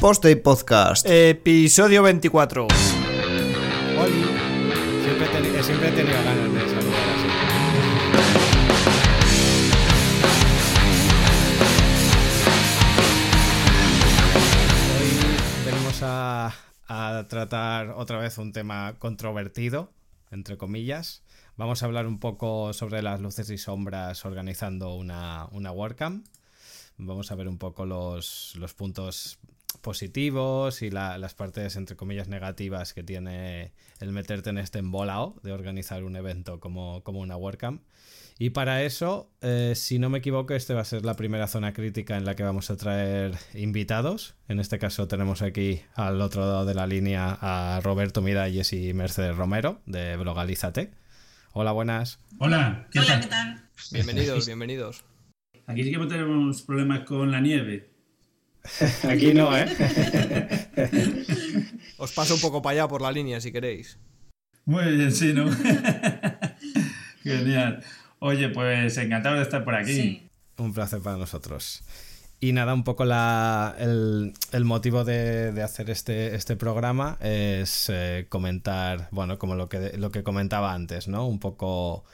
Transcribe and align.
Poste 0.00 0.36
Podcast. 0.36 1.06
Episodio 1.08 2.02
24. 2.02 2.62
Oli. 2.64 4.24
Siempre, 5.04 5.26
he 5.26 5.30
teni- 5.30 5.62
siempre 5.62 5.88
he 5.88 5.92
tenido 5.92 6.22
ganas 6.22 6.52
de 6.54 6.60
saludar 6.60 7.08
así. 7.14 8.38
Hoy 14.98 15.64
venimos 15.64 16.02
a, 16.02 16.52
a 16.88 17.26
tratar 17.28 17.90
otra 17.90 18.18
vez 18.18 18.38
un 18.38 18.52
tema 18.52 18.94
controvertido, 18.98 19.92
entre 20.30 20.56
comillas. 20.56 21.22
Vamos 21.56 21.82
a 21.82 21.86
hablar 21.86 22.06
un 22.06 22.18
poco 22.20 22.72
sobre 22.72 23.02
las 23.02 23.20
luces 23.20 23.50
y 23.50 23.58
sombras 23.58 24.24
organizando 24.24 24.94
una, 24.94 25.46
una 25.52 25.72
WordCamp. 25.72 26.26
Vamos 26.98 27.30
a 27.30 27.36
ver 27.36 27.48
un 27.48 27.58
poco 27.58 27.86
los, 27.86 28.54
los 28.56 28.74
puntos 28.74 29.37
positivos 29.78 30.82
y 30.82 30.90
la- 30.90 31.18
las 31.18 31.34
partes, 31.34 31.76
entre 31.76 31.96
comillas, 31.96 32.28
negativas 32.28 32.92
que 32.94 33.02
tiene 33.02 33.72
el 34.00 34.12
meterte 34.12 34.50
en 34.50 34.58
este 34.58 34.78
embolao 34.78 35.36
de 35.42 35.52
organizar 35.52 36.04
un 36.04 36.16
evento 36.16 36.60
como, 36.60 37.02
como 37.04 37.20
una 37.20 37.36
WordCamp. 37.36 37.82
Y 38.40 38.50
para 38.50 38.84
eso, 38.84 39.32
eh, 39.40 39.72
si 39.74 39.98
no 39.98 40.10
me 40.10 40.18
equivoco, 40.18 40.54
este 40.54 40.72
va 40.72 40.82
a 40.82 40.84
ser 40.84 41.04
la 41.04 41.14
primera 41.16 41.48
zona 41.48 41.72
crítica 41.72 42.16
en 42.16 42.24
la 42.24 42.36
que 42.36 42.44
vamos 42.44 42.70
a 42.70 42.76
traer 42.76 43.32
invitados. 43.54 44.36
En 44.46 44.60
este 44.60 44.78
caso 44.78 45.08
tenemos 45.08 45.42
aquí 45.42 45.80
al 45.94 46.20
otro 46.20 46.42
lado 46.42 46.64
de 46.64 46.74
la 46.74 46.86
línea 46.86 47.36
a 47.40 47.80
Roberto 47.82 48.22
Miralles 48.22 48.72
y 48.72 48.92
Mercedes 48.94 49.36
Romero 49.36 49.80
de 49.86 50.16
Blogalízate. 50.16 50.92
Hola, 51.52 51.72
buenas. 51.72 52.20
Hola, 52.38 52.86
¿qué 52.92 53.00
Hola, 53.00 53.08
tal? 53.08 53.20
¿qué 53.22 53.26
tal? 53.26 53.68
Bienvenidos, 53.90 54.46
bienvenidos. 54.46 55.04
Aquí 55.66 55.82
sí 55.82 55.90
que 55.90 55.98
tenemos 56.06 56.62
problemas 56.62 57.00
con 57.00 57.32
la 57.32 57.40
nieve. 57.40 57.90
Aquí 59.08 59.34
no, 59.34 59.56
¿eh? 59.56 59.66
Os 61.98 62.12
paso 62.12 62.34
un 62.34 62.40
poco 62.40 62.62
para 62.62 62.72
allá 62.72 62.88
por 62.88 63.02
la 63.02 63.12
línea 63.12 63.40
si 63.40 63.52
queréis. 63.52 63.98
Muy 64.64 64.96
bien, 64.96 65.12
sí, 65.12 65.32
¿no? 65.32 65.50
Genial. 67.22 67.82
Oye, 68.20 68.48
pues 68.50 68.96
encantado 68.98 69.36
de 69.36 69.42
estar 69.42 69.64
por 69.64 69.74
aquí. 69.74 69.92
Sí. 69.92 70.30
Un 70.58 70.74
placer 70.74 71.00
para 71.00 71.16
nosotros. 71.16 71.82
Y 72.40 72.52
nada, 72.52 72.72
un 72.72 72.84
poco 72.84 73.04
la, 73.04 73.74
el, 73.78 74.32
el 74.52 74.64
motivo 74.64 75.04
de, 75.04 75.52
de 75.52 75.62
hacer 75.62 75.90
este, 75.90 76.36
este 76.36 76.56
programa 76.56 77.18
es 77.20 77.90
eh, 77.92 78.26
comentar, 78.28 79.08
bueno, 79.10 79.38
como 79.38 79.56
lo 79.56 79.68
que, 79.68 79.96
lo 79.98 80.12
que 80.12 80.22
comentaba 80.22 80.72
antes, 80.72 81.08
¿no? 81.08 81.26
Un 81.26 81.40
poco, 81.40 82.04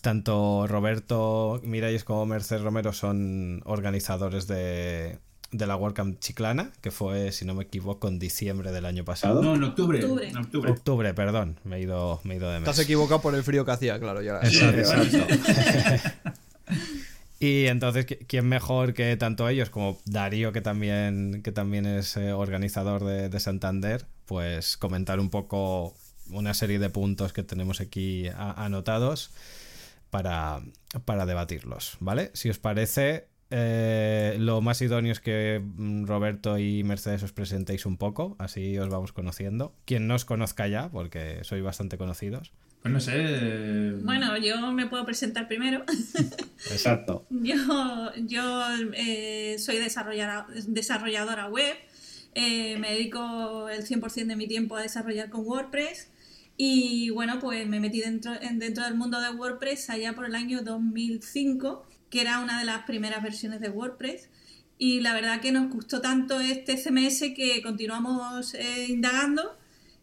tanto 0.00 0.66
Roberto 0.68 1.60
Miralles 1.64 2.04
como 2.04 2.24
Mercedes 2.24 2.62
Romero 2.62 2.92
son 2.92 3.62
organizadores 3.64 4.46
de, 4.46 5.18
de 5.56 5.66
la 5.68 5.76
WordCamp 5.76 6.18
Chiclana, 6.18 6.72
que 6.80 6.90
fue, 6.90 7.30
si 7.30 7.44
no 7.44 7.54
me 7.54 7.62
equivoco, 7.64 8.08
en 8.08 8.18
diciembre 8.18 8.72
del 8.72 8.86
año 8.86 9.04
pasado. 9.04 9.40
No, 9.42 9.54
en 9.54 9.62
octubre. 9.64 10.00
Octubre. 10.02 10.28
En 10.28 10.36
octubre. 10.36 10.70
Octubre, 10.72 11.14
perdón, 11.14 11.60
me 11.64 11.76
he 11.76 11.82
ido, 11.82 12.20
me 12.24 12.34
he 12.34 12.36
ido 12.38 12.50
de 12.50 12.58
mes. 12.60 12.68
Has 12.68 12.78
equivocado 12.80 13.20
por 13.22 13.34
el 13.34 13.44
frío 13.44 13.64
que 13.64 13.70
hacía, 13.70 13.98
claro. 14.00 14.20
Ya. 14.20 14.40
Exacto, 14.42 14.78
exacto. 14.80 15.34
y 17.40 17.66
entonces, 17.66 18.06
¿qui- 18.06 18.18
¿quién 18.26 18.46
mejor 18.48 18.94
que 18.94 19.16
tanto 19.16 19.48
ellos 19.48 19.70
como 19.70 19.98
Darío, 20.06 20.52
que 20.52 20.60
también, 20.60 21.40
que 21.42 21.52
también 21.52 21.86
es 21.86 22.16
eh, 22.16 22.32
organizador 22.32 23.04
de, 23.04 23.28
de 23.28 23.40
Santander, 23.40 24.06
pues 24.26 24.76
comentar 24.76 25.20
un 25.20 25.30
poco 25.30 25.94
una 26.30 26.54
serie 26.54 26.78
de 26.78 26.90
puntos 26.90 27.32
que 27.32 27.42
tenemos 27.42 27.80
aquí 27.80 28.28
a- 28.28 28.64
anotados 28.64 29.30
para, 30.10 30.62
para 31.04 31.26
debatirlos, 31.26 31.96
¿vale? 32.00 32.30
Si 32.34 32.48
os 32.48 32.58
parece, 32.58 33.26
eh, 33.56 34.36
lo 34.40 34.60
más 34.60 34.82
idóneo 34.82 35.12
es 35.12 35.20
que 35.20 35.62
mm, 35.64 36.06
Roberto 36.06 36.58
y 36.58 36.82
Mercedes 36.82 37.22
os 37.22 37.30
presentéis 37.32 37.86
un 37.86 37.96
poco, 37.96 38.34
así 38.40 38.76
os 38.78 38.88
vamos 38.88 39.12
conociendo. 39.12 39.72
Quien 39.84 40.08
no 40.08 40.16
os 40.16 40.24
conozca 40.24 40.66
ya, 40.66 40.90
porque 40.90 41.44
sois 41.44 41.62
bastante 41.62 41.96
conocidos. 41.96 42.50
Pues 42.82 42.92
no 42.92 42.98
sé. 43.00 43.12
eh, 43.16 43.94
Bueno, 44.02 44.36
yo 44.38 44.72
me 44.72 44.86
puedo 44.86 45.06
presentar 45.06 45.46
primero. 45.46 45.84
Exacto. 46.70 47.24
Yo, 47.30 47.54
yo 48.26 48.62
eh, 48.94 49.56
soy 49.58 49.76
desarrolladora, 49.78 50.46
desarrolladora 50.66 51.48
web. 51.48 51.76
eh, 52.34 52.76
me 52.78 52.90
dedico 52.90 53.68
el 53.68 53.86
100% 53.86 54.26
de 54.26 54.36
mi 54.36 54.48
tiempo 54.48 54.76
a 54.76 54.82
desarrollar 54.82 55.30
con 55.30 55.46
WordPress. 55.46 56.10
Y 56.56 57.10
bueno, 57.10 57.38
pues 57.40 57.66
me 57.66 57.80
metí 57.80 58.00
dentro, 58.00 58.32
en- 58.40 58.58
dentro 58.58 58.84
del 58.84 58.94
mundo 58.96 59.20
de 59.20 59.30
WordPress 59.30 59.90
allá 59.90 60.12
por 60.12 60.26
el 60.26 60.34
año 60.34 60.62
2005, 60.62 61.86
que 62.10 62.20
era 62.20 62.40
una 62.40 62.58
de 62.58 62.64
las 62.64 62.84
primeras 62.84 63.22
versiones 63.22 63.60
de 63.60 63.68
WordPress. 63.70 64.28
Y 64.78 65.00
la 65.00 65.14
verdad 65.14 65.40
que 65.40 65.52
nos 65.52 65.70
gustó 65.70 66.00
tanto 66.00 66.40
este 66.40 66.76
CMS 66.76 67.32
que 67.34 67.62
continuamos 67.62 68.54
eh, 68.54 68.86
indagando 68.88 69.56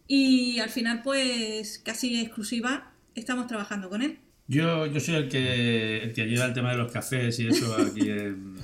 y 0.08 0.60
al 0.60 0.70
final 0.70 1.02
pues 1.04 1.80
casi 1.80 2.20
exclusiva 2.20 2.92
estamos 3.16 3.48
trabajando 3.48 3.90
con 3.90 4.02
él. 4.02 4.20
Yo, 4.48 4.86
yo 4.86 5.00
soy 5.00 5.16
el 5.16 5.30
que, 5.30 6.04
el 6.04 6.14
que 6.14 6.26
lleva 6.26 6.46
el 6.46 6.54
tema 6.54 6.72
de 6.72 6.78
los 6.78 6.92
cafés 6.92 7.40
y 7.40 7.48
eso 7.48 7.76
aquí 7.76 8.10
en, 8.10 8.58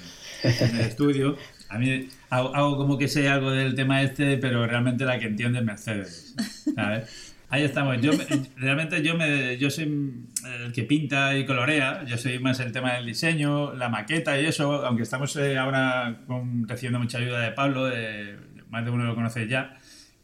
en 0.43 0.75
el 0.75 0.81
estudio. 0.81 1.37
A 1.69 1.77
mí 1.77 2.09
hago, 2.29 2.55
hago 2.55 2.77
como 2.77 2.97
que 2.97 3.07
sé 3.07 3.27
algo 3.29 3.51
del 3.51 3.75
tema 3.75 4.01
este, 4.01 4.37
pero 4.37 4.65
realmente 4.65 5.05
la 5.05 5.19
que 5.19 5.27
entiende 5.27 5.59
es 5.59 5.65
Mercedes. 5.65 6.35
¿sabes? 6.75 7.26
Ahí 7.49 7.63
estamos. 7.63 8.01
Yo 8.01 8.11
me- 8.13 8.25
realmente 8.57 9.01
yo 9.01 9.15
me 9.15 9.57
yo 9.57 9.69
soy 9.69 10.25
el 10.65 10.73
que 10.73 10.83
pinta 10.83 11.35
y 11.37 11.45
colorea. 11.45 12.03
Yo 12.05 12.17
soy 12.17 12.39
más 12.39 12.59
el 12.59 12.71
tema 12.71 12.93
del 12.95 13.05
diseño, 13.05 13.73
la 13.73 13.87
maqueta 13.89 14.39
y 14.39 14.45
eso. 14.45 14.85
Aunque 14.85 15.03
estamos 15.03 15.35
eh, 15.37 15.57
ahora 15.57 16.23
recibiendo 16.67 16.99
mucha 16.99 17.19
ayuda 17.19 17.39
de 17.39 17.51
Pablo, 17.51 17.85
de, 17.85 18.37
más 18.69 18.83
de 18.83 18.91
uno 18.91 19.05
lo 19.05 19.15
conoce 19.15 19.47
ya. 19.47 19.77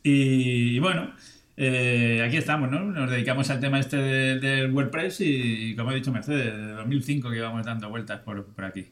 Y, 0.04 0.80
bueno, 0.80 1.14
eh, 1.56 2.22
aquí 2.28 2.36
estamos, 2.36 2.70
¿no? 2.70 2.82
Nos 2.82 3.10
dedicamos 3.10 3.50
al 3.50 3.62
tema 3.62 3.80
este 3.80 3.96
de- 3.96 4.40
del 4.40 4.72
WordPress 4.74 5.22
y, 5.22 5.76
como 5.78 5.92
he 5.92 5.96
dicho 5.96 6.12
Mercedes, 6.12 6.54
desde 6.58 6.74
2005 6.74 7.30
que 7.30 7.38
íbamos 7.38 7.66
dando 7.66 7.90
vueltas 7.90 8.20
por, 8.20 8.46
por 8.48 8.66
aquí. 8.66 8.88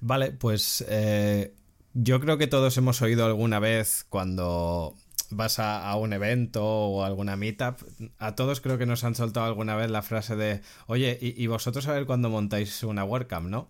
Vale, 0.00 0.30
pues 0.30 0.84
eh, 0.88 1.52
yo 1.94 2.20
creo 2.20 2.38
que 2.38 2.46
todos 2.46 2.76
hemos 2.76 3.02
oído 3.02 3.26
alguna 3.26 3.58
vez 3.58 4.06
cuando 4.08 4.94
vas 5.30 5.58
a, 5.58 5.88
a 5.88 5.96
un 5.96 6.12
evento 6.12 6.64
o 6.64 7.04
alguna 7.04 7.36
meetup, 7.36 7.76
a 8.18 8.34
todos 8.34 8.60
creo 8.60 8.78
que 8.78 8.86
nos 8.86 9.04
han 9.04 9.14
soltado 9.14 9.46
alguna 9.46 9.76
vez 9.76 9.90
la 9.90 10.02
frase 10.02 10.36
de, 10.36 10.60
oye, 10.86 11.18
y, 11.20 11.42
y 11.42 11.46
vosotros 11.46 11.86
a 11.88 11.92
ver 11.92 12.06
cuándo 12.06 12.30
montáis 12.30 12.82
una 12.82 13.04
WordCamp, 13.04 13.48
¿no? 13.48 13.68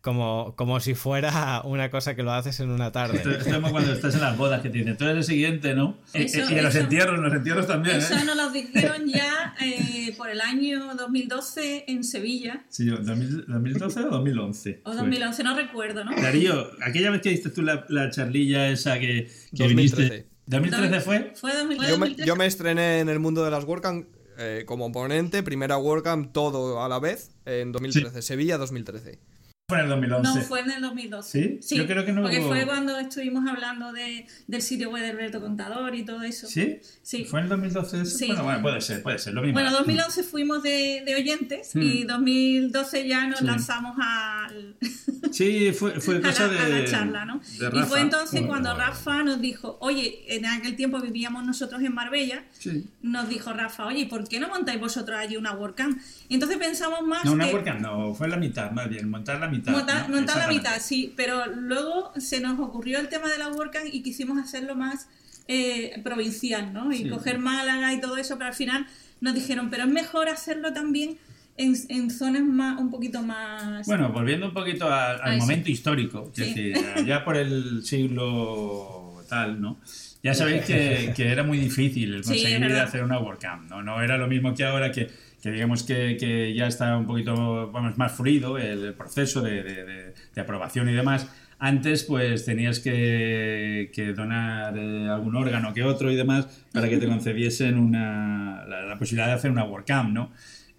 Como, 0.00 0.52
como 0.54 0.80
si 0.80 0.94
fuera 0.94 1.62
una 1.64 1.90
cosa 1.90 2.14
que 2.14 2.22
lo 2.22 2.30
haces 2.32 2.60
en 2.60 2.68
una 2.68 2.92
tarde. 2.92 3.16
Esto, 3.16 3.30
esto 3.30 3.48
es 3.48 3.54
como 3.54 3.70
cuando 3.70 3.90
estás 3.94 4.14
en 4.14 4.20
las 4.20 4.36
bodas 4.36 4.60
que 4.60 4.68
te 4.68 4.76
dicen, 4.78 4.98
tú 4.98 5.04
eres 5.04 5.16
el 5.16 5.24
siguiente, 5.24 5.74
¿no? 5.74 5.96
Y- 6.12 6.24
Eso- 6.24 6.40
y, 6.50 6.58
en 6.58 6.62
los 6.62 6.74
entierros, 6.74 7.16
en 7.16 7.22
los 7.22 7.32
entierros 7.32 7.66
también, 7.66 7.96
Eso 7.96 8.14
¿eh? 8.14 8.24
nos 8.26 8.36
lo 8.36 8.50
dijeron 8.50 9.06
ya 9.08 9.54
eh, 9.62 10.14
por 10.18 10.28
el 10.28 10.42
año 10.42 10.94
2012 10.94 11.84
en 11.88 12.04
Sevilla, 12.04 12.64
Sí, 12.68 12.84
yo, 12.84 12.98
2000 12.98 13.46
¿2012 13.46 14.04
o 14.04 14.10
2011? 14.10 14.82
o 14.84 14.92
fue. 14.92 14.96
2011, 15.00 15.42
no 15.42 15.56
recuerdo, 15.56 16.04
¿no? 16.04 16.14
Darío, 16.14 16.70
aquella 16.86 17.10
vez 17.10 17.22
que 17.22 17.30
diste 17.30 17.48
tú 17.48 17.62
la, 17.62 17.86
la 17.88 18.10
charlilla 18.10 18.68
esa 18.68 18.98
que, 19.00 19.30
que 19.56 19.64
2013. 19.64 20.02
viniste... 20.02 20.33
¿2013 20.48 21.00
fue? 21.00 21.32
Fue 21.34 21.54
2000 21.54 21.76
fue 21.76 21.86
Yo 21.86 21.98
me, 21.98 22.06
2013. 22.06 22.26
yo 22.26 22.36
me 22.36 22.46
estrené 22.46 23.00
en 23.00 23.08
el 23.08 23.18
mundo 23.18 23.44
de 23.44 23.50
las 23.50 23.64
WordCamp 23.64 24.06
eh, 24.36 24.64
como 24.66 24.90
ponente, 24.90 25.42
primera 25.42 25.78
WordCamp, 25.78 26.32
todo 26.32 26.82
a 26.82 26.88
la 26.88 26.98
vez, 26.98 27.30
en 27.46 27.72
2013. 27.72 28.20
Sevilla 28.22 28.58
2013. 28.58 29.18
Fue 29.66 29.78
en 29.78 29.84
el 29.84 29.90
2011. 29.92 30.28
No, 30.40 30.44
fue 30.44 30.60
en 30.60 30.70
el 30.72 30.82
2012. 30.82 31.58
¿Sí? 31.62 31.76
Yo 31.78 31.86
creo 31.86 32.04
que 32.04 32.12
no 32.12 32.20
Porque 32.20 32.38
hubo- 32.38 32.48
fue 32.48 32.66
cuando 32.66 32.98
estuvimos 32.98 33.48
hablando 33.48 33.94
de, 33.94 34.26
del 34.46 34.60
sitio 34.60 34.90
web 34.90 35.02
de 35.02 35.08
Alberto 35.08 35.40
Contador 35.40 35.94
y 35.94 36.04
todo 36.04 36.22
eso. 36.22 36.46
¿Sí? 36.46 36.80
Sí. 37.00 37.24
¿Fue 37.24 37.38
en 37.40 37.44
el 37.44 37.48
2012 37.48 38.02
eso? 38.02 38.18
Sí. 38.18 38.26
Bueno, 38.26 38.44
bueno, 38.44 38.60
puede 38.60 38.82
ser, 38.82 39.02
puede 39.02 39.18
ser, 39.18 39.32
lo 39.32 39.40
mismo. 39.40 39.54
Bueno, 39.54 39.70
2011 39.72 40.22
fuimos 40.22 40.62
de, 40.62 41.02
de 41.06 41.14
oyentes 41.14 41.74
Mm. 41.74 41.80
y 41.80 42.04
2012 42.04 43.08
ya 43.08 43.26
nos 43.26 43.38
Sí. 43.38 43.46
lanzamos 43.46 43.96
al, 44.02 44.76
Sí, 45.32 45.72
fue, 45.72 45.98
fue 45.98 46.16
a, 46.18 46.20
la, 46.20 46.28
a 46.28 46.48
de... 46.68 46.82
la 46.82 46.84
charla, 46.84 47.24
¿no? 47.24 47.40
de 47.58 47.66
Y 47.80 47.82
fue 47.84 48.00
entonces 48.02 48.32
Bueno, 48.32 48.48
cuando 48.48 48.74
bueno. 48.74 48.84
Rafa 48.86 49.22
nos 49.24 49.40
dijo, 49.40 49.78
oye, 49.80 50.24
en 50.28 50.44
aquel 50.44 50.76
tiempo 50.76 51.00
vivíamos 51.00 51.42
nosotros 51.42 51.80
en 51.82 51.94
Marbella, 51.94 52.44
Sí. 52.52 52.84
nos 53.00 53.30
dijo 53.30 53.50
Rafa, 53.54 53.86
oye, 53.86 54.04
¿por 54.08 54.28
qué 54.28 54.38
no 54.40 54.48
montáis 54.48 54.78
vosotros 54.78 55.18
allí 55.18 55.38
una 55.38 55.52
WordCamp? 55.54 55.98
Y 56.28 56.34
entonces 56.34 56.58
pensamos 56.58 57.00
más 57.06 57.24
No, 57.24 57.32
una 57.32 57.46
que... 57.46 57.54
WordCamp 57.54 57.80
no, 57.80 58.14
fue 58.14 58.28
la 58.28 58.36
mitad, 58.36 58.70
más 58.70 58.90
bien, 58.90 59.08
montar 59.08 59.40
la 59.40 59.46
mitad. 59.48 59.53
Montar, 59.62 60.08
¿no? 60.08 60.16
montar 60.16 60.36
la 60.38 60.48
mitad, 60.48 60.80
sí, 60.80 61.12
pero 61.16 61.46
luego 61.46 62.12
se 62.18 62.40
nos 62.40 62.58
ocurrió 62.60 62.98
el 63.00 63.08
tema 63.08 63.28
de 63.28 63.38
la 63.38 63.48
WordCamp 63.48 63.86
y 63.92 64.02
quisimos 64.02 64.38
hacerlo 64.38 64.74
más 64.76 65.08
eh, 65.48 66.00
provincial, 66.02 66.72
¿no? 66.72 66.90
Y 66.92 66.98
Sí. 66.98 67.08
coger 67.10 67.38
Málaga 67.38 67.92
y 67.92 68.00
todo 68.00 68.16
eso, 68.16 68.36
pero 68.38 68.48
al 68.48 68.54
final 68.54 68.86
nos 69.20 69.34
dijeron, 69.34 69.68
pero 69.70 69.84
es 69.84 69.90
mejor 69.90 70.28
hacerlo 70.28 70.72
también 70.72 71.18
en, 71.56 71.74
en 71.88 72.10
zonas 72.10 72.42
más, 72.42 72.80
un 72.80 72.90
poquito 72.90 73.22
más... 73.22 73.86
Bueno, 73.86 74.10
volviendo 74.12 74.46
un 74.48 74.54
poquito 74.54 74.86
al, 74.92 75.16
al 75.20 75.20
Ay, 75.22 75.34
sí. 75.34 75.40
momento 75.40 75.70
histórico, 75.70 76.30
es 76.34 76.46
Sí. 76.48 76.54
decir, 76.70 77.04
ya 77.06 77.24
por 77.24 77.36
el 77.36 77.84
siglo 77.84 79.22
tal, 79.28 79.60
¿no? 79.60 79.80
Ya 80.22 80.32
sabéis 80.34 80.64
que, 80.64 81.12
que 81.14 81.28
era 81.30 81.42
muy 81.42 81.58
difícil 81.58 82.14
el 82.14 82.22
conseguir 82.24 82.64
hacer 82.76 83.04
una 83.04 83.18
WordCamp, 83.18 83.68
¿no? 83.70 83.82
No 83.82 84.00
era 84.02 84.16
lo 84.16 84.26
mismo 84.26 84.54
que 84.54 84.64
ahora 84.64 84.90
que, 84.90 85.10
que 85.44 85.50
digamos 85.52 85.82
que, 85.84 86.16
que 86.18 86.54
ya 86.54 86.66
está 86.66 86.96
un 86.96 87.06
poquito 87.06 87.70
vamos, 87.70 87.98
más 87.98 88.12
fluido 88.12 88.56
el, 88.58 88.94
proceso 88.94 89.42
de, 89.42 89.62
de- 89.62 89.84
de- 89.84 90.14
de 90.34 90.40
aprobación 90.40 90.88
y 90.88 90.92
demás. 90.94 91.28
antes 91.58 92.04
pues 92.04 92.44
tenías 92.46 92.80
que, 92.80 93.90
que 93.94 94.12
donar 94.14 94.76
eh, 94.76 95.06
algún 95.08 95.36
órgano 95.36 95.72
que 95.74 95.82
otro 95.84 96.10
y 96.10 96.16
demás 96.16 96.46
para 96.72 96.88
que 96.88 96.96
te 96.96 97.06
concediesen 97.06 97.78
una, 97.78 98.64
la, 98.66 98.82
la 98.86 98.98
posibilidad 98.98 99.26
de 99.28 99.34
hacer 99.34 99.50
una 99.50 99.64
WordCamp, 99.64 100.12
¿no? 100.12 100.32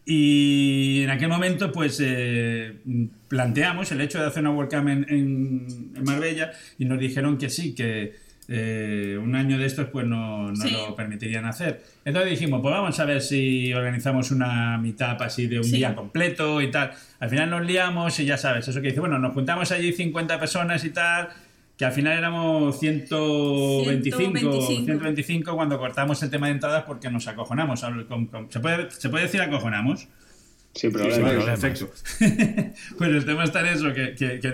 Y 0.07 1.01
en 1.03 1.09
aquel 1.09 1.29
momento, 1.29 1.71
pues 1.71 1.99
eh, 2.03 2.75
planteamos 3.27 3.91
el 3.91 4.01
hecho 4.01 4.19
de 4.19 4.27
hacer 4.27 4.41
una 4.41 4.51
WordCamp 4.51 4.87
en, 4.89 5.05
en, 5.09 5.67
en 5.95 6.03
Marbella 6.03 6.51
y 6.77 6.85
nos 6.85 6.99
dijeron 6.99 7.37
que 7.39 7.49
sí, 7.49 7.73
que 7.73 8.13
eh, 8.47 9.17
un 9.21 9.35
año 9.35 9.57
de 9.57 9.65
estos 9.65 9.87
pues 9.89 10.05
no, 10.05 10.49
no 10.51 10.55
Sí. 10.55 10.71
lo 10.71 10.95
permitirían 10.95 11.45
hacer. 11.45 11.83
Entonces 12.05 12.31
dijimos, 12.31 12.61
pues 12.61 12.73
vamos 12.73 12.99
a 12.99 13.05
ver 13.05 13.21
si 13.21 13.73
organizamos 13.73 14.31
una 14.31 14.77
meetup 14.77 15.21
así 15.21 15.47
de 15.47 15.57
un 15.59 15.63
Sí. 15.63 15.77
día 15.77 15.95
completo 15.95 16.61
y 16.61 16.69
tal. 16.71 16.91
Al 17.19 17.29
final 17.29 17.49
nos 17.49 17.65
liamos 17.65 18.19
y 18.19 18.25
ya 18.25 18.37
sabes, 18.37 18.67
eso 18.67 18.81
que 18.81 18.89
dice, 18.89 18.99
bueno, 18.99 19.17
nos 19.19 19.33
juntamos 19.33 19.71
allí 19.71 19.93
50 19.93 20.39
personas 20.39 20.83
y 20.85 20.91
tal, 20.91 21.29
que 21.77 21.85
al 21.85 21.91
final 21.91 22.17
éramos 22.17 22.79
125, 22.79 23.77
125. 24.17 24.61
125 24.67 25.55
cuando 25.55 25.77
cortamos 25.77 26.21
el 26.23 26.29
tema 26.29 26.47
de 26.47 26.53
entradas 26.53 26.83
porque 26.83 27.09
nos 27.09 27.27
acojonamos. 27.27 27.83
¿Se, 28.49 28.59
puede, 28.59 28.91
¿Se 28.91 29.09
puede 29.09 29.23
decir 29.25 29.41
acojonamos? 29.41 30.07
Sin 30.73 30.91
problema. 30.91 31.17
Vale, 31.23 31.35
problemas. 31.37 31.59
perfecto. 31.59 31.93
pues 32.97 33.09
el 33.09 33.25
tema 33.25 33.43
está 33.45 33.61
en 33.61 33.65
eso, 33.67 33.93
que, 33.93 34.13
que- 34.13 34.39
que, 34.39 34.53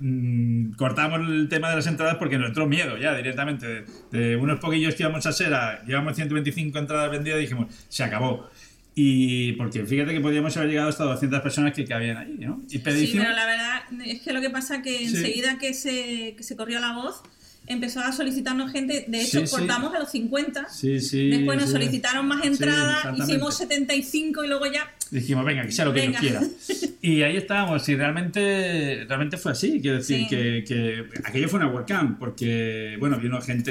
mm, 0.00 0.72
cortamos 0.72 1.20
el 1.28 1.48
tema 1.48 1.70
de 1.70 1.76
las 1.76 1.86
entradas 1.86 2.16
porque 2.16 2.38
nos 2.38 2.48
entró 2.48 2.66
miedo 2.66 2.96
ya 2.98 3.14
directamente. 3.16 3.66
De, 3.66 3.84
de 4.10 4.36
unos 4.36 4.60
poquillos 4.60 4.94
que 4.94 5.02
íbamos 5.02 5.26
a 5.26 5.32
ser, 5.32 5.52
a, 5.54 5.84
llevamos 5.84 6.14
125 6.16 6.78
entradas 6.78 7.10
vendidas 7.10 7.38
y 7.38 7.42
dijimos, 7.42 7.66
se 7.88 8.04
acabó. 8.04 8.50
Y 8.94 9.52
porque 9.52 9.86
fíjate 9.86 10.12
que 10.12 10.20
podíamos 10.20 10.56
haber 10.56 10.70
llegado 10.70 10.88
hasta 10.88 11.04
200 11.04 11.40
personas 11.40 11.72
que 11.72 11.84
cabían 11.84 12.16
ahí, 12.16 12.36
¿no? 12.40 12.60
Y 12.68 12.78
Sí, 12.78 12.78
pero 12.84 13.30
la 13.30 13.46
verdad 13.46 13.82
es 14.04 14.22
que 14.22 14.32
lo 14.32 14.40
que 14.40 14.50
pasa 14.50 14.82
que 14.82 14.98
Sí. 14.98 15.04
enseguida 15.16 15.56
que 15.58 15.72
se, 15.72 16.34
que 16.36 16.42
se 16.42 16.56
corrió 16.56 16.80
la 16.80 16.94
voz, 16.94 17.22
empezó 17.66 18.00
a 18.00 18.12
solicitarnos 18.12 18.72
gente. 18.72 19.04
De 19.08 19.20
hecho, 19.20 19.40
Sí, 19.40 19.46
sí. 19.46 19.50
cortamos 19.56 19.94
a 19.94 19.98
los 19.98 20.10
50. 20.10 20.68
Sí, 20.70 21.00
sí, 21.00 21.28
Después 21.28 21.58
nos 21.60 21.70
solicitaron 21.70 22.26
más 22.26 22.44
entradas, 22.44 23.18
hicimos 23.18 23.56
75 23.56 24.44
y 24.44 24.48
luego 24.48 24.66
ya. 24.66 24.90
Dijimos, 25.10 25.44
venga, 25.44 25.62
que 25.64 25.72
sea 25.72 25.84
lo 25.86 25.92
que 25.92 26.00
Venga. 26.00 26.20
Dios 26.20 26.32
quiera. 26.66 26.88
Y 27.00 27.22
ahí 27.22 27.36
estábamos, 27.36 27.88
y 27.88 27.94
realmente, 27.96 29.04
realmente 29.08 29.36
fue 29.36 29.52
así. 29.52 29.80
Quiero 29.80 29.98
decir 29.98 30.26
que, 30.28 30.64
que 30.66 31.04
aquello 31.24 31.48
fue 31.48 31.60
una 31.60 31.68
WordCamp, 31.68 32.18
porque, 32.18 32.96
bueno, 32.98 33.18
vino 33.18 33.40
gente 33.40 33.70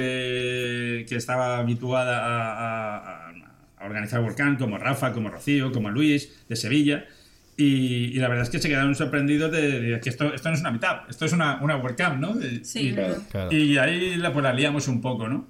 que 1.08 1.16
estaba 1.16 1.60
habituada 1.60 2.20
a, 2.20 2.54
a- 2.98 3.28
a- 3.30 3.34
a 3.80 3.86
organizar 3.86 4.22
WordCamp, 4.22 4.58
como 4.60 4.78
Rafa, 4.80 5.14
como 5.14 5.30
Rocío, 5.30 5.72
como 5.72 5.90
Luis, 5.92 6.30
de 6.50 6.56
Sevilla. 6.56 7.06
Y, 7.60 8.12
y 8.16 8.20
la 8.20 8.28
verdad 8.28 8.44
es 8.44 8.50
que 8.52 8.60
se 8.60 8.70
quedaron 8.70 8.94
sorprendidos 8.94 9.52
de, 9.52 9.80
de 9.82 10.00
que 10.00 10.10
esto, 10.10 10.32
esto 10.32 10.50
no 10.50 10.56
es 10.56 10.62
una 10.62 10.70
meetup, 10.72 11.10
esto 11.10 11.26
es 11.26 11.34
una, 11.34 11.60
una 11.64 11.76
WordCamp, 11.78 12.20
¿no? 12.20 12.36
De- 12.36 12.64
Sí, 12.64 12.90
y, 12.90 12.94
claro. 12.94 13.16
Claro. 13.32 13.52
y 13.52 13.78
ahí 13.80 14.16
la, 14.16 14.32
pues, 14.32 14.44
la 14.44 14.54
liamos 14.54 14.88
un 14.88 15.02
poco, 15.02 15.28
¿no? 15.28 15.48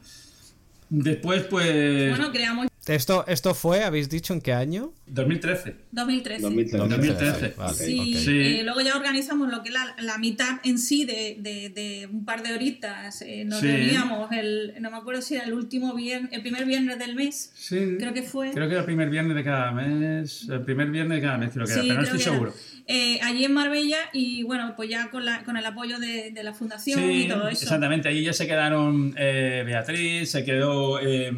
Después, 0.90 1.44
pues. 1.44 2.10
Bueno, 2.18 2.32
creamos 2.32 2.68
Esto, 2.90 3.26
esto 3.28 3.54
fue, 3.54 3.84
habéis 3.84 4.10
dicho 4.10 4.34
en 4.34 4.42
qué 4.42 4.54
año? 4.54 4.94
2013. 5.08 5.76
2013. 5.92 6.42
2013. 6.42 6.78
2013. 6.78 7.54
Vale, 7.58 7.74
Sí, 7.74 8.00
ok. 8.16 8.20
Sí. 8.24 8.40
eh, 8.60 8.62
luego 8.64 8.82
ya 8.82 8.96
organizamos 8.96 9.50
lo 9.50 9.62
que 9.64 9.70
es 9.70 9.74
la, 9.74 9.96
la 10.00 10.18
mitad 10.18 10.60
en 10.64 10.78
sí 10.80 11.06
de, 11.06 11.38
de- 11.40 11.70
de 11.70 12.08
un 12.12 12.26
par 12.26 12.44
de 12.44 12.54
horitas. 12.54 13.22
Eh, 13.22 13.44
nos 13.46 13.60
Sí. 13.60 13.68
reuníamos, 13.68 14.32
el, 14.32 14.74
no 14.80 14.92
me 14.92 14.98
acuerdo 14.98 15.22
si 15.22 15.36
era 15.36 15.46
el 15.46 15.54
último 15.54 15.94
viernes, 15.96 16.32
el 16.34 16.42
primer 16.42 16.66
viernes 16.66 16.98
del 17.00 17.16
mes, 17.16 17.52
Sí. 17.56 17.96
creo 18.00 18.14
que 18.14 18.24
fue. 18.24 18.52
Creo 18.52 18.68
que 18.68 18.72
era 18.74 18.80
el 18.82 18.86
primer 18.86 19.10
viernes 19.10 19.36
de 19.36 19.44
cada 19.44 19.72
mes. 19.72 20.48
El 20.50 20.62
primer 20.62 20.90
viernes 20.90 21.18
de 21.18 21.22
cada 21.26 21.38
mes, 21.38 21.52
creo 21.54 21.66
que 21.66 21.74
Sí, 21.74 21.80
era, 21.80 21.88
pero 21.90 21.98
no 22.00 22.04
estoy 22.04 22.20
seguro. 22.20 22.54
Eh, 22.90 23.20
allí 23.22 23.44
en 23.44 23.52
Marbella 23.54 23.98
y 24.14 24.44
bueno, 24.44 24.74
pues 24.78 24.90
ya 24.90 25.10
con, 25.10 25.26
la, 25.26 25.44
con 25.44 25.58
el 25.58 25.66
apoyo 25.66 26.00
de, 26.00 26.32
de 26.32 26.44
la 26.44 26.54
fundación 26.54 26.98
Sí, 27.02 27.24
y 27.24 27.28
todo 27.28 27.50
eso. 27.50 27.64
exactamente. 27.64 28.08
Ahí 28.08 28.24
ya 28.24 28.32
se 28.32 28.48
quedaron 28.48 29.14
eh, 29.18 29.64
Beatriz, 29.66 30.32
se 30.32 30.46
quedó 30.46 30.98
eh, 31.02 31.34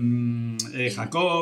eh, 0.76 0.94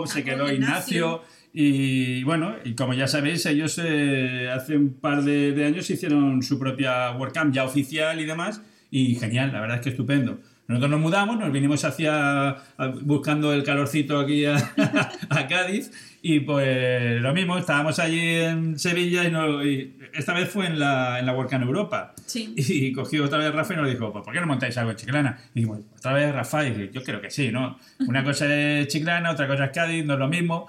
Jacob, 0.05 0.07
se 0.07 0.23
quedó 0.23 0.51
Ignacio. 0.51 1.21
Y 1.53 2.23
bueno, 2.23 2.55
y 2.63 2.75
como 2.75 2.93
ya 2.93 3.07
sabéis, 3.07 3.45
ellos 3.45 3.79
eh, 3.83 4.49
hace 4.53 4.77
un 4.77 4.93
par 4.93 5.23
de, 5.23 5.53
de 5.53 5.65
años 5.65 5.89
hicieron 5.89 6.43
su 6.43 6.59
propia 6.59 7.11
WordCamp 7.11 7.53
ya 7.53 7.63
oficial 7.63 8.19
y 8.19 8.25
demás. 8.25 8.61
Y 8.91 9.15
genial, 9.15 9.51
la 9.53 9.61
verdad 9.61 9.77
es 9.77 9.83
que 9.83 9.89
estupendo. 9.89 10.39
Nosotros 10.67 10.91
nos 10.91 10.99
mudamos, 10.99 11.39
nos 11.39 11.51
vinimos 11.51 11.85
hacia 11.85 12.57
buscando 13.03 13.53
el 13.53 13.63
calorcito 13.63 14.19
aquí 14.19 14.45
a, 14.45 14.55
a 15.29 15.47
Cádiz 15.47 15.91
y 16.35 16.39
pues 16.41 17.21
lo 17.21 17.33
mismo, 17.33 17.57
estábamos 17.57 17.99
allí 17.99 18.19
en 18.35 18.77
Sevilla 18.79 19.23
y, 19.23 19.31
no- 19.31 19.63
y 19.63 19.95
esta 20.13 20.33
vez 20.33 20.49
fue 20.49 20.65
en 20.67 20.77
la, 20.79 21.19
en 21.19 21.25
la 21.25 21.33
WordCamp 21.33 21.63
Europa. 21.63 22.13
Sí. 22.25 22.53
Y 22.57 22.91
cogió 22.93 23.23
otra 23.25 23.37
vez 23.37 23.53
Rafa 23.53 23.73
y 23.73 23.77
nos 23.77 23.89
dijo, 23.89 24.11
pues 24.11 24.23
¿por 24.25 24.33
qué 24.33 24.39
no 24.41 24.47
montáis 24.47 24.77
algo 24.77 24.91
en 24.91 24.97
Chiclana? 24.97 25.37
Y 25.53 25.61
dijimos, 25.61 25.79
otra 25.97 26.13
vez 26.13 26.33
Rafa, 26.33 26.65
y 26.65 26.71
dije, 26.71 26.89
yo 26.93 27.03
creo 27.03 27.21
que 27.21 27.29
sí, 27.31 27.51
¿no? 27.51 27.77
Una 28.07 28.23
cosa 28.23 28.45
es 28.53 28.87
Chiclana, 28.87 29.31
otra 29.31 29.47
cosa 29.47 29.65
es 29.65 29.71
Cádiz, 29.71 30.05
no 30.05 30.13
es 30.13 30.19
lo 30.19 30.27
mismo. 30.27 30.67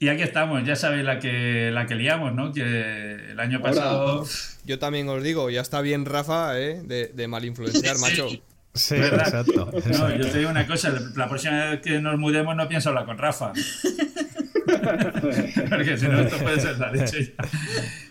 Y 0.00 0.08
aquí 0.08 0.22
estamos, 0.22 0.64
ya 0.64 0.76
sabéis 0.76 1.04
la 1.04 1.18
que, 1.18 1.70
la 1.72 1.86
que 1.86 1.96
liamos, 1.96 2.32
¿no? 2.32 2.52
Que 2.52 2.62
el 3.32 3.40
año 3.40 3.58
Hola. 3.58 3.68
pasado... 3.70 4.24
Yo 4.64 4.78
también 4.78 5.08
os 5.08 5.22
digo, 5.22 5.50
ya 5.50 5.60
está 5.60 5.80
bien 5.80 6.04
Rafa, 6.04 6.58
¿eh? 6.60 6.80
De, 6.84 7.08
de 7.08 7.26
mal 7.28 7.44
influenciar, 7.44 7.96
Sí. 7.96 8.00
macho. 8.02 8.28
Sí, 8.74 8.94
¿Verdad? 8.94 9.26
exacto. 9.26 9.70
No, 9.72 9.78
exacto. 9.78 10.16
yo 10.16 10.30
te 10.30 10.38
digo 10.38 10.50
una 10.50 10.66
cosa, 10.68 10.92
la 11.16 11.28
próxima 11.28 11.70
vez 11.70 11.80
que 11.80 12.00
nos 12.00 12.16
mudemos 12.16 12.54
no 12.54 12.68
pienso 12.68 12.90
hablar 12.90 13.06
con 13.06 13.18
Rafa. 13.18 13.52
Porque 15.68 15.96
si 15.96 16.06
no, 16.06 16.20
esto 16.20 16.36
puede 16.38 16.60
ser 16.60 16.78
la 16.78 16.92
leche 16.92 17.34
ya. 17.36 17.48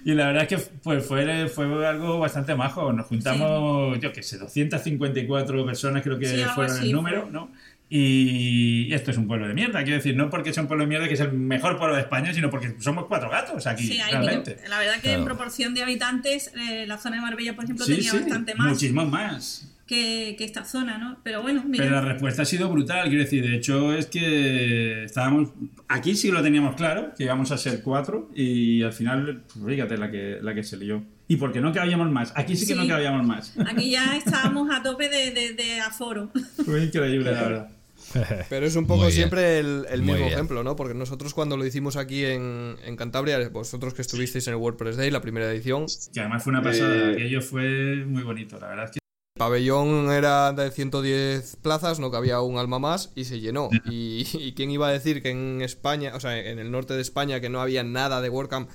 Y 0.05 0.13
la 0.13 0.27
verdad 0.27 0.43
es 0.43 0.49
que 0.49 0.57
pues, 0.83 1.05
fue, 1.05 1.47
fue 1.47 1.85
algo 1.87 2.19
bastante 2.19 2.55
majo. 2.55 2.91
Nos 2.93 3.07
juntamos, 3.07 3.99
yo 3.99 4.11
qué 4.13 4.23
sé, 4.23 4.37
254 4.37 5.65
personas 5.65 6.03
creo 6.03 6.17
que 6.17 6.25
Sí, 6.27 6.43
fueron 6.55 6.75
así 6.75 6.85
el 6.87 6.91
número, 6.93 7.23
fue. 7.23 7.31
¿no? 7.31 7.51
Y 7.89 8.93
esto 8.93 9.11
es 9.11 9.17
un 9.17 9.27
pueblo 9.27 9.47
de 9.47 9.53
mierda, 9.53 9.81
quiero 9.81 9.95
decir, 9.95 10.13
no 10.13 10.29
porque 10.29 10.51
sea 10.51 10.61
un 10.61 10.67
pueblo 10.67 10.83
de 10.83 10.89
mierda 10.89 11.07
que 11.07 11.13
es 11.13 11.19
el 11.21 11.31
mejor 11.31 11.77
pueblo 11.77 11.95
de 11.95 12.01
España, 12.01 12.33
sino 12.33 12.49
porque 12.49 12.75
somos 12.79 13.05
cuatro 13.05 13.29
gatos 13.29 13.65
aquí, 13.65 13.87
Sí, 13.87 13.99
hay 14.01 14.11
realmente. 14.11 14.55
niños. 14.55 14.69
La 14.69 14.79
verdad 14.79 14.95
que 14.95 15.01
Claro. 15.03 15.19
en 15.19 15.25
proporción 15.25 15.73
de 15.73 15.83
habitantes, 15.83 16.51
eh, 16.57 16.85
la 16.85 16.97
zona 16.97 17.15
de 17.15 17.21
Marbella, 17.21 17.55
por 17.55 17.63
ejemplo, 17.63 17.85
Sí, 17.85 17.95
tenía 17.95 18.11
sí, 18.11 18.17
bastante 18.19 18.55
más 18.55 18.67
muchísimos 18.67 19.09
más. 19.09 19.66
Que, 19.87 20.35
que 20.37 20.43
esta 20.43 20.65
zona, 20.65 20.97
¿no? 20.97 21.17
Pero 21.23 21.41
bueno, 21.41 21.63
mira. 21.67 21.83
Pero 21.85 21.95
la 21.95 22.01
respuesta 22.01 22.41
ha 22.41 22.45
sido 22.45 22.69
brutal, 22.69 23.07
quiero 23.07 23.23
decir, 23.23 23.47
de 23.49 23.55
hecho 23.55 23.93
es 23.93 24.05
que 24.07 25.03
estábamos, 25.05 25.49
aquí 25.87 26.15
sí 26.15 26.29
lo 26.29 26.43
teníamos 26.43 26.75
claro, 26.75 27.13
que 27.17 27.23
íbamos 27.23 27.51
a 27.51 27.57
ser 27.57 27.81
cuatro 27.81 28.29
y 28.35 28.83
al 28.83 28.93
final, 28.93 29.43
pues, 29.53 29.65
fíjate 29.75 29.97
la 29.97 30.11
que, 30.11 30.37
la 30.41 30.53
que 30.53 30.63
se 30.63 30.77
lió. 30.77 31.03
Y 31.29 31.37
porque 31.37 31.59
no 31.59 31.73
cabíamos 31.73 32.09
más, 32.11 32.31
aquí 32.35 32.55
sí 32.55 32.65
que 32.67 32.73
Sí. 32.73 32.79
no 32.79 32.87
cabíamos 32.87 33.25
más. 33.25 33.53
Aquí 33.65 33.91
ya 33.91 34.15
estábamos 34.23 34.69
a 34.73 34.83
tope 34.83 35.09
de, 35.09 35.31
de- 35.31 35.53
de 35.53 35.79
aforo. 35.81 36.31
Fue 36.63 36.83
increíble, 36.83 37.31
la 37.31 37.41
verdad. 37.41 37.69
Pero 38.49 38.65
es 38.65 38.75
un 38.77 38.87
poco 38.87 39.09
siempre 39.11 39.59
el, 39.59 39.85
el 39.89 40.01
mismo 40.01 40.15
bien. 40.15 40.27
ejemplo, 40.29 40.63
¿no? 40.63 40.77
Porque 40.77 40.93
nosotros 40.93 41.33
cuando 41.33 41.57
lo 41.57 41.65
hicimos 41.65 41.97
aquí 41.97 42.23
en, 42.23 42.77
en 42.85 42.95
Cantabria, 42.95 43.49
vosotros 43.49 43.93
que 43.93 44.01
estuvisteis 44.01 44.47
en 44.47 44.53
el 44.53 44.59
WordPress 44.59 44.95
Day, 44.95 45.11
la 45.11 45.19
primera 45.21 45.51
edición, 45.51 45.85
Que 46.13 46.21
además 46.21 46.41
fue 46.43 46.51
una 46.51 46.61
pasada, 46.61 47.09
Eh. 47.09 47.13
aquello 47.13 47.41
fue 47.41 48.05
muy 48.05 48.23
bonito, 48.23 48.57
la 48.59 48.67
verdad 48.69 48.85
es 48.85 48.91
que 48.91 48.99
pabellón 49.37 50.11
era 50.11 50.51
de 50.53 50.69
110 50.71 51.57
plazas, 51.61 51.99
no 51.99 52.11
cabía 52.11 52.41
un 52.41 52.57
alma 52.57 52.79
más 52.79 53.11
y 53.15 53.23
se 53.25 53.39
llenó. 53.39 53.69
Y, 53.89 54.25
y 54.33 54.53
quién 54.53 54.71
iba 54.71 54.87
a 54.87 54.91
decir 54.91 55.21
que 55.21 55.29
en 55.29 55.61
España, 55.61 56.11
o 56.15 56.19
sea, 56.19 56.37
en 56.37 56.59
el 56.59 56.71
norte 56.71 56.93
de 56.93 57.01
España, 57.01 57.39
que 57.39 57.49
no 57.49 57.61
había 57.61 57.83
nada 57.83 58.21
de 58.21 58.29
WordCamp, 58.29 58.69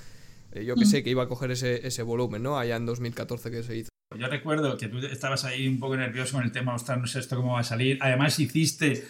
eh, 0.53 0.65
yo 0.65 0.75
que 0.75 0.85
sé, 0.87 1.03
que 1.03 1.11
iba 1.11 1.23
a 1.25 1.29
coger 1.29 1.51
ese, 1.51 1.87
ese 1.87 2.03
volumen, 2.03 2.43
¿no? 2.43 2.59
Allá 2.59 2.77
en 2.77 2.87
2014 2.87 3.51
que 3.51 3.63
se 3.63 3.77
hizo. 3.77 3.89
Yo 4.19 4.29
recuerdo 4.29 4.77
que 4.77 4.89
tú 4.89 4.99
estabas 4.99 5.45
ahí 5.47 5.67
un 5.67 5.79
poco 5.81 5.97
nervioso 5.97 6.35
con 6.37 6.45
el 6.45 6.53
tema, 6.53 6.75
ostras, 6.75 6.99
no 7.01 7.07
sé 7.07 7.19
esto 7.21 7.37
cómo 7.37 7.55
va 7.55 7.61
a 7.61 7.65
salir. 7.65 7.97
Además 8.03 8.39
hiciste, 8.39 9.05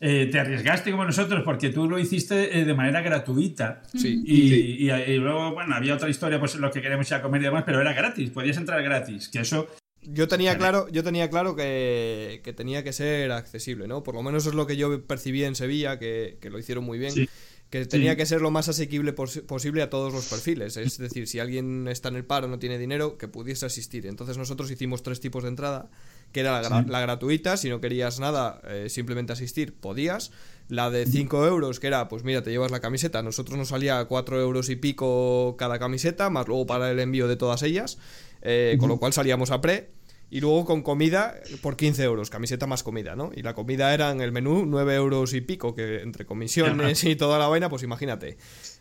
eh, 0.00 0.28
te 0.32 0.40
arriesgaste 0.40 0.90
como 0.90 1.04
nosotros 1.04 1.42
porque 1.44 1.70
tú 1.70 1.88
lo 1.88 1.96
hiciste 2.00 2.58
eh, 2.58 2.64
de 2.64 2.74
manera 2.74 3.00
gratuita. 3.00 3.82
Sí. 3.94 4.22
Y, 4.26 4.48
Sí. 4.48 4.76
y- 4.80 4.90
y 4.90 5.16
luego, 5.18 5.52
bueno, 5.54 5.76
había 5.76 5.94
otra 5.94 6.08
historia, 6.08 6.40
pues 6.40 6.56
lo 6.56 6.72
que 6.72 6.82
queremos 6.82 7.08
ir 7.08 7.14
a 7.14 7.22
comer 7.22 7.40
y 7.42 7.44
demás, 7.44 7.62
pero 7.64 7.80
era 7.80 7.92
gratis, 7.92 8.30
podías 8.30 8.56
entrar 8.56 8.82
gratis. 8.82 9.28
Que 9.28 9.38
eso, 9.40 9.68
Yo 10.02 10.28
tenía 10.28 10.56
claro, 10.56 10.88
yo 10.90 11.02
tenía 11.04 11.28
claro 11.28 11.56
que, 11.56 12.40
que 12.44 12.52
tenía 12.52 12.84
que 12.84 12.92
ser 12.92 13.32
accesible, 13.32 13.88
¿no? 13.88 14.02
Por 14.02 14.14
lo 14.14 14.22
menos 14.22 14.46
es 14.46 14.54
lo 14.54 14.66
que 14.66 14.76
yo 14.76 15.02
percibí 15.06 15.44
en 15.44 15.54
Sevilla, 15.54 15.98
que, 15.98 16.38
que 16.40 16.50
lo 16.50 16.58
hicieron 16.58 16.84
muy 16.84 16.98
bien. 16.98 17.12
Sí. 17.12 17.28
Que 17.68 17.84
tenía 17.84 18.12
Sí. 18.12 18.16
que 18.16 18.24
ser 18.24 18.40
lo 18.40 18.50
más 18.50 18.68
asequible 18.70 19.12
pos- 19.12 19.42
posible 19.46 19.82
a 19.82 19.90
todos 19.90 20.10
los 20.14 20.24
perfiles. 20.24 20.78
Es 20.78 20.96
decir, 20.96 21.26
si 21.28 21.38
alguien 21.38 21.86
está 21.88 22.08
en 22.08 22.16
el 22.16 22.24
paro, 22.24 22.48
no 22.48 22.58
tiene 22.58 22.78
dinero, 22.78 23.18
que 23.18 23.28
pudiese 23.28 23.66
asistir. 23.66 24.06
Entonces 24.06 24.38
nosotros 24.38 24.70
hicimos 24.70 25.02
tres 25.02 25.20
tipos 25.20 25.42
de 25.42 25.50
entrada, 25.50 25.90
que 26.32 26.40
era 26.40 26.62
la, 26.62 26.66
gra- 26.66 26.84
Sí. 26.84 26.90
la 26.90 27.00
gratuita, 27.02 27.58
si 27.58 27.68
no 27.68 27.82
querías 27.82 28.20
nada, 28.20 28.62
eh, 28.68 28.86
simplemente 28.88 29.34
asistir, 29.34 29.74
podías. 29.74 30.30
La 30.68 30.90
de 30.90 31.04
5 31.06 31.46
euros, 31.46 31.78
que 31.80 31.88
era, 31.88 32.08
pues 32.08 32.24
mira, 32.24 32.42
te 32.42 32.50
llevas 32.50 32.70
la 32.70 32.80
camiseta. 32.80 33.22
Nosotros 33.22 33.58
nos 33.58 33.68
salía 33.68 34.02
4 34.06 34.40
euros 34.40 34.70
y 34.70 34.76
pico 34.76 35.56
cada 35.58 35.78
camiseta, 35.78 36.30
más 36.30 36.46
luego 36.48 36.66
para 36.66 36.90
el 36.90 36.98
envío 37.00 37.28
de 37.28 37.36
todas 37.36 37.62
ellas. 37.62 37.98
Eh, 38.42 38.76
Con 38.78 38.88
lo 38.88 38.98
cual 38.98 39.12
salíamos 39.12 39.50
a 39.50 39.60
pre. 39.60 39.90
Y 40.30 40.40
luego 40.40 40.66
con 40.66 40.82
comida 40.82 41.36
por 41.62 41.76
15 41.76 42.04
euros, 42.04 42.28
camiseta 42.28 42.66
más 42.66 42.82
comida, 42.82 43.16
¿no? 43.16 43.30
Y 43.34 43.40
la 43.40 43.54
comida 43.54 43.94
era 43.94 44.10
en 44.10 44.20
el 44.20 44.30
menú 44.30 44.66
9 44.66 44.94
euros 44.94 45.32
y 45.32 45.40
pico, 45.40 45.74
que 45.74 46.02
entre 46.02 46.26
comisiones 46.26 47.02
y 47.04 47.16
toda 47.16 47.38
la 47.38 47.48
vaina, 47.48 47.70
pues 47.70 47.82
imagínate. 47.82 48.36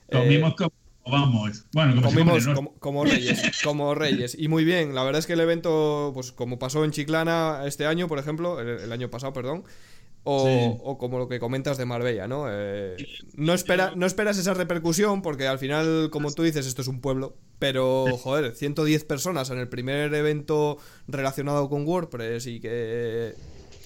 Eh, 0.10 0.12
comimos 0.12 0.56
como, 0.56 0.74
vamos. 1.10 1.66
Bueno, 1.72 1.96
como, 1.96 2.10
Comimos 2.10 2.44
si 2.44 2.54
como, 2.54 2.74
como 2.80 3.06
reyes, 3.06 3.62
como 3.64 3.96
reyes. 3.96 4.36
Y 4.38 4.50
muy 4.50 4.66
bien, 4.66 4.94
la 4.94 5.06
verdad 5.06 5.20
es 5.20 5.26
que 5.26 5.34
el 5.34 5.40
evento, 5.40 6.12
pues 6.14 6.34
como 6.34 6.60
pasó 6.60 6.84
en 6.84 6.92
Chiclana 6.92 7.62
este 7.66 7.86
año, 7.86 8.10
por 8.10 8.20
ejemplo, 8.20 8.60
el, 8.60 8.68
el 8.68 8.92
año 8.92 9.10
pasado, 9.10 9.32
perdón, 9.32 9.64
o, 10.30 10.46
Sí. 10.46 10.78
o 10.84 10.98
como 10.98 11.18
lo 11.20 11.28
que 11.30 11.40
comentas 11.40 11.78
de 11.78 11.86
Marbella, 11.86 12.28
¿no? 12.28 12.46
Eh, 12.50 12.98
no, 13.36 13.54
espera, 13.54 13.94
no 13.96 14.06
esperas 14.06 14.38
esa 14.38 14.54
repercusión 14.54 15.22
porque 15.22 15.48
al 15.48 15.58
final, 15.58 16.10
como 16.12 16.32
tú 16.34 16.44
dices, 16.44 16.68
esto 16.68 16.82
es 16.82 16.88
un 16.90 17.00
pueblo, 17.00 17.38
pero, 17.60 18.06
joder, 18.18 18.54
110 18.54 19.06
personas 19.06 19.50
en 19.50 19.58
el 19.60 19.70
primer 19.70 20.14
evento 20.14 20.78
relacionado 21.08 21.70
con 21.70 21.88
WordPress 21.88 22.46
y 22.48 22.60
que, 22.60 23.34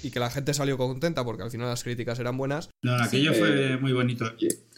y 0.03 0.09
que 0.09 0.19
la 0.19 0.31
gente 0.31 0.53
salió 0.55 0.77
contenta 0.77 1.23
porque 1.23 1.43
al 1.43 1.51
final 1.51 1.67
las 1.67 1.83
críticas 1.83 2.17
eran 2.19 2.37
buenas. 2.37 2.69
No, 2.81 2.95
aquello 2.95 3.33
Sí. 3.33 3.39
fue 3.39 3.77
muy 3.77 3.93
bonito. 3.93 4.25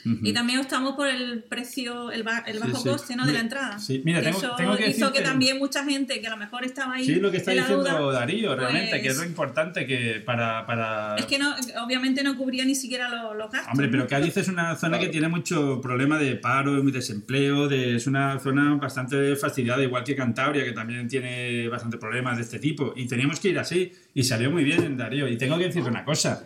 Ujú. 0.05 0.19
Y 0.22 0.33
también 0.33 0.60
optamos 0.60 0.95
por 0.95 1.07
el 1.07 1.43
precio, 1.43 2.12
el, 2.12 2.24
ba- 2.24 2.43
el 2.45 2.60
bajo 2.60 2.77
sí. 2.77 2.89
coste 2.89 3.15
¿no? 3.15 3.25
de 3.25 3.33
la 3.33 3.39
entrada. 3.39 3.79
sí, 3.79 4.01
mira, 4.03 4.19
Que 4.19 4.25
tengo- 4.25 4.38
eso 4.39 4.55
tengo 4.57 4.75
que 4.75 4.89
hizo 4.89 5.12
que 5.13 5.22
también 5.22 5.57
mucha 5.60 5.83
gente 5.86 6.19
que 6.19 6.27
a 6.27 6.31
lo 6.31 6.38
mejor 6.38 6.65
estaba 6.65 6.95
ahí. 6.95 7.05
Sí, 7.05 7.15
lo 7.15 7.31
que 7.31 7.38
está 7.38 7.51
diciendo 7.51 7.83
duda, 7.83 8.12
Darío, 8.19 8.55
realmente, 8.55 9.01
que 9.01 9.07
es 9.07 9.15
lo 9.15 9.22
pues, 9.22 9.29
importante 9.29 9.86
que 9.88 10.22
para... 10.25 10.65
para... 10.65 11.15
Es 11.15 11.25
que 11.25 11.39
no, 11.39 11.55
obviamente 11.83 12.24
no 12.24 12.38
cubría 12.38 12.65
ni 12.65 12.75
siquiera 12.75 13.07
los, 13.10 13.36
los 13.38 13.51
gastos. 13.51 13.72
Hombre, 13.72 13.88
pero. 13.88 14.07
Cádiz 14.07 14.36
es 14.38 14.48
una 14.48 14.75
zona 14.75 15.00
que 15.00 15.07
tiene 15.10 15.27
mucho 15.29 15.79
problema 15.81 16.17
de 16.17 16.36
paro 16.36 16.77
y 16.83 16.91
desempleo, 16.91 17.67
de, 17.67 17.95
es 17.95 18.05
una 18.07 18.39
zona 18.39 18.75
bastante 18.75 19.36
fastidiada, 19.36 19.81
igual 19.81 20.03
que 20.03 20.15
Cantabria, 20.15 20.63
que 20.63 20.72
también 20.74 21.07
tiene 21.07 21.67
bastante 21.69 21.98
problemas 21.98 22.38
de 22.38 22.43
este 22.43 22.60
tipo. 22.60 22.93
Y 22.95 23.07
teníamos 23.07 23.39
que 23.39 23.50
ir 23.50 23.60
así, 23.60 23.91
y 24.13 24.24
salió 24.24 24.51
muy 24.51 24.63
bien, 24.63 24.98
Darío. 24.98 25.27
Y 25.27 25.38
tengo 25.38 25.57
que 25.57 25.65
decirte 25.65 25.89
una 25.89 26.03
cosa. 26.05 26.45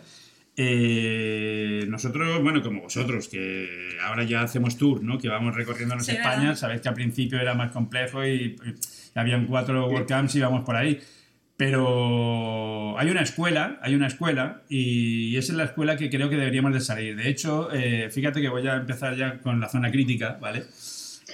Eh, 0.60 1.86
nosotros, 1.88 2.42
bueno, 2.42 2.60
como 2.62 2.82
vosotros, 2.82 3.28
que 3.28 3.96
ahora 4.02 4.24
ya 4.24 4.42
hacemos 4.42 4.76
tour, 4.76 5.04
¿no? 5.04 5.16
Que 5.16 5.28
vamos 5.28 5.54
recorriéndonos 5.54 6.04
Sí, 6.04 6.12
España, 6.12 6.40
¿verdad? 6.40 6.56
sabéis 6.56 6.80
que 6.80 6.88
al 6.88 6.96
principio 6.96 7.40
era 7.40 7.54
más 7.54 7.70
complejo 7.70 8.26
y, 8.26 8.56
y 9.14 9.18
habían 9.18 9.46
cuatro 9.46 9.86
WordCamps 9.86 10.34
y 10.34 10.38
íbamos 10.38 10.64
por 10.64 10.74
ahí. 10.74 10.98
Pero 11.56 12.98
hay 12.98 13.10
una 13.10 13.22
escuela, 13.22 13.78
hay 13.82 13.94
una 13.94 14.08
escuela 14.08 14.62
y 14.68 15.36
esa 15.36 15.52
es 15.52 15.58
la 15.58 15.64
escuela 15.64 15.96
que 15.96 16.10
creo 16.10 16.28
que 16.28 16.36
deberíamos 16.36 16.72
de 16.72 16.80
salir. 16.80 17.16
De 17.16 17.28
hecho, 17.28 17.72
eh, 17.72 18.10
fíjate 18.10 18.40
que 18.40 18.48
voy 18.48 18.66
a 18.66 18.76
empezar 18.76 19.16
ya 19.16 19.38
con 19.38 19.60
la 19.60 19.68
zona 19.68 19.90
crítica, 19.92 20.38
¿vale? 20.40 20.64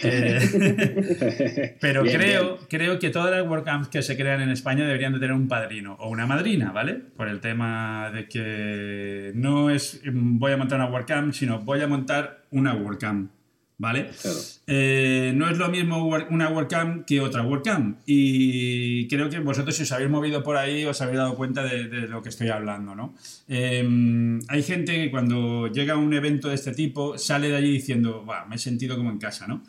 Eh, 0.02 1.76
pero 1.80 2.02
Bien, 2.02 2.16
creo, 2.16 2.42
bien. 2.56 2.66
creo 2.68 2.98
que 2.98 3.10
todas 3.10 3.30
las 3.30 3.46
WordCamps 3.46 3.88
que 3.88 4.02
se 4.02 4.16
crean 4.16 4.40
en 4.40 4.50
España 4.50 4.84
deberían 4.86 5.12
de 5.12 5.20
tener 5.20 5.34
un 5.34 5.46
padrino 5.48 5.94
o 6.00 6.08
una 6.08 6.26
madrina, 6.26 6.72
¿vale? 6.72 6.94
Por 6.94 7.28
el 7.28 7.40
tema 7.40 8.10
de 8.12 8.28
que 8.28 9.32
no 9.34 9.70
es 9.70 10.00
voy 10.04 10.52
a 10.52 10.56
montar 10.56 10.80
una 10.80 10.90
WordCamp, 10.90 11.32
sino 11.32 11.60
voy 11.60 11.80
a 11.80 11.86
montar 11.86 12.42
una 12.50 12.74
WordCamp, 12.74 13.30
¿vale? 13.78 14.10
Claro. 14.20 14.36
Eh, 14.66 15.32
no 15.36 15.48
es 15.48 15.58
lo 15.58 15.68
mismo 15.68 16.06
una 16.30 16.48
WordCamp 16.48 17.04
que 17.04 17.20
otra 17.20 17.42
WordCamp. 17.42 17.98
Y 18.06 19.06
creo 19.08 19.28
que 19.30 19.38
vosotros, 19.38 19.76
si 19.76 19.84
os 19.84 19.92
habéis 19.92 20.10
movido 20.10 20.42
por 20.42 20.56
ahí, 20.56 20.84
os 20.84 21.00
habéis 21.02 21.18
dado 21.18 21.36
cuenta 21.36 21.62
de, 21.62 21.88
de 21.88 22.08
lo 22.08 22.20
que 22.22 22.30
estoy 22.30 22.48
hablando, 22.48 22.94
¿no? 22.96 23.14
Eh, 23.48 24.40
hay 24.48 24.62
gente 24.64 24.92
que 24.96 25.10
cuando 25.10 25.68
llega 25.68 25.94
a 25.94 25.98
un 25.98 26.12
evento 26.14 26.48
de 26.48 26.56
este 26.56 26.72
tipo 26.72 27.16
sale 27.16 27.48
de 27.48 27.56
allí 27.56 27.70
diciendo, 27.70 28.24
"Buah, 28.24 28.46
me 28.46 28.56
he 28.56 28.58
sentido 28.58 28.96
como 28.96 29.10
en 29.10 29.18
casa, 29.18 29.46
¿no? 29.46 29.62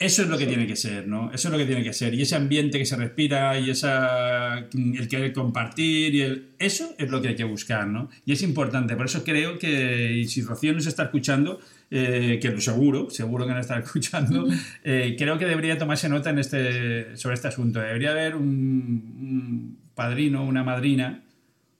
Eso 0.00 0.22
es 0.22 0.28
lo 0.28 0.38
que 0.38 0.46
tiene 0.46 0.66
que 0.68 0.76
ser, 0.76 1.08
¿no? 1.08 1.32
Eso 1.32 1.48
es 1.48 1.52
lo 1.52 1.58
que 1.58 1.66
tiene 1.66 1.82
que 1.82 1.92
ser. 1.92 2.14
Y 2.14 2.22
ese 2.22 2.36
ambiente 2.36 2.78
que 2.78 2.86
se 2.86 2.94
respira 2.94 3.58
y 3.58 3.70
esa, 3.70 4.58
el 4.58 5.08
querer 5.08 5.32
compartir 5.32 6.14
y 6.14 6.20
el... 6.20 6.50
Eso 6.60 6.94
es 6.98 7.10
lo 7.10 7.20
que 7.20 7.28
hay 7.28 7.34
que 7.34 7.42
buscar, 7.42 7.88
¿no? 7.88 8.08
Y 8.24 8.32
es 8.32 8.42
importante. 8.42 8.94
Por 8.94 9.06
eso 9.06 9.24
creo 9.24 9.58
que, 9.58 10.12
y 10.12 10.28
si 10.28 10.42
Rocío 10.42 10.72
nos 10.72 10.86
está 10.86 11.04
escuchando, 11.04 11.58
eh, 11.90 12.38
que 12.40 12.50
lo 12.50 12.60
seguro, 12.60 13.10
seguro 13.10 13.44
que 13.44 13.54
nos 13.54 13.62
está 13.62 13.78
escuchando, 13.80 14.46
eh, 14.84 15.16
creo 15.18 15.36
que 15.36 15.46
debería 15.46 15.76
tomarse 15.78 16.08
nota 16.08 16.30
en 16.30 16.38
este, 16.38 17.16
sobre 17.16 17.34
este 17.34 17.48
asunto. 17.48 17.80
Debería 17.80 18.12
haber 18.12 18.36
un, 18.36 18.44
un 18.46 19.78
padrino, 19.96 20.44
una 20.44 20.62
madrina, 20.62 21.24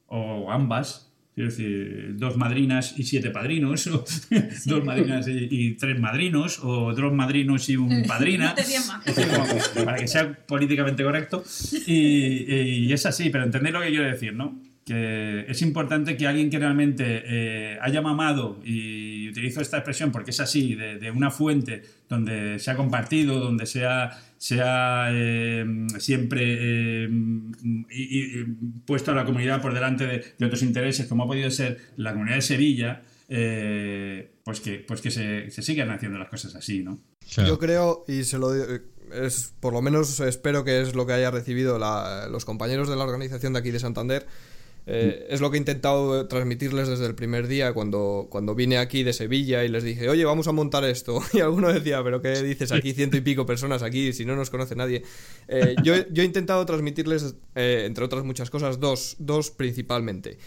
o 0.08 0.50
ambas, 0.50 1.07
quiero 1.38 1.50
decir, 1.50 2.16
dos 2.16 2.36
madrinas 2.36 2.94
y 2.96 3.04
siete 3.04 3.30
padrinos, 3.30 3.86
o 3.86 4.04
dos 4.66 4.84
madrinas 4.84 5.28
y, 5.28 5.46
y 5.48 5.74
tres 5.74 6.00
madrinos, 6.00 6.58
o 6.64 6.92
dos 6.92 7.12
madrinos 7.12 7.68
y 7.68 7.76
un 7.76 8.02
padrina. 8.08 8.56
No 8.56 9.84
para 9.84 9.98
que 9.98 10.08
sea 10.08 10.32
políticamente 10.32 11.04
correcto. 11.04 11.44
Y, 11.86 12.52
y 12.52 12.92
es 12.92 13.06
así, 13.06 13.30
pero 13.30 13.44
entendéis 13.44 13.72
lo 13.72 13.80
que 13.80 13.88
quiero 13.88 14.04
decir, 14.04 14.34
¿no? 14.34 14.60
Que 14.84 15.44
es 15.48 15.62
importante 15.62 16.16
que 16.16 16.26
alguien 16.26 16.50
que 16.50 16.58
realmente 16.58 17.22
eh, 17.24 17.78
haya 17.82 18.02
mamado, 18.02 18.60
y 18.64 19.28
utilizo 19.28 19.60
esta 19.60 19.76
expresión 19.76 20.10
porque 20.10 20.32
es 20.32 20.40
así, 20.40 20.74
de, 20.74 20.98
de 20.98 21.10
una 21.12 21.30
fuente 21.30 21.82
donde 22.08 22.58
se 22.58 22.72
ha 22.72 22.74
compartido, 22.74 23.38
donde 23.38 23.66
se 23.66 23.86
ha, 23.86 24.18
se 24.38 24.60
ha, 24.62 25.08
eh, 25.12 25.64
siempre 25.98 26.56
eh, 27.04 27.08
y- 27.90 28.40
y- 28.40 28.44
puesto 28.86 29.10
a 29.12 29.14
la 29.14 29.24
comunidad 29.24 29.60
por 29.60 29.74
delante 29.74 30.06
de, 30.06 30.24
de 30.38 30.46
otros 30.46 30.62
intereses, 30.62 31.06
como 31.06 31.24
ha 31.24 31.26
podido 31.26 31.50
ser 31.50 31.78
la 31.96 32.12
comunidad 32.12 32.36
de 32.36 32.42
Sevilla, 32.42 33.02
eh, 33.28 34.30
pues 34.44 34.60
que, 34.60 34.78
pues 34.86 35.00
que 35.00 35.10
se, 35.10 35.50
se 35.50 35.62
sigan 35.62 35.90
haciendo 35.90 36.18
las 36.18 36.28
cosas 36.28 36.54
así, 36.54 36.82
¿no? 36.82 36.98
Yo 37.46 37.58
creo, 37.58 38.04
y 38.08 38.24
se 38.24 38.38
lo 38.38 38.52
digo, 38.52 38.66
es 39.12 39.52
por 39.60 39.72
lo 39.74 39.82
menos 39.82 40.20
espero 40.20 40.64
que 40.64 40.80
es 40.80 40.94
lo 40.94 41.06
que 41.06 41.12
haya 41.14 41.30
recibido 41.30 41.78
la- 41.78 42.28
los 42.30 42.44
compañeros 42.44 42.88
de 42.88 42.96
la 42.96 43.04
organización 43.04 43.52
de 43.52 43.58
aquí 43.58 43.70
de 43.70 43.80
Santander. 43.80 44.26
Eh, 44.90 45.26
es 45.28 45.42
lo 45.42 45.50
que 45.50 45.58
he 45.58 45.60
intentado 45.60 46.26
transmitirles 46.28 46.88
desde 46.88 47.04
el 47.04 47.14
primer 47.14 47.46
día 47.46 47.74
cuando, 47.74 48.26
cuando 48.30 48.54
vine 48.54 48.78
aquí 48.78 49.02
de 49.02 49.12
Sevilla 49.12 49.62
y 49.62 49.68
les 49.68 49.84
dije, 49.84 50.08
oye, 50.08 50.24
vamos 50.24 50.48
a 50.48 50.52
montar 50.52 50.84
esto. 50.84 51.20
Y 51.34 51.40
alguno 51.40 51.70
decía, 51.70 52.02
pero 52.02 52.22
¿qué 52.22 52.42
dices 52.42 52.72
aquí? 52.72 52.94
Ciento 52.94 53.18
y 53.18 53.20
pico 53.20 53.44
personas 53.44 53.82
aquí, 53.82 54.14
si 54.14 54.24
no 54.24 54.34
nos 54.34 54.48
conoce 54.48 54.74
nadie. 54.74 55.02
Eh, 55.46 55.76
yo, 55.84 55.94
yo 56.10 56.22
he 56.22 56.26
intentado 56.26 56.64
transmitirles, 56.64 57.34
eh, 57.54 57.84
entre 57.84 58.04
otras 58.04 58.24
muchas 58.24 58.48
cosas, 58.48 58.80
dos, 58.80 59.16
dos 59.18 59.50
principalmente. 59.50 60.38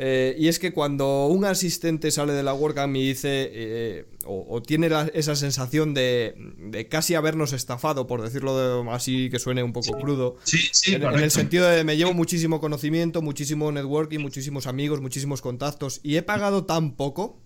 Eh, 0.00 0.36
y 0.38 0.46
es 0.46 0.60
que 0.60 0.72
cuando 0.72 1.26
un 1.26 1.44
asistente 1.44 2.12
sale 2.12 2.32
de 2.32 2.44
la 2.44 2.54
WordCamp 2.54 2.94
y 2.94 3.08
dice, 3.08 3.50
eh, 3.52 4.06
o, 4.26 4.46
o 4.48 4.62
tiene 4.62 4.88
la- 4.88 5.10
esa 5.12 5.34
sensación 5.34 5.92
de, 5.92 6.34
de 6.70 6.86
casi 6.88 7.16
habernos 7.16 7.52
estafado, 7.52 8.06
por 8.06 8.22
decirlo 8.22 8.84
de- 8.84 8.90
así 8.92 9.28
que 9.28 9.40
suene 9.40 9.64
un 9.64 9.72
poco 9.72 9.98
crudo, 9.98 10.36
Sí, 10.44 10.58
sí, 10.70 10.94
en, 10.94 11.02
en 11.02 11.18
el 11.18 11.32
sentido 11.32 11.66
de 11.66 11.82
me 11.82 11.96
llevo 11.96 12.14
muchísimo 12.14 12.60
conocimiento, 12.60 13.22
muchísimo 13.22 13.72
networking, 13.72 14.20
muchísimos 14.20 14.68
amigos, 14.68 15.00
muchísimos 15.00 15.42
contactos 15.42 15.98
y 16.04 16.14
he 16.16 16.22
pagado 16.22 16.64
tan 16.64 16.94
poco, 16.94 17.42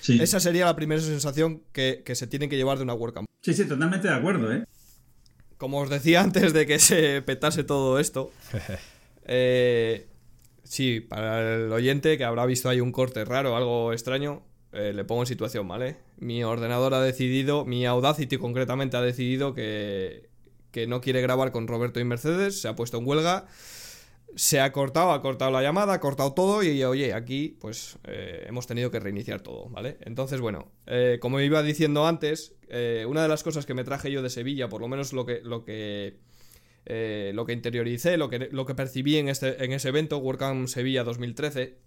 Sí. 0.00 0.18
esa 0.22 0.40
sería 0.40 0.64
la 0.64 0.76
primera 0.76 1.02
sensación 1.02 1.62
que, 1.72 2.02
que 2.02 2.14
se 2.14 2.26
tiene 2.26 2.48
que 2.48 2.56
llevar 2.56 2.78
de 2.78 2.84
una 2.84 2.94
WordCamp. 2.94 3.26
sí, 3.42 3.52
sí, 3.52 3.66
totalmente 3.66 4.08
de 4.08 4.14
acuerdo, 4.14 4.50
¿eh? 4.54 4.64
Como 5.58 5.80
os 5.80 5.90
decía 5.90 6.22
antes 6.22 6.54
de 6.54 6.66
que 6.66 6.78
se 6.78 7.20
petase 7.20 7.62
todo 7.62 7.98
esto, 7.98 8.30
eh, 9.26 10.06
sí, 10.74 11.00
para 11.00 11.54
el 11.54 11.72
oyente 11.72 12.18
que 12.18 12.24
habrá 12.24 12.44
visto 12.46 12.68
ahí 12.68 12.80
un 12.80 12.90
corte 12.90 13.24
raro, 13.24 13.56
algo 13.56 13.92
extraño, 13.92 14.42
eh, 14.72 14.92
le 14.92 15.04
pongo 15.04 15.22
en 15.22 15.26
situación, 15.26 15.68
¿vale? 15.68 15.98
Mi 16.18 16.42
ordenador 16.42 16.94
ha 16.94 17.00
decidido, 17.00 17.64
mi 17.64 17.86
Audacity 17.86 18.38
concretamente 18.38 18.96
ha 18.96 19.00
decidido 19.00 19.54
que, 19.54 20.28
que 20.72 20.88
no 20.88 21.00
quiere 21.00 21.20
grabar 21.22 21.52
con 21.52 21.68
Roberto 21.68 22.00
y 22.00 22.04
Mercedes, 22.04 22.60
se 22.60 22.66
ha 22.66 22.74
puesto 22.74 22.98
en 22.98 23.06
huelga, 23.06 23.46
se 24.34 24.60
ha 24.60 24.72
cortado, 24.72 25.12
ha 25.12 25.22
cortado 25.22 25.52
la 25.52 25.62
llamada, 25.62 25.92
ha 25.92 26.00
cortado 26.00 26.34
todo 26.34 26.64
y 26.64 26.82
oye, 26.82 27.14
aquí 27.14 27.56
pues 27.60 27.96
eh, 28.02 28.44
hemos 28.48 28.66
tenido 28.66 28.90
que 28.90 28.98
reiniciar 28.98 29.42
todo, 29.42 29.68
¿vale? 29.68 29.96
Entonces, 30.00 30.40
bueno, 30.40 30.72
eh, 30.86 31.18
como 31.20 31.38
iba 31.38 31.62
diciendo 31.62 32.04
antes, 32.04 32.56
una 33.06 33.22
de 33.22 33.28
las 33.28 33.44
cosas 33.44 33.64
que 33.64 33.74
me 33.74 33.84
traje 33.84 34.10
yo 34.10 34.22
de 34.22 34.30
Sevilla, 34.30 34.68
por 34.68 34.80
lo 34.80 34.88
menos 34.88 35.12
lo 35.12 35.24
que, 35.24 35.40
lo 35.44 35.64
que, 35.64 36.18
eh, 36.86 37.32
lo 37.34 37.46
que 37.46 37.52
interioricé, 37.52 38.16
lo 38.16 38.28
que, 38.28 38.48
lo 38.50 38.66
que 38.66 38.74
percibí 38.74 39.16
en, 39.16 39.28
este, 39.28 39.64
en 39.64 39.72
ese 39.72 39.88
evento, 39.88 40.18
WordCamp 40.18 40.68
Sevilla 40.68 41.04
2013, 41.04 41.78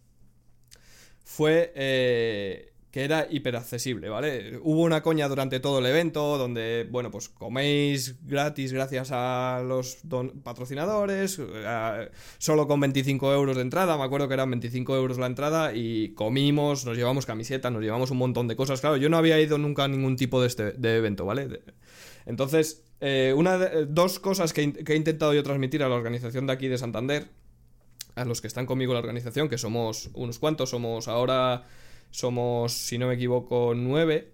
fue 1.24 1.72
eh, 1.76 2.74
que 2.90 3.04
era 3.04 3.28
hiperaccesible, 3.30 4.10
¿vale? 4.10 4.58
Hubo 4.64 4.82
una 4.82 5.04
coña 5.04 5.28
durante 5.28 5.60
todo 5.60 5.80
el 5.80 5.86
evento 5.86 6.38
donde, 6.38 6.88
bueno, 6.90 7.12
pues 7.12 7.30
coméis 7.30 8.16
gratis 8.24 8.74
gracias 8.74 9.10
a 9.12 9.62
los 9.64 10.00
patrocinadores, 10.44 11.40
solo 12.38 12.68
con 12.68 12.80
25 12.80 13.34
euros 13.34 13.56
de 13.58 13.62
entrada, 13.62 13.98
me 13.98 14.04
acuerdo 14.04 14.28
que 14.28 14.34
eran 14.34 14.50
25 14.50 14.96
euros 14.96 15.20
la 15.20 15.28
entrada 15.28 15.74
y 15.76 16.14
comimos, 16.16 16.86
nos 16.86 16.98
llevamos 16.98 17.26
camisetas, 17.26 17.72
nos 17.72 17.84
llevamos 17.84 18.10
un 18.10 18.18
montón 18.18 18.48
de 18.48 18.56
cosas, 18.56 18.82
claro, 18.82 18.98
yo 18.98 19.10
no 19.10 19.18
había 19.18 19.40
ido 19.40 19.58
nunca 19.58 19.84
a 19.84 19.88
ningún 19.88 20.16
tipo 20.16 20.42
de, 20.42 20.48
este, 20.48 20.72
de 20.72 20.98
evento, 20.98 21.26
¿vale? 21.26 21.62
Entonces, 22.28 22.84
eh, 23.02 23.34
una 23.36 23.58
de- 23.58 23.86
dos 23.88 24.20
cosas 24.20 24.54
que, 24.54 24.72
que 24.74 24.94
he 24.94 24.96
intentado 24.96 25.34
yo 25.34 25.42
transmitir 25.44 25.82
a 25.82 25.90
la 25.90 25.96
organización 25.96 26.46
de 26.46 26.54
aquí 26.54 26.68
de 26.68 26.78
Santander, 26.78 27.30
a 28.16 28.26
los 28.26 28.42
que 28.42 28.48
están 28.48 28.66
conmigo 28.66 28.92
en 28.92 28.96
la 28.96 29.00
organización, 29.00 29.50
que 29.50 29.58
somos 29.58 30.10
unos 30.14 30.38
cuantos, 30.40 30.70
somos 30.72 31.08
ahora, 31.08 31.66
somos, 32.12 32.74
si 32.74 32.98
no 32.98 33.08
me 33.08 33.16
equivoco, 33.16 33.74
nueve. 33.76 34.32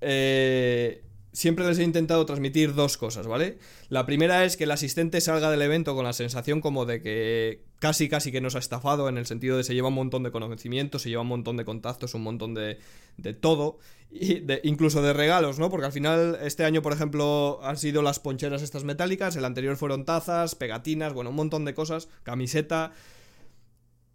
Eh, 0.00 1.02
siempre 1.36 1.66
les 1.66 1.78
he 1.78 1.82
intentado 1.82 2.24
transmitir 2.24 2.72
dos 2.72 2.96
cosas, 2.96 3.26
¿vale? 3.26 3.58
La 3.90 4.06
primera 4.06 4.46
es 4.46 4.56
que 4.56 4.64
el 4.64 4.70
asistente 4.70 5.20
salga 5.20 5.50
del 5.50 5.60
evento 5.60 5.94
con 5.94 6.06
la 6.06 6.14
sensación 6.14 6.62
como 6.62 6.86
de 6.86 7.02
que 7.02 7.60
casi 7.78 8.08
casi 8.08 8.32
que 8.32 8.40
nos 8.40 8.54
ha 8.54 8.58
estafado 8.58 9.10
en 9.10 9.18
el 9.18 9.26
sentido 9.26 9.58
de 9.58 9.62
se 9.62 9.74
lleva 9.74 9.88
un 9.88 9.94
montón 9.94 10.22
de 10.22 10.30
conocimientos, 10.30 11.02
se 11.02 11.10
lleva 11.10 11.20
un 11.20 11.28
montón 11.28 11.58
de 11.58 11.66
contactos, 11.66 12.14
un 12.14 12.22
montón 12.22 12.54
de, 12.54 12.78
de 13.18 13.34
todo, 13.34 13.78
y 14.10 14.44
incluso 14.62 15.02
de 15.02 15.12
regalos, 15.12 15.58
¿no? 15.58 15.68
Porque 15.68 15.84
al 15.84 15.92
final 15.92 16.38
este 16.40 16.64
año, 16.64 16.80
por 16.80 16.94
ejemplo, 16.94 17.60
han 17.62 17.76
sido 17.76 18.00
las 18.00 18.18
poncheras 18.18 18.62
estas 18.62 18.84
metálicas, 18.84 19.36
el 19.36 19.44
anterior 19.44 19.76
fueron 19.76 20.06
tazas, 20.06 20.54
pegatinas, 20.54 21.12
bueno, 21.12 21.30
un 21.30 21.36
montón 21.36 21.66
de 21.66 21.74
cosas, 21.74 22.08
camiseta... 22.22 22.92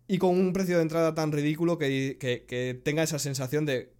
Y 0.08 0.18
con 0.18 0.32
un 0.32 0.52
precio 0.52 0.76
de 0.76 0.82
entrada 0.82 1.16
tan 1.16 1.32
ridículo 1.32 1.78
que, 1.78 2.18
que 2.20 2.82
tenga 2.84 3.02
esa 3.02 3.18
sensación 3.18 3.66
de 3.66 3.94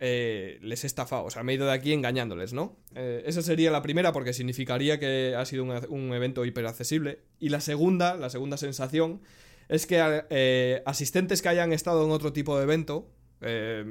eh, 0.00 0.58
les 0.62 0.84
he 0.84 0.86
estafado, 0.86 1.24
o 1.24 1.30
sea, 1.30 1.42
me 1.42 1.52
he 1.52 1.56
ido 1.56 1.66
de 1.66 1.72
aquí 1.72 1.92
engañándoles, 1.92 2.52
¿no? 2.52 2.76
Eh, 2.94 3.22
esa 3.26 3.42
sería 3.42 3.70
la 3.70 3.82
primera 3.82 4.12
porque 4.12 4.32
significaría 4.32 4.98
que 4.98 5.34
ha 5.36 5.44
sido 5.44 5.64
un, 5.64 6.12
evento 6.12 6.44
hiperaccesible. 6.44 7.20
Y 7.40 7.48
la 7.48 7.60
segunda, 7.60 8.16
la 8.16 8.30
segunda 8.30 8.56
sensación, 8.56 9.20
es 9.68 9.86
que 9.86 10.22
eh, 10.30 10.82
asistentes 10.86 11.42
que 11.42 11.48
hayan 11.48 11.72
estado 11.72 12.04
en 12.04 12.10
otro 12.10 12.32
tipo 12.32 12.56
de 12.56 12.64
evento, 12.64 13.10
eh, 13.40 13.84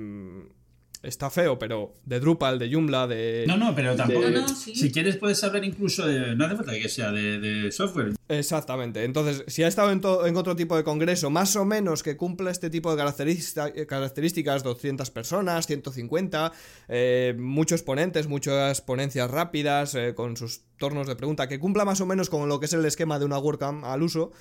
está 1.04 1.30
feo, 1.30 1.58
pero 1.60 1.94
de 2.06 2.20
Drupal, 2.20 2.58
de 2.60 2.72
Joomla, 2.72 3.08
de... 3.08 3.46
No, 3.48 3.56
no, 3.58 3.74
pero 3.76 3.96
tampoco... 3.96 4.30
No, 4.30 4.42
no, 4.42 4.48
sí. 4.50 4.76
Si 4.76 4.92
quieres 4.92 5.18
puedes 5.18 5.44
hablar 5.44 5.64
incluso 5.64 6.06
de... 6.06 6.36
No 6.36 6.46
hace 6.46 6.56
falta 6.56 6.74
que 6.74 6.90
sea 6.90 7.12
de, 7.12 7.40
de 7.40 7.72
software. 7.72 8.14
Exactamente. 8.30 9.04
Entonces, 9.04 9.44
si 9.48 9.64
ha 9.64 9.68
estado 9.68 9.92
en, 9.92 10.02
en 10.28 10.36
otro 10.38 10.56
tipo 10.56 10.76
de 10.76 10.84
congreso, 10.84 11.30
más 11.30 11.56
o 11.56 11.66
menos 11.66 12.04
que 12.04 12.18
cumpla 12.18 12.52
este 12.52 12.70
tipo 12.70 12.94
de 12.94 13.02
característica- 13.02 13.86
características, 13.86 14.64
200 14.64 15.10
personas, 15.12 15.68
150, 15.68 16.52
eh, 16.90 17.36
muchos 17.38 17.84
ponentes, 17.84 18.28
muchas 18.28 18.82
ponencias 18.82 19.30
rápidas, 19.32 19.96
eh, 19.96 20.14
con 20.16 20.36
sus 20.36 20.62
tornos 20.78 21.08
de 21.08 21.16
pregunta, 21.16 21.48
que 21.48 21.60
cumpla 21.60 21.86
más 21.86 22.02
o 22.02 22.06
menos 22.06 22.30
con 22.30 22.50
lo 22.50 22.60
que 22.60 22.66
es 22.66 22.74
el 22.74 22.84
esquema 22.86 23.18
de 23.20 23.26
una 23.26 23.38
WordCamp 23.40 23.84
al 23.86 24.02
uso, 24.04 24.32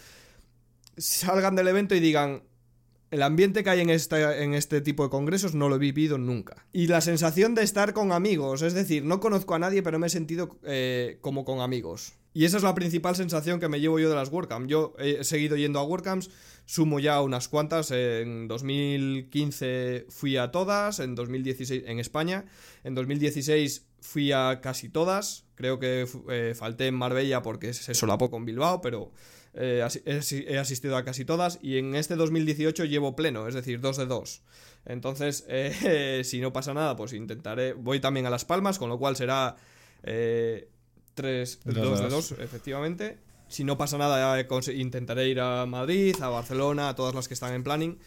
salgan 0.96 1.54
del 1.56 1.68
evento 1.68 1.94
y 1.94 2.00
digan, 2.00 2.42
el 3.10 3.22
ambiente 3.22 3.62
que 3.62 3.70
hay 3.70 3.80
en, 3.80 3.90
este 3.90 4.80
tipo 4.80 5.04
de 5.04 5.10
congresos 5.10 5.54
no 5.54 5.68
lo 5.68 5.76
he 5.76 5.78
vivido 5.78 6.18
nunca. 6.18 6.66
Y 6.72 6.88
la 6.88 7.00
sensación 7.00 7.54
de 7.54 7.62
estar 7.62 7.92
con 7.92 8.12
amigos, 8.12 8.62
es 8.62 8.74
decir, 8.74 9.04
no 9.04 9.20
conozco 9.20 9.54
a 9.54 9.58
nadie, 9.58 9.82
pero 9.82 9.98
me 9.98 10.08
he 10.08 10.10
sentido 10.10 10.58
eh, 10.64 11.18
como 11.20 11.44
con 11.44 11.60
amigos. 11.60 12.14
Y 12.34 12.44
esa 12.44 12.58
es 12.58 12.62
la 12.62 12.74
principal 12.74 13.16
sensación 13.16 13.60
que 13.60 13.68
me 13.68 13.80
llevo 13.80 13.98
yo 13.98 14.10
de 14.10 14.16
las 14.16 14.30
WordCamps. 14.30 14.68
Yo 14.68 14.94
he 14.98 15.24
seguido 15.24 15.56
yendo 15.56 15.78
a 15.78 15.84
WordCamps, 15.84 16.30
sumo 16.66 17.00
ya 17.00 17.22
unas 17.22 17.48
cuantas. 17.48 17.90
En 17.92 18.48
2015 18.48 20.06
fui 20.10 20.36
a 20.36 20.50
todas, 20.50 20.98
en 20.98 21.14
2016 21.14 21.84
en 21.86 21.98
España, 21.98 22.44
en 22.84 22.94
2016 22.94 23.86
fui 24.00 24.32
a 24.32 24.60
casi 24.60 24.90
todas. 24.90 25.46
Creo 25.54 25.78
que 25.78 26.06
eh, 26.28 26.54
falté 26.54 26.88
en 26.88 26.96
Marbella 26.96 27.40
porque 27.40 27.72
se 27.72 27.94
solapó 27.94 28.30
con 28.30 28.44
Bilbao, 28.44 28.82
pero 28.82 29.12
eh, 29.56 29.78
he, 30.04 30.12
asi- 30.18 30.44
he 30.46 30.58
asistido 30.58 30.96
a 30.96 31.04
casi 31.04 31.24
todas. 31.24 31.58
Y 31.62 31.78
en 31.78 31.94
este 31.94 32.14
2018 32.16 32.84
llevo 32.84 33.16
pleno, 33.16 33.48
es 33.48 33.54
decir, 33.54 33.80
dos 33.80 33.96
de 33.96 34.06
dos. 34.06 34.42
Entonces, 34.84 35.44
eh, 35.48 36.22
si 36.24 36.40
no 36.40 36.52
pasa 36.52 36.74
nada, 36.74 36.94
pues 36.96 37.12
intentaré. 37.12 37.72
Voy 37.72 37.98
también 38.00 38.26
a 38.26 38.30
Las 38.30 38.44
Palmas, 38.44 38.78
con 38.78 38.88
lo 38.88 38.98
cual 38.98 39.16
será. 39.16 39.56
Eh, 40.02 40.68
tres, 41.14 41.60
Dos, 41.64 41.74
dos, 41.74 41.98
de 42.00 42.08
dos. 42.08 42.28
dos, 42.30 42.38
efectivamente. 42.40 43.18
Si 43.48 43.64
no 43.64 43.78
pasa 43.78 43.96
nada, 43.96 44.38
eh, 44.40 44.46
intentaré 44.74 45.28
ir 45.28 45.40
a 45.40 45.64
Madrid, 45.66 46.14
a 46.20 46.28
Barcelona, 46.28 46.90
a 46.90 46.94
todas 46.94 47.14
las 47.14 47.26
que 47.28 47.34
están 47.34 47.54
en 47.54 47.62
planning. 47.64 47.98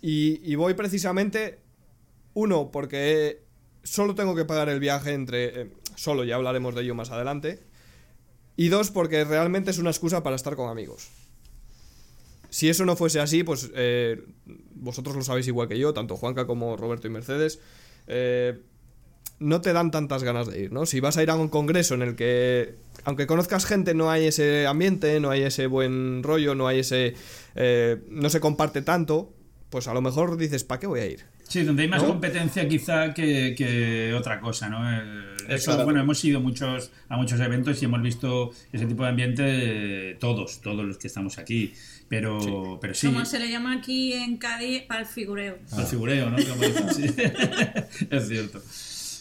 Y, 0.00 0.40
y 0.50 0.54
voy 0.56 0.74
precisamente, 0.74 1.60
uno, 2.34 2.70
porque 2.70 3.42
solo 3.82 4.14
tengo 4.14 4.34
que 4.34 4.44
pagar 4.44 4.68
el 4.68 4.80
viaje 4.80 5.12
entre... 5.12 5.60
eh, 5.62 5.70
solo, 5.94 6.24
ya 6.24 6.34
hablaremos 6.36 6.74
de 6.74 6.82
ello 6.82 6.94
más 6.94 7.10
adelante. 7.10 7.62
Y 8.56 8.68
dos, 8.68 8.90
porque 8.90 9.24
realmente 9.24 9.70
es 9.70 9.78
una 9.78 9.90
excusa 9.90 10.22
para 10.22 10.36
estar 10.36 10.56
con 10.56 10.70
amigos. 10.70 11.08
Si 12.48 12.68
eso 12.68 12.84
no 12.86 12.96
fuese 12.96 13.20
así, 13.20 13.42
pues 13.42 13.70
eh, 13.74 14.22
vosotros 14.74 15.14
lo 15.16 15.22
sabéis 15.22 15.46
igual 15.48 15.68
que 15.68 15.78
yo, 15.78 15.92
tanto 15.92 16.16
Juanca 16.16 16.46
como 16.46 16.76
Roberto 16.76 17.06
y 17.06 17.10
Mercedes. 17.10 17.60
eh, 18.06 18.58
no 19.38 19.60
te 19.60 19.74
dan 19.74 19.90
tantas 19.90 20.22
ganas 20.24 20.46
de 20.46 20.62
ir, 20.62 20.72
¿no? 20.72 20.86
Si 20.86 20.98
vas 21.00 21.18
a 21.18 21.22
ir 21.22 21.28
a 21.28 21.34
un 21.34 21.48
congreso 21.50 21.92
en 21.94 22.00
el 22.00 22.16
que, 22.16 22.74
aunque 23.04 23.26
conozcas 23.26 23.66
gente, 23.66 23.92
no 23.92 24.10
hay 24.10 24.24
ese 24.24 24.66
ambiente, 24.66 25.20
no 25.20 25.28
hay 25.28 25.42
ese 25.42 25.66
buen 25.66 26.22
rollo, 26.22 26.54
no 26.54 26.66
hay 26.68 26.78
ese... 26.78 27.12
eh, 27.54 27.98
no 28.08 28.30
se 28.30 28.40
comparte 28.40 28.80
tanto, 28.80 29.34
pues 29.68 29.88
a 29.88 29.92
lo 29.92 30.00
mejor 30.00 30.38
dices, 30.38 30.64
¿para 30.64 30.80
qué 30.80 30.86
voy 30.86 31.00
a 31.00 31.06
ir? 31.06 31.24
Sí, 31.46 31.64
donde 31.64 31.82
hay 31.82 31.88
más 31.88 32.00
¿No? 32.02 32.08
competencia 32.08 32.66
quizá 32.66 33.12
que, 33.12 33.54
que 33.58 34.14
otra 34.14 34.40
cosa, 34.40 34.70
¿no? 34.70 34.88
El- 34.90 35.35
eso, 35.48 35.84
bueno, 35.84 36.00
hemos 36.00 36.24
ido 36.24 36.40
muchos, 36.40 36.90
a 37.08 37.16
muchos 37.16 37.38
eventos 37.40 37.80
y 37.82 37.84
hemos 37.86 38.02
visto 38.02 38.52
ese 38.72 38.86
tipo 38.86 39.02
de 39.04 39.08
ambiente 39.10 40.16
todos, 40.20 40.60
todos 40.60 40.84
los 40.84 40.98
que 40.98 41.06
estamos 41.06 41.38
aquí. 41.38 41.72
Pero 42.08 42.78
pero 42.80 42.94
sí, 42.94 43.08
Como 43.08 43.24
se 43.24 43.40
le 43.40 43.50
llama 43.50 43.72
aquí 43.74 44.12
en 44.12 44.36
Cádiz, 44.36 44.82
para 44.82 45.00
el 45.00 45.06
figureo. 45.06 45.58
al 45.72 45.86
figureo, 45.86 46.30
¿no? 46.30 46.36
Como 46.36 46.62
dicen, 46.64 46.94
sí. 46.94 47.06
es 48.10 48.28
cierto. 48.28 48.62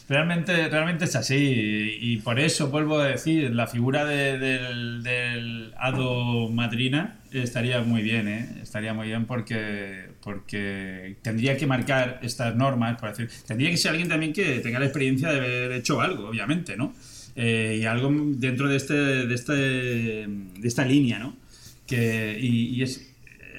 Realmente, 0.08 0.70
realmente 0.70 1.06
es 1.06 1.16
así 1.16 1.36
y, 1.36 2.14
y 2.14 2.18
por 2.18 2.40
eso 2.40 2.68
vuelvo 2.70 3.00
a 3.00 3.08
decir, 3.08 3.56
la 3.56 3.66
figura 3.66 4.06
de- 4.06 4.38
del, 4.38 5.02
del 5.02 5.74
hado 5.80 6.48
madrina 6.50 7.22
estaría 7.32 7.82
muy 7.82 8.04
bien, 8.04 8.28
¿eh? 8.28 8.48
Estaría 8.62 8.94
muy 8.94 9.08
bien 9.08 9.26
porque, 9.26 10.10
porque 10.26 11.18
tendría 11.22 11.56
que 11.56 11.68
marcar 11.68 12.20
estas 12.24 12.56
normas, 12.56 13.00
por 13.00 13.10
decir, 13.10 13.30
tendría 13.46 13.70
que 13.70 13.78
ser 13.78 13.92
alguien 13.92 14.10
también 14.10 14.34
que 14.34 14.60
tenga 14.60 14.80
la 14.80 14.86
experiencia 14.86 15.30
de 15.30 15.38
haber 15.38 15.72
hecho 15.74 16.02
algo, 16.02 16.28
obviamente, 16.28 16.76
¿no? 16.76 16.96
Eh, 17.36 17.78
y 17.80 17.86
algo 17.86 18.12
dentro 18.36 18.68
de, 18.68 18.76
este, 18.76 18.96
de, 18.96 19.36
este, 19.36 19.54
de 19.54 20.68
esta 20.68 20.84
línea, 20.84 21.20
¿no? 21.20 21.38
Que, 21.86 22.36
y, 22.42 22.76
y 22.76 22.82
es, 22.82 23.08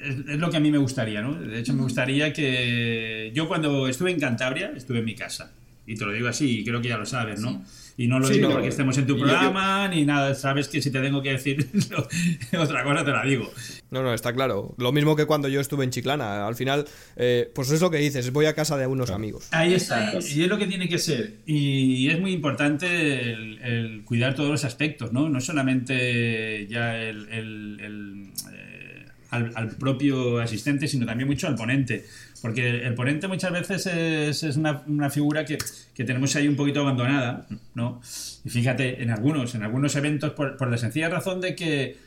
es, 0.03 0.15
es 0.27 0.39
lo 0.39 0.49
que 0.49 0.57
a 0.57 0.59
mí 0.59 0.69
me 0.69 0.77
gustaría, 0.77 1.21
¿no? 1.21 1.35
De 1.35 1.57
hecho, 1.57 1.73
me 1.73 1.83
gustaría 1.83 2.33
que. 2.33 3.31
Yo 3.33 3.47
cuando 3.47 3.87
estuve 3.87 4.11
en 4.11 4.19
Cantabria, 4.19 4.73
estuve 4.75 4.99
en 4.99 5.05
mi 5.05 5.15
casa. 5.15 5.53
Y 5.85 5.95
te 5.95 6.03
lo 6.03 6.11
digo 6.11 6.27
así, 6.27 6.59
y 6.59 6.65
creo 6.65 6.81
que 6.81 6.89
ya 6.89 6.97
lo 6.97 7.05
sabes, 7.05 7.39
¿no? 7.39 7.63
Y 7.99 8.07
no 8.07 8.19
lo 8.19 8.27
Sí, 8.27 8.33
digo 8.35 8.49
no, 8.49 8.53
porque 8.53 8.67
estemos 8.69 8.95
en 8.99 9.07
tu 9.07 9.17
yo- 9.17 9.23
programa 9.23 9.87
ni 9.87 10.05
nada. 10.05 10.35
Sabes 10.35 10.67
que 10.67 10.83
si 10.83 10.91
te 10.91 11.01
tengo 11.01 11.23
que 11.23 11.31
decir 11.31 11.67
otra 12.59 12.83
cosa, 12.83 13.03
te 13.03 13.11
la 13.11 13.23
digo. 13.25 13.51
No, 13.89 14.03
no, 14.03 14.13
está 14.13 14.33
claro. 14.33 14.75
Lo 14.77 14.91
mismo 14.91 15.15
que 15.15 15.25
cuando 15.25 15.47
yo 15.47 15.59
estuve 15.59 15.83
en 15.83 15.89
Chiclana. 15.89 16.45
Al 16.47 16.55
final, 16.55 16.85
eh, 17.15 17.49
pues 17.55 17.71
es 17.71 17.81
lo 17.81 17.89
que 17.89 17.97
dices, 17.97 18.31
voy 18.31 18.45
a 18.45 18.53
casa 18.53 18.77
de 18.77 18.85
unos 18.85 19.09
amigos. 19.09 19.47
Ahí 19.51 19.73
está. 19.73 20.11
es. 20.11 20.35
Y 20.35 20.43
es 20.43 20.47
lo 20.49 20.59
que 20.59 20.67
tiene 20.67 20.87
que 20.87 20.99
ser. 20.99 21.37
Y 21.47 22.07
es 22.09 22.19
muy 22.19 22.33
importante 22.33 23.31
el, 23.31 23.57
el 23.63 24.03
cuidar 24.05 24.35
todos 24.35 24.51
los 24.51 24.63
aspectos, 24.63 25.11
¿no? 25.11 25.27
No 25.29 25.41
solamente 25.41 26.67
ya 26.67 26.97
el, 27.01 27.27
el- 27.29 27.79
el, 27.81 28.23
eh, 28.53 29.05
al, 29.31 29.51
al 29.55 29.69
propio 29.77 30.39
asistente, 30.39 30.87
sino 30.87 31.05
también 31.05 31.27
mucho 31.27 31.47
al 31.47 31.55
ponente. 31.55 32.05
Porque 32.41 32.85
el 32.85 32.93
ponente 32.93 33.27
muchas 33.27 33.51
veces 33.51 33.87
es, 33.87 34.43
es 34.43 34.57
una, 34.57 34.83
una 34.87 35.09
figura 35.09 35.43
que, 35.43 35.57
que 35.93 36.03
tenemos 36.03 36.35
ahí 36.35 36.47
un 36.47 36.55
poquito 36.55 36.81
abandonada, 36.81 37.47
¿no? 37.73 38.01
Y 38.45 38.49
fíjate, 38.49 39.01
en 39.01 39.09
algunos, 39.09 39.55
en 39.55 39.63
algunos 39.63 39.95
eventos, 39.95 40.33
por, 40.33 40.55
por 40.55 40.69
la 40.69 40.77
sencilla 40.77 41.09
razón 41.09 41.41
de 41.41 41.55
que 41.55 41.97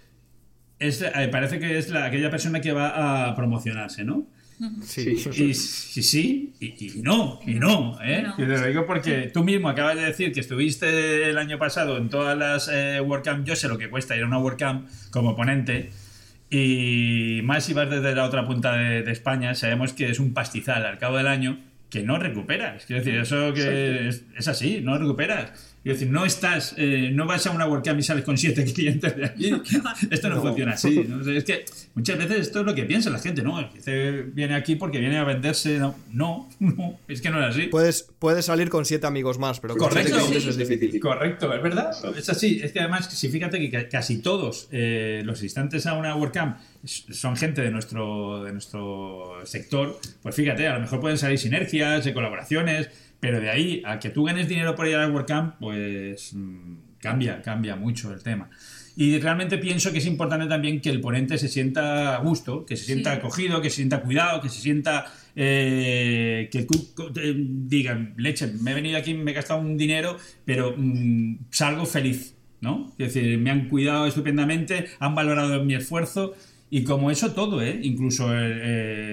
es, 0.79 1.03
eh, 1.03 1.29
parece 1.31 1.59
que 1.59 1.79
es 1.79 1.91
la, 1.91 2.07
aquella 2.07 2.31
persona 2.31 2.61
que 2.61 2.73
va 2.73 3.29
a 3.29 3.35
promocionarse, 3.35 4.05
¿no? 4.05 4.27
Sí. 4.83 5.17
Y 5.37 5.55
sí, 5.55 6.03
sí, 6.03 6.53
y, 6.61 6.99
y 6.99 7.03
no, 7.03 7.41
y 7.47 7.55
no, 7.55 7.99
¿eh? 8.03 8.23
No. 8.23 8.35
Y 8.35 8.47
te 8.47 8.59
lo 8.59 8.67
digo 8.67 8.87
porque 8.87 9.31
tú 9.33 9.43
mismo 9.43 9.71
acabas 9.71 9.97
de 9.97 10.03
decir 10.03 10.33
que 10.33 10.41
estuviste 10.41 11.31
el 11.31 11.39
año 11.39 11.59
pasado 11.59 11.97
en 11.97 12.11
todas 12.11 12.37
las 12.37 12.69
eh, 12.71 13.01
WordCamp. 13.01 13.47
Yo 13.47 13.57
sé 13.57 13.69
lo 13.69 13.79
que 13.79 13.89
cuesta 13.89 14.17
ir 14.17 14.23
a 14.23 14.27
una 14.27 14.39
WordCamp 14.39 14.87
como 15.11 15.35
ponente. 15.35 15.91
Y 16.51 17.41
más 17.45 17.65
si 17.65 17.75
vas 17.75 17.89
desde 17.89 18.15
la 18.15 18.25
otra 18.25 18.45
punta 18.45 18.75
de, 18.75 19.03
de 19.03 19.13
España, 19.13 19.55
sabemos 19.55 19.93
que 19.93 20.11
es 20.11 20.19
un 20.19 20.35
pastizal 20.35 20.85
al 20.85 20.99
cabo 20.99 21.17
del 21.17 21.29
año 21.29 21.59
que 21.91 22.03
no 22.03 22.19
recuperas. 22.19 22.87
Quiero 22.87 23.03
decir, 23.05 23.21
eso 23.21 23.53
que 23.53 24.09
es, 24.09 24.25
es 24.37 24.49
así, 24.49 24.81
no 24.81 24.97
recuperas. 24.97 25.77
Quiero 25.83 25.99
decir, 25.99 26.13
no 26.13 26.27
estás, 26.27 26.75
eh, 26.77 27.11
no 27.11 27.25
vas 27.27 27.47
a 27.47 27.53
una 27.53 27.67
WordCamp 27.67 27.99
y 27.99 28.03
sales 28.03 28.23
con 28.25 28.37
siete 28.37 28.65
clientes 28.75 29.17
de 29.17 29.25
allí. 29.25 29.51
Esto 30.11 30.29
no, 30.29 30.35
No. 30.37 30.43
funciona 30.43 30.73
así. 30.73 31.05
¿no? 31.09 31.21
O 31.21 31.25
sea, 31.25 31.35
es 31.35 31.45
que 31.45 31.65
muchas 31.95 32.19
veces 32.19 32.39
esto 32.41 32.61
es 32.61 32.67
lo 32.67 32.75
que 32.75 32.83
piensa 32.85 33.09
la 33.09 33.19
gente, 33.19 33.43
¿no? 33.43 33.59
Este 33.61 34.23
viene 34.23 34.55
aquí 34.55 34.77
porque 34.77 34.99
viene 34.99 35.17
a 35.17 35.25
venderse. 35.25 35.79
No, 35.79 35.97
no, 36.13 36.51
no, 36.61 36.99
es 37.09 37.23
que 37.23 37.31
no 37.31 37.41
es 37.43 37.57
así. 37.57 37.69
Puedes, 37.69 38.11
puedes 38.19 38.45
salir 38.45 38.69
con 38.69 38.85
siete 38.85 39.07
amigos 39.07 39.39
más, 39.39 39.59
pero 39.61 39.75
con 39.75 39.89
Correcto. 39.89 40.09
siete 40.11 40.27
clientes 40.27 40.43
Sí. 40.55 40.63
es 40.63 40.69
difícil. 40.69 41.01
Correcto, 41.01 41.53
es 41.55 41.63
verdad. 41.63 41.93
Es 42.17 42.29
así. 42.29 42.61
Es 42.63 42.73
que 42.73 42.81
además, 42.81 43.07
si 43.07 43.31
fíjate 43.31 43.59
que 43.59 43.71
ca- 43.71 43.89
casi 43.89 44.19
todos 44.21 44.69
eh, 44.73 45.23
los 45.25 45.39
asistentes 45.39 45.87
a 45.87 45.95
una 45.95 46.15
WordCamp 46.15 46.59
s- 46.85 47.13
son 47.15 47.37
gente 47.37 47.63
de 47.63 47.71
nuestro, 47.71 48.45
de 48.45 48.53
nuestro 48.53 49.35
sector, 49.45 49.99
pues 50.23 50.35
fíjate, 50.35 50.69
a 50.69 50.75
lo 50.75 50.81
mejor 50.81 51.01
pueden 51.01 51.17
salir 51.17 51.39
sinergias, 51.39 52.05
de 52.05 52.13
colaboraciones, 52.13 52.91
pero 53.21 53.41
de 53.41 53.51
ahí 53.51 53.83
a 53.85 53.99
que 53.99 54.11
tú 54.11 54.25
ganes 54.25 54.49
dinero 54.49 54.75
por 54.75 54.87
ir 54.89 54.97
a 54.97 55.07
la 55.07 55.09
WordCamp, 55.13 55.57
pues 55.61 56.33
mm, 56.35 56.75
cambia, 56.99 57.43
cambia 57.43 57.77
mucho 57.77 58.13
el 58.13 58.23
tema. 58.23 58.49
Y 58.97 59.19
realmente 59.19 59.57
pienso 59.59 59.93
que 59.93 59.99
es 59.99 60.07
importante 60.07 60.47
también 60.47 60.81
que 60.81 60.91
el 60.91 61.01
ponente 61.01 61.39
se 61.39 61.49
sienta 61.49 62.17
a 62.17 62.19
gusto, 62.19 62.67
que 62.67 62.77
se 62.77 62.85
sienta 62.87 63.13
Sí. 63.13 63.19
acogido, 63.19 63.61
que 63.63 63.71
se 63.71 63.77
sienta 63.77 64.01
cuidado, 64.03 64.41
que 64.41 64.49
se 64.49 64.61
sienta. 64.61 65.07
eh, 65.37 66.49
que 66.51 66.67
eh, 66.67 67.35
digan, 67.37 68.15
leche, 68.17 68.49
me 68.61 68.73
he 68.73 68.75
venido 68.75 68.99
aquí, 68.99 69.15
me 69.15 69.31
he 69.31 69.35
gastado 69.35 69.61
un 69.61 69.77
dinero, 69.77 70.17
pero 70.45 70.75
mm, 70.77 71.37
salgo 71.51 71.87
feliz, 71.87 72.35
¿no? 72.61 72.93
Es 72.99 73.15
decir, 73.15 73.39
me 73.39 73.51
han 73.51 73.69
cuidado 73.69 74.07
estupendamente, 74.07 74.87
han 74.99 75.15
valorado 75.15 75.65
mi 75.65 75.75
esfuerzo. 75.75 76.35
Y 76.73 76.85
como 76.85 77.11
eso 77.11 77.33
todo, 77.33 77.61
¿eh? 77.61 77.81
Incluso, 77.83 78.33
eh, 78.33 78.39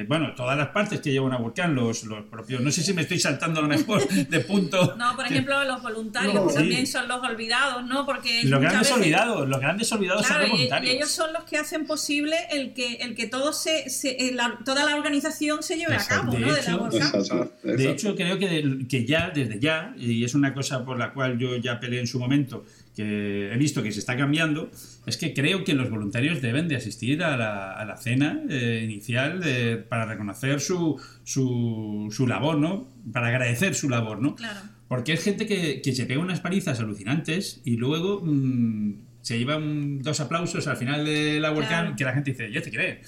eh, 0.02 0.06
bueno, 0.08 0.36
todas 0.36 0.56
las 0.56 0.68
partes 0.68 1.02
que 1.02 1.12
llevan 1.12 1.34
a 1.34 1.38
Volcán, 1.38 1.74
los, 1.74 2.04
los 2.04 2.24
propios... 2.26 2.62
No 2.62 2.70
sé 2.70 2.84
si 2.84 2.94
me 2.94 3.02
estoy 3.02 3.18
saltando 3.20 3.60
a 3.60 3.64
lo 3.64 3.68
mejor 3.68 4.08
de 4.30 4.40
punto. 4.42 4.96
No, 4.96 5.16
por 5.16 5.26
ejemplo, 5.26 5.64
los 5.64 5.82
voluntarios 5.82 6.36
No, 6.36 6.50
sí. 6.50 6.56
también 6.56 6.86
son 6.86 7.08
los 7.08 7.20
olvidados, 7.24 7.84
¿no? 7.88 8.06
Porque 8.06 8.44
Los 8.44 8.62
grandes 8.62 8.82
veces- 8.82 8.96
olvidados, 8.98 9.50
los 9.50 9.60
grandes 9.60 9.92
olvidados 9.92 10.22
Claro, 10.28 10.36
son 10.36 10.42
los 10.44 10.52
voluntarios. 10.52 10.94
y 10.94 10.98
ellos 10.98 11.10
son 11.10 11.34
los 11.34 11.44
que 11.46 11.58
hacen 11.58 11.88
posible 11.88 12.36
el 12.52 12.74
que 12.76 12.94
el 12.98 13.16
que 13.16 13.26
todo 13.26 13.52
se, 13.54 13.90
se- 13.90 14.28
eh, 14.28 14.34
la- 14.36 14.60
toda 14.64 14.86
la 14.86 14.96
organización 14.96 15.64
se 15.64 15.78
lleve 15.78 15.96
a 15.96 16.06
cabo, 16.06 16.34
De 16.34 16.40
¿no? 16.40 16.54
De 16.54 16.60
hecho, 16.62 16.70
la 16.72 16.78
WordCamp. 16.78 17.16
Exacto, 17.16 17.52
De 17.64 17.92
hecho, 17.92 18.16
creo 18.16 18.38
que, 18.38 18.86
que 18.88 19.04
ya, 19.06 19.32
desde 19.32 19.60
ya, 19.60 19.96
y 19.98 20.24
es 20.24 20.36
una 20.36 20.54
cosa 20.54 20.86
por 20.86 21.00
la 21.00 21.12
cual 21.12 21.40
yo 21.40 21.56
ya 21.58 21.80
peleé 21.80 22.02
en 22.02 22.08
su 22.08 22.20
momento, 22.20 22.66
que 22.98 23.54
he 23.54 23.58
visto 23.58 23.82
que 23.84 23.92
se 23.94 24.00
está 24.00 24.18
cambiando, 24.18 24.70
es 25.06 25.16
que 25.18 25.34
creo 25.34 25.64
que 25.64 25.74
los 25.76 25.90
voluntarios 25.90 26.42
deben 26.42 26.68
de 26.68 26.76
asistir 26.76 27.24
a 27.24 27.38
la, 27.38 27.72
a 27.72 27.86
la 27.86 27.96
cena 27.96 28.42
eh, 28.50 28.82
inicial 28.84 29.40
de- 29.40 29.78
para 29.78 30.06
reconocer 30.06 30.60
su, 30.60 31.00
su, 31.24 32.10
su 32.12 32.26
labor, 32.28 32.58
¿no? 32.58 32.90
Para 33.14 33.28
agradecer 33.28 33.76
su 33.76 33.88
labor, 33.88 34.20
¿no? 34.22 34.36
Claro. 34.36 34.60
Porque 34.88 35.14
es 35.14 35.24
gente 35.24 35.46
que, 35.46 35.82
que 35.82 35.94
se 35.94 36.06
pega 36.08 36.20
unas 36.20 36.40
palizas 36.40 36.80
alucinantes 36.80 37.62
y 37.64 37.76
luego 37.78 38.22
mm, 38.26 38.94
se 39.22 39.38
llevan 39.38 40.02
dos 40.02 40.20
aplausos 40.20 40.66
al 40.68 40.78
final 40.78 41.06
de 41.06 41.40
la 41.40 41.52
WordCamp 41.52 41.82
Claro. 41.82 41.96
que 41.98 42.04
la 42.04 42.14
gente 42.14 42.32
dice, 42.32 42.52
ya 42.52 42.62
te 42.62 42.72
cree. 42.72 43.02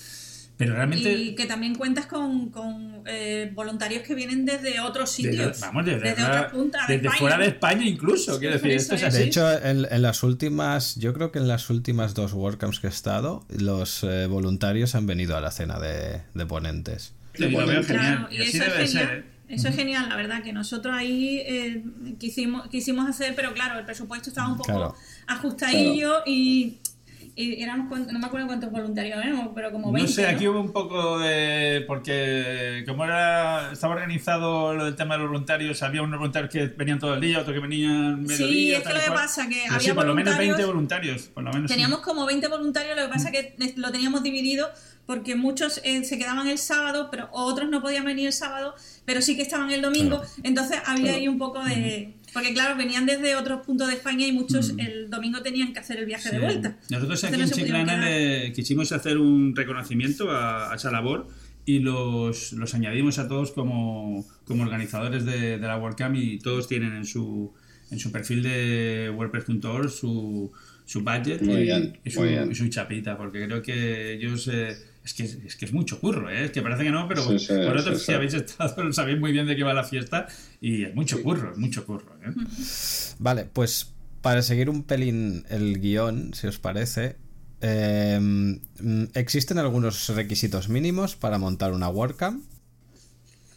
Pero 0.60 0.76
realmente... 0.76 1.12
Y 1.14 1.36
que 1.36 1.46
también 1.46 1.74
cuentas 1.74 2.06
con, 2.06 2.50
con, 2.50 3.02
eh, 3.06 3.50
voluntarios 3.56 4.04
que 4.04 4.14
vienen 4.14 4.44
desde 4.44 4.82
otros 4.82 5.16
Desde- 5.16 5.32
sitios. 5.32 5.60
vamos, 5.62 5.86
desde, 5.86 6.02
desde 6.02 6.22
la- 6.22 6.28
otras 6.28 6.52
puntas 6.52 6.88
de 6.88 6.94
desde 6.96 7.08
España. 7.08 7.20
fuera 7.20 7.38
de 7.38 7.46
España 7.48 7.86
incluso, 7.86 8.34
Sí, 8.34 8.40
quiero 8.40 8.56
decir, 8.56 8.72
eso 8.72 8.82
esto 8.82 8.96
es 8.96 9.02
es. 9.04 9.08
así. 9.08 9.18
De 9.20 9.24
hecho, 9.24 9.52
en, 9.64 9.88
en 9.90 10.02
las 10.02 10.22
últimas, 10.22 10.96
yo 10.98 11.14
creo 11.14 11.32
que 11.32 11.40
en 11.40 11.48
las 11.48 11.70
últimas 11.70 12.14
dos 12.14 12.34
WordCamps 12.34 12.82
que 12.82 12.88
he 12.88 12.90
estado, 12.90 13.46
los 13.58 14.04
eh, 14.04 14.28
voluntarios 14.28 14.96
han 14.96 15.08
venido 15.08 15.38
a 15.38 15.42
la 15.42 15.52
cena 15.52 15.80
de, 15.80 16.22
de 16.34 16.46
ponentes. 16.46 17.14
Y 17.36 17.44
lo 17.48 17.66
veo 17.66 17.82
genial, 17.82 17.86
Claro, 17.86 18.28
y 18.30 18.36
y 18.36 18.42
así 18.42 18.58
eso 18.58 18.66
es 18.66 18.74
genial. 18.74 18.88
ser, 18.90 19.18
¿eh? 19.20 19.24
Eso 19.48 19.68
es 19.70 19.76
genial, 19.78 20.10
la 20.10 20.16
verdad, 20.18 20.44
que 20.44 20.52
nosotros 20.54 20.94
ahí 20.94 21.40
eh, 21.44 21.84
quisimos, 22.20 22.68
quisimos 22.68 23.10
hacer, 23.10 23.34
pero 23.34 23.54
claro, 23.54 23.80
el 23.80 23.86
presupuesto 23.86 24.30
estaba 24.30 24.50
un 24.50 24.58
poco 24.58 24.66
Claro. 24.72 24.96
ajustadillo 25.26 26.22
y, 26.26 26.78
y 27.42 27.64
éramos, 27.64 27.88
no 28.12 28.20
me 28.20 28.26
acuerdo 28.26 28.48
cuántos 28.48 28.70
voluntarios 28.70 29.18
éramos, 29.24 29.52
pero 29.56 29.72
como 29.72 29.94
20. 29.94 30.10
No 30.10 30.14
sé, 30.14 30.28
aquí 30.28 30.46
hubo 30.46 30.60
un 30.60 30.74
poco 30.74 31.20
de. 31.20 31.86
Porque 31.88 32.84
como 32.86 33.06
era 33.06 33.72
estaba 33.72 33.94
organizado 33.96 34.74
lo 34.74 34.84
del 34.84 34.98
tema 34.98 35.14
de 35.14 35.22
los 35.22 35.30
voluntarios, 35.30 35.82
había 35.82 36.02
unos 36.02 36.20
voluntarios 36.20 36.52
que 36.52 36.68
venían 36.68 37.00
todo 37.00 37.14
el 37.14 37.22
día, 37.22 37.40
otros 37.40 37.54
que 37.54 37.62
venían 37.62 38.24
medio 38.24 38.46
Sí, 38.46 38.54
día. 38.54 38.78
es 38.80 38.84
que 38.88 38.94
lo 38.94 39.00
que 39.00 39.12
pasa 39.12 39.48
que 39.48 39.56
Pero 39.64 39.76
había 39.76 39.88
sí, 39.90 39.94
por 39.94 40.06
lo 40.06 40.16
menos 40.16 40.38
20 40.38 40.66
voluntarios-. 40.66 41.30
Por 41.34 41.44
lo 41.44 41.54
menos 41.54 41.70
sí. 41.72 41.76
Teníamos 41.76 42.00
como 42.02 42.26
20 42.26 42.48
voluntarios, 42.50 42.98
lo 42.98 43.04
que 43.04 43.10
pasa 43.10 43.32
que 43.32 43.56
lo 43.78 43.90
teníamos 43.92 44.22
dividido 44.22 44.70
porque 45.06 45.36
muchos 45.36 45.82
eh, 45.84 46.04
se 46.04 46.20
quedaban 46.20 46.48
el 46.48 46.60
sábado, 46.60 47.08
pero 47.10 47.30
otros 47.32 47.68
no 47.68 47.82
podían 47.82 48.06
venir 48.06 48.28
el 48.28 48.34
sábado, 48.34 48.76
pero 49.06 49.24
sí 49.24 49.36
que 49.36 49.42
estaban 49.42 49.72
el 49.72 49.82
domingo. 49.82 50.22
Entonces 50.44 50.78
había 50.86 51.14
ahí 51.14 51.28
un 51.28 51.40
poco 51.40 51.64
de... 51.64 52.14
Porque 52.34 52.54
claro, 52.54 52.76
venían 52.78 53.06
desde 53.06 53.36
otros 53.36 53.66
puntos 53.66 53.88
de 53.88 53.96
España 53.96 54.26
y 54.28 54.32
muchos 54.32 54.74
el 54.78 55.10
domingo 55.10 55.42
tenían 55.42 55.74
que 55.74 55.80
hacer 55.80 55.98
el 56.00 56.06
viaje 56.06 56.30
de 56.32 56.40
vuelta. 56.40 56.78
Nosotros 56.90 57.24
aquí 57.24 57.42
en 57.42 57.50
Chiclana 57.50 58.06
le 58.10 58.52
quisimos 58.54 58.92
hacer 58.92 59.18
un 59.18 59.56
reconocimiento 59.56 60.30
a, 60.32 60.72
a 60.72 60.76
esa 60.76 60.92
labor 60.92 61.28
y 61.66 61.80
los, 61.80 62.54
los 62.54 62.74
añadimos 62.74 63.20
a 63.20 63.28
todos 63.28 63.52
como, 63.52 64.26
como 64.46 64.64
organizadores 64.64 65.26
de, 65.26 65.58
de 65.58 65.68
la 65.68 65.78
WordCamp 65.78 66.16
y 66.16 66.40
todos 66.40 66.68
tienen 66.68 66.96
en 66.96 67.06
su, 67.06 67.54
en 67.92 68.00
su 68.00 68.12
perfil 68.12 68.44
de 68.44 69.12
WordPress.org 69.16 69.90
su, 69.90 70.52
su 70.86 71.02
budget 71.02 71.42
Muy 71.42 71.56
y, 71.62 71.64
bien, 71.64 72.00
y 72.04 72.10
su, 72.12 72.20
muy 72.22 72.30
bien. 72.30 72.52
y 72.52 72.56
su 72.56 72.68
chapita, 72.70 73.18
porque 73.18 73.46
creo 73.46 73.62
que 73.62 74.14
ellos... 74.14 74.48
eh, 74.52 74.76
es 75.04 75.14
que, 75.14 75.24
es 75.24 75.56
que 75.56 75.66
es 75.66 75.74
mucho 75.74 76.00
curro, 76.00 76.30
¿eh? 76.30 76.46
es 76.46 76.52
que 76.52 76.62
parece 76.62 76.84
que 76.84 76.92
no, 76.92 77.08
pero 77.08 77.24
Sí, 77.24 77.40
sí, 77.40 77.54
vosotros 77.54 78.00
sí, 78.00 78.00
si 78.00 78.06
sí. 78.06 78.14
habéis 78.14 78.34
estado 78.34 78.94
sabéis 78.94 79.20
muy 79.20 79.32
bien 79.32 79.48
de 79.48 79.56
qué 79.56 79.64
va 79.64 79.74
la 79.74 79.84
fiesta 79.84 80.28
y 80.62 80.84
es 80.84 80.96
mucho 80.96 81.22
curro, 81.24 81.52
es 81.54 81.58
mucho 81.58 81.86
curro. 81.86 82.16
¿eh? 82.24 82.32
Vale, 83.20 83.46
pues 83.46 83.94
para 84.22 84.42
seguir 84.42 84.70
un 84.70 84.84
pelín 84.84 85.46
el 85.50 85.80
guion, 85.80 86.34
si 86.34 86.48
os 86.48 86.60
parece, 86.60 87.16
eh, 87.62 88.20
mm, 88.22 89.04
¿existen 89.16 89.58
algunos 89.58 90.10
requisitos 90.10 90.70
mínimos 90.70 91.16
para 91.16 91.38
montar 91.38 91.72
una 91.74 91.90
WordCamp? 91.90 92.44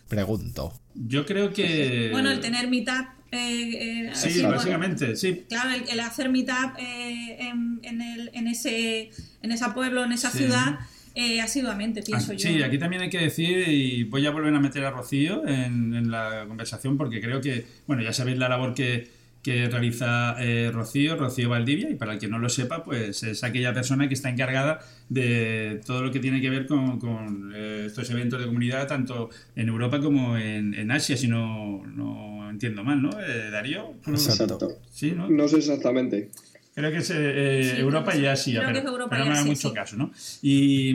Pregunto. 0.08 0.72
Yo 0.94 1.24
creo 1.24 1.52
que... 1.52 2.08
Bueno, 2.12 2.30
el 2.30 2.40
tener 2.40 2.68
meetup... 2.68 3.06
Eh, 3.34 4.08
eh, 4.08 4.10
Sí, 4.14 4.28
así, 4.28 4.40
bueno, 4.42 4.56
básicamente, 4.56 5.16
sí. 5.16 5.46
Claro, 5.48 5.70
el, 5.70 5.88
el 5.88 6.00
hacer 6.00 6.28
meetup 6.28 6.76
eh, 6.78 7.38
en, 7.40 7.80
en, 7.82 8.02
el, 8.02 8.30
en, 8.34 8.46
ese, 8.46 9.10
en 9.40 9.52
ese 9.52 9.64
pueblo, 9.70 10.04
en 10.04 10.12
esa 10.12 10.30
Sí. 10.30 10.38
ciudad, 10.38 10.80
eh, 11.14 11.40
asiduamente, 11.40 12.02
pienso 12.02 12.32
Ah, 12.32 12.34
yo. 12.34 12.48
Sí, 12.48 12.62
aquí 12.62 12.78
también 12.78 13.02
hay 13.02 13.10
que 13.10 13.18
decir, 13.18 13.68
y 13.68 14.04
voy 14.04 14.26
a 14.26 14.30
volver 14.30 14.54
a 14.54 14.60
meter 14.60 14.84
a 14.84 14.90
Rocío 14.90 15.46
en, 15.46 15.94
en 15.94 16.10
la 16.10 16.44
conversación, 16.48 16.96
porque 16.96 17.20
creo 17.20 17.40
que, 17.40 17.64
bueno, 17.86 18.02
ya 18.02 18.12
sabéis 18.12 18.38
la 18.38 18.48
labor 18.48 18.74
que, 18.74 19.08
que 19.42 19.68
realiza 19.68 20.36
eh, 20.38 20.70
Rocío, 20.72 21.16
Rocío 21.16 21.48
Valdivia, 21.48 21.90
y 21.90 21.94
para 21.96 22.12
el 22.14 22.18
que 22.20 22.28
no 22.28 22.38
lo 22.38 22.48
sepa, 22.48 22.84
pues 22.84 23.22
es 23.24 23.42
aquella 23.42 23.74
persona 23.74 24.06
que 24.08 24.14
está 24.14 24.30
encargada 24.30 24.80
de 25.08 25.80
todo 25.84 26.02
lo 26.02 26.10
que 26.12 26.20
tiene 26.20 26.40
que 26.40 26.48
ver 26.48 26.66
con, 26.66 26.98
con, 27.00 27.52
eh, 27.54 27.84
estos 27.86 28.08
eventos 28.10 28.40
de 28.40 28.46
comunidad, 28.46 28.86
tanto 28.86 29.30
en 29.56 29.68
Europa 29.68 30.00
como 30.00 30.36
en, 30.38 30.74
en 30.74 30.90
Asia, 30.92 31.16
si 31.16 31.26
no, 31.28 31.82
no 31.86 32.48
entiendo 32.50 32.84
mal, 32.84 33.02
¿no? 33.02 33.10
Eh, 33.20 33.50
Darío, 33.50 33.94
¿Tú- 34.04 34.12
Exacto. 34.12 34.44
Exacto. 34.54 34.78
Sí, 34.92 35.12
¿no? 35.12 35.28
No 35.28 35.48
sé 35.48 35.56
exactamente. 35.58 36.30
Creo 36.74 36.90
que 36.90 36.98
es 36.98 37.10
eh, 37.10 37.16
eh, 37.60 37.76
Sí, 37.76 37.80
Europa 37.80 38.12
creo 38.12 38.22
y 38.22 38.24
que 38.24 38.36
sí. 38.36 38.50
Asia, 38.50 38.60
Creo 38.60 38.72
que 38.72 38.72
pero, 38.72 38.78
es 38.80 38.92
Europa 38.92 39.10
pero 39.10 39.24
no 39.24 39.30
me 39.30 39.36
haga 39.36 39.44
mucho 39.44 39.68
sí. 39.68 39.74
caso, 39.74 39.96
¿no? 39.96 40.10
Y, 40.40 40.94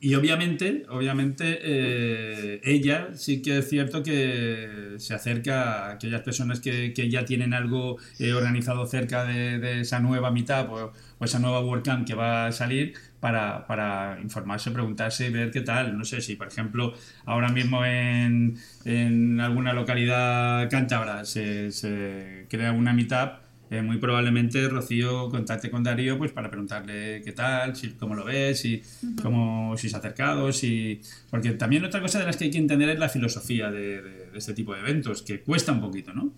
y 0.00 0.14
obviamente, 0.16 0.84
obviamente, 0.88 1.58
eh, 1.62 2.60
ella 2.64 3.10
sí 3.14 3.40
que 3.40 3.58
es 3.58 3.68
cierto 3.68 4.02
que 4.02 4.94
se 4.98 5.14
acerca 5.14 5.86
a 5.86 5.92
aquellas 5.92 6.22
personas 6.22 6.60
que, 6.60 6.92
que 6.92 7.08
ya 7.08 7.24
tienen 7.24 7.54
algo 7.54 7.98
eh, 8.18 8.32
organizado 8.32 8.84
cerca 8.86 9.24
de, 9.24 9.58
de 9.58 9.80
esa 9.82 10.00
nueva 10.00 10.30
mitad 10.32 10.68
o, 10.70 10.92
o 11.18 11.24
esa 11.24 11.38
nueva 11.38 11.60
WordCamp 11.60 12.06
que 12.06 12.14
va 12.14 12.46
a 12.46 12.52
salir 12.52 12.94
para, 13.20 13.66
para 13.66 14.18
informarse, 14.22 14.70
preguntarse 14.72 15.26
y 15.26 15.30
ver 15.30 15.50
qué 15.52 15.60
tal. 15.60 15.96
No 15.96 16.04
sé 16.04 16.20
si, 16.20 16.36
por 16.36 16.48
ejemplo, 16.48 16.94
ahora 17.24 17.48
mismo 17.50 17.84
en, 17.84 18.58
en 18.84 19.40
alguna 19.40 19.72
localidad 19.72 20.68
cántabra 20.70 21.24
se, 21.24 21.70
se 21.72 22.46
crea 22.50 22.72
una 22.72 22.92
mitad 22.92 23.45
eh, 23.70 23.82
muy 23.82 23.98
probablemente 23.98 24.68
Rocío 24.68 25.28
contacte 25.28 25.70
con 25.70 25.82
Darío 25.82 26.18
pues 26.18 26.32
para 26.32 26.48
preguntarle 26.50 27.22
qué 27.24 27.32
tal, 27.32 27.74
si, 27.76 27.90
cómo 27.90 28.14
lo 28.14 28.24
ves, 28.24 28.60
si, 28.60 28.82
cómo, 29.22 29.76
si 29.76 29.88
se 29.88 29.96
ha 29.96 29.98
acercado, 29.98 30.52
si... 30.52 31.00
Porque 31.30 31.50
también 31.52 31.84
otra 31.84 32.00
cosa 32.00 32.18
de 32.18 32.26
las 32.26 32.36
que 32.36 32.44
hay 32.44 32.50
que 32.50 32.58
entender 32.58 32.88
es 32.90 32.98
la 32.98 33.08
filosofía 33.08 33.70
de, 33.70 34.02
de- 34.02 34.26
de 34.30 34.38
este 34.38 34.54
tipo 34.54 34.74
de 34.74 34.80
eventos, 34.80 35.22
que 35.22 35.40
cuesta 35.40 35.72
un 35.72 35.80
poquito, 35.80 36.12
¿no? 36.12 36.32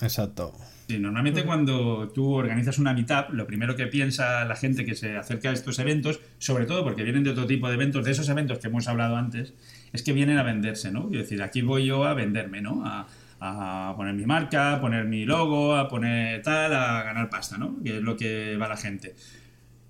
Exacto. 0.00 0.52
Sí, 0.88 0.98
normalmente 0.98 1.44
cuando 1.44 2.08
tú 2.14 2.32
organizas 2.32 2.78
una 2.78 2.94
meetup, 2.94 3.30
lo 3.32 3.46
primero 3.46 3.76
que 3.76 3.86
piensa 3.88 4.44
la 4.46 4.56
gente 4.56 4.86
que 4.86 4.94
se 4.94 5.16
acerca 5.18 5.50
a 5.50 5.52
estos 5.52 5.78
eventos, 5.80 6.20
sobre 6.38 6.64
todo 6.64 6.82
porque 6.84 7.02
vienen 7.02 7.24
de 7.24 7.30
otro 7.30 7.46
tipo 7.46 7.68
de 7.68 7.74
eventos, 7.74 8.04
de 8.06 8.12
esos 8.12 8.28
eventos 8.30 8.58
que 8.58 8.68
hemos 8.68 8.88
hablado 8.88 9.16
antes, 9.16 9.52
es 9.92 10.02
que 10.02 10.12
vienen 10.14 10.38
a 10.38 10.42
venderse, 10.42 10.90
¿no? 10.90 11.06
Es 11.12 11.18
decir, 11.18 11.42
aquí 11.42 11.60
voy 11.60 11.84
yo 11.86 12.04
a 12.04 12.14
venderme, 12.14 12.62
¿no? 12.62 12.86
A, 12.86 13.06
a 13.40 13.94
poner 13.96 14.14
mi 14.14 14.26
marca, 14.26 14.74
a 14.74 14.80
poner 14.80 15.04
mi 15.04 15.24
logo, 15.24 15.76
a 15.76 15.88
poner 15.88 16.42
tal, 16.42 16.74
a 16.74 17.02
ganar 17.04 17.30
pasta, 17.30 17.56
¿no? 17.58 17.76
Que 17.82 17.98
es 17.98 18.02
lo 18.02 18.16
que 18.16 18.56
va 18.56 18.68
la 18.68 18.76
gente. 18.76 19.14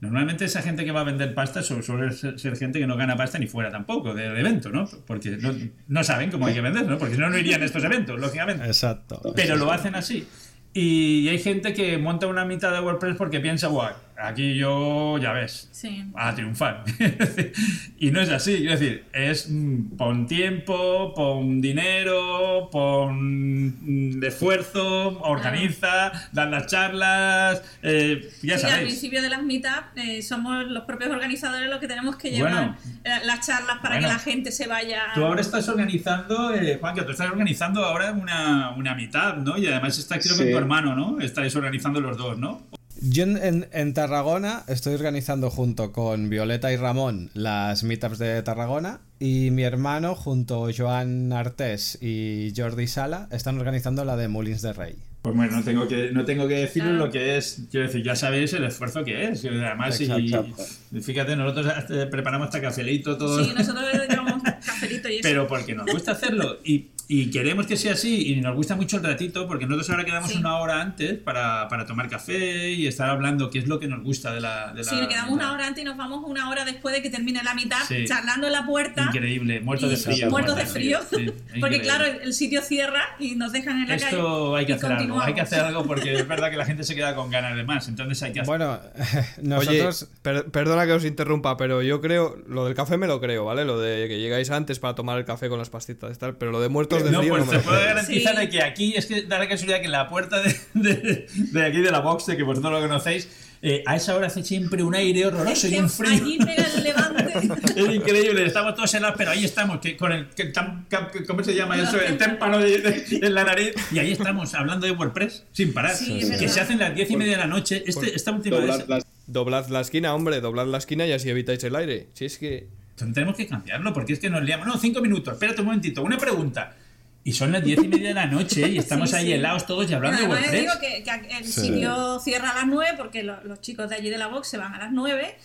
Normalmente 0.00 0.44
esa 0.44 0.62
gente 0.62 0.84
que 0.84 0.92
va 0.92 1.00
a 1.00 1.04
vender 1.04 1.34
pasta 1.34 1.60
su- 1.62 1.82
suele 1.82 2.12
ser, 2.12 2.56
gente 2.56 2.78
que 2.78 2.86
no 2.86 2.96
gana 2.96 3.16
pasta 3.16 3.36
ni 3.38 3.46
fuera 3.48 3.70
tampoco 3.70 4.14
del 4.14 4.36
evento, 4.36 4.70
¿no? 4.70 4.88
Porque 5.06 5.30
no, 5.38 5.52
no 5.88 6.04
saben 6.04 6.30
cómo 6.30 6.46
hay 6.46 6.54
que 6.54 6.60
vender, 6.60 6.86
¿no? 6.86 6.98
Porque 6.98 7.14
si 7.14 7.20
no, 7.20 7.28
no 7.30 7.36
irían 7.36 7.62
a 7.62 7.64
estos 7.64 7.82
eventos, 7.82 8.20
lógicamente 8.20 8.64
Exacto. 8.64 9.20
pero 9.34 9.56
lo 9.56 9.72
hacen 9.72 9.96
así. 9.96 10.28
Y 10.72 11.26
hay 11.28 11.38
gente 11.40 11.72
que 11.72 11.98
monta 11.98 12.26
una 12.28 12.44
mitad 12.44 12.72
de 12.72 12.78
WordPress 12.80 13.16
porque 13.16 13.40
piensa, 13.40 13.66
guau, 13.68 13.92
aquí 14.20 14.56
yo, 14.56 15.16
ya 15.18 15.32
ves, 15.32 15.68
Sí. 15.72 16.04
a 16.14 16.34
triunfar. 16.34 16.84
y 17.98 18.10
no 18.10 18.20
es 18.20 18.30
así, 18.30 18.56
quiero 18.58 18.72
decir, 18.72 19.04
es 19.12 19.48
mm, 19.48 19.96
pon 19.96 20.26
tiempo, 20.26 21.14
pon 21.14 21.60
dinero, 21.60 22.68
pon 22.70 24.16
mm, 24.18 24.24
esfuerzo, 24.24 25.20
organiza, 25.20 26.12
dan 26.32 26.50
las 26.50 26.66
charlas, 26.66 27.62
eh, 27.82 28.28
ya 28.42 28.58
Sí, 28.58 28.66
al 28.66 28.80
principio 28.82 29.22
de 29.22 29.28
las 29.30 29.42
meetups 29.42 29.86
eh, 29.96 30.22
somos 30.22 30.64
los 30.66 30.84
propios 30.84 31.10
organizadores 31.10 31.68
los 31.70 31.78
que 31.78 31.86
tenemos 31.88 32.16
que 32.16 32.30
llevar 32.30 32.52
Bueno. 32.52 32.76
eh, 33.04 33.10
las 33.24 33.46
charlas 33.46 33.78
para 33.78 33.96
Bueno. 33.96 34.08
que 34.08 34.14
la 34.14 34.18
gente 34.18 34.50
se 34.52 34.66
vaya. 34.66 35.02
Tú 35.14 35.24
ahora 35.24 35.40
estás 35.40 35.68
organizando, 35.68 36.52
eh, 36.54 36.78
Juan, 36.80 36.94
que 36.94 37.02
tú 37.02 37.12
estás 37.12 37.30
organizando 37.30 37.84
ahora 37.84 38.12
una, 38.12 38.70
una 38.70 38.94
mitad, 38.94 39.36
¿no? 39.36 39.56
Y 39.58 39.66
además 39.66 39.98
estás 39.98 40.18
creo 40.18 40.36
que 40.36 40.38
Sí. 40.38 40.44
con 40.44 40.52
tu 40.52 40.58
hermano, 40.58 40.94
¿no? 40.96 41.20
Estáis 41.20 41.54
organizando 41.56 42.00
los 42.00 42.16
dos, 42.16 42.36
¿no? 42.38 42.66
Yo 43.00 43.24
en, 43.24 43.94
Tarragona 43.94 44.64
estoy 44.66 44.94
organizando 44.94 45.50
junto 45.50 45.92
con 45.92 46.30
Violeta 46.30 46.72
y 46.72 46.76
Ramón 46.76 47.30
las 47.32 47.84
meetups 47.84 48.18
de 48.18 48.42
Tarragona 48.42 49.00
y 49.20 49.50
mi 49.52 49.62
hermano 49.62 50.16
junto 50.16 50.66
a 50.66 50.72
Joan 50.76 51.32
Artés 51.32 51.98
y 52.02 52.52
Jordi 52.56 52.88
Sala 52.88 53.28
están 53.30 53.58
organizando 53.58 54.04
la 54.04 54.16
de 54.16 54.26
Molins 54.26 54.62
de 54.62 54.72
Rey. 54.72 54.96
Pues 55.22 55.34
bueno, 55.34 55.56
no 55.58 55.62
tengo 55.64 55.86
que, 55.88 56.10
no 56.12 56.24
tengo 56.24 56.46
que 56.48 56.54
deciros 56.54 56.90
Ah. 56.90 56.92
lo 56.92 57.10
que 57.10 57.36
es. 57.36 57.62
Quiero 57.70 57.86
decir, 57.86 58.04
ya 58.04 58.16
sabéis 58.16 58.52
el 58.52 58.64
esfuerzo 58.64 59.04
que 59.04 59.28
es. 59.28 59.44
Además, 59.44 60.00
y, 60.00 60.04
Exacto. 60.04 60.54
y 60.87 60.87
fíjate, 61.02 61.36
nosotros 61.36 61.66
preparamos 62.10 62.46
hasta 62.46 62.60
cafelito, 62.60 63.16
todo. 63.16 63.42
Sí, 63.44 63.52
nosotros 63.56 63.84
le 63.92 63.98
dedicamos 63.98 64.42
cafelito 64.42 65.08
y 65.08 65.14
eso. 65.14 65.20
pero 65.22 65.46
porque 65.46 65.74
nos 65.74 65.86
gusta 65.86 66.12
hacerlo 66.12 66.58
y, 66.64 66.88
y 67.08 67.30
queremos 67.30 67.66
que 67.66 67.76
sea 67.76 67.92
así 67.94 68.32
y 68.32 68.40
nos 68.40 68.54
gusta 68.54 68.76
mucho 68.76 68.96
el 68.98 69.02
ratito 69.04 69.46
porque 69.48 69.66
nosotros 69.66 69.90
ahora 69.90 70.04
quedamos 70.04 70.30
Sí. 70.30 70.38
una 70.38 70.56
hora 70.58 70.80
antes 70.82 71.18
para, 71.18 71.68
para 71.68 71.86
tomar 71.86 72.08
café 72.08 72.70
y 72.72 72.86
estar 72.86 73.08
hablando 73.08 73.48
qué 73.50 73.58
es 73.60 73.66
lo 73.68 73.78
que 73.80 73.86
nos 73.88 74.02
gusta 74.02 74.32
de 74.32 74.40
la... 74.40 74.72
De 74.72 74.82
la 74.82 74.90
Sí, 74.90 74.96
nos 74.96 75.08
quedamos 75.08 75.32
mitad. 75.32 75.44
una 75.46 75.52
hora 75.54 75.66
antes 75.66 75.82
y 75.82 75.84
nos 75.84 75.96
vamos 75.96 76.22
una 76.26 76.50
hora 76.50 76.64
después 76.64 76.94
de 76.94 77.02
que 77.02 77.10
termine 77.10 77.42
la 77.42 77.54
mitad, 77.54 77.78
Sí. 77.88 78.04
charlando 78.06 78.46
en 78.46 78.52
la 78.52 78.66
puerta. 78.66 79.04
Increíble, 79.04 79.60
muertos 79.60 79.90
de 79.90 79.96
frío. 79.96 80.30
Muertos 80.30 80.56
de 80.56 80.66
frío. 80.66 81.00
sí, 81.10 81.30
Porque 81.60 81.80
claro, 81.80 82.04
el, 82.04 82.32
sitio 82.34 82.60
cierra 82.62 83.02
y 83.18 83.36
nos 83.36 83.52
dejan 83.52 83.82
en 83.82 83.88
la 83.88 83.96
calle. 83.96 84.06
Esto 84.16 84.54
hay 84.56 84.66
que 84.66 84.72
hacer 84.74 84.92
algo, 84.92 85.20
hay 85.20 85.34
que 85.34 85.40
hacer 85.40 85.60
algo 85.60 85.84
porque 85.86 86.14
es 86.14 86.28
verdad 86.28 86.50
que 86.50 86.56
la 86.56 86.66
gente 86.66 86.84
se 86.84 86.94
queda 86.94 87.14
con 87.14 87.30
ganas 87.30 87.56
de 87.56 87.64
más, 87.64 87.88
entonces 87.88 88.22
hay 88.22 88.32
que 88.32 88.40
hacer... 88.40 88.46
Bueno, 88.48 88.78
nosotros... 89.42 90.02
Oye, 90.02 90.10
per- 90.22 90.50
perdona 90.78 90.86
que 90.86 90.96
os 90.96 91.04
interrumpa, 91.04 91.56
pero 91.56 91.82
yo 91.82 92.00
creo, 92.00 92.36
lo 92.46 92.64
del 92.64 92.74
café 92.74 92.96
me 92.96 93.06
lo 93.06 93.20
creo, 93.20 93.44
¿vale? 93.44 93.64
Lo 93.64 93.78
de 93.80 94.06
que 94.08 94.18
llegáis 94.20 94.50
antes 94.50 94.78
para 94.78 94.94
tomar 94.94 95.18
el 95.18 95.24
café 95.24 95.48
con 95.48 95.58
las 95.58 95.70
pastitas 95.70 96.14
y 96.16 96.18
tal, 96.18 96.36
pero 96.36 96.50
lo 96.52 96.60
de 96.60 96.68
muertos 96.68 97.02
de 97.04 97.10
No, 97.10 97.20
frío 97.20 97.32
pues 97.34 97.44
no 97.46 97.50
te 97.50 97.56
me 97.56 97.62
lo 97.62 97.64
puedo 97.68 97.78
creo. 97.78 97.88
garantizar 97.94 98.34
Sí. 98.34 98.40
de 98.40 98.48
que 98.48 98.62
aquí 98.62 98.94
es 98.96 99.06
que 99.06 99.22
da 99.22 99.38
la 99.38 99.48
casualidad 99.48 99.78
que 99.80 99.86
en 99.86 99.92
la 99.92 100.08
puerta 100.08 100.40
de, 100.42 100.56
de- 100.74 101.26
de 101.52 101.64
aquí 101.66 101.80
de 101.80 101.90
la 101.90 102.00
box, 102.00 102.26
de 102.26 102.36
que 102.36 102.42
vosotros 102.42 102.72
lo 102.72 102.80
conocéis, 102.80 103.28
eh, 103.60 103.82
a 103.86 103.96
esa 103.96 104.14
hora 104.14 104.28
hace 104.28 104.44
siempre 104.44 104.84
un 104.84 104.94
aire 104.94 105.26
horroroso 105.26 105.66
y 105.66 105.76
un 105.78 105.90
frío. 105.90 106.12
Allí 106.12 106.38
pega 106.38 106.64
el 106.76 106.84
levante. 106.84 107.24
Es 107.76 107.88
increíble, 107.94 108.46
estamos 108.46 108.74
todos 108.76 108.94
helados, 108.94 109.16
pero 109.18 109.32
ahí 109.32 109.44
estamos, 109.44 109.80
que 109.80 109.96
con 109.96 110.12
el, 110.12 110.28
que 110.28 110.52
tam- 110.52 110.86
cam- 110.88 111.08
¿cómo 111.26 111.42
se 111.42 111.54
llama 111.54 111.76
eso? 111.76 112.00
El 112.00 112.16
témpano 112.18 112.58
de- 112.58 112.78
de- 112.78 113.26
en 113.26 113.34
la 113.34 113.42
nariz. 113.44 113.72
Y 113.90 113.98
ahí 113.98 114.12
estamos, 114.12 114.54
hablando 114.54 114.86
de 114.86 114.92
WordPress, 114.92 115.44
sin 115.52 115.72
parar. 115.72 115.96
Sí, 115.96 116.18
que 116.20 116.26
verdad. 116.26 116.46
se 116.48 116.60
hacen 116.60 116.78
las 116.78 116.94
diez 116.94 117.10
y 117.10 117.16
media 117.16 117.32
de 117.32 117.38
la 117.38 117.46
noche. 117.48 117.82
Este, 117.84 118.14
esta 118.14 118.30
última 118.30 118.58
vez... 118.58 118.84
Doblad 119.28 119.68
la 119.68 119.80
esquina, 119.82 120.14
hombre, 120.14 120.40
doblad 120.40 120.66
la 120.66 120.78
esquina 120.78 121.06
y 121.06 121.12
así 121.12 121.28
evitáis 121.30 121.62
el 121.64 121.76
aire. 121.76 122.08
Si 122.14 122.24
es 122.24 122.38
que... 122.38 122.66
Tenemos 122.96 123.36
que 123.36 123.46
cambiarlo, 123.46 123.92
porque 123.92 124.14
es 124.14 124.18
que 124.18 124.28
nos 124.30 124.42
liamos. 124.42 124.66
No, 124.66 124.76
cinco 124.78 125.00
minutos, 125.00 125.34
espérate 125.34 125.60
un 125.60 125.66
momentito, 125.66 126.02
una 126.02 126.18
pregunta. 126.18 126.74
Y 127.22 127.32
son 127.32 127.52
las 127.52 127.62
diez 127.62 127.78
y 127.84 127.86
media 127.88 128.08
de 128.08 128.14
la 128.14 128.26
noche 128.26 128.68
y 128.68 128.78
estamos 128.78 129.10
Sí, 129.10 129.16
ahí 129.16 129.26
sí. 129.26 129.32
helados 129.34 129.66
todos 129.66 129.88
y 129.90 129.94
hablando 129.94 130.20
de 130.22 130.26
WordPress. 130.28 130.52
digo 130.60 130.72
que, 130.80 131.04
que 131.04 131.38
el 131.38 131.44
sitio 131.44 132.18
cierra 132.20 132.50
a 132.50 132.54
las 132.56 132.66
9 132.66 132.94
porque 132.96 133.22
lo- 133.22 133.44
los 133.44 133.60
chicos 133.60 133.88
de 133.90 133.96
allí 133.96 134.08
de 134.10 134.18
la 134.18 134.26
box 134.28 134.48
se 134.48 134.56
van 134.58 134.74
a 134.74 134.78
las 134.78 134.90
9 134.92 135.36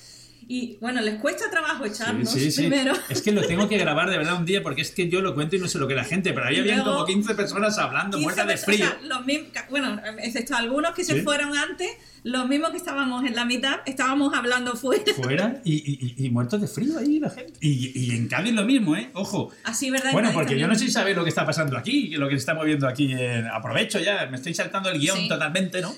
y 0.48 0.78
bueno, 0.82 1.00
les 1.02 1.16
cuesta 1.22 1.50
trabajo 1.52 1.86
echarnos 1.86 2.30
Sí, 2.32 2.40
sí, 2.40 2.52
sí. 2.52 2.62
primero. 2.62 2.94
Es 3.10 3.22
que 3.22 3.32
lo 3.34 3.42
tengo 3.46 3.68
que 3.70 3.78
grabar 3.78 4.10
de 4.10 4.18
verdad 4.18 4.36
un 4.38 4.46
día 4.46 4.64
porque 4.64 4.82
es 4.82 4.92
que 4.92 5.10
yo 5.10 5.22
lo 5.22 5.36
cuento 5.36 5.56
y 5.56 5.60
no 5.60 5.68
sé 5.68 5.78
lo 5.78 5.88
que 5.88 5.96
la 5.96 6.04
gente, 6.06 6.32
pero 6.34 6.46
ahí 6.48 6.58
habían 6.60 6.84
como 6.84 7.06
15 7.06 7.36
personas 7.36 7.78
hablando, 7.78 8.18
15 8.18 8.24
muertas 8.24 8.48
de 8.48 8.58
frío. 8.58 8.86
o 8.86 8.90
sea, 8.90 9.00
los 9.08 9.26
mismos, 9.26 9.50
bueno, 9.70 10.02
excepto 10.22 10.56
algunos 10.56 10.94
que 10.96 11.04
se 11.04 11.16
Sí. 11.16 11.22
fueron 11.22 11.56
antes, 11.58 11.90
los 12.24 12.48
mismos 12.48 12.72
que 12.72 12.78
estábamos 12.78 13.24
en 13.26 13.36
la 13.36 13.46
mitad, 13.46 13.80
estábamos 13.86 14.34
hablando 14.34 14.76
fuera. 14.76 15.04
Fuera 15.16 15.62
y, 15.66 16.16
y- 16.26 16.30
muertos 16.30 16.62
de 16.62 16.68
frío 16.68 16.98
ahí 16.98 17.20
la 17.20 17.30
gente. 17.30 17.54
Y, 17.62 17.92
y 18.00 18.16
en 18.16 18.28
Cádiz 18.28 18.54
lo 18.54 18.64
mismo, 18.66 18.96
¿eh? 18.96 19.10
Ojo. 19.14 19.52
Así, 19.66 19.92
¿verdad? 19.92 20.12
Bueno, 20.14 20.32
porque 20.34 20.58
yo 20.58 20.68
no 20.68 20.74
sé 20.76 20.86
si 20.86 20.92
sabéis 20.92 21.16
lo 21.18 21.24
que 21.24 21.30
está 21.30 21.46
pasando 21.46 21.78
aquí, 21.78 22.08
lo 22.16 22.28
que 22.28 22.36
se 22.36 22.40
está 22.40 22.54
moviendo 22.54 22.88
aquí. 22.88 23.12
en- 23.12 23.48
Aprovecho 23.48 24.00
ya, 24.00 24.26
me 24.28 24.38
estoy 24.38 24.54
saltando 24.54 24.90
el 24.90 25.00
guion 25.00 25.18
Sí. 25.18 25.28
totalmente, 25.28 25.82
¿no? 25.82 25.94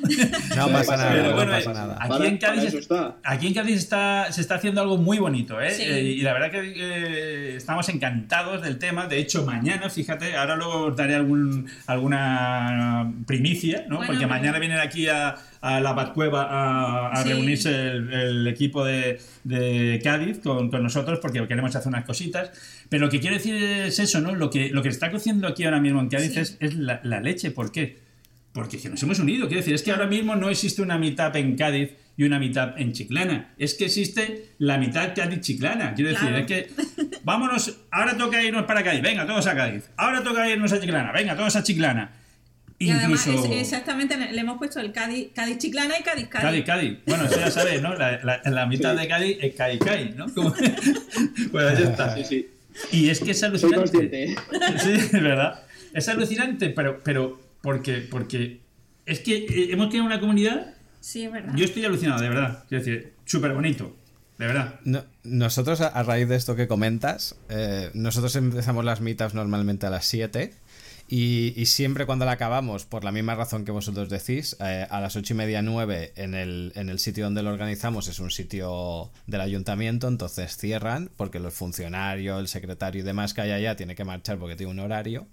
No 0.56 0.68
pasa 0.70 0.98
nada, 0.98 1.12
Pero 1.12 1.30
no 1.30 1.36
bueno, 1.36 1.52
pasa 1.52 1.72
eh, 1.72 1.74
nada. 1.74 1.98
Aquí 2.00 2.10
Para- 2.10 2.28
en 2.28 2.38
Cádiz, 2.38 2.74
está. 2.74 3.16
aquí 3.24 3.48
en 3.48 3.54
Cádiz 3.54 3.78
está, 3.78 4.32
se 4.32 4.42
está 4.42 4.56
haciendo 4.56 4.82
algo 4.82 4.98
muy 4.98 5.20
bonito, 5.20 5.62
¿eh? 5.62 5.72
Sí. 5.72 5.84
Eh, 5.84 6.02
y 6.04 6.22
la 6.22 6.34
verdad 6.34 6.52
que 6.52 6.74
eh, 6.76 7.56
estamos 7.56 7.88
encantados 7.90 8.62
del 8.62 8.78
tema. 8.80 9.08
De 9.08 9.20
hecho, 9.20 9.46
mañana, 9.46 9.90
fíjate, 9.90 10.36
ahora 10.36 10.56
luego 10.56 10.86
os 10.88 10.96
daré 10.98 11.16
algún, 11.16 11.68
alguna 11.88 13.12
primicia, 13.28 13.86
¿no? 13.88 13.98
Bueno, 13.98 14.12
Porque 14.14 14.28
mañana 14.28 14.60
vienen 14.60 14.80
aquí 14.80 15.08
a, 15.08 15.36
a 15.67 15.80
la 15.80 15.93
Batcueva 15.93 16.43
a, 16.43 17.12
a 17.12 17.23
Sí. 17.23 17.30
reunirse 17.30 17.69
el, 17.91 18.13
el 18.13 18.47
equipo 18.47 18.86
de, 18.86 19.19
de 19.43 19.99
Cádiz 20.04 20.39
con, 20.39 20.69
con 20.69 20.84
nosotros 20.84 21.19
porque 21.21 21.45
queremos 21.47 21.75
hacer 21.75 21.88
unas 21.89 22.06
cositas. 22.06 22.51
Pero 22.89 23.06
lo 23.06 23.12
que 23.12 23.19
quiero 23.19 23.36
decir 23.36 23.56
es 23.56 23.97
eso, 23.99 24.21
¿no? 24.21 24.36
Lo 24.36 24.49
que, 24.49 24.69
lo 24.69 24.84
que 24.84 24.89
está 24.89 25.10
cociendo 25.12 25.47
aquí 25.47 25.63
ahora 25.63 25.80
mismo 25.80 25.99
en 26.01 26.10
Cádiz 26.10 26.34
Sí. 26.34 26.39
es, 26.39 26.58
es 26.60 26.75
la, 26.75 27.01
la 27.04 27.19
leche. 27.19 27.51
¿Por 27.51 27.71
qué? 27.71 27.97
Porque 28.54 28.78
que 28.78 28.89
nos 28.89 29.01
hemos 29.04 29.19
unido. 29.19 29.47
Quiero 29.47 29.60
decir, 29.62 29.73
es 29.73 29.84
que 29.84 29.91
ahora 29.91 30.08
mismo 30.08 30.36
no 30.36 30.49
existe 30.49 30.82
una 30.82 30.97
mitad 30.97 31.36
en 31.36 31.56
Cádiz 31.58 31.91
y 32.15 32.23
una 32.23 32.39
mitad 32.39 32.80
en 32.80 32.93
Chiclana. 32.93 33.54
Es 33.58 33.73
que 33.73 33.86
existe 33.86 34.51
la 34.60 34.78
mitad 34.78 35.13
Cádiz-Chiclana. 35.13 35.93
Quiero 35.95 36.12
decir, 36.12 36.28
Claro. 36.30 36.38
es 36.38 36.45
que 36.45 36.69
vámonos, 37.23 37.75
ahora 37.91 38.15
toca 38.15 38.41
irnos 38.41 38.63
para 38.63 38.82
Cádiz, 38.84 39.01
venga, 39.01 39.25
todos 39.25 39.45
a 39.47 39.56
Cádiz. 39.56 39.89
Ahora 39.97 40.23
toca 40.23 40.49
irnos 40.49 40.71
a 40.71 40.80
Chiclana, 40.80 41.12
venga, 41.12 41.36
todos 41.36 41.56
a 41.58 41.63
Chiclana. 41.63 42.12
Y 42.78 42.90
además, 42.92 43.26
es- 43.28 43.46
exactamente, 43.52 44.18
le 44.18 44.42
hemos 44.42 44.58
puesto 44.58 44.80
el 44.82 44.92
Cádiz, 44.92 45.30
Cádiz 45.34 45.58
Chiclana 45.60 45.98
y 45.98 46.04
Cádiz 46.04 46.28
Cádiz. 46.28 46.46
Cádiz, 46.46 46.66
Cádiz. 46.66 46.98
Bueno, 47.08 47.24
eso 47.26 47.40
ya 47.40 47.50
sabes, 47.52 47.82
¿no? 47.82 47.96
La, 47.96 48.20
la- 48.24 48.42
la 48.44 48.66
mitad 48.66 48.96
de 48.96 49.08
Cádiz 49.08 49.38
es 49.42 49.56
Cádiz, 49.56 49.80
Cádiz, 49.80 50.16
¿no? 50.16 50.26
Como- 50.34 50.54
pues 51.52 51.66
ahí 51.66 51.84
está. 51.84 52.16
Sí, 52.16 52.24
sí. 52.26 52.50
Y 52.92 53.10
es 53.10 53.20
que 53.22 53.32
es 53.32 53.40
Soy 53.40 53.50
alucinante. 53.50 53.78
consciente. 53.78 54.24
¿eh? 54.26 54.36
Sí, 54.84 54.92
es 54.92 55.12
verdad. 55.14 55.64
Es 55.94 56.10
alucinante, 56.10 56.70
pero, 56.72 57.02
pero 57.04 57.40
porque, 57.62 58.00
porque 58.12 58.60
es 59.06 59.22
que 59.22 59.38
eh, 59.38 59.68
hemos 59.72 59.88
creado 59.88 60.06
una 60.06 60.20
comunidad. 60.20 60.74
Sí, 61.00 61.24
es 61.24 61.32
verdad. 61.32 61.54
Yo 61.56 61.64
estoy 61.66 61.86
alucinado, 61.86 62.22
de 62.22 62.28
verdad. 62.30 62.66
Quiero 62.68 62.84
decir, 62.84 63.14
súper 63.24 63.54
bonito. 63.54 63.96
De 64.38 64.48
verdad. 64.48 64.82
No- 64.84 65.06
nosotros, 65.24 65.80
a, 65.80 65.88
a 65.88 66.04
raíz 66.04 66.28
de 66.28 66.36
esto 66.36 66.58
que 66.58 66.68
comentas, 66.68 67.38
eh, 67.48 67.90
nosotros 67.94 68.36
empezamos 68.36 68.84
las 68.84 69.00
meetups 69.00 69.34
normalmente 69.34 69.86
a 69.86 69.90
las 69.90 70.06
7 70.06 70.54
y, 71.08 71.54
y 71.56 71.68
siempre 71.68 72.06
cuando 72.06 72.26
la 72.26 72.32
acabamos, 72.32 72.86
por 72.86 73.04
la 73.04 73.12
misma 73.12 73.36
razón 73.36 73.63
que 73.63 73.72
vosotros 73.72 74.10
decís, 74.10 74.56
eh, 74.60 74.88
a 74.89 75.00
las 75.00 75.15
8 75.15 75.34
y 75.34 75.38
media 75.38 75.62
9 75.62 76.13
en 76.15 76.34
el, 76.34 76.72
en 76.76 76.89
el 76.89 76.98
sitio 76.98 77.26
donde 77.26 77.44
lo 77.44 77.52
organizamos 77.52 78.08
es 78.08 78.20
un 78.20 78.32
sitio 78.32 79.12
del 79.28 79.41
ayuntamiento, 79.41 80.08
entonces 80.08 80.58
cierran 80.58 81.12
porque 81.15 81.39
los 81.39 81.54
funcionarios, 81.54 82.39
el 82.39 82.48
secretario 82.48 83.02
y 83.02 83.06
demás 83.06 83.34
que 83.34 83.41
hay 83.41 83.52
allá 83.52 83.76
tiene 83.76 83.94
que 83.94 84.04
marchar 84.04 84.39
porque 84.39 84.56
tiene 84.56 84.72
un 84.72 84.80
horario. 84.80 85.28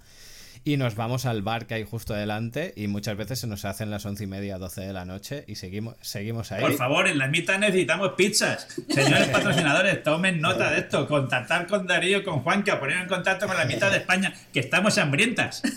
Y 0.64 0.76
nos 0.76 0.94
vamos 0.94 1.26
al 1.26 1.42
bar 1.42 1.66
que 1.66 1.74
hay 1.74 1.84
justo 1.84 2.14
delante 2.14 2.72
y 2.76 2.86
muchas 2.86 3.16
veces 3.16 3.40
se 3.40 3.48
nos 3.48 3.64
hacen 3.64 3.90
las 3.90 4.06
once 4.06 4.24
y 4.24 4.26
media, 4.28 4.58
12 4.58 4.82
de 4.82 4.92
la 4.92 5.04
noche 5.04 5.44
y 5.48 5.56
seguimos, 5.56 5.96
seguimos 6.00 6.52
ahí. 6.52 6.60
Por 6.60 6.74
favor, 6.74 7.08
en 7.08 7.18
las 7.18 7.30
mitad 7.30 7.58
necesitamos 7.58 8.12
pizzas. 8.16 8.68
Señores 8.88 9.28
patrocinadores, 9.28 10.02
tomen 10.04 10.40
nota 10.40 10.70
de 10.70 10.80
esto. 10.80 11.08
Contactar 11.08 11.66
con 11.66 11.88
Darío, 11.88 12.22
con 12.22 12.40
Juanca, 12.40 12.78
poner 12.78 12.98
en 12.98 13.08
contacto 13.08 13.48
con 13.48 13.56
la 13.56 13.64
mitad 13.64 13.90
de 13.90 13.98
España, 13.98 14.32
que 14.52 14.60
estamos 14.60 14.98
hambrientas. 14.98 15.62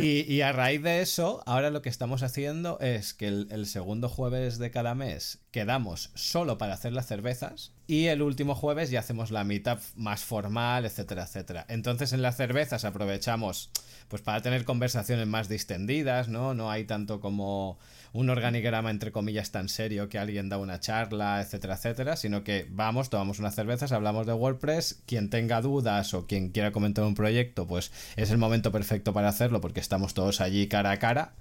Y, 0.00 0.30
y 0.32 0.42
a 0.42 0.52
raíz 0.52 0.82
de 0.82 1.00
eso, 1.00 1.42
ahora 1.46 1.70
lo 1.70 1.82
que 1.82 1.88
estamos 1.88 2.22
haciendo 2.22 2.78
es 2.80 3.14
que 3.14 3.28
el, 3.28 3.48
el 3.50 3.66
segundo 3.66 4.08
jueves 4.08 4.58
de 4.58 4.70
cada 4.70 4.94
mes 4.94 5.38
quedamos 5.50 6.10
solo 6.14 6.58
para 6.58 6.74
hacer 6.74 6.92
las 6.92 7.06
cervezas 7.06 7.72
y 7.90 8.06
el 8.06 8.22
último 8.22 8.54
jueves 8.54 8.90
ya 8.90 9.00
hacemos 9.00 9.32
la 9.32 9.42
meetup 9.42 9.80
más 9.96 10.22
formal, 10.22 10.84
etcétera, 10.84 11.24
etcétera. 11.24 11.66
Entonces 11.68 12.12
en 12.12 12.22
las 12.22 12.36
cervezas 12.36 12.84
aprovechamos 12.84 13.70
pues 14.06 14.22
para 14.22 14.42
tener 14.42 14.64
conversaciones 14.64 15.26
más 15.26 15.48
distendidas, 15.48 16.28
¿no? 16.28 16.54
No 16.54 16.70
hay 16.70 16.84
tanto 16.84 17.20
como 17.20 17.78
un 18.12 18.30
organigrama 18.30 18.90
entre 18.90 19.10
comillas 19.10 19.50
tan 19.50 19.68
serio 19.68 20.08
que 20.08 20.18
alguien 20.18 20.48
da 20.48 20.58
una 20.58 20.78
charla, 20.78 21.40
etcétera, 21.40 21.74
etcétera, 21.74 22.16
sino 22.16 22.44
que 22.44 22.66
vamos, 22.70 23.10
tomamos 23.10 23.40
unas 23.40 23.54
cervezas, 23.56 23.90
hablamos 23.90 24.24
de 24.26 24.34
WordPress, 24.34 25.02
quien 25.06 25.28
tenga 25.28 25.60
dudas 25.60 26.14
o 26.14 26.26
quien 26.28 26.50
quiera 26.50 26.70
comentar 26.70 27.04
un 27.04 27.14
proyecto, 27.16 27.66
pues 27.66 27.90
es 28.16 28.30
el 28.30 28.38
momento 28.38 28.70
perfecto 28.70 29.12
para 29.12 29.28
hacerlo 29.30 29.60
porque 29.60 29.80
estamos 29.80 30.14
todos 30.14 30.40
allí 30.40 30.68
cara 30.68 30.92
a 30.92 30.98
cara 31.00 31.32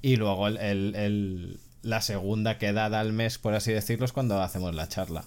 y 0.00 0.16
luego 0.16 0.48
el, 0.48 0.56
el- 0.56 0.94
el- 0.96 1.60
la 1.82 2.00
segunda 2.00 2.58
quedada 2.58 2.98
al 2.98 3.12
mes, 3.12 3.38
por 3.38 3.54
así 3.54 3.72
decirlo, 3.72 4.04
es 4.04 4.12
cuando 4.12 4.42
hacemos 4.42 4.74
la 4.74 4.88
charla. 4.88 5.24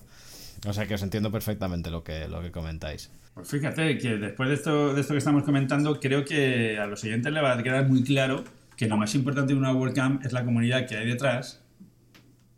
O 0.67 0.73
sea 0.73 0.85
que 0.85 0.93
os 0.93 1.01
entiendo 1.01 1.31
perfectamente 1.31 1.89
lo 1.89 2.03
que, 2.03 2.27
lo 2.27 2.41
que 2.41 2.51
comentáis. 2.51 3.11
Pues 3.33 3.49
fíjate 3.49 3.97
que 3.97 4.17
después 4.17 4.49
de 4.49 4.55
esto, 4.55 4.93
de 4.93 5.01
esto 5.01 5.13
que 5.13 5.17
estamos 5.17 5.43
comentando, 5.43 5.99
creo 5.99 6.23
que 6.23 6.77
a 6.77 6.85
los 6.85 7.03
oyentes 7.03 7.31
le 7.31 7.41
va 7.41 7.53
a 7.53 7.63
quedar 7.63 7.87
muy 7.87 8.03
claro 8.03 8.43
que 8.75 8.87
lo 8.87 8.97
más 8.97 9.15
importante 9.15 9.53
de 9.53 9.59
una 9.59 9.73
WordCamp 9.73 10.25
es 10.25 10.33
la 10.33 10.43
comunidad 10.43 10.87
que 10.87 10.97
hay 10.97 11.07
detrás 11.07 11.61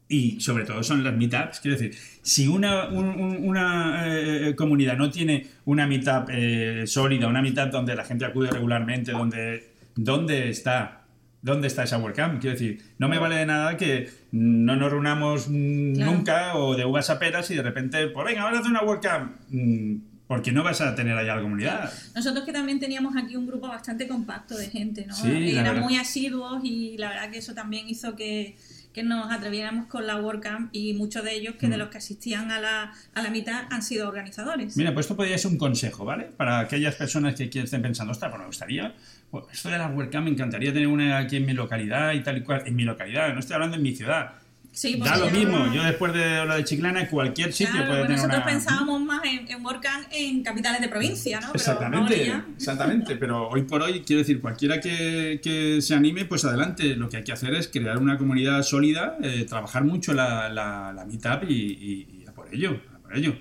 y 0.08 0.40
sobre 0.40 0.66
todo 0.66 0.84
son 0.84 1.04
las 1.04 1.16
meetups. 1.16 1.60
Quiero 1.60 1.78
decir, 1.78 1.98
si 2.22 2.48
una, 2.48 2.88
una 2.88 4.04
eh, 4.06 4.56
comunidad 4.56 4.98
no 4.98 5.10
tiene 5.10 5.48
una 5.66 5.88
meetup 5.88 6.30
eh, 6.30 6.84
sólida, 6.86 7.28
una 7.28 7.42
meetup 7.42 7.72
donde 7.72 7.96
la 7.96 8.04
gente 8.04 8.26
acude 8.26 8.52
regularmente, 8.52 9.12
donde 9.12 9.74
¿dónde 9.96 10.50
está? 10.50 11.03
¿Dónde 11.44 11.68
está 11.68 11.84
esa 11.84 11.98
WordCamp? 11.98 12.40
Quiero 12.40 12.58
decir, 12.58 12.82
no 12.98 13.10
me 13.10 13.20
vale 13.20 13.36
de 13.36 13.46
nada 13.46 13.76
que 13.76 14.10
no 14.32 14.78
nos 14.78 14.90
reunamos 14.90 15.50
nunca 15.50 16.56
o 16.56 16.76
de 16.76 16.86
uvas 16.86 17.10
a 17.10 17.20
peras 17.20 17.52
y 17.52 17.56
de 17.56 17.62
repente, 17.62 18.08
pues 18.08 18.26
venga, 18.26 18.46
vamos 18.46 18.58
a 18.58 18.62
hacer 18.62 18.72
una 18.72 18.82
WordCamp. 18.82 19.34
Mm, 19.50 19.96
porque 20.26 20.54
no 20.54 20.64
vas 20.64 20.80
a 20.80 20.96
tener 20.96 21.18
allá 21.18 21.36
la 21.36 21.42
comunidad. 21.42 21.94
Nosotros 22.16 22.46
que 22.46 22.54
también 22.54 22.80
teníamos 22.80 23.16
aquí 23.18 23.36
un 23.36 23.46
grupo 23.46 23.68
bastante 23.68 24.08
compacto 24.08 24.58
de 24.58 24.70
gente, 24.70 25.06
¿no? 25.06 25.14
Sí, 25.14 25.56
Eran 25.56 25.82
muy 25.82 25.98
asiduos 25.98 26.64
y 26.64 26.98
la 26.98 27.10
verdad 27.10 27.30
que 27.30 27.40
eso 27.40 27.54
también 27.54 27.90
hizo 27.90 28.16
que, 28.16 28.58
que 28.94 29.04
nos 29.04 29.32
atreviéramos 29.32 29.88
con 29.88 30.06
la 30.06 30.18
WordCamp 30.18 30.70
y 30.72 30.94
muchos 30.94 31.24
de 31.24 31.34
ellos 31.34 31.56
que 31.56 31.68
de 31.68 31.76
mm. 31.76 31.80
los 31.80 31.90
que 31.90 31.98
asistían 31.98 32.52
a 32.52 32.60
la, 32.60 32.94
a 33.14 33.22
la 33.22 33.30
mitad 33.30 33.64
han 33.70 33.82
sido 33.82 34.08
organizadores. 34.08 34.78
Mira, 34.78 34.94
pues 34.94 35.06
esto 35.06 35.16
podría 35.16 35.38
ser 35.38 35.52
un 35.52 35.58
consejo, 35.58 36.06
¿vale? 36.06 36.26
Para 36.26 36.60
aquellas 36.60 36.96
personas 36.96 37.36
que 37.36 37.46
estén 37.46 37.82
pensando, 37.82 38.12
ostras, 38.12 38.30
pues 38.32 38.40
me 38.40 38.48
gustaría, 38.48 38.94
pues 39.32 39.46
esto 39.52 39.70
de 39.70 39.80
la 39.80 39.88
WordCamp 39.88 40.26
me 40.26 40.32
encantaría 40.32 40.72
tener 40.72 40.88
una 40.88 41.18
aquí 41.18 41.38
en 41.38 41.46
mi 41.46 41.54
localidad 41.54 42.14
y 42.14 42.22
tal 42.22 42.38
y 42.38 42.42
cual, 42.42 42.64
en 42.66 42.76
mi 42.76 42.84
localidad, 42.84 43.34
no 43.34 43.40
estoy 43.40 43.56
hablando 43.56 43.78
en 43.78 43.84
mi 43.84 43.96
ciudad 43.96 44.43
Sí, 44.74 44.96
da 44.98 45.18
lo 45.18 45.30
mismo. 45.30 45.72
Yo 45.72 45.84
después 45.84 46.14
de 46.14 46.44
lo 46.46 46.56
de 46.56 46.64
Chiclana, 46.64 47.08
cualquier 47.08 47.54
sitio 47.54 47.86
puede 47.86 48.02
tener 48.02 48.18
nosotros 48.18 48.44
pensábamos 48.44 49.02
más 49.02 49.24
en, 49.24 49.48
en 49.48 49.64
WordCamp 49.64 50.08
en 50.12 50.42
capitales 50.42 50.82
de 50.82 50.90
provincia, 50.90 51.40
¿no? 51.40 51.54
exactamente, 51.54 52.34
exactamente. 52.58 53.16
Pero 53.16 53.50
hoy 53.50 53.62
por 53.64 53.84
hoy, 53.84 54.02
quiero 54.02 54.22
decir, 54.22 54.42
cualquiera 54.42 54.80
que, 54.80 55.40
que, 55.44 55.80
se 55.80 55.94
anime, 55.94 56.26
pues 56.26 56.44
adelante. 56.44 56.96
Lo 56.96 57.08
que 57.08 57.18
hay 57.18 57.24
que 57.24 57.32
hacer 57.32 57.54
es 57.54 57.68
crear 57.68 58.00
una 58.00 58.18
comunidad 58.18 58.64
sólida, 58.64 59.18
eh, 59.22 59.46
trabajar 59.48 59.84
mucho 59.84 60.14
la, 60.14 60.50
la, 60.50 60.92
la 60.92 61.06
meetup 61.06 61.44
y, 61.48 61.54
y, 61.54 62.26
a 62.28 62.32
por 62.32 62.52
ello, 62.52 62.82
por 63.04 63.16
ello. 63.16 63.36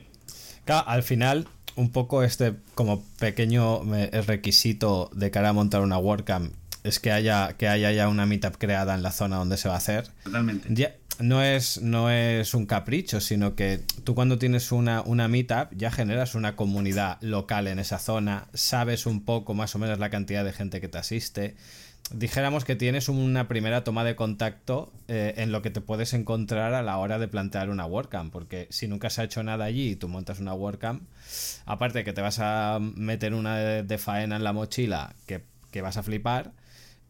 Claro, 0.66 0.86
al 0.86 1.02
final, 1.02 1.48
un 1.76 1.90
poco 1.92 2.22
este 2.22 2.54
como 2.74 3.02
pequeño 3.18 3.80
requisito 4.26 5.10
de 5.14 5.30
cara 5.30 5.48
a 5.48 5.52
montar 5.54 5.80
una 5.80 5.96
WordCamp 5.96 6.52
es 6.84 6.98
que 6.98 7.12
haya, 7.12 7.54
que 7.56 7.68
haya 7.68 7.92
ya 7.92 8.08
una 8.08 8.26
meetup 8.26 8.56
creada 8.58 8.94
en 8.94 9.02
la 9.02 9.12
zona 9.12 9.36
donde 9.36 9.56
se 9.56 9.68
va 9.68 9.74
a 9.74 9.78
hacer. 9.78 10.08
Totalmente. 10.24 10.68
Ya, 10.70 10.94
no 11.18 11.42
es, 11.42 11.80
no 11.80 12.10
es 12.10 12.54
un 12.54 12.66
capricho, 12.66 13.20
sino 13.20 13.54
que 13.54 13.80
tú 14.04 14.14
cuando 14.14 14.38
tienes 14.38 14.72
una, 14.72 15.02
una 15.02 15.28
meetup 15.28 15.68
ya 15.72 15.90
generas 15.90 16.34
una 16.34 16.56
comunidad 16.56 17.18
local 17.20 17.68
en 17.68 17.78
esa 17.78 17.98
zona, 17.98 18.48
sabes 18.54 19.06
un 19.06 19.24
poco 19.24 19.54
más 19.54 19.74
o 19.74 19.78
menos 19.78 19.98
la 19.98 20.10
cantidad 20.10 20.44
de 20.44 20.52
gente 20.52 20.80
que 20.80 20.88
te 20.88 20.98
asiste. 20.98 21.56
Dijéramos 22.12 22.64
que 22.64 22.76
tienes 22.76 23.08
una 23.08 23.48
primera 23.48 23.84
toma 23.84 24.04
de 24.04 24.16
contacto 24.16 24.92
eh, 25.08 25.34
en 25.36 25.52
lo 25.52 25.62
que 25.62 25.70
te 25.70 25.80
puedes 25.80 26.12
encontrar 26.12 26.74
a 26.74 26.82
la 26.82 26.98
hora 26.98 27.18
de 27.18 27.28
plantear 27.28 27.70
una 27.70 27.86
WordCamp, 27.86 28.32
porque 28.32 28.66
si 28.70 28.88
nunca 28.88 29.08
se 29.08 29.22
ha 29.22 29.24
hecho 29.24 29.42
nada 29.42 29.64
allí 29.64 29.90
y 29.90 29.96
tú 29.96 30.08
montas 30.08 30.40
una 30.40 30.52
WordCamp, 30.52 31.02
aparte 31.64 31.98
de 31.98 32.04
que 32.04 32.12
te 32.12 32.20
vas 32.20 32.38
a 32.40 32.78
meter 32.80 33.34
una 33.34 33.56
de, 33.56 33.98
faena 33.98 34.36
en 34.36 34.44
la 34.44 34.52
mochila 34.52 35.14
que, 35.26 35.44
que 35.70 35.80
vas 35.80 35.96
a 35.96 36.02
flipar, 36.02 36.52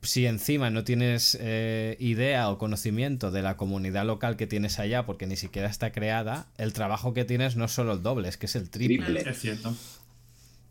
si 0.03 0.27
encima 0.27 0.71
no 0.71 0.85
tienes 0.85 1.39
eh, 1.41 1.97
idea 2.01 2.51
o 2.51 2.59
conocimiento 2.59 3.31
de 3.31 3.43
la 3.43 3.57
comunidad 3.57 4.05
local 4.05 4.37
que 4.37 4.49
tienes 4.49 4.79
allá, 4.79 5.07
porque 5.07 5.27
ni 5.27 5.37
siquiera 5.37 5.69
está 5.69 5.93
creada, 5.93 6.49
el 6.59 6.73
trabajo 6.73 7.15
que 7.15 7.25
tienes 7.25 7.57
no 7.57 7.65
es 7.67 7.73
solo 7.73 7.93
el 7.93 8.03
doble, 8.03 8.29
es 8.29 8.37
que 8.37 8.47
es 8.47 8.57
el 8.57 8.69
triple. 8.69 9.23
Es 9.25 9.39
cierto. 9.39 9.73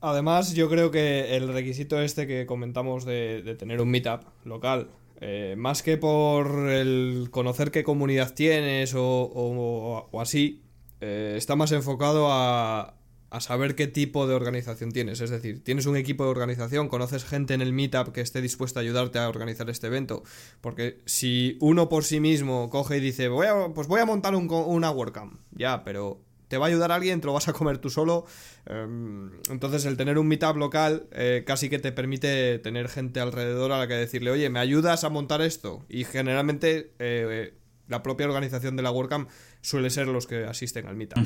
Además, 0.01 0.53
yo 0.53 0.69
creo 0.69 0.91
que 0.91 1.37
el 1.37 1.47
requisito 1.53 2.01
este 2.01 2.27
que 2.27 2.45
comentamos 2.45 3.05
de, 3.05 3.55
tener 3.57 3.81
un 3.81 3.89
meetup 3.89 4.23
local, 4.43 4.89
eh, 5.21 5.55
más 5.57 5.83
que 5.83 5.97
por 5.97 6.69
el 6.69 7.29
conocer 7.31 7.71
qué 7.71 7.83
comunidad 7.83 8.33
tienes 8.33 8.93
o, 8.97 10.09
así, 10.19 10.61
eh, 10.99 11.35
está 11.37 11.55
más 11.55 11.71
enfocado 11.71 12.27
a, 12.31 12.95
a 13.31 13.39
saber 13.39 13.75
qué 13.75 13.87
tipo 13.87 14.27
de 14.27 14.35
organización 14.35 14.91
tienes. 14.91 15.21
Es 15.21 15.29
decir, 15.29 15.63
tienes 15.63 15.85
un 15.85 15.95
equipo 15.95 16.25
de 16.25 16.29
organización, 16.29 16.89
conoces 16.89 17.23
gente 17.23 17.53
en 17.53 17.61
el 17.61 17.71
meetup 17.71 18.11
que 18.11 18.19
esté 18.19 18.41
dispuesta 18.41 18.81
a 18.81 18.83
ayudarte 18.83 19.19
a 19.19 19.29
organizar 19.29 19.69
este 19.69 19.87
evento. 19.87 20.23
Porque 20.59 21.01
si 21.05 21.57
uno 21.61 21.87
por 21.87 22.03
sí 22.03 22.19
mismo 22.19 22.69
coge 22.69 22.97
y 22.97 22.99
dice, 22.99 23.29
voy 23.29 23.47
a, 23.47 23.69
pues 23.73 23.87
voy 23.87 24.01
a 24.01 24.05
montar 24.05 24.35
un, 24.35 24.51
una 24.51 24.91
WordCamp, 24.91 25.39
ya, 25.51 25.85
pero 25.85 26.21
te 26.49 26.57
va 26.57 26.65
a 26.65 26.67
ayudar 26.67 26.91
alguien, 26.91 27.21
te 27.21 27.27
lo 27.27 27.33
vas 27.33 27.47
a 27.47 27.53
comer 27.53 27.77
tú 27.77 27.89
solo. 27.89 28.25
Em, 28.65 29.31
entonces, 29.49 29.85
el 29.85 29.95
tener 29.95 30.19
un 30.19 30.27
meetup 30.27 30.57
local 30.57 31.07
eh, 31.13 31.45
casi 31.47 31.69
que 31.69 31.79
te 31.79 31.93
permite 31.93 32.59
tener 32.59 32.89
gente 32.89 33.21
alrededor 33.21 33.71
a 33.71 33.79
la 33.79 33.87
que 33.87 33.93
decirle, 33.93 34.31
oye, 34.31 34.49
¿me 34.49 34.59
ayudas 34.59 35.05
a 35.05 35.09
montar 35.09 35.41
esto? 35.41 35.85
Y 35.87 36.03
generalmente 36.03 36.91
eh, 36.99 37.53
la 37.87 38.03
propia 38.03 38.25
organización 38.25 38.75
de 38.75 38.83
la 38.83 38.91
WordCamp 38.91 39.29
suele 39.61 39.89
ser 39.89 40.07
los 40.07 40.27
que 40.27 40.45
asisten 40.45 40.87
al 40.87 40.95
meetup. 40.95 41.25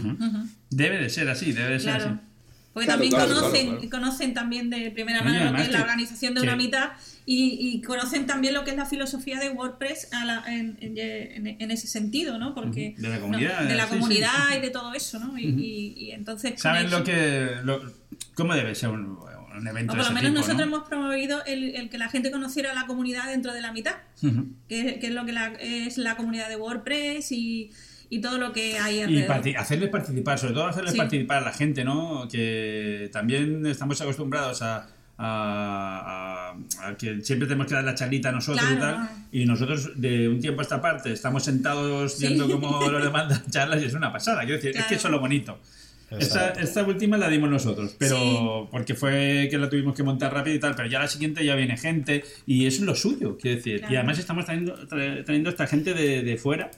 Debe 0.70 1.02
de 1.02 1.10
ser 1.10 1.30
así, 1.30 1.52
debe 1.52 1.72
de 1.72 1.80
ser 1.80 1.96
así. 1.96 2.10
Porque 2.76 2.88
también 2.88 3.14
conocen, 3.14 3.90
conocen 3.90 4.34
también 4.34 4.70
de 4.70 4.92
primera 4.92 5.22
mano 5.22 5.52
lo 5.52 5.56
que 5.56 5.62
es 5.62 5.72
la 5.72 5.80
organización 5.80 6.36
de 6.36 6.42
una 6.42 6.58
mitad 6.58 6.90
y, 7.26 7.82
conocen 7.82 8.28
también 8.28 8.54
lo 8.54 8.66
que 8.66 8.72
es 8.72 8.76
la 8.76 8.86
filosofía 8.86 9.40
de 9.40 9.50
WordPress 9.50 10.10
en, 10.48 11.72
ese 11.72 11.88
sentido, 11.88 12.38
¿no? 12.38 12.54
Porque 12.54 12.94
de 12.98 13.08
la 13.08 13.22
comunidad, 13.22 13.64
de 13.64 13.76
la 13.76 13.88
comunidad 13.88 14.58
y 14.58 14.60
de 14.60 14.72
todo 14.72 14.94
eso, 14.94 15.20
¿no? 15.20 15.38
Y, 15.40 16.12
entonces 16.12 16.60
saben 16.60 16.92
lo 16.92 17.02
que 17.06 17.50
cómo 18.34 18.54
debe 18.54 18.76
ser 18.76 18.90
un, 18.90 19.20
evento. 19.66 19.94
O 19.94 19.96
por 19.96 20.06
lo 20.06 20.12
menos 20.12 20.34
nosotros 20.34 20.68
hemos 20.68 20.86
promovido 20.86 21.46
el, 21.46 21.90
que 21.90 21.98
la 21.98 22.10
gente 22.10 22.30
conociera 22.30 22.74
la 22.74 22.88
comunidad 22.88 23.30
dentro 23.30 23.54
de 23.54 23.62
la 23.62 23.72
mitad, 23.72 23.96
que, 24.68 25.00
es 25.02 25.12
lo 25.12 25.26
que 25.26 25.88
es 25.88 25.98
la 25.98 26.18
comunidad 26.18 26.50
de 26.50 26.58
WordPress 26.58 27.32
y 27.32 27.72
y 28.10 28.20
todo 28.22 28.38
lo 28.38 28.52
que 28.52 28.78
hay 28.78 29.02
alrededor. 29.02 29.48
Y 29.48 29.56
hacerles 29.56 29.90
participar, 29.90 30.40
sobre 30.40 30.54
todo 30.54 30.68
hacerles 30.68 30.96
participar 30.96 31.38
a 31.38 31.46
la 31.46 31.54
gente, 31.54 31.84
¿no? 31.84 32.28
Que 32.30 33.10
también 33.12 33.66
estamos 33.66 34.00
acostumbrados 34.02 34.62
a, 34.62 34.88
a, 35.18 36.54
que 36.98 37.22
siempre 37.22 37.48
tenemos 37.48 37.68
que 37.68 37.74
dar 37.74 37.84
la 37.84 37.96
charlita 37.96 38.30
a 38.30 38.32
nosotros 38.32 38.66
y 38.72 38.80
tal. 38.80 39.10
Y 39.32 39.46
nosotros, 39.46 39.92
de 39.96 40.28
un 40.28 40.40
tiempo 40.40 40.62
a 40.62 40.64
esta 40.64 40.82
parte, 40.82 41.12
estamos 41.12 41.44
sentados 41.44 42.20
viendo 42.20 42.50
cómo 42.50 42.82
los 42.90 43.04
demás 43.04 43.50
charlas 43.50 43.82
y 43.82 43.86
es 43.86 43.94
una 43.94 44.12
pasada. 44.12 44.42
Quiero 44.42 44.56
decir, 44.56 44.76
es 44.76 44.86
que 44.86 44.96
eso 44.96 45.08
es 45.08 45.12
lo 45.12 45.20
bonito. 45.20 45.60
Esta, 46.12 46.50
esta, 46.52 46.84
última 46.84 47.18
la 47.18 47.28
dimos 47.30 47.50
nosotros, 47.50 47.96
pero 47.98 48.68
porque 48.72 48.94
fue 48.94 49.48
que 49.50 49.58
la 49.58 49.68
tuvimos 49.70 49.96
que 49.96 50.04
montar 50.04 50.32
rápido 50.32 50.56
y 50.56 50.60
tal, 50.60 50.76
pero 50.76 50.88
ya 50.88 51.00
la 51.00 51.08
siguiente 51.08 51.44
ya 51.44 51.56
viene 51.56 51.78
gente 51.78 52.24
y 52.46 52.68
eso 52.68 52.82
es 52.82 52.86
lo 52.86 52.96
suyo, 52.96 53.38
quiero 53.42 53.58
decir. 53.58 53.84
Y 53.90 53.96
además 53.96 54.20
estamos 54.20 54.46
trayendo, 54.46 54.76
trayendo 54.88 55.50
esta 55.50 55.66
gente 55.66 55.96
de, 55.96 56.22
de 56.22 56.38
fuera 56.38 56.70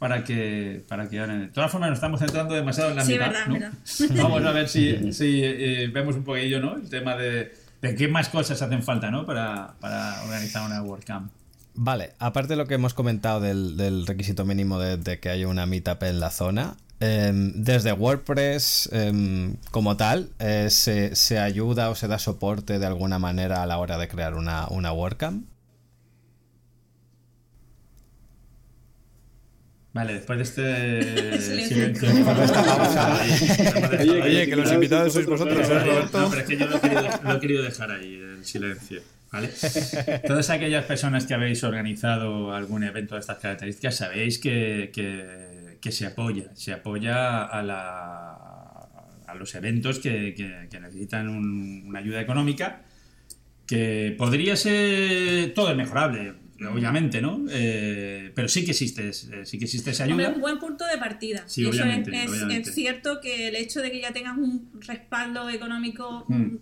para 0.00 0.24
que 0.24 0.82
para 0.88 1.08
que 1.10 1.20
De 1.20 1.48
todas 1.48 1.70
formas, 1.70 1.90
nos 1.90 1.98
estamos 1.98 2.20
centrando 2.20 2.54
demasiado 2.54 2.90
en 2.90 2.96
la 2.96 3.04
sí, 3.04 3.12
mitad. 3.12 3.32
Verdad, 3.46 3.72
Vamos 4.22 4.42
a 4.42 4.50
ver 4.50 4.66
si, 4.66 5.12
si 5.12 5.42
eh, 5.44 5.88
vemos 5.92 6.16
un 6.16 6.24
poquillo 6.24 6.58
¿no? 6.58 6.76
el 6.76 6.88
tema 6.88 7.14
de, 7.16 7.52
de, 7.82 7.94
qué 7.94 8.08
más 8.08 8.30
cosas 8.30 8.60
hacen 8.62 8.82
falta 8.82 9.10
¿no? 9.10 9.26
para, 9.26 9.74
para 9.78 10.22
organizar 10.24 10.66
una 10.66 10.82
WordCamp. 10.82 11.30
Vale, 11.74 12.14
aparte 12.18 12.54
de 12.54 12.56
lo 12.56 12.66
que 12.66 12.74
hemos 12.74 12.94
comentado 12.94 13.40
del, 13.40 13.76
del 13.76 14.06
requisito 14.06 14.46
mínimo 14.46 14.78
de, 14.78 15.20
que 15.20 15.28
haya 15.28 15.46
una 15.46 15.66
meetup 15.66 16.02
en 16.02 16.18
la 16.18 16.30
zona, 16.30 16.76
em, 16.98 17.52
desde 17.54 17.92
WordPress 17.92 18.88
em, 18.92 19.56
como 19.70 19.98
tal, 19.98 20.30
eh, 20.38 20.68
se, 20.70 21.14
se, 21.14 21.38
ayuda 21.38 21.90
o 21.90 21.94
se 21.94 22.08
da 22.08 22.18
soporte 22.18 22.78
de 22.78 22.86
alguna 22.86 23.18
manera 23.18 23.62
a 23.62 23.66
la 23.66 23.76
hora 23.78 23.98
de 23.98 24.08
crear 24.08 24.34
una, 24.34 24.66
una 24.68 24.92
WordCamp? 24.92 25.44
Vale, 29.92 30.14
después 30.14 30.38
de 30.38 30.44
este 30.44 31.40
silencio. 31.68 32.08
Oye, 34.22 34.46
que 34.46 34.56
los 34.56 34.72
invitados 34.72 35.12
sois 35.12 35.26
vosotros, 35.26 35.68
¿eh, 35.68 35.78
Roberto? 35.80 36.20
No, 36.20 36.30
pero 36.30 36.42
es 36.42 36.48
que 36.48 36.56
yo 36.56 36.66
lo 36.66 36.76
he, 36.76 36.80
querido, 36.80 37.08
lo 37.24 37.36
he 37.36 37.40
querido 37.40 37.62
dejar 37.64 37.90
ahí, 37.90 38.14
en 38.14 38.44
silencio. 38.44 39.02
¿Vale? 39.32 39.50
Todas 40.26 40.50
aquellas 40.50 40.84
personas 40.84 41.26
que 41.26 41.34
habéis 41.34 41.62
organizado 41.64 42.54
algún 42.54 42.84
evento 42.84 43.14
de 43.14 43.20
estas 43.20 43.38
características 43.38 43.96
sabéis 43.96 44.38
que, 44.38 44.90
que, 44.92 45.78
que 45.80 45.92
se 45.92 46.06
apoya, 46.06 46.54
se 46.54 46.72
apoya 46.72 47.44
a, 47.44 47.62
la, 47.62 48.30
a 49.26 49.34
los 49.34 49.54
eventos 49.54 49.98
que, 49.98 50.34
que 50.70 50.80
necesitan 50.80 51.28
un, 51.28 51.84
una 51.86 51.98
ayuda 51.98 52.20
económica, 52.20 52.82
que 53.66 54.14
podría 54.18 54.56
ser 54.56 55.52
todo 55.54 55.70
es 55.70 55.76
mejorable 55.76 56.34
obviamente, 56.68 57.20
¿no? 57.20 57.44
Eh, 57.50 58.32
pero 58.34 58.48
sí 58.48 58.64
que 58.64 58.72
existe, 58.72 59.08
eh, 59.08 59.12
sí 59.44 59.58
que 59.58 59.64
existe 59.64 59.90
esa 59.90 60.04
ayuda. 60.04 60.28
Es 60.28 60.34
un 60.34 60.40
buen 60.40 60.58
punto 60.58 60.84
de 60.86 60.98
partida. 60.98 61.44
Sí, 61.46 61.64
obviamente, 61.64 62.12
es, 62.56 62.74
cierto 62.74 63.20
que 63.20 63.48
el 63.48 63.56
hecho 63.56 63.80
de 63.80 63.90
que 63.90 64.00
ya 64.00 64.12
tengas 64.12 64.36
un 64.36 64.68
respaldo 64.80 65.48
económico 65.48 66.24
mm. 66.28 66.56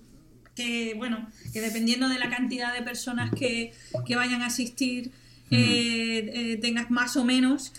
que, 0.54 0.94
bueno, 0.96 1.28
que 1.52 1.60
dependiendo 1.60 2.08
de 2.08 2.18
la 2.18 2.30
cantidad 2.30 2.74
de 2.74 2.82
personas 2.82 3.30
que, 3.32 3.72
que 4.06 4.16
vayan 4.16 4.42
a 4.42 4.46
asistir, 4.46 5.10
eh, 5.50 6.30
eh, 6.34 6.56
tengas 6.58 6.90
más 6.90 7.16
o 7.16 7.24
menos, 7.24 7.72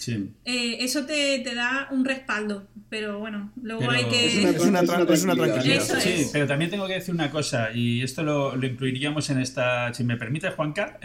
eh, 0.45 0.77
eso 0.79 1.05
te, 1.05 1.39
te, 1.39 1.53
da 1.53 1.88
un 1.91 2.03
respaldo. 2.03 2.67
Pero 2.89 3.19
bueno, 3.19 3.52
luego 3.62 3.89
hay 3.91 4.06
que. 4.06 4.49
Es 4.49 4.62
una, 4.62 4.84
tranquilidad. 4.84 5.82
Sí, 5.99 6.28
pero 6.34 6.47
también 6.47 6.71
tengo 6.71 6.88
que 6.88 6.93
decir 6.93 7.13
una 7.13 7.30
cosa, 7.30 7.71
y 7.71 8.02
esto 8.02 8.23
lo, 8.23 8.56
lo 8.56 8.65
incluiríamos 8.65 9.30
en 9.30 9.39
esta. 9.39 9.93
Si 9.93 10.04
me 10.04 10.17
permite, 10.17 10.49
Juanca, 10.49 10.99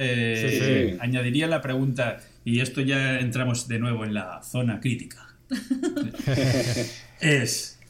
añadiría 1.00 1.46
la 1.46 1.60
pregunta: 1.60 2.20
y 2.44 2.60
esto 2.60 2.80
ya 2.80 3.18
entramos 3.18 3.68
de 3.68 3.78
nuevo 3.78 4.04
en 4.04 4.14
la 4.14 4.42
zona 4.42 4.80
crítica, 4.80 5.34
es, 7.20 7.80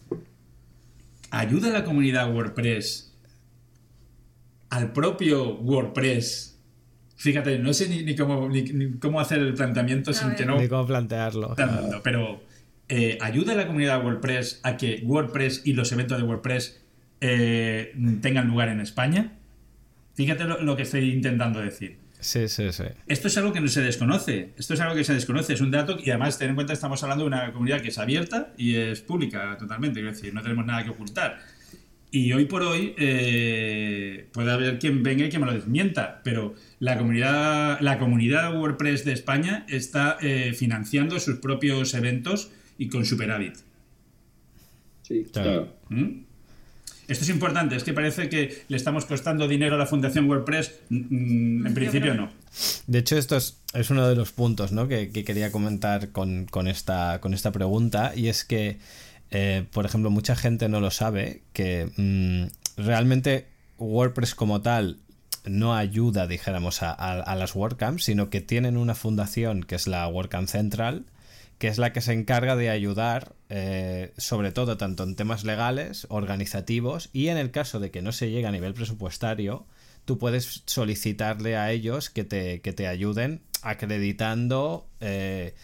¿ayuda 1.30 1.70
la 1.70 1.84
comunidad 1.84 2.32
WordPress 2.32 3.12
al 4.70 4.92
propio 4.92 5.56
WordPress? 5.58 6.58
Fíjate, 7.16 7.58
no 7.58 7.72
sé 7.72 7.88
ni, 7.88 8.14
cómo, 8.16 8.48
ni, 8.48 8.98
cómo 8.98 9.20
hacer 9.20 9.38
el 9.38 9.54
planteamiento 9.54 10.12
sin 10.12 10.34
que 10.34 10.44
no... 10.44 10.60
Ni 10.60 10.68
cómo 10.68 10.86
plantearlo. 10.86 11.54
Pero, 12.02 12.42
eh, 12.88 13.18
¿ayuda 13.20 13.54
la 13.54 13.66
comunidad 13.66 14.04
WordPress 14.04 14.60
a 14.62 14.76
que 14.76 15.02
WordPress 15.04 15.62
y 15.64 15.72
los 15.72 15.90
eventos 15.92 16.18
de 16.18 16.24
WordPress 16.24 16.80
eh, 17.20 17.94
tengan 18.20 18.48
lugar 18.48 18.68
en 18.68 18.80
España? 18.80 19.32
Fíjate 20.14 20.44
lo, 20.44 20.76
que 20.76 20.82
estoy 20.82 21.10
intentando 21.10 21.60
decir. 21.60 21.98
Sí, 22.20 22.48
sí, 22.48 22.72
sí. 22.72 22.84
Esto 23.06 23.28
es 23.28 23.36
algo 23.36 23.52
que 23.52 23.60
no 23.60 23.68
se 23.68 23.82
desconoce. 23.82 24.54
Esto 24.56 24.74
es 24.74 24.80
algo 24.80 24.94
que 24.94 25.04
se 25.04 25.12
desconoce. 25.12 25.54
Es 25.54 25.60
un 25.60 25.70
dato 25.70 25.98
y 26.02 26.10
además, 26.10 26.38
ten 26.38 26.50
en 26.50 26.54
cuenta, 26.54 26.72
estamos 26.72 27.02
hablando 27.02 27.24
de 27.24 27.28
una 27.28 27.52
comunidad 27.52 27.80
que 27.80 27.88
es 27.88 27.98
abierta 27.98 28.52
y 28.56 28.76
es 28.76 29.00
pública 29.00 29.56
totalmente. 29.58 30.00
Es 30.00 30.06
decir, 30.06 30.32
no 30.32 30.42
tenemos 30.42 30.64
nada 30.64 30.84
que 30.84 30.90
ocultar. 30.90 31.40
Y 32.14 32.32
hoy 32.32 32.44
por 32.44 32.62
hoy 32.62 32.94
eh, 32.96 34.28
puede 34.32 34.52
haber 34.52 34.78
quien 34.78 35.02
venga 35.02 35.26
y 35.26 35.30
que 35.30 35.40
me 35.40 35.46
lo 35.46 35.52
desmienta, 35.52 36.20
pero 36.22 36.54
la 36.78 36.96
comunidad, 36.96 37.80
la 37.80 37.98
comunidad 37.98 38.56
WordPress 38.56 39.04
de 39.04 39.12
España 39.12 39.66
está 39.68 40.16
eh, 40.20 40.54
financiando 40.56 41.18
sus 41.18 41.40
propios 41.40 41.92
eventos 41.94 42.52
y 42.78 42.88
con 42.88 43.04
superávit. 43.04 43.56
Sí, 45.02 45.26
claro. 45.32 45.68
¿Mm? 45.88 46.24
Esto 47.06 47.24
es 47.24 47.30
importante, 47.30 47.76
es 47.76 47.84
que 47.84 47.92
parece 47.92 48.28
que 48.28 48.64
le 48.68 48.76
estamos 48.76 49.04
costando 49.04 49.46
dinero 49.46 49.74
a 49.74 49.78
la 49.78 49.86
Fundación 49.86 50.28
WordPress. 50.28 50.72
Mm, 50.88 50.96
mm, 51.60 51.66
en 51.66 51.74
principio 51.74 52.14
no. 52.14 52.30
De 52.86 52.98
hecho, 52.98 53.18
esto 53.18 53.36
es, 53.36 53.56
uno 53.90 54.08
de 54.08 54.16
los 54.16 54.32
puntos 54.32 54.70
que, 54.88 55.24
quería 55.24 55.52
comentar 55.52 56.10
con, 56.10 56.48
esta, 56.66 57.20
con 57.20 57.34
esta 57.34 57.52
pregunta, 57.52 58.12
y 58.14 58.28
es 58.28 58.44
que, 58.44 58.78
eh, 59.30 59.66
por 59.72 59.84
ejemplo, 59.84 60.10
mucha 60.10 60.34
gente 60.34 60.68
no 60.68 60.80
lo 60.80 60.90
sabe, 60.90 61.42
que 61.52 61.90
mm, 61.96 62.82
realmente 62.82 63.48
WordPress 63.78 64.34
como 64.34 64.62
tal 64.62 64.98
no 65.44 65.74
ayuda, 65.74 66.26
dijéramos, 66.26 66.82
a, 66.82 66.92
a, 66.92 67.36
las 67.36 67.54
WordCamps, 67.54 68.04
sino 68.04 68.30
que 68.30 68.40
tienen 68.40 68.78
una 68.78 68.94
fundación 68.94 69.62
que 69.62 69.74
es 69.74 69.86
la 69.86 70.08
WordCamp 70.08 70.48
Central, 70.48 71.04
que 71.64 71.68
es 71.68 71.78
la 71.78 71.94
que 71.94 72.02
se 72.02 72.12
encarga 72.12 72.56
de 72.56 72.68
ayudar, 72.68 73.36
eh, 73.48 74.12
sobre 74.18 74.52
todo 74.52 74.76
tanto 74.76 75.02
en 75.02 75.16
temas 75.16 75.44
legales, 75.44 76.06
organizativos, 76.10 77.08
y 77.14 77.28
en 77.28 77.38
el 77.38 77.52
caso 77.52 77.80
de 77.80 77.90
que 77.90 78.02
no 78.02 78.12
se 78.12 78.30
llegue 78.30 78.46
a 78.46 78.50
nivel 78.50 78.74
presupuestario, 78.74 79.66
tú 80.04 80.18
puedes 80.18 80.62
solicitarle 80.66 81.56
a 81.56 81.72
ellos 81.72 82.10
que 82.10 82.22
te, 82.22 82.60
que 82.60 82.74
te 82.74 82.86
ayuden 82.86 83.40
acreditando 83.62 84.86
eh, 85.00 85.54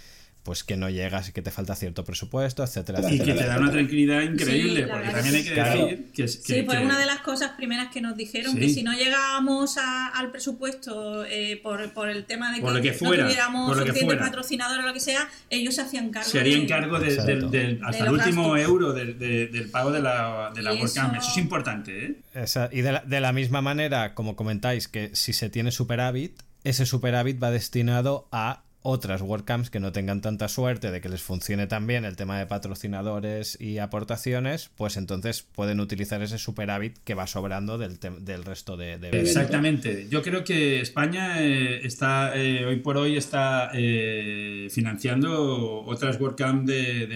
pues 0.51 0.65
que 0.65 0.77
no 0.77 0.91
llegas 0.91 1.29
y 1.29 1.33
que 1.33 1.43
te 1.43 1.53
falta 1.53 1.77
cierto 1.77 2.05
presupuesto, 2.05 2.65
etcétera, 2.65 3.01
Y 3.09 3.21
que 3.21 3.35
te 3.35 3.47
da 3.47 3.57
una 3.57 3.71
tranquilidad 3.71 4.21
increíble, 4.23 4.89
porque 4.89 5.09
también 5.11 5.35
hay 5.37 5.45
que 5.45 5.55
decir 5.55 6.11
que, 6.13 6.27
Sí, 6.27 6.65
fue 6.65 6.85
una 6.85 6.99
de 6.99 7.07
las 7.07 7.21
cosas 7.21 7.53
primeras 7.53 7.93
que 7.93 8.01
nos 8.01 8.17
dijeron, 8.17 8.57
que 8.57 8.69
si 8.69 8.83
no 8.83 8.93
llegábamos 8.93 9.77
al 9.79 10.33
presupuesto 10.33 11.25
eh, 11.25 11.61
por, 11.63 11.93
por, 11.93 12.09
el 12.09 12.25
tema 12.25 12.51
de 12.51 12.57
que, 12.57 12.63
no 12.65 13.21
tuviéramos 13.21 13.79
suficiente 13.79 14.17
patrocinador 14.17 14.81
o 14.81 14.83
lo 14.89 14.93
que 14.93 14.99
sea, 14.99 15.29
ellos 15.51 15.77
se 15.77 15.83
hacían 15.83 16.11
cargo. 16.11 16.29
Se 16.29 16.41
harían 16.41 16.67
cargo 16.67 16.99
de, 16.99 17.79
hasta 17.85 18.05
el 18.05 18.11
último 18.11 18.57
euro 18.57 18.93
del, 18.93 19.71
pago 19.71 19.93
de 19.93 20.03
la, 20.03 20.51
de 20.53 20.63
la 20.63 20.73
WordCamp. 20.73 21.15
Eso... 21.15 21.31
es 21.31 21.37
importante, 21.37 22.07
¿eh? 22.07 22.45
y 22.73 22.81
de 22.81 22.91
la, 22.91 23.05
de 23.07 23.21
la 23.21 23.33
misma 23.33 23.63
manera, 23.63 24.15
como 24.15 24.35
comentáis, 24.35 24.89
que 24.89 25.15
si 25.15 25.33
se 25.33 25.49
tiene 25.49 25.71
superávit, 25.71 26.43
ese 26.65 26.87
superávit 26.87 27.41
va 27.41 27.53
destinado 27.53 28.27
a 28.33 28.65
otras 28.83 29.21
WordCamps 29.21 29.69
que 29.69 29.79
no 29.79 29.93
tengan 29.93 30.23
tanta 30.23 30.49
suerte 30.49 30.91
de 30.91 31.01
que 31.01 31.11
les 31.11 31.23
funcione 31.23 31.67
tan 31.67 31.87
bien 31.87 32.05
el 32.05 32.17
tema 32.17 32.39
de 32.39 32.47
patrocinadores 32.47 33.61
y 33.61 33.79
aportaciones, 33.79 34.71
pues 34.77 34.97
entonces 34.97 35.43
pueden 35.43 35.81
utilizar 35.81 36.23
ese 36.23 36.39
superávit 36.39 36.97
que 37.05 37.15
va 37.15 37.27
sobrando 37.27 37.77
del, 37.77 37.99
del 37.99 38.45
resto 38.45 38.77
de, 38.77 38.95
Exactamente. 39.13 40.09
Yo 40.09 40.23
creo 40.23 40.45
que 40.45 40.81
España 40.81 41.43
eh, 41.43 41.87
está 41.87 42.35
eh, 42.35 42.65
hoy 42.65 42.77
por 42.77 42.97
hoy 42.97 43.17
está 43.17 43.71
eh, 43.75 44.69
financiando 44.71 45.83
otras 45.85 46.19
WordCamp 46.19 46.67
de, 46.67 47.07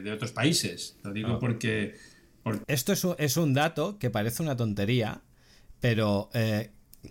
de, 0.00 0.12
otros 0.12 0.32
países. 0.32 0.96
Lo 1.02 1.12
digo 1.12 1.32
ah. 1.32 1.38
porque, 1.38 1.96
Esto 2.66 2.94
es 2.94 3.04
un, 3.04 3.14
es 3.18 3.36
un 3.36 3.52
dato 3.52 3.98
que 3.98 4.08
parece 4.08 4.42
una 4.42 4.56
tontería, 4.56 5.20
pero 5.80 6.30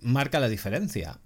marca 0.02 0.40
la 0.40 0.48
diferencia. 0.48 1.20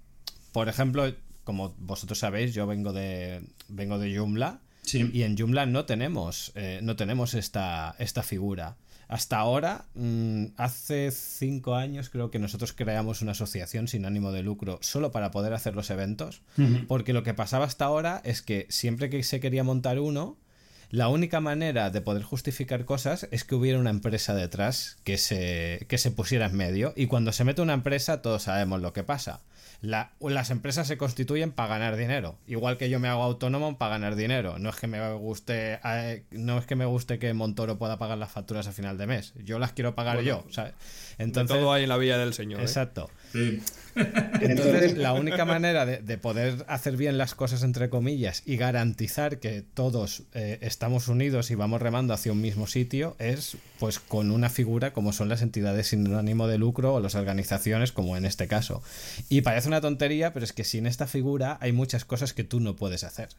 Por 0.51 0.67
ejemplo, 0.69 1.11
como 1.49 1.73
vosotros 1.79 2.19
sabéis, 2.19 2.53
yo 2.53 2.67
vengo 2.67 2.93
de 2.93 3.41
vengo 3.69 3.97
de 3.97 4.15
Joomla 4.15 4.59
y 4.93 5.23
en 5.23 5.35
Joomla 5.35 5.65
no 5.65 5.85
tenemos 5.85 6.51
eh, 6.53 6.79
no 6.83 6.95
tenemos 6.95 7.33
esta, 7.33 7.95
esta 7.97 8.21
figura. 8.21 8.77
Hasta 9.07 9.39
ahora, 9.39 9.85
mm, 9.95 10.45
hace 10.57 11.09
cinco 11.09 11.73
años 11.73 12.11
creo 12.11 12.29
que 12.29 12.37
nosotros 12.37 12.71
creamos 12.73 13.23
una 13.23 13.31
asociación 13.31 13.87
sin 13.87 14.05
ánimo 14.05 14.31
de 14.31 14.43
lucro 14.43 14.77
solo 14.83 15.11
para 15.11 15.31
poder 15.31 15.53
hacer 15.53 15.73
los 15.73 15.89
eventos, 15.89 16.43
porque 16.87 17.13
lo 17.13 17.23
que 17.23 17.33
pasaba 17.33 17.65
hasta 17.65 17.85
ahora 17.85 18.21
es 18.23 18.43
que 18.43 18.67
siempre 18.69 19.09
que 19.09 19.23
se 19.23 19.39
quería 19.39 19.63
montar 19.63 19.97
uno, 19.97 20.37
la 20.91 21.07
única 21.07 21.39
manera 21.39 21.89
de 21.89 22.01
poder 22.01 22.21
justificar 22.21 22.85
cosas 22.85 23.27
es 23.31 23.43
que 23.43 23.55
hubiera 23.55 23.79
una 23.79 23.89
empresa 23.89 24.35
detrás 24.35 24.99
que 25.03 25.17
se, 25.17 25.87
que 25.89 25.97
se 25.97 26.11
pusiera 26.11 26.45
en 26.45 26.55
medio. 26.55 26.93
Y 26.95 27.07
cuando 27.07 27.31
se 27.31 27.43
mete 27.43 27.63
una 27.63 27.73
empresa, 27.73 28.21
todos 28.21 28.43
sabemos 28.43 28.81
lo 28.81 28.93
que 28.93 29.03
pasa 29.03 29.41
las 29.81 30.49
empresas 30.49 30.87
se 30.87 30.97
constituyen 30.97 31.51
para 31.51 31.69
ganar 31.69 31.95
dinero. 31.95 32.37
Igual 32.47 32.77
que 32.77 32.89
yo 32.89 32.99
me 32.99 33.07
hago 33.07 33.23
autónomo 33.23 33.77
para 33.77 33.91
ganar 33.91 34.15
dinero. 34.15 34.59
No 34.59 34.69
es 34.69 34.75
que 34.75 34.87
me 34.87 35.13
guste, 35.13 35.79
eh, 35.83 36.23
no 36.31 36.57
es 36.57 36.65
que 36.65 36.75
me 36.75 36.85
guste 36.85 37.19
que 37.19 37.33
Montoro 37.33 37.77
pueda 37.77 37.97
pagar 37.97 38.17
las 38.17 38.31
facturas 38.31 38.67
a 38.67 38.71
final 38.71 38.97
de 38.97 39.07
mes. 39.07 39.33
Yo 39.43 39.59
las 39.59 39.71
quiero 39.71 39.95
pagar 39.95 40.21
yo. 40.21 40.45
Entonces, 41.17 41.57
todo 41.57 41.71
hay 41.71 41.83
en 41.83 41.89
la 41.89 41.97
villa 41.97 42.17
del 42.17 42.33
Señor. 42.33 42.59
¿eh? 42.59 42.63
Exacto. 42.63 43.09
Entonces, 44.41 44.97
la 44.97 45.13
única 45.13 45.45
manera 45.45 45.85
de, 45.85 46.17
poder 46.17 46.65
hacer 46.67 46.97
bien 46.97 47.17
las 47.17 47.35
cosas, 47.35 47.63
entre 47.63 47.89
comillas, 47.89 48.43
y 48.45 48.57
garantizar 48.57 49.39
que 49.39 49.61
todos 49.61 50.23
eh, 50.33 50.59
estamos 50.61 51.07
unidos 51.07 51.51
y 51.51 51.55
vamos 51.55 51.81
remando 51.81 52.13
hacia 52.13 52.31
un 52.31 52.41
mismo 52.41 52.67
sitio 52.67 53.15
es 53.19 53.57
pues 53.79 53.99
con 53.99 54.31
una 54.31 54.49
figura 54.49 54.93
como 54.93 55.13
son 55.13 55.29
las 55.29 55.41
entidades 55.41 55.87
sin 55.87 56.13
ánimo 56.13 56.47
de 56.47 56.57
lucro 56.57 56.93
o 56.93 56.99
las 56.99 57.15
organizaciones, 57.15 57.91
como 57.91 58.17
en 58.17 58.25
este 58.25 58.47
caso. 58.47 58.81
Y 59.29 59.41
parece 59.41 59.67
una 59.67 59.81
tontería, 59.81 60.33
pero 60.33 60.43
es 60.43 60.53
que 60.53 60.63
sin 60.63 60.85
esta 60.85 61.07
figura 61.07 61.57
hay 61.61 61.71
muchas 61.71 62.05
cosas 62.05 62.33
que 62.33 62.43
tú 62.43 62.59
no 62.59 62.75
puedes 62.75 63.03
hacer. 63.03 63.29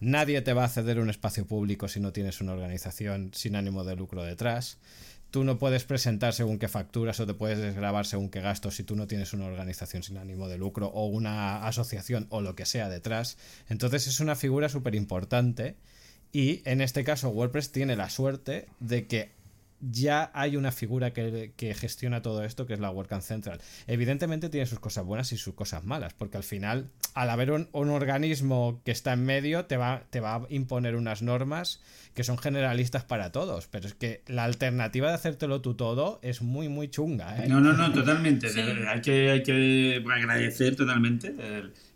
Nadie 0.00 0.42
te 0.42 0.52
va 0.52 0.64
a 0.64 0.68
ceder 0.68 0.98
un 0.98 1.08
espacio 1.08 1.46
público 1.46 1.88
si 1.88 2.00
no 2.00 2.12
tienes 2.12 2.40
una 2.40 2.52
organización 2.52 3.30
sin 3.32 3.56
ánimo 3.56 3.84
de 3.84 3.96
lucro 3.96 4.24
detrás 4.24 4.78
tú 5.34 5.42
no 5.42 5.58
puedes 5.58 5.82
presentar 5.82 6.32
según 6.32 6.60
qué 6.60 6.68
facturas 6.68 7.18
o 7.18 7.26
te 7.26 7.34
puedes 7.34 7.58
desgrabar 7.58 8.06
según 8.06 8.30
qué 8.30 8.40
gastos 8.40 8.76
si 8.76 8.84
tú 8.84 8.94
no 8.94 9.08
tienes 9.08 9.32
una 9.32 9.46
organización 9.46 10.04
sin 10.04 10.16
ánimo 10.16 10.46
de 10.46 10.58
lucro 10.58 10.86
o 10.86 11.06
una 11.06 11.66
asociación 11.66 12.28
o 12.30 12.40
lo 12.40 12.54
que 12.54 12.64
sea 12.66 12.88
detrás. 12.88 13.36
Entonces 13.68 14.06
es 14.06 14.20
una 14.20 14.36
figura 14.36 14.68
súper 14.68 14.94
importante 14.94 15.74
y 16.30 16.62
en 16.66 16.80
este 16.80 17.02
caso 17.02 17.30
WordPress 17.30 17.72
tiene 17.72 17.96
la 17.96 18.10
suerte 18.10 18.68
de 18.78 19.08
que 19.08 19.32
ya 19.90 20.30
hay 20.34 20.56
una 20.56 20.72
figura 20.72 21.12
que, 21.12 21.74
gestiona 21.74 22.22
todo 22.22 22.44
esto, 22.44 22.66
que 22.66 22.74
es 22.74 22.80
la 22.80 22.90
WordCamp 22.90 23.22
Central. 23.22 23.60
Evidentemente 23.86 24.48
tiene 24.48 24.66
sus 24.66 24.78
cosas 24.78 25.04
buenas 25.04 25.32
y 25.32 25.36
sus 25.36 25.54
cosas 25.54 25.84
malas, 25.84 26.14
porque 26.14 26.36
al 26.36 26.42
final, 26.42 26.90
al 27.14 27.30
haber 27.30 27.50
un, 27.50 27.68
organismo 27.72 28.80
que 28.84 28.92
está 28.92 29.12
en 29.12 29.24
medio, 29.24 29.66
te 29.66 29.76
va, 29.76 30.04
te 30.10 30.20
va 30.20 30.36
a 30.36 30.46
imponer 30.48 30.96
unas 30.96 31.22
normas 31.22 31.80
que 32.14 32.24
son 32.24 32.38
generalistas 32.38 33.04
para 33.04 33.32
todos. 33.32 33.66
Pero 33.68 33.86
es 33.86 33.94
que 33.94 34.22
la 34.26 34.44
alternativa 34.44 35.08
de 35.08 35.14
hacértelo 35.14 35.60
tú 35.60 35.74
todo 35.74 36.20
es 36.22 36.42
muy, 36.42 36.68
muy 36.68 36.88
chunga. 36.88 37.44
¿eh? 37.44 37.48
No, 37.48 37.60
no, 37.60 37.72
no, 37.72 37.92
totalmente. 37.92 38.48
Hay, 38.88 39.00
que, 39.00 39.30
hay 39.30 39.42
que 39.42 40.04
agradecer 40.14 40.76
totalmente 40.76 41.34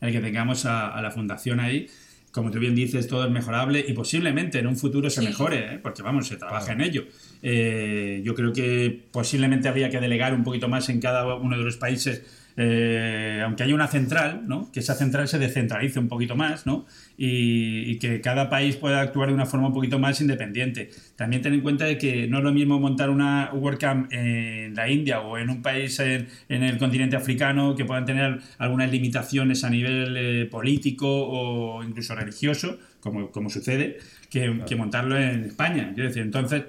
el, 0.00 0.12
que 0.12 0.20
tengamos 0.20 0.66
a 0.66 1.00
la 1.00 1.10
fundación 1.10 1.60
ahí 1.60 1.88
como 2.32 2.50
tú 2.50 2.58
bien 2.58 2.74
dices, 2.74 3.06
todo 3.08 3.24
es 3.24 3.30
mejorable 3.30 3.84
y 3.86 3.92
posiblemente 3.92 4.58
en 4.58 4.66
un 4.66 4.76
futuro 4.76 5.10
se 5.10 5.22
mejore, 5.22 5.74
¿eh? 5.74 5.78
porque 5.82 6.02
vamos, 6.02 6.28
se 6.28 6.36
trabaja 6.36 6.72
en 6.72 6.80
ello. 6.80 7.04
Eh, 7.42 8.20
yo 8.24 8.34
creo 8.34 8.52
que 8.52 9.06
posiblemente 9.10 9.68
habría 9.68 9.90
que 9.90 10.00
delegar 10.00 10.34
un 10.34 10.44
poquito 10.44 10.68
más 10.68 10.88
en 10.88 11.00
cada 11.00 11.34
uno 11.34 11.56
de 11.56 11.64
los 11.64 11.76
países 11.76 12.22
eh, 12.60 13.40
aunque 13.44 13.62
haya 13.62 13.72
una 13.72 13.86
central, 13.86 14.42
¿no? 14.48 14.72
que 14.72 14.80
esa 14.80 14.96
central 14.96 15.28
se 15.28 15.38
descentralice 15.38 16.00
un 16.00 16.08
poquito 16.08 16.34
más 16.34 16.66
¿no? 16.66 16.86
y, 17.16 17.96
que 18.00 18.20
cada 18.20 18.50
país 18.50 18.74
pueda 18.74 19.00
actuar 19.00 19.28
de 19.28 19.34
una 19.34 19.46
forma 19.46 19.68
un 19.68 19.72
poquito 19.72 20.00
más 20.00 20.20
independiente. 20.20 20.90
También 21.14 21.40
ten 21.40 21.54
en 21.54 21.60
cuenta 21.60 21.84
de 21.84 21.98
que 21.98 22.26
no 22.26 22.38
es 22.38 22.44
lo 22.44 22.52
mismo 22.52 22.80
montar 22.80 23.10
una 23.10 23.50
WordCamp 23.52 24.12
en 24.12 24.74
la 24.74 24.90
India 24.90 25.20
o 25.20 25.38
en 25.38 25.50
un 25.50 25.62
país 25.62 26.00
en, 26.00 26.26
el 26.48 26.78
continente 26.78 27.14
africano 27.14 27.76
que 27.76 27.84
puedan 27.84 28.04
tener 28.04 28.40
algunas 28.58 28.90
limitaciones 28.90 29.62
a 29.62 29.70
nivel 29.70 30.16
eh, 30.16 30.46
político 30.50 31.06
o 31.08 31.84
incluso 31.84 32.16
religioso, 32.16 32.76
como, 33.00 33.30
como 33.30 33.50
sucede, 33.50 33.98
que, 34.30 34.76
montarlo 34.76 35.16
en 35.16 35.44
España. 35.44 35.92
decir, 35.94 36.22
entonces 36.22 36.64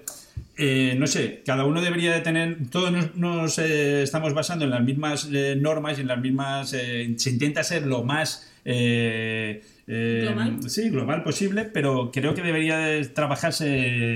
eh, 0.59 0.95
no 0.97 1.07
sé, 1.07 1.41
cada 1.45 1.63
uno 1.65 1.81
debería 1.81 2.13
de 2.13 2.21
tener, 2.21 2.57
todos 2.69 2.91
nos, 2.91 3.15
nos, 3.15 3.57
eh, 3.59 4.03
estamos 4.03 4.33
basando 4.33 4.65
en 4.65 4.71
las 4.71 4.83
mismas 4.83 5.27
eh, 5.33 5.55
normas 5.59 5.97
y 5.97 6.01
en 6.01 6.07
las 6.07 6.19
mismas, 6.19 6.73
eh, 6.73 7.13
se 7.17 7.29
intenta 7.31 7.63
ser 7.63 7.87
lo 7.87 8.03
más... 8.03 8.51
eh, 8.65 9.63
eh, 9.91 10.19
Global. 10.21 10.69
Sí, 10.69 10.89
global 10.91 11.23
posible, 11.23 11.65
pero 11.65 12.11
creo 12.11 12.35
que 12.35 12.43
debería 12.43 12.77
de 12.77 13.05
trabajarse 13.07 13.65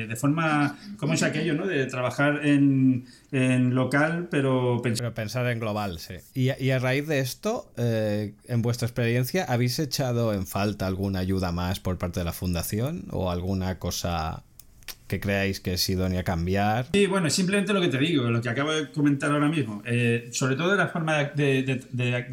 de 0.07 0.15
forma, 0.15 0.77
¿cómo 0.97 1.13
es 1.15 1.23
aquello, 1.23 1.55
no? 1.55 1.65
De 1.65 1.87
trabajar 1.87 2.45
en, 2.45 3.05
en 3.31 3.73
local, 3.73 4.27
pero 4.29 4.81
pensar 4.83 5.05
Pero 5.05 5.15
pensar 5.15 5.47
en 5.47 5.59
global, 5.59 5.97
sí. 5.97 6.13
Y, 6.35 6.51
y 6.63 6.69
a 6.69 6.77
raíz 6.77 7.07
de 7.07 7.21
esto, 7.21 7.71
eh, 7.77 8.35
en 8.47 8.61
vuestra 8.61 8.85
experiencia, 8.87 9.45
¿habéis 9.45 9.79
echado 9.79 10.35
en 10.35 10.45
falta 10.45 10.85
alguna 10.85 11.17
ayuda 11.17 11.51
más 11.51 11.79
por 11.79 11.97
parte 11.97 12.19
de 12.19 12.25
la 12.25 12.33
fundación 12.33 13.05
o 13.09 13.31
alguna 13.31 13.79
cosa 13.79 14.43
que 15.07 15.19
creáis 15.19 15.59
que 15.59 15.73
es 15.73 15.89
idónea 15.89 16.23
cambiar? 16.23 16.87
Sí, 16.93 17.05
bueno, 17.07 17.29
simplemente 17.29 17.73
lo 17.73 17.81
que 17.81 17.87
te 17.89 17.97
digo, 17.97 18.29
lo 18.29 18.41
que 18.41 18.49
acabo 18.49 18.71
de 18.71 18.89
comentar 18.91 19.31
ahora 19.31 19.47
mismo, 19.49 19.81
eh, 19.85 20.29
sobre 20.31 20.55
todo 20.55 20.75
la 20.75 20.87
forma 20.87 21.23
de, 21.23 21.81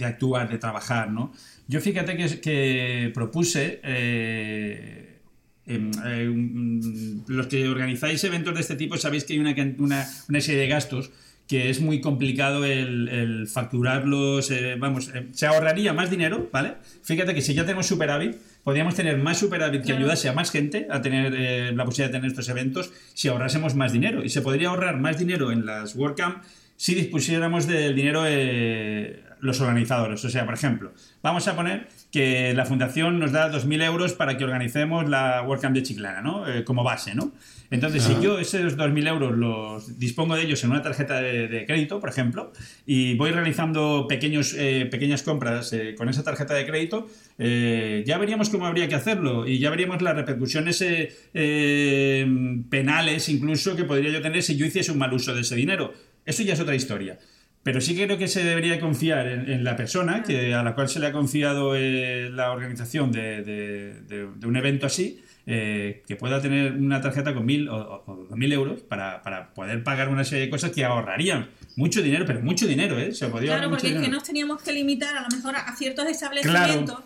actuar, 0.04 0.48
de 0.48 0.58
trabajar, 0.58 1.10
¿no? 1.10 1.32
Yo 1.68 1.80
fíjate 1.80 2.16
que, 2.16 3.10
propuse, 3.14 3.80
eh, 3.84 5.18
eh, 5.66 6.28
un- 6.28 7.24
los 7.28 7.46
que 7.46 7.68
organizáis 7.68 8.22
eventos 8.24 8.54
de 8.54 8.60
este 8.60 8.76
tipo 8.76 8.96
sabéis 8.96 9.24
que 9.24 9.34
hay 9.34 9.38
una, 9.38 9.54
una, 9.78 10.06
una 10.28 10.40
serie 10.40 10.60
de 10.62 10.68
gastos 10.68 11.10
que 11.46 11.68
es 11.70 11.80
muy 11.80 12.00
complicado 12.00 12.64
el, 12.64 13.08
el 13.08 13.46
facturarlos, 13.48 14.52
vamos, 14.78 15.10
se 15.32 15.46
ahorraría 15.46 15.92
más 15.92 16.08
dinero, 16.08 16.48
¿vale? 16.52 16.74
Fíjate 17.02 17.34
que 17.34 17.42
si 17.42 17.54
ya 17.54 17.62
tenemos 17.64 17.86
superávit, 17.86 18.36
podríamos 18.64 18.94
tener 18.94 19.18
más 19.18 19.38
superávit 19.38 19.84
que 19.84 19.92
ayudase 19.92 20.28
a 20.28 20.32
más 20.32 20.50
gente 20.50 20.86
a 20.90 21.00
tener 21.02 21.34
eh, 21.36 21.72
la 21.74 21.84
posibilidad 21.84 22.08
de 22.12 22.18
tener 22.18 22.30
estos 22.30 22.48
eventos 22.48 22.92
si 23.14 23.28
ahorrásemos 23.28 23.74
más 23.74 23.92
dinero. 23.92 24.24
Y 24.24 24.28
se 24.28 24.42
podría 24.42 24.68
ahorrar 24.68 24.98
más 24.98 25.18
dinero 25.18 25.52
en 25.52 25.66
las 25.66 25.94
WordCamp 25.94 26.42
si 26.76 26.94
dispusiéramos 26.94 27.66
del 27.66 27.94
dinero 27.94 28.24
eh, 28.26 29.22
los 29.40 29.60
organizadores. 29.60 30.24
O 30.24 30.30
sea, 30.30 30.44
por 30.44 30.54
ejemplo, 30.54 30.92
vamos 31.22 31.46
a 31.48 31.56
poner 31.56 31.88
que 32.10 32.54
la 32.54 32.64
fundación 32.64 33.18
nos 33.18 33.32
da 33.32 33.50
2.000 33.50 33.84
euros 33.84 34.12
para 34.14 34.36
que 34.36 34.44
organicemos 34.44 35.08
la 35.08 35.42
WordCamp 35.42 35.74
de 35.74 35.82
Chiclana, 35.82 36.22
¿no? 36.22 36.48
Eh, 36.48 36.64
como 36.64 36.82
base, 36.82 37.14
¿no? 37.14 37.32
Entonces, 37.72 38.02
si 38.02 38.14
yo 38.20 38.38
esos 38.40 38.76
2.000 38.76 39.06
euros 39.08 39.36
los 39.38 39.98
dispongo 39.98 40.34
de 40.34 40.42
ellos 40.42 40.64
en 40.64 40.70
una 40.70 40.82
tarjeta 40.82 41.20
de, 41.22 41.46
de 41.46 41.66
crédito, 41.66 42.00
por 42.00 42.08
ejemplo, 42.08 42.52
y 42.84 43.14
voy 43.14 43.30
realizando 43.30 44.06
pequeños, 44.08 44.54
eh, 44.58 44.86
pequeñas 44.90 45.22
compras 45.22 45.72
eh, 45.72 45.94
con 45.96 46.08
esa 46.08 46.24
tarjeta 46.24 46.54
de 46.54 46.66
crédito, 46.66 47.08
eh, 47.38 48.02
ya 48.04 48.18
veríamos 48.18 48.50
cómo 48.50 48.66
habría 48.66 48.88
que 48.88 48.96
hacerlo 48.96 49.46
y 49.46 49.60
ya 49.60 49.70
veríamos 49.70 50.02
las 50.02 50.16
repercusiones 50.16 50.82
eh, 50.82 51.12
eh, 51.34 52.26
penales 52.68 53.28
incluso 53.28 53.76
que 53.76 53.84
podría 53.84 54.10
yo 54.10 54.20
tener 54.22 54.42
si 54.42 54.56
yo 54.56 54.66
hiciese 54.66 54.92
un 54.92 54.98
mal 54.98 55.12
uso 55.12 55.34
de 55.34 55.42
ese 55.42 55.54
dinero. 55.54 55.92
Eso 56.26 56.42
ya 56.42 56.54
es 56.54 56.60
otra 56.60 56.74
historia. 56.74 57.18
Pero 57.62 57.80
sí 57.82 57.94
creo 57.94 58.16
que 58.16 58.26
se 58.26 58.42
debería 58.42 58.80
confiar 58.80 59.28
en, 59.28 59.50
en 59.50 59.64
la 59.64 59.76
persona 59.76 60.22
que, 60.22 60.54
a 60.54 60.62
la 60.62 60.74
cual 60.74 60.88
se 60.88 60.98
le 60.98 61.06
ha 61.08 61.12
confiado 61.12 61.76
eh, 61.76 62.30
la 62.32 62.52
organización 62.52 63.12
de, 63.12 63.42
de- 63.42 64.00
de- 64.08 64.28
de 64.34 64.46
un 64.46 64.56
evento 64.56 64.86
así, 64.86 65.20
eh, 65.46 66.02
que 66.06 66.16
pueda 66.16 66.40
tener 66.40 66.72
una 66.72 67.00
tarjeta 67.00 67.34
con 67.34 67.44
mil 67.46 67.68
o, 67.68 67.76
o- 67.76 68.04
o 68.12 68.16
dos 68.28 68.38
mil 68.38 68.52
euros 68.52 68.80
para, 68.80 69.22
para 69.22 69.52
poder 69.54 69.82
pagar 69.82 70.08
una 70.08 70.24
serie 70.24 70.44
de 70.46 70.50
cosas 70.50 70.70
que 70.70 70.84
ahorrarían 70.84 71.48
mucho 71.76 72.02
dinero, 72.02 72.24
pero 72.26 72.40
mucho 72.40 72.66
dinero, 72.66 72.98
¿eh? 72.98 73.12
Se 73.14 73.26
podría 73.28 73.54
Claro, 73.56 73.70
porque 73.70 73.88
es 73.94 74.00
que 74.00 74.08
nos 74.08 74.22
teníamos 74.22 74.62
que 74.62 74.72
limitar 74.72 75.16
a 75.16 75.22
lo 75.22 75.28
mejor 75.34 75.56
a 75.56 75.74
ciertos 75.76 76.06
establecimientos 76.08 76.98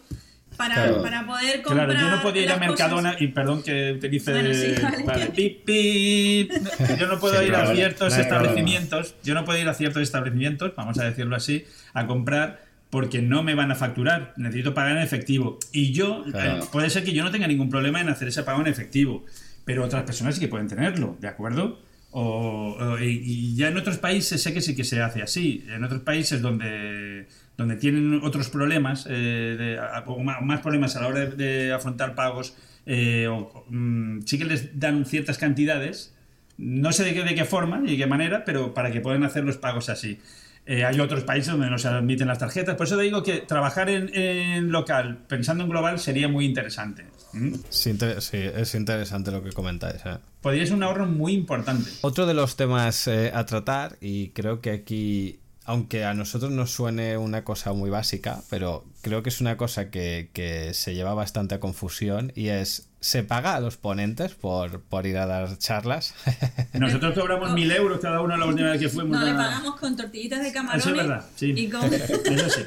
para, 0.56 0.74
Claro. 0.74 1.02
para 1.02 1.26
poder 1.26 1.62
comprar. 1.62 1.88
Claro, 1.90 2.00
yo 2.00 2.16
no 2.16 2.22
podía 2.22 2.42
ir 2.42 2.50
a 2.52 2.56
Mercadona, 2.58 3.08
cosas. 3.12 3.22
y 3.22 3.26
perdón 3.28 3.62
que 3.64 3.92
utilice. 3.92 4.30
Bueno, 4.32 4.54
sí, 4.54 4.74
vale. 5.04 5.26
pip, 5.26 5.64
pip. 5.64 6.52
Yo 6.98 7.06
no 7.08 7.18
puedo 7.18 7.40
Sí, 7.40 7.46
ir 7.46 7.54
a 7.56 7.74
ciertos 7.74 8.10
no 8.10 8.14
hay 8.16 8.22
problema. 8.22 8.42
establecimientos, 8.44 9.14
yo 9.24 9.34
no 9.34 9.44
puedo 9.44 9.58
ir 9.58 9.68
a 9.68 9.74
ciertos 9.74 10.02
establecimientos, 10.02 10.72
vamos 10.76 10.98
a 11.00 11.04
decirlo 11.04 11.34
así, 11.36 11.64
a 11.92 12.06
comprar 12.06 12.63
porque 12.94 13.20
no 13.20 13.42
me 13.42 13.56
van 13.56 13.72
a 13.72 13.74
facturar, 13.74 14.34
necesito 14.36 14.72
pagar 14.72 14.96
en 14.96 15.02
efectivo. 15.02 15.58
Y 15.72 15.90
yo, 15.90 16.22
Claro. 16.30 16.62
eh, 16.62 16.66
puede 16.70 16.90
ser 16.90 17.02
que 17.02 17.12
yo 17.12 17.24
no 17.24 17.32
tenga 17.32 17.48
ningún 17.48 17.68
problema 17.68 18.00
en 18.00 18.08
hacer 18.08 18.28
ese 18.28 18.44
pago 18.44 18.60
en 18.60 18.68
efectivo, 18.68 19.24
pero 19.64 19.82
otras 19.82 20.04
personas 20.04 20.36
sí 20.36 20.40
que 20.40 20.46
pueden 20.46 20.68
tenerlo, 20.68 21.16
¿de 21.20 21.26
acuerdo? 21.26 21.82
O, 22.12 22.76
o- 22.78 22.98
y, 23.00 23.56
ya 23.56 23.66
en 23.66 23.76
otros 23.78 23.98
países 23.98 24.40
sé 24.40 24.54
que 24.54 24.60
sí 24.60 24.76
que 24.76 24.84
se 24.84 25.02
hace 25.02 25.22
así. 25.22 25.64
En 25.68 25.82
otros 25.82 26.02
países 26.02 26.40
donde, 26.40 27.26
donde 27.56 27.74
tienen 27.74 28.20
otros 28.22 28.48
problemas, 28.48 29.08
eh, 29.10 29.56
de- 29.58 29.78
a- 29.80 30.04
o 30.06 30.22
más 30.22 30.60
problemas 30.60 30.94
a 30.94 31.00
la 31.00 31.08
hora 31.08 31.26
de, 31.26 31.34
de 31.34 31.72
afrontar 31.72 32.14
pagos, 32.14 32.54
eh, 32.86 33.26
o- 33.28 33.64
mm, 33.70 34.20
sí 34.24 34.38
que 34.38 34.44
les 34.44 34.78
dan 34.78 35.04
ciertas 35.04 35.36
cantidades. 35.38 36.14
No 36.58 36.92
sé 36.92 37.02
de 37.02 37.12
qué, 37.14 37.24
de 37.24 37.34
qué 37.34 37.44
forma 37.44 37.82
y 37.84 37.90
de 37.90 37.96
qué 37.96 38.06
manera, 38.06 38.44
pero 38.44 38.72
para 38.72 38.92
que 38.92 39.00
puedan 39.00 39.24
hacer 39.24 39.42
los 39.42 39.56
pagos 39.56 39.88
así. 39.88 40.20
Eh, 40.66 40.84
hay 40.84 40.98
otros 40.98 41.24
países 41.24 41.52
donde 41.52 41.68
no 41.68 41.78
se 41.78 41.88
admiten 41.88 42.26
las 42.26 42.38
tarjetas. 42.38 42.74
Por 42.76 42.86
eso 42.86 42.96
te 42.96 43.02
digo 43.02 43.22
que 43.22 43.38
trabajar 43.40 43.90
en, 43.90 44.14
en 44.14 44.70
local, 44.72 45.18
pensando 45.28 45.64
en 45.64 45.70
global, 45.70 45.98
sería 45.98 46.26
muy 46.28 46.46
interesante. 46.46 47.04
¿Mm? 47.34 47.54
Sí, 47.68 47.90
inter- 47.90 48.22
sí, 48.22 48.38
es 48.38 48.74
interesante 48.74 49.30
lo 49.30 49.42
que 49.42 49.52
comentáis. 49.52 50.00
¿eh? 50.06 50.16
Podría 50.40 50.64
ser 50.64 50.76
un 50.76 50.82
ahorro 50.82 51.06
muy 51.06 51.32
importante. 51.34 51.90
Otro 52.00 52.24
de 52.26 52.32
los 52.34 52.56
temas 52.56 53.06
eh, 53.08 53.30
a 53.34 53.44
tratar, 53.44 53.96
y 54.00 54.28
creo 54.30 54.60
que 54.62 54.70
aquí, 54.70 55.40
aunque 55.66 56.04
a 56.04 56.14
nosotros 56.14 56.50
nos 56.50 56.70
suene 56.70 57.18
una 57.18 57.44
cosa 57.44 57.72
muy 57.74 57.90
básica, 57.90 58.40
pero 58.48 58.84
creo 59.02 59.22
que 59.22 59.28
es 59.28 59.40
una 59.42 59.56
cosa 59.58 59.90
que, 59.90 60.30
que 60.32 60.72
se 60.72 60.94
lleva 60.94 61.12
bastante 61.12 61.56
a 61.56 61.60
confusión, 61.60 62.32
y 62.34 62.48
es, 62.48 62.88
¿se 63.04 63.22
paga 63.22 63.54
a 63.54 63.60
los 63.60 63.76
ponentes 63.76 64.32
por, 64.34 64.80
por 64.80 65.06
ir 65.06 65.18
a 65.18 65.26
dar 65.26 65.58
charlas? 65.58 66.14
Nosotros 66.72 67.12
cobramos 67.18 67.52
mil 67.52 67.70
euros 67.70 68.00
cada 68.00 68.22
uno 68.22 68.34
la 68.36 68.46
última 68.46 68.70
vez 68.70 68.80
que 68.80 68.88
fuimos. 68.88 69.18
No, 69.18 69.26
le 69.26 69.34
pagamos 69.34 69.76
con 69.78 69.94
tortillitas 69.94 70.42
de 70.42 70.52
camarones. 70.52 70.86
Eso 70.86 70.90
es 70.94 70.96
verdad, 70.96 71.24
sí. 71.36 71.52
Y 71.54 71.68
con. 71.68 71.84
Eso 71.92 72.48
sí. 72.48 72.62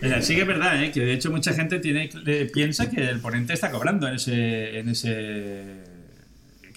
O 0.00 0.06
sea, 0.06 0.22
sí 0.22 0.36
que 0.36 0.42
es 0.42 0.46
verdad, 0.46 0.80
¿eh? 0.80 0.92
que 0.92 1.00
de 1.00 1.12
hecho 1.12 1.30
mucha 1.32 1.52
gente 1.54 1.80
tiene, 1.80 2.08
le- 2.24 2.46
piensa 2.46 2.88
que 2.88 3.08
el 3.08 3.18
ponente 3.20 3.52
está 3.52 3.72
cobrando 3.72 4.06
en 4.06 4.14
ese, 4.14 4.78
en 4.78 4.88
ese 4.90 5.64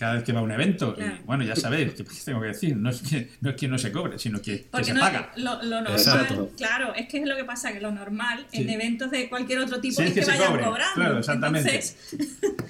cada 0.01 0.15
vez 0.15 0.23
que 0.23 0.33
va 0.33 0.39
a 0.39 0.43
un 0.43 0.51
evento. 0.51 0.95
Claro. 0.95 1.13
Y 1.21 1.23
bueno, 1.25 1.43
ya 1.43 1.55
sabéis, 1.55 1.93
¿qué 1.93 2.03
tengo 2.25 2.41
que 2.41 2.47
decir? 2.47 2.75
No 2.75 2.89
es 2.89 3.01
que 3.03 3.29
no, 3.39 3.51
es 3.51 3.55
que 3.55 3.67
no 3.67 3.77
se 3.77 3.91
cobre, 3.91 4.17
sino 4.17 4.41
que, 4.41 4.61
que 4.63 4.67
Porque 4.71 4.85
se 4.85 4.93
no, 4.95 4.99
paga. 4.99 5.31
Lo, 5.35 5.61
lo 5.61 5.75
normal, 5.81 5.91
Exacto. 5.93 6.49
claro, 6.57 6.95
es 6.95 7.07
que 7.07 7.19
es 7.19 7.27
lo 7.27 7.35
que 7.35 7.43
pasa, 7.43 7.71
que 7.71 7.79
lo 7.79 7.91
normal 7.91 8.47
en 8.51 8.65
Sí. 8.67 8.73
eventos 8.73 9.11
de 9.11 9.29
cualquier 9.29 9.59
otro 9.59 9.79
tipo 9.79 9.97
Sí, 10.01 10.01
es 10.01 10.07
es 10.09 10.13
que, 10.15 10.19
que 10.21 10.25
se 10.25 10.31
vayan 10.31 10.47
cobre, 10.47 10.63
cobrando. 10.63 10.95
claro, 10.95 11.19
exactamente. 11.19 11.69
Entonces, 11.69 11.97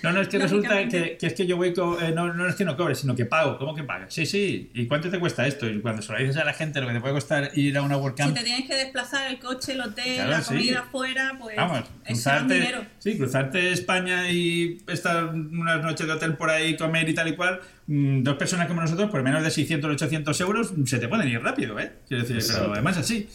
No, 0.03 0.11
no, 0.11 0.19
es 0.21 0.27
que 0.27 0.39
resulta 0.39 0.87
que, 0.89 1.15
que 1.17 1.27
es 1.27 1.33
que 1.33 1.45
yo 1.47 1.55
voy, 1.57 1.73
co- 1.73 1.99
eh, 2.01 2.11
no, 2.11 2.33
no 2.33 2.47
es 2.49 2.55
que 2.55 2.65
no 2.65 2.75
cobre, 2.75 2.95
sino 2.95 3.15
que 3.15 3.25
pago. 3.25 3.57
¿Cómo 3.57 3.73
que 3.75 3.83
pagas? 3.83 4.13
Sí, 4.13 4.25
sí. 4.25 4.69
¿Y 4.73 4.87
cuánto 4.87 5.09
te 5.09 5.19
cuesta 5.19 5.47
esto? 5.47 5.69
Y 5.69 5.79
cuando 5.79 6.01
se 6.01 6.11
lo 6.11 6.19
dices 6.19 6.37
a 6.37 6.43
la 6.43 6.53
gente 6.53 6.81
lo 6.81 6.87
que 6.87 6.93
te 6.93 6.99
puede 6.99 7.13
costar 7.13 7.51
ir 7.55 7.77
a 7.77 7.81
una 7.81 7.95
si 7.95 8.01
WordCamp, 8.01 8.35
te 8.35 8.43
tienes 8.43 8.67
que 8.67 8.75
desplazar 8.75 9.31
el 9.31 9.39
coche, 9.39 9.71
el 9.73 9.81
hotel, 9.81 10.15
Claro, 10.15 10.31
la 10.31 10.41
sí. 10.41 10.47
comida 10.55 10.79
afuera, 10.81 11.37
pues 11.39 11.55
Vamos, 11.55 11.79
eso 11.79 11.87
es 12.03 12.13
cruzarte, 12.13 12.53
dinero. 12.55 12.85
sí, 12.99 13.17
cruzarte 13.17 13.71
España 13.71 14.29
y 14.31 14.81
estar 14.87 15.25
unas 15.27 15.81
noches 15.83 16.07
de 16.07 16.13
hotel 16.13 16.35
por 16.35 16.49
ahí, 16.49 16.75
comer 16.75 17.07
y 17.07 17.13
tal 17.13 17.20
y 17.27 17.35
cual, 17.35 17.59
mm, 17.87 18.23
dos 18.23 18.35
personas 18.37 18.67
como 18.67 18.81
nosotros, 18.81 19.09
por 19.09 19.23
menos 19.23 19.43
de 19.43 19.51
600 19.51 19.89
o 19.89 19.93
800 19.93 20.41
euros, 20.41 20.73
se 20.85 20.99
te 20.99 21.07
pueden 21.07 21.27
ir 21.27 21.41
rápido, 21.41 21.79
¿eh? 21.79 21.91
Quiero 22.07 22.23
decir, 22.23 22.37
pero 22.37 22.47
Exacto. 22.53 22.73
además 22.73 22.97
así. 22.97 23.27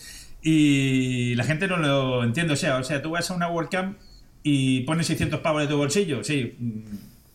Y 0.43 1.35
la 1.35 1.45
gente 1.45 1.67
no 1.67 1.77
lo 1.77 2.23
entiende, 2.25 2.53
o 2.53 2.57
sea, 2.57 2.77
o 2.79 2.85
sea, 2.85 3.03
tú 3.03 3.11
vas 3.11 3.31
a 3.31 3.35
una 3.35 3.49
WordCamp 3.49 3.99
y 4.43 4.81
pones 4.83 5.07
600 5.09 5.41
pavos 5.41 5.63
de 5.63 5.69
tu 5.69 5.77
bolsillo, 5.77 6.23
sí. 6.23 6.55
mm, 6.59 6.81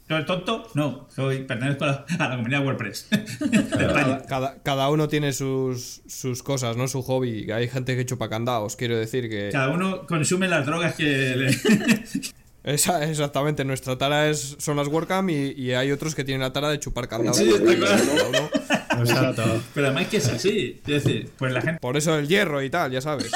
¿Tú 0.07 0.15
eres 0.15 0.25
tonto? 0.27 0.67
No, 0.75 1.07
soy, 1.15 1.43
pertenezco 1.43 1.85
a 1.85 1.87
la, 1.87 2.05
a 2.25 2.29
la 2.29 2.35
comunidad 2.35 2.65
WordPress. 2.65 3.07
Cada, 3.71 4.25
cada- 4.25 4.61
cada 4.61 4.89
uno 4.89 5.07
tiene 5.07 5.31
sus, 5.31 6.01
sus 6.05 6.43
cosas, 6.43 6.75
¿no? 6.75 6.89
Su 6.89 7.01
hobby. 7.01 7.49
Hay 7.51 7.69
gente 7.69 7.95
que 7.95 8.05
chupa 8.05 8.27
candados, 8.29 8.75
quiero 8.75 8.97
decir 8.97 9.29
que... 9.29 9.49
Cada 9.53 9.69
uno 9.69 10.05
consume 10.07 10.49
las 10.49 10.65
drogas 10.65 10.95
que 10.95 11.05
le, 11.37 11.51
Esa, 12.63 13.03
exactamente, 13.09 13.65
nuestra 13.65 13.97
tara 13.97 14.29
es, 14.29 14.55
son 14.59 14.77
las 14.77 14.87
WordCamp 14.87 15.29
y, 15.31 15.53
y 15.57 15.73
hay 15.73 15.91
otros 15.91 16.13
que 16.13 16.23
tienen 16.23 16.41
la 16.41 16.53
tara 16.53 16.69
de 16.69 16.79
chupar 16.79 17.07
candados. 17.07 17.37
Sí, 17.37 17.49
está 17.49 17.75
claro. 17.75 18.49
Exacto. 18.99 19.63
Pero 19.73 19.87
además 19.87 20.07
que 20.07 20.17
es 20.17 20.27
así. 20.27 20.79
Es 20.85 21.03
decir, 21.03 21.29
pues 21.37 21.51
la 21.53 21.61
gente, 21.61 21.79
Por 21.79 21.97
eso 21.97 22.17
el 22.19 22.27
hierro 22.27 22.61
y 22.61 22.69
tal, 22.69 22.91
ya 22.91 23.01
sabes. 23.01 23.31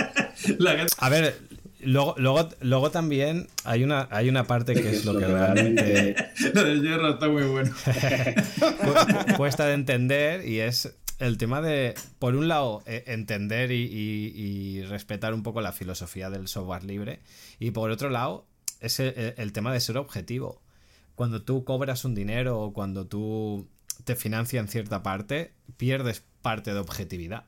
la 0.58 0.72
gente 0.76 0.92
A 0.98 1.08
ver, 1.08 1.38
luego, 1.80 2.14
luego, 2.18 2.48
luego 2.60 2.90
también 2.90 3.46
hay 3.64 3.82
una, 3.82 4.08
hay 4.10 4.28
una 4.28 4.44
parte 4.44 4.74
que 4.74 4.90
es 4.90 5.04
lo 5.06 5.16
que 5.18 5.26
realmente 5.26 6.14
Lo 6.54 6.62
del 6.64 6.82
hierro 6.82 7.10
está 7.14 7.28
muy 7.28 7.44
bueno. 7.44 7.70
cu- 8.60 9.36
cuesta 9.36 9.66
de 9.66 9.72
entender 9.74 10.46
y 10.46 10.60
es 10.60 10.94
el 11.18 11.38
tema 11.38 11.62
de, 11.62 11.94
por 12.18 12.36
un 12.36 12.46
lado, 12.46 12.82
eh, 12.86 13.04
entender 13.06 13.72
y, 13.72 13.84
y- 13.84 14.32
y 14.36 14.82
respetar 14.82 15.32
un 15.32 15.42
poco 15.42 15.62
la 15.62 15.72
filosofía 15.72 16.28
del 16.28 16.46
software 16.46 16.84
libre 16.84 17.20
y 17.58 17.70
por 17.70 17.90
otro 17.90 18.10
lado, 18.10 18.46
es 18.80 19.00
el, 19.00 19.34
el 19.36 19.52
tema 19.52 19.72
de 19.72 19.80
ser 19.80 19.96
objetivo. 19.98 20.60
Cuando 21.14 21.42
tú 21.42 21.64
cobras 21.64 22.04
un 22.04 22.14
dinero 22.14 22.60
o 22.60 22.72
cuando 22.72 23.06
tú 23.06 23.68
te 24.04 24.16
financias 24.16 24.62
en 24.62 24.68
cierta 24.68 25.02
parte, 25.02 25.52
pierdes 25.76 26.22
parte 26.42 26.72
de 26.74 26.78
objetividad. 26.80 27.44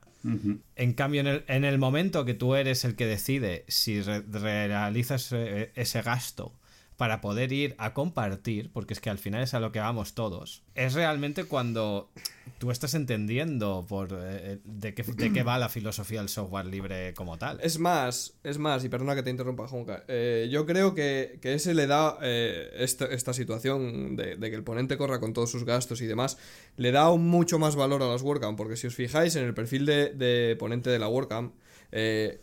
En 0.75 0.93
cambio, 0.93 1.21
en 1.21 1.27
el, 1.27 1.43
en 1.47 1.63
el 1.63 1.77
momento 1.77 2.25
que 2.25 2.33
tú 2.33 2.55
eres 2.55 2.83
el 2.83 2.95
que 2.95 3.05
decide 3.05 3.63
si 3.69 4.01
re- 4.01 4.21
realizas 4.29 5.31
eh, 5.31 5.71
ese 5.75 6.01
gasto 6.01 6.58
para 6.99 7.21
poder 7.21 7.53
ir 7.53 7.75
a 7.77 7.93
compartir, 7.93 8.71
porque 8.73 8.93
es 8.93 8.99
que 8.99 9.09
al 9.09 9.19
final 9.19 9.41
es 9.41 9.53
a 9.53 9.61
lo 9.61 9.71
que 9.71 9.79
vamos 9.79 10.15
todos, 10.15 10.63
es 10.75 10.95
realmente 10.95 11.45
cuando 11.45 12.09
tú 12.57 12.71
estás 12.71 12.93
entendiendo 12.93 13.85
por 13.87 14.09
eh, 14.11 14.59
de, 14.65 14.93
qué, 14.93 15.03
de, 15.03 15.31
qué, 15.31 15.43
va 15.43 15.57
la 15.57 15.69
filosofía 15.69 16.19
del 16.19 16.27
software 16.27 16.65
libre 16.65 17.13
como 17.13 17.37
tal. 17.37 17.57
Es 17.61 17.79
más, 17.79 18.33
es 18.43 18.57
más, 18.57 18.83
y 18.83 18.89
perdona 18.89 19.15
que 19.15 19.23
te 19.23 19.29
interrumpa, 19.29 19.65
Junca, 19.65 20.03
eh, 20.09 20.49
yo 20.51 20.65
creo 20.65 20.93
que, 20.93 21.39
que, 21.41 21.53
ese 21.53 21.73
le 21.73 21.87
da 21.87 22.17
eh, 22.21 22.69
esta, 22.79 23.05
esta, 23.05 23.31
situación 23.31 24.17
de, 24.17 24.35
de, 24.35 24.49
que 24.49 24.57
el 24.57 24.65
ponente 24.65 24.97
corra 24.97 25.21
con 25.21 25.31
todos 25.31 25.49
sus 25.49 25.63
gastos 25.63 26.01
y 26.01 26.05
demás, 26.05 26.37
le 26.75 26.91
da 26.91 27.09
mucho 27.15 27.59
más 27.59 27.77
valor 27.77 28.03
a 28.03 28.07
las 28.07 28.23
WordCamp, 28.23 28.57
porque 28.57 28.75
si 28.75 28.87
os 28.87 28.95
fijáis 28.95 29.37
en 29.37 29.45
el 29.45 29.53
perfil 29.53 29.85
de, 29.85 30.57
ponente 30.59 30.89
de 30.89 30.99
la 30.99 31.07
WordCamp, 31.07 31.53
eh, 31.93 32.41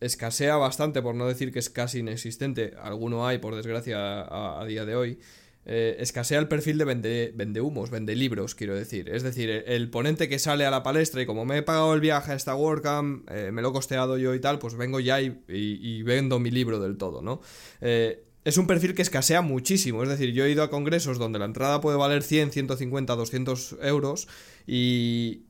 escasea 0.00 0.56
bastante, 0.56 1.02
por 1.02 1.14
no 1.14 1.26
decir 1.26 1.52
que 1.52 1.58
es 1.58 1.70
casi 1.70 2.00
inexistente, 2.00 2.74
alguno 2.82 3.26
hay, 3.26 3.38
por 3.38 3.54
desgracia, 3.54 3.98
a, 3.98 4.64
día 4.66 4.84
de 4.84 4.96
hoy, 4.96 5.18
eh, 5.66 5.96
escasea 6.00 6.38
el 6.38 6.48
perfil 6.48 6.78
de 6.78 6.84
vende, 6.84 7.32
vende, 7.34 7.60
humos, 7.60 7.90
vende 7.90 8.16
libros, 8.16 8.54
quiero 8.54 8.74
decir. 8.74 9.10
Es 9.10 9.22
decir, 9.22 9.50
el 9.50 9.90
ponente 9.90 10.28
que 10.28 10.38
sale 10.38 10.64
a 10.64 10.70
la 10.70 10.82
palestra 10.82 11.20
y 11.20 11.26
como 11.26 11.44
me 11.44 11.58
he 11.58 11.62
pagado 11.62 11.92
el 11.94 12.00
viaje 12.00 12.32
a 12.32 12.34
esta 12.34 12.56
WordCamp, 12.56 13.30
eh, 13.30 13.52
me 13.52 13.60
lo 13.62 13.68
he 13.68 13.72
costeado 13.72 14.16
yo 14.16 14.34
y 14.34 14.40
tal, 14.40 14.58
pues 14.58 14.74
vengo 14.74 15.00
ya 15.00 15.20
y 15.20 16.02
vendo 16.02 16.38
mi 16.38 16.50
libro 16.50 16.80
del 16.80 16.96
todo, 16.96 17.20
¿no? 17.20 17.40
Eh, 17.80 18.24
es 18.44 18.56
un 18.56 18.66
perfil 18.66 18.94
que 18.94 19.02
escasea 19.02 19.42
muchísimo. 19.42 20.02
Es 20.02 20.08
decir, 20.08 20.32
yo 20.32 20.44
he 20.44 20.50
ido 20.50 20.62
a 20.62 20.70
congresos 20.70 21.18
donde 21.18 21.38
la 21.38 21.44
entrada 21.44 21.80
puede 21.80 21.96
valer 21.96 22.22
100, 22.22 22.52
150, 22.52 23.14
200 23.14 23.76
euros 23.82 24.28
y, 24.66 25.42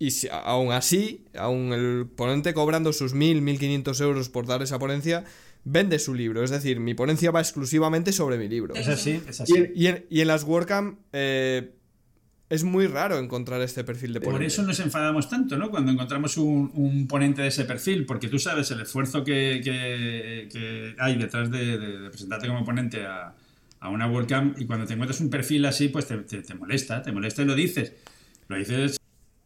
y 0.00 0.12
si, 0.12 0.28
aún 0.32 0.72
así, 0.72 1.26
aún 1.36 1.74
el 1.74 2.06
ponente 2.06 2.54
cobrando 2.54 2.90
sus 2.94 3.12
1000, 3.12 3.42
1500 3.42 4.00
euros 4.00 4.28
por 4.30 4.46
dar 4.46 4.62
esa 4.62 4.78
ponencia, 4.78 5.24
vende 5.62 5.98
su 5.98 6.14
libro. 6.14 6.42
Es 6.42 6.48
decir, 6.50 6.80
mi 6.80 6.94
ponencia 6.94 7.30
va 7.30 7.40
exclusivamente 7.40 8.10
sobre 8.10 8.38
mi 8.38 8.48
libro. 8.48 8.74
Es 8.74 8.88
así, 8.88 9.22
es 9.28 9.42
así. 9.42 9.52
Y 9.52 9.58
en, 9.58 9.72
y 9.76 9.86
en, 9.88 10.06
y 10.08 10.20
en 10.22 10.28
las 10.28 10.44
WordCamp 10.44 11.00
eh, 11.12 11.74
es 12.48 12.64
muy 12.64 12.86
raro 12.86 13.18
encontrar 13.18 13.60
este 13.60 13.84
perfil 13.84 14.14
de 14.14 14.20
ponente. 14.20 14.38
Por 14.38 14.46
eso 14.46 14.62
nos 14.62 14.80
enfadamos 14.80 15.28
tanto, 15.28 15.58
¿no? 15.58 15.70
Cuando 15.70 15.92
encontramos 15.92 16.38
un, 16.38 16.72
un 16.76 17.06
ponente 17.06 17.42
de 17.42 17.48
ese 17.48 17.66
perfil, 17.66 18.06
porque 18.06 18.28
tú 18.28 18.38
sabes 18.38 18.70
el 18.70 18.80
esfuerzo 18.80 19.22
que, 19.22 19.60
que, 19.62 20.48
que 20.50 20.94
hay 20.98 21.18
detrás 21.18 21.50
de, 21.50 21.76
de, 21.76 21.98
de, 21.98 22.08
presentarte 22.08 22.48
como 22.48 22.64
ponente 22.64 23.04
a, 23.04 23.34
a 23.80 23.88
una 23.90 24.10
WordCamp 24.10 24.58
y 24.58 24.64
cuando 24.64 24.86
te 24.86 24.94
encuentras 24.94 25.20
un 25.20 25.28
perfil 25.28 25.66
así, 25.66 25.88
pues 25.88 26.06
te, 26.06 26.16
te, 26.16 26.40
te 26.40 26.54
molesta, 26.54 27.02
te 27.02 27.12
molesta 27.12 27.42
y 27.42 27.44
lo 27.44 27.54
dices. 27.54 27.92
Lo 28.48 28.56
dices 28.56 28.99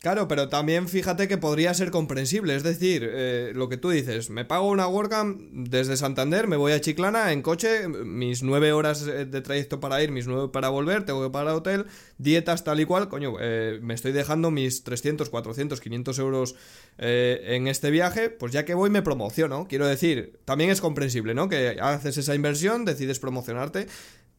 Claro, 0.04 0.28
pero 0.28 0.50
también 0.50 0.86
fíjate 0.86 1.28
que 1.28 1.38
podría 1.38 1.72
ser 1.72 1.90
comprensible. 1.90 2.54
Es 2.54 2.62
decir, 2.62 3.08
eh, 3.10 3.52
lo 3.54 3.70
que 3.70 3.78
tú 3.78 3.88
dices, 3.88 4.28
me 4.28 4.44
pago 4.44 4.68
una 4.68 4.86
WordCamp 4.86 5.40
desde 5.50 5.96
Santander, 5.96 6.46
me 6.46 6.58
voy 6.58 6.72
a 6.72 6.80
Chiclana 6.82 7.32
en 7.32 7.40
coche, 7.40 7.88
mis 7.88 8.42
nueve 8.42 8.74
horas 8.74 9.06
de 9.06 9.40
trayecto 9.40 9.80
para 9.80 10.02
ir, 10.02 10.12
mis 10.12 10.26
nueve 10.26 10.50
para 10.52 10.68
volver, 10.68 11.06
tengo 11.06 11.22
que 11.22 11.30
pagar 11.30 11.54
hotel, 11.54 11.86
dietas 12.18 12.64
tal 12.64 12.80
y 12.80 12.84
cual, 12.84 13.08
coño, 13.08 13.36
eh, 13.40 13.78
me 13.80 13.94
estoy 13.94 14.12
dejando 14.12 14.50
mis 14.50 14.84
300, 14.84 15.30
400, 15.30 15.80
500 15.80 16.18
euros 16.18 16.54
eh, 16.98 17.42
en 17.56 17.66
este 17.66 17.90
viaje, 17.90 18.28
pues 18.28 18.52
ya 18.52 18.66
que 18.66 18.74
voy 18.74 18.90
me 18.90 19.00
promociono. 19.00 19.66
Quiero 19.68 19.86
decir, 19.86 20.38
también 20.44 20.68
es 20.68 20.82
comprensible, 20.82 21.32
¿no? 21.32 21.48
Que 21.48 21.78
haces 21.80 22.18
esa 22.18 22.34
inversión, 22.34 22.84
decides 22.84 23.18
promocionarte. 23.20 23.86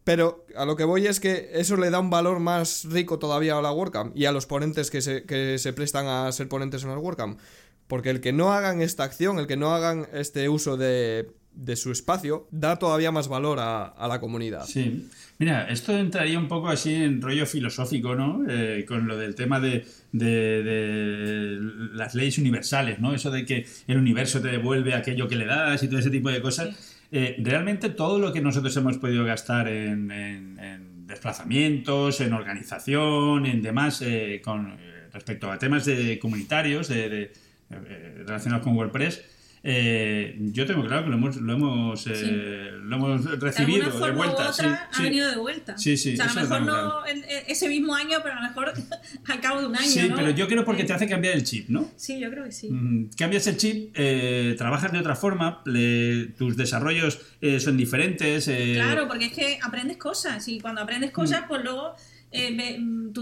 Pero 0.05 0.45
a 0.55 0.65
lo 0.65 0.75
que 0.75 0.83
voy 0.83 1.07
es 1.07 1.19
que 1.19 1.49
eso 1.53 1.75
le 1.77 1.89
da 1.89 1.99
un 1.99 2.11
valor 2.11 2.39
más 2.39 2.85
rico 2.85 3.17
todavía 3.17 3.57
a 3.57 3.61
la 3.61 3.71
WordCamp 3.71 4.15
y 4.15 4.25
a 4.25 4.31
los 4.31 4.45
ponentes 4.45 4.91
que 4.91 5.01
se, 5.01 5.23
que 5.23 5.57
se 5.57 5.73
prestan 5.73 6.05
a 6.05 6.31
ser 6.31 6.47
ponentes 6.47 6.83
en 6.83 6.91
la 6.91 6.97
WordCamp. 6.99 7.39
Porque 7.87 8.11
el 8.11 8.21
que 8.21 8.31
no 8.31 8.53
hagan 8.53 8.81
esta 8.81 9.03
acción, 9.03 9.39
el 9.39 9.47
que 9.47 9.57
no 9.57 9.73
hagan 9.73 10.07
este 10.13 10.47
uso 10.47 10.77
de, 10.77 11.31
de 11.53 11.75
su 11.75 11.91
espacio, 11.91 12.47
da 12.51 12.77
todavía 12.77 13.11
más 13.11 13.27
valor 13.27 13.59
a, 13.59 13.85
a, 13.85 14.07
la 14.07 14.19
comunidad. 14.19 14.65
Sí. 14.65 15.09
Mira, 15.39 15.67
esto 15.69 15.97
entraría 15.97 16.37
un 16.37 16.47
poco 16.47 16.69
así 16.69 16.93
en 16.93 17.19
rollo 17.19 17.47
filosófico, 17.47 18.13
¿no? 18.15 18.43
Eh, 18.47 18.85
con 18.87 19.07
lo 19.07 19.17
del 19.17 19.33
tema 19.33 19.59
de, 19.59 19.85
de, 20.11 20.63
de, 20.63 21.59
las 21.93 22.13
leyes 22.13 22.37
universales, 22.37 22.99
¿no? 22.99 23.15
Eso 23.15 23.31
de 23.31 23.43
que 23.43 23.65
el 23.87 23.97
universo 23.97 24.39
te 24.39 24.49
devuelve 24.49 24.93
aquello 24.93 25.27
que 25.27 25.35
le 25.35 25.45
das 25.45 25.81
y 25.81 25.87
todo 25.87 25.99
ese 25.99 26.11
tipo 26.11 26.29
de 26.29 26.41
cosas. 26.41 26.75
Sí. 26.75 26.94
Eh, 27.11 27.35
realmente 27.39 27.89
todo 27.89 28.19
lo 28.19 28.33
que 28.33 28.41
nosotros 28.41 28.75
hemos 28.77 28.97
podido 28.97 29.23
gastar 29.25 29.67
en, 29.67 30.11
en, 30.11 30.59
en 30.59 31.07
desplazamientos, 31.07 32.21
en 32.21 32.33
organización, 32.33 33.45
en 33.45 33.61
demás, 33.61 34.01
eh, 34.01 34.41
con 34.43 34.77
eh, 34.79 35.07
respecto 35.13 35.51
a 35.51 35.57
temas 35.57 35.85
de 35.85 36.19
comunitarios 36.19 36.87
de, 36.87 37.09
de 37.09 37.33
eh, 37.69 38.23
relacionados 38.25 38.63
con 38.63 38.75
WordPress, 38.75 39.23
eh, 39.67 40.35
yo 40.37 40.67
tengo 40.67 40.85
claro 40.85 41.05
que 41.05 41.09
lo 41.09 41.15
hemos, 41.15 41.37
lo 41.37 41.53
hemos, 41.53 42.03
sí. 42.03 42.11
lo 42.11 42.95
hemos 42.97 43.39
recibido 43.39 43.89
de, 43.89 44.05
de 44.05 44.11
vuelta. 44.11 44.53
Sí, 44.53 44.63
ha 44.63 45.01
venido 45.01 45.27
de 45.27 45.37
vuelta. 45.37 45.75
Sí, 45.75 45.97
sí. 45.97 46.13
O 46.13 46.17
sea, 46.17 46.25
a 46.25 46.33
lo 46.35 46.41
mejor 46.41 46.61
no 46.61 46.65
claro. 46.65 47.03
ese 47.47 47.67
mismo 47.67 47.95
año, 47.95 48.19
pero 48.21 48.35
a 48.35 48.41
lo 48.41 48.47
mejor 48.47 48.73
al 49.27 49.41
cabo 49.41 49.61
de 49.61 49.65
un 49.65 49.75
año. 49.75 49.87
Sí, 49.87 50.07
¿no? 50.07 50.15
pero 50.15 50.29
yo 50.29 50.47
creo 50.47 50.63
porque 50.63 50.83
te 50.83 50.93
hace 50.93 51.07
cambiar 51.09 51.33
el 51.33 51.43
chip, 51.43 51.69
¿no? 51.69 51.89
Sí, 51.95 52.19
yo 52.19 52.29
creo 52.29 52.43
que 52.43 52.51
sí. 52.51 52.69
Mm, 52.69 53.09
cambias 53.17 53.47
el 53.47 53.57
chip, 53.57 53.91
eh, 53.95 54.53
trabajas 54.55 54.91
de 54.91 54.99
otra 54.99 55.15
forma, 55.15 55.63
le, 55.65 56.27
tus 56.37 56.55
desarrollos 56.55 57.19
eh, 57.41 57.59
son 57.59 57.75
diferentes. 57.75 58.47
eh, 58.47 58.73
Claro, 58.75 59.07
porque 59.07 59.25
es 59.25 59.33
que 59.33 59.57
aprendes 59.63 59.97
cosas 59.97 60.47
y 60.47 60.59
cuando 60.59 60.81
aprendes 60.81 61.09
cosas, 61.09 61.41
mm. 61.41 61.47
pues 61.47 61.63
luego 61.63 61.95
eh, 62.37 62.79
tu, 63.13 63.21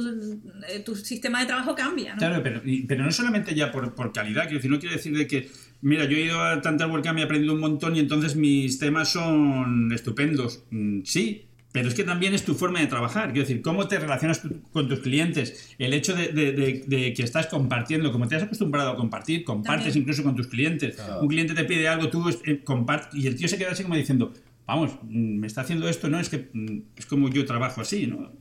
eh, 0.68 0.80
tu, 0.80 0.96
sistema 0.96 1.42
de 1.42 1.46
trabajo 1.46 1.76
cambia. 1.76 2.14
¿no? 2.14 2.18
Claro, 2.18 2.42
pero, 2.42 2.62
pero 2.88 3.04
no 3.04 3.12
solamente 3.12 3.54
ya 3.54 3.72
por, 3.72 3.94
por, 3.94 4.12
calidad, 4.12 4.44
quiero 4.44 4.58
decir, 4.58 4.72
no 4.72 4.80
quiere 4.80 4.96
decir 4.96 5.16
de 5.16 5.28
que, 5.28 5.52
mira, 5.84 6.06
yo 6.06 6.18
he 6.18 6.22
ido 6.22 6.42
a 6.42 6.62
tantas 6.62 6.90
WordCamp 6.90 7.20
y 7.20 7.22
he 7.22 7.26
aprendido 7.26 7.54
un 7.54 7.60
montón 7.60 7.96
y 7.96 8.00
entonces 8.00 8.36
mis 8.36 8.80
temas 8.80 9.12
son 9.12 9.92
estupendos. 9.94 10.64
Mm, 10.72 11.02
sí, 11.04 11.46
pero 11.74 11.88
es 11.88 11.96
que 11.96 12.04
también 12.04 12.34
es 12.34 12.46
tu 12.46 12.54
forma 12.54 12.80
de 12.80 12.88
trabajar. 12.88 13.34
Quiero 13.34 13.48
decir, 13.48 13.62
cómo 13.62 13.88
te 13.88 14.00
relacionas 14.00 14.42
tu, 14.42 14.62
con 14.72 14.88
tus 14.88 15.00
clientes, 15.00 15.76
el 15.80 15.94
hecho 15.94 16.16
de, 16.16 16.30
de, 16.30 16.52
de, 16.54 16.84
de, 16.88 17.14
que 17.14 17.24
estás 17.24 17.48
compartiendo, 17.48 18.12
como 18.12 18.28
te 18.28 18.36
has 18.36 18.44
acostumbrado 18.44 18.92
a 18.92 18.96
compartir, 18.96 19.44
compartes 19.44 19.86
también. 19.86 20.02
incluso 20.04 20.24
con 20.24 20.36
tus 20.36 20.48
clientes. 20.48 20.96
Claro. 20.96 21.22
Un 21.22 21.28
cliente 21.28 21.54
te 21.54 21.66
pide 21.66 21.88
algo, 21.88 22.10
tú 22.10 22.30
eh, 22.46 22.62
compartes, 22.64 23.14
y 23.16 23.28
el 23.28 23.36
tío 23.36 23.48
se 23.48 23.58
queda 23.58 23.72
así 23.72 23.84
como 23.84 23.96
diciendo, 23.96 24.34
vamos, 24.68 24.92
mm, 25.04 25.40
me 25.40 25.48
está 25.48 25.62
haciendo 25.62 25.90
esto, 25.90 26.10
¿no? 26.10 26.20
Es 26.20 26.30
que 26.30 26.50
mm, 26.54 26.80
es 26.96 27.06
como 27.06 27.30
yo 27.30 27.46
trabajo 27.46 27.82
así, 27.82 28.08
¿no? 28.08 28.32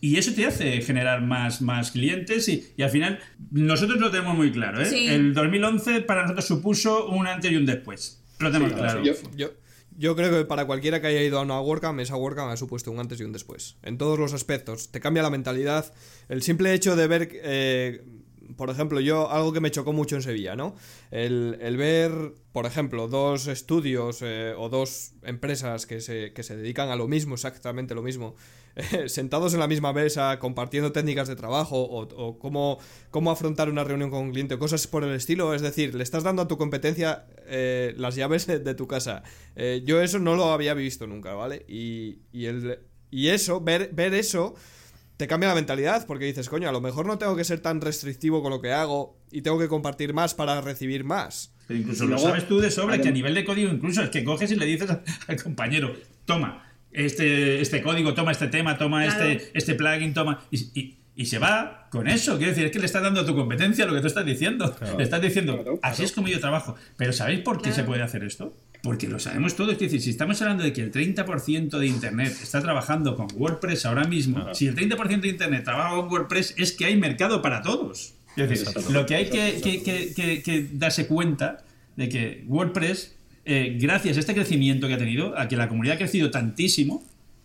Y 0.00 0.16
eso 0.16 0.32
te 0.32 0.46
hace 0.46 0.80
generar 0.82 1.22
más, 1.22 1.60
más 1.60 1.90
clientes 1.90 2.48
y, 2.48 2.72
y, 2.76 2.82
al 2.82 2.90
final 2.90 3.18
nosotros 3.50 3.98
lo 3.98 4.10
tenemos 4.10 4.36
muy 4.36 4.52
claro. 4.52 4.80
¿eh? 4.80 4.86
Sí. 4.86 5.08
El 5.08 5.34
2011 5.34 6.02
para 6.02 6.22
nosotros 6.22 6.46
supuso 6.46 7.08
un 7.08 7.26
antes 7.26 7.50
y 7.50 7.56
un 7.56 7.66
después. 7.66 8.22
Lo 8.38 8.50
tenemos 8.52 8.72
sí, 8.72 8.78
claro. 8.78 9.02
Yo, 9.02 9.14
yo, 9.36 9.50
yo, 9.96 10.14
creo 10.14 10.30
que 10.30 10.44
para 10.44 10.66
cualquiera 10.66 11.00
que 11.00 11.08
haya 11.08 11.22
ido 11.22 11.38
a 11.38 11.42
una 11.42 11.60
WordCamp, 11.60 11.98
esa 12.00 12.16
WordCamp 12.16 12.52
ha 12.52 12.56
supuesto 12.56 12.92
un 12.92 13.00
antes 13.00 13.20
y 13.20 13.24
un 13.24 13.32
después. 13.32 13.76
En 13.82 13.98
todos 13.98 14.18
los 14.18 14.32
aspectos. 14.32 14.92
Te 14.92 15.00
cambia 15.00 15.22
la 15.22 15.30
mentalidad. 15.30 15.92
El 16.28 16.42
simple 16.42 16.72
hecho 16.74 16.94
de 16.94 17.06
ver... 17.06 17.28
Eh, 17.32 18.04
por 18.56 18.70
ejemplo, 18.70 19.00
yo, 19.00 19.30
algo 19.30 19.52
que 19.52 19.60
me 19.60 19.70
chocó 19.70 19.92
mucho 19.92 20.16
en 20.16 20.22
Sevilla, 20.22 20.56
¿no? 20.56 20.74
El, 21.10 21.58
el 21.60 21.76
ver, 21.76 22.34
por 22.52 22.66
ejemplo, 22.66 23.06
dos 23.06 23.46
estudios 23.46 24.20
eh, 24.22 24.54
o 24.56 24.68
dos 24.68 25.12
empresas 25.22 25.86
que 25.86 26.00
se, 26.00 26.32
que 26.32 26.42
se 26.42 26.56
dedican 26.56 26.88
a 26.88 26.96
lo 26.96 27.08
mismo, 27.08 27.34
exactamente 27.34 27.94
lo 27.94 28.02
mismo, 28.02 28.34
sentados 29.06 29.54
en 29.54 29.60
la 29.60 29.66
misma 29.66 29.92
mesa, 29.92 30.38
compartiendo 30.38 30.92
técnicas 30.92 31.28
de 31.28 31.36
trabajo 31.36 31.80
o, 31.82 32.02
o 32.02 32.38
cómo, 32.38 32.78
cómo, 33.10 33.30
afrontar 33.30 33.68
una 33.68 33.84
reunión 33.84 34.10
con 34.10 34.20
un 34.20 34.30
cliente, 34.30 34.54
o 34.54 34.58
cosas 34.58 34.86
por 34.86 35.04
el 35.04 35.14
estilo. 35.14 35.54
Es 35.54 35.62
decir, 35.62 35.94
le 35.94 36.02
estás 36.02 36.22
dando 36.22 36.42
a 36.42 36.48
tu 36.48 36.56
competencia 36.56 37.26
eh, 37.46 37.94
las 37.96 38.14
llaves 38.14 38.46
de, 38.46 38.58
de 38.58 38.74
tu 38.74 38.86
casa. 38.86 39.22
Eh, 39.56 39.82
yo 39.84 40.00
eso 40.00 40.18
no 40.18 40.36
lo 40.36 40.52
había 40.52 40.74
visto 40.74 41.06
nunca, 41.06 41.34
¿vale? 41.34 41.64
Y, 41.68 42.20
y, 42.32 42.46
el, 42.46 42.80
y 43.10 43.28
eso, 43.28 43.60
ver, 43.60 43.90
ver 43.92 44.14
eso 44.14 44.54
te 45.16 45.26
cambia 45.26 45.48
la 45.48 45.56
mentalidad 45.56 46.06
porque 46.06 46.26
dices, 46.26 46.48
coño, 46.48 46.68
a 46.68 46.72
lo 46.72 46.80
mejor 46.80 47.06
no 47.06 47.18
tengo 47.18 47.34
que 47.34 47.44
ser 47.44 47.58
tan 47.58 47.80
restrictivo 47.80 48.42
con 48.42 48.50
lo 48.50 48.60
que 48.60 48.72
hago 48.72 49.18
y 49.32 49.42
tengo 49.42 49.58
que 49.58 49.66
compartir 49.66 50.14
más 50.14 50.34
para 50.34 50.60
recibir 50.60 51.02
más. 51.02 51.52
Pero 51.66 51.80
incluso 51.80 52.06
lo 52.06 52.18
sabes 52.18 52.46
tú 52.46 52.60
de 52.60 52.70
sobra 52.70 53.00
que 53.00 53.08
a 53.08 53.12
nivel 53.12 53.34
de 53.34 53.44
código 53.44 53.70
incluso 53.70 54.02
es 54.02 54.10
que 54.10 54.24
coges 54.24 54.52
y 54.52 54.56
le 54.56 54.64
dices 54.64 54.88
al 55.26 55.42
compañero, 55.42 55.94
toma 56.24 56.67
este, 56.92 57.60
este 57.60 57.82
código, 57.82 58.14
toma 58.14 58.32
este 58.32 58.48
tema, 58.48 58.78
toma 58.78 59.04
claro. 59.04 59.24
este, 59.24 59.50
este 59.54 59.74
plugin, 59.74 60.14
toma... 60.14 60.44
Y, 60.50 60.58
y, 60.78 60.98
y, 61.16 61.26
se 61.26 61.38
va 61.38 61.88
con 61.90 62.06
eso. 62.06 62.36
Quiero 62.36 62.50
decir, 62.50 62.66
es 62.66 62.72
que 62.72 62.78
le 62.78 62.86
estás 62.86 63.02
dando 63.02 63.22
a 63.22 63.26
tu 63.26 63.34
competencia 63.34 63.86
lo 63.86 63.94
que 63.94 64.00
tú 64.00 64.06
estás 64.06 64.24
diciendo. 64.24 64.74
Claro. 64.74 64.98
Le 64.98 65.04
estás 65.04 65.20
diciendo, 65.20 65.54
claro, 65.54 65.80
así 65.82 66.04
es 66.04 66.12
como 66.12 66.28
yo 66.28 66.38
trabajo. 66.38 66.76
Pero 66.96 67.12
¿sabéis 67.12 67.40
por 67.40 67.60
qué 67.60 67.72
se 67.72 67.82
puede 67.82 68.02
hacer 68.02 68.22
esto? 68.22 68.56
Porque 68.82 69.08
lo 69.08 69.18
sabemos 69.18 69.56
todos. 69.56 69.72
Es 69.72 69.78
decir, 69.80 70.00
si 70.00 70.10
estamos 70.10 70.40
hablando 70.42 70.62
de 70.62 70.72
que 70.72 70.82
el 70.82 70.92
30% 70.92 71.76
de 71.76 71.86
Internet 71.86 72.36
está 72.40 72.60
trabajando 72.60 73.16
con 73.16 73.26
WordPress 73.34 73.86
ahora 73.86 74.04
mismo, 74.04 74.54
si 74.54 74.68
el 74.68 74.76
30% 74.76 75.20
de 75.20 75.28
Internet 75.28 75.64
trabaja 75.64 75.96
con 75.96 76.08
WordPress, 76.08 76.54
es 76.56 76.72
que 76.72 76.84
hay 76.84 76.96
mercado 76.96 77.42
para 77.42 77.62
todos. 77.62 78.14
Es 78.36 78.48
decir, 78.48 78.68
lo 78.92 79.04
que 79.04 79.16
hay 79.16 79.28
que, 79.28 79.60
que, 79.60 79.82
que, 79.82 80.42
que 80.42 80.68
darse 80.72 81.08
cuenta 81.08 81.64
de 81.96 82.08
que 82.08 82.44
WordPress, 82.46 83.16
eh, 83.50 83.78
gracias 83.80 84.18
a 84.18 84.20
este 84.20 84.34
crecimiento 84.34 84.88
que 84.88 84.94
ha 84.94 84.98
tenido, 84.98 85.38
a 85.38 85.48
que 85.48 85.56
la 85.56 85.70
comunidad 85.70 85.94
ha 85.94 85.98
crecido 85.98 86.30
tantísimo, 86.30 87.02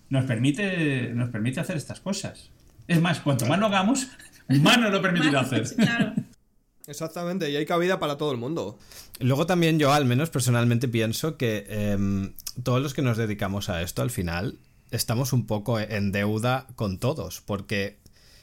nos 0.10 0.26
permite, 0.26 1.14
nos 1.14 1.30
permite 1.30 1.62
hacer 1.62 1.78
estas 1.78 2.02
cosas. 2.02 2.50
Es 2.90 3.00
más, 3.00 3.22
cuanto 3.22 3.46
más 3.46 3.58
lo 3.58 3.68
hagamos, 3.68 4.10
más 4.50 4.78
nos 4.80 4.92
lo 4.92 5.02
permitirá 5.02 5.40
hacer. 5.40 5.64
Claro. 5.76 6.14
Exactamente, 6.88 7.50
y 7.50 7.56
hay 7.56 7.66
cabida 7.66 8.00
para 8.02 8.18
todo 8.18 8.34
el 8.34 8.38
mundo. 8.38 8.78
Luego 9.22 9.46
también 9.46 9.80
yo 9.80 9.94
al 9.94 10.04
menos 10.04 10.30
personalmente 10.30 10.90
pienso 10.90 11.38
que 11.38 11.66
em, 11.70 12.34
todos 12.64 12.82
los 12.82 12.94
que 12.94 13.02
nos 13.02 13.16
dedicamos 13.16 13.70
a 13.70 13.82
esto 13.82 14.02
al 14.02 14.12
final 14.12 14.60
estamos 14.92 15.32
un 15.32 15.48
poco 15.48 15.80
en 15.80 16.12
deuda 16.12 16.68
con 16.76 17.00
todos, 17.00 17.40
porque 17.40 18.00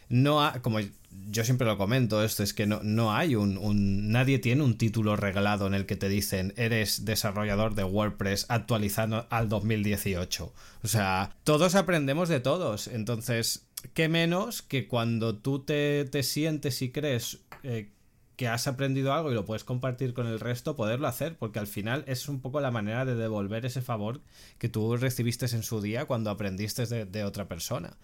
no 0.09 0.43
ha, 0.43 0.63
como 0.63 0.79
yo 1.11 1.45
siempre 1.45 1.67
lo 1.67 1.77
comento, 1.77 2.23
esto 2.23 2.43
es 2.43 2.55
que 2.55 2.67
no, 2.67 2.81
no 2.83 3.13
hay 3.13 3.35
un, 3.35 4.11
Nadie 4.11 4.39
tiene 4.39 4.63
un 4.63 4.77
título 4.77 5.17
regalado 5.17 5.67
en 5.67 5.75
el 5.75 5.87
que 5.87 5.97
te 5.97 6.09
dicen 6.09 6.53
eres 6.57 7.05
desarrollador 7.05 7.75
de 7.75 7.85
WordPress 7.85 8.47
actualizando 8.49 9.27
al 9.31 9.49
2018. 9.49 10.53
O 10.83 10.89
sea, 10.89 11.37
todos 11.45 11.75
aprendemos 11.75 12.29
de 12.29 12.41
todos. 12.41 12.89
Entonces, 12.89 13.67
¿qué 13.95 14.09
menos 14.09 14.63
que 14.63 14.89
cuando 14.89 15.37
tú 15.37 15.61
te, 15.61 16.05
te 16.05 16.23
sientes 16.23 16.81
y 16.83 16.91
crees 16.91 17.39
eh, 17.63 17.91
que 18.37 18.49
has 18.49 18.67
aprendido 18.67 19.13
algo 19.13 19.31
y 19.31 19.35
lo 19.35 19.45
puedes 19.45 19.65
compartir 19.65 20.15
con 20.15 20.27
el 20.27 20.41
resto, 20.41 20.77
poderlo 20.77 21.09
hacer? 21.09 21.37
Porque 21.37 21.59
al 21.59 21.67
final 21.67 22.05
es 22.07 22.29
un 22.29 22.41
poco 22.41 22.61
la 22.61 22.71
manera 22.71 23.05
de 23.05 23.15
devolver 23.15 23.67
ese 23.67 23.83
favor 23.83 24.21
que 24.59 24.69
tú 24.69 24.97
recibiste 24.97 25.47
en 25.47 25.63
su 25.63 25.81
día 25.81 26.07
cuando 26.07 26.31
aprendiste 26.31 26.87
de, 26.87 27.05
de 27.05 27.25
otra 27.25 27.49
persona. 27.49 27.97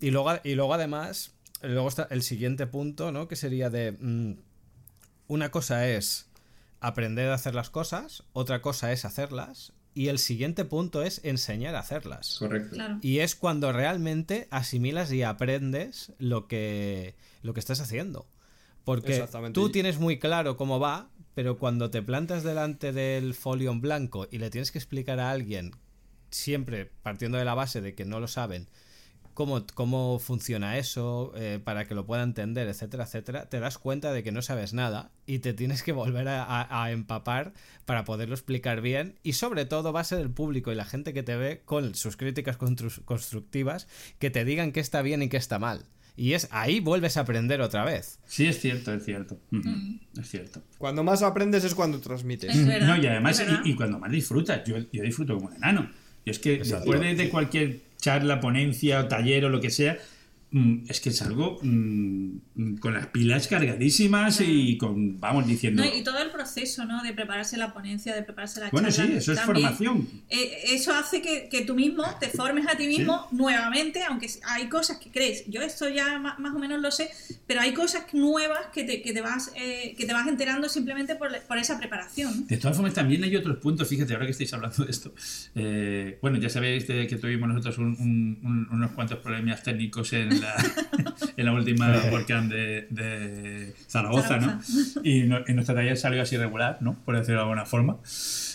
Y 0.00 0.10
luego, 0.12 0.38
y 0.44 0.54
luego 0.54 0.74
además 0.74 1.32
luego 1.62 1.88
está 1.88 2.06
el 2.10 2.22
siguiente 2.22 2.66
punto, 2.66 3.12
¿no? 3.12 3.28
Que 3.28 3.36
sería 3.36 3.70
de. 3.70 3.92
Mm, 3.92 4.34
una 5.26 5.50
cosa 5.50 5.88
es 5.88 6.28
aprender 6.80 7.30
a 7.30 7.34
hacer 7.34 7.54
las 7.54 7.70
cosas, 7.70 8.24
otra 8.32 8.62
cosa 8.62 8.92
es 8.92 9.04
hacerlas, 9.04 9.72
y 9.94 10.08
el 10.08 10.18
siguiente 10.18 10.64
punto 10.64 11.02
es 11.02 11.20
enseñar 11.24 11.74
a 11.74 11.80
hacerlas. 11.80 12.36
Correcto. 12.38 12.74
Claro. 12.74 12.98
Y 13.02 13.18
es 13.18 13.34
cuando 13.34 13.72
realmente 13.72 14.46
asimilas 14.50 15.12
y 15.12 15.22
aprendes 15.22 16.12
lo 16.18 16.46
que, 16.46 17.16
lo 17.42 17.52
que 17.52 17.60
estás 17.60 17.80
haciendo. 17.80 18.26
Porque 18.84 19.26
tú 19.52 19.70
tienes 19.70 19.98
muy 19.98 20.18
claro 20.18 20.56
cómo 20.56 20.80
va, 20.80 21.10
pero 21.34 21.58
cuando 21.58 21.90
te 21.90 22.00
plantas 22.00 22.42
delante 22.42 22.92
del 22.92 23.34
folio 23.34 23.70
en 23.70 23.82
blanco 23.82 24.26
y 24.30 24.38
le 24.38 24.48
tienes 24.50 24.72
que 24.72 24.78
explicar 24.78 25.20
a 25.20 25.30
alguien, 25.30 25.72
siempre 26.30 26.90
partiendo 27.02 27.36
de 27.36 27.44
la 27.44 27.54
base 27.54 27.80
de 27.80 27.94
que 27.94 28.06
no 28.06 28.18
lo 28.18 28.28
saben, 28.28 28.66
cómo, 29.38 29.64
cómo 29.74 30.18
funciona 30.18 30.78
eso, 30.78 31.32
eh, 31.36 31.60
para 31.62 31.86
que 31.86 31.94
lo 31.94 32.04
pueda 32.04 32.24
entender, 32.24 32.66
etcétera, 32.66 33.04
etcétera, 33.04 33.48
te 33.48 33.60
das 33.60 33.78
cuenta 33.78 34.12
de 34.12 34.24
que 34.24 34.32
no 34.32 34.42
sabes 34.42 34.74
nada 34.74 35.12
y 35.26 35.38
te 35.38 35.52
tienes 35.52 35.84
que 35.84 35.92
volver 35.92 36.26
a, 36.26 36.42
a- 36.42 36.82
a 36.84 36.90
empapar 36.90 37.52
para 37.84 38.04
poderlo 38.04 38.34
explicar 38.34 38.80
bien 38.80 39.14
y 39.22 39.34
sobre 39.34 39.64
todo 39.64 39.92
va 39.92 40.00
a 40.00 40.04
ser 40.04 40.18
el 40.18 40.30
público 40.30 40.72
y 40.72 40.74
la 40.74 40.84
gente 40.84 41.14
que 41.14 41.22
te 41.22 41.36
ve 41.36 41.62
con 41.64 41.94
sus 41.94 42.16
críticas 42.16 42.58
constru- 42.58 43.04
constructivas 43.04 43.86
que 44.18 44.30
te 44.30 44.44
digan 44.44 44.72
qué 44.72 44.80
está 44.80 45.02
bien 45.02 45.22
y 45.22 45.28
qué 45.28 45.36
está 45.36 45.60
mal. 45.60 45.84
Y 46.16 46.32
es 46.32 46.48
ahí 46.50 46.80
vuelves 46.80 47.16
a 47.16 47.20
aprender 47.20 47.60
otra 47.60 47.84
vez. 47.84 48.18
Sí, 48.26 48.46
es 48.48 48.58
cierto, 48.60 48.92
es 48.92 49.04
cierto. 49.04 49.38
Ujú, 49.52 49.70
Es 50.20 50.28
cierto. 50.28 50.60
Cuando 50.78 51.04
más 51.04 51.22
aprendes 51.22 51.62
es 51.62 51.76
cuando 51.76 52.00
transmites. 52.00 52.56
Es 52.56 52.66
verdad, 52.66 52.88
no, 52.88 53.00
y 53.00 53.06
además, 53.06 53.40
y, 53.64 53.70
y 53.70 53.76
cuando 53.76 54.00
más 54.00 54.10
disfrutas, 54.10 54.62
yo, 54.66 54.78
yo 54.92 55.02
disfruto 55.04 55.36
como 55.36 55.46
un 55.46 55.54
enano. 55.54 55.88
Y 56.24 56.30
es 56.30 56.40
que 56.40 56.58
después 56.58 57.00
de, 57.00 57.14
de 57.14 57.28
cualquier 57.30 57.87
charla, 58.00 58.40
ponencia 58.40 59.08
taller 59.08 59.44
o 59.44 59.48
lo 59.48 59.60
que 59.60 59.70
sea, 59.70 59.98
es 60.88 61.00
que 61.00 61.10
salgo 61.10 61.58
mm, 61.62 62.36
mm, 62.54 62.76
con 62.78 62.94
las 62.94 63.08
pilas 63.08 63.48
cargadísimas 63.48 64.40
y 64.40 64.78
con, 64.78 65.20
vamos 65.20 65.46
diciendo... 65.46 65.84
No, 65.84 65.94
y 65.94 66.02
todo 66.02 66.18
el 66.22 66.30
proceso, 66.30 66.86
¿no? 66.86 67.02
De 67.02 67.12
prepararse 67.12 67.58
la 67.58 67.74
ponencia, 67.74 68.14
de 68.14 68.22
prepararse 68.22 68.60
la 68.60 68.70
Bueno, 68.70 68.88
charla. 68.90 69.10
sí, 69.12 69.16
eso 69.18 69.32
es 69.32 69.38
también, 69.44 69.66
formación. 69.66 70.08
eh, 70.30 70.58
eso 70.72 70.94
hace 70.94 71.20
que, 71.20 71.48
que 71.50 71.62
tú 71.66 71.74
mismo 71.74 72.02
te 72.18 72.28
formes 72.28 72.66
a 72.66 72.76
ti 72.78 72.86
mismo 72.86 73.26
nuevamente, 73.30 74.02
aunque 74.04 74.28
hay 74.46 74.68
cosas 74.70 74.96
que 74.98 75.10
crees. 75.10 75.44
Yo 75.48 75.60
esto 75.60 75.88
ya 75.90 76.18
ma- 76.18 76.36
más, 76.38 76.54
o 76.54 76.58
menos 76.58 76.80
lo 76.80 76.90
sé, 76.90 77.10
pero 77.46 77.60
hay 77.60 77.74
cosas 77.74 78.04
nuevas 78.14 78.68
que 78.72 78.84
te, 78.84 79.02
que 79.02 79.12
te, 79.12 79.20
vas, 79.20 79.52
eh, 79.54 79.94
que 79.98 80.06
te 80.06 80.12
vas 80.14 80.26
enterando 80.26 80.68
simplemente 80.70 81.14
por, 81.14 81.28
por 81.42 81.58
esa 81.58 81.78
preparación. 81.78 82.46
De 82.46 82.56
todas 82.56 82.74
formas, 82.76 82.94
también 82.94 83.22
hay 83.22 83.36
otros 83.36 83.58
puntos, 83.58 83.86
fíjate, 83.86 84.14
ahora 84.14 84.24
que 84.24 84.32
estáis 84.32 84.52
hablando 84.54 84.84
de 84.84 84.90
esto. 84.90 85.12
Eh, 85.54 86.18
bueno, 86.22 86.38
ya 86.38 86.48
sabéis 86.48 86.84
que 86.84 87.18
tuvimos 87.20 87.48
nosotros 87.50 87.76
un- 87.78 87.96
un- 87.98 88.38
un- 88.42 88.68
unos 88.70 88.92
cuantos 88.92 89.18
problemas 89.18 89.62
técnicos 89.62 90.12
en 90.14 90.37
la, 90.40 90.54
en 91.36 91.44
la 91.44 91.52
última 91.52 91.92
WordCamp 92.10 92.50
de, 92.52 92.86
de 92.90 93.74
Zaragoza, 93.88 94.38
¿no? 94.38 94.60
Y, 95.02 95.22
no- 95.22 95.40
y 95.46 95.52
nuestra 95.52 95.74
taller 95.74 95.96
salió 95.96 96.22
así 96.22 96.36
regular, 96.36 96.78
¿no? 96.80 96.94
Por 97.04 97.16
decirlo 97.16 97.36
de 97.36 97.42
alguna 97.42 97.66
forma. 97.66 97.96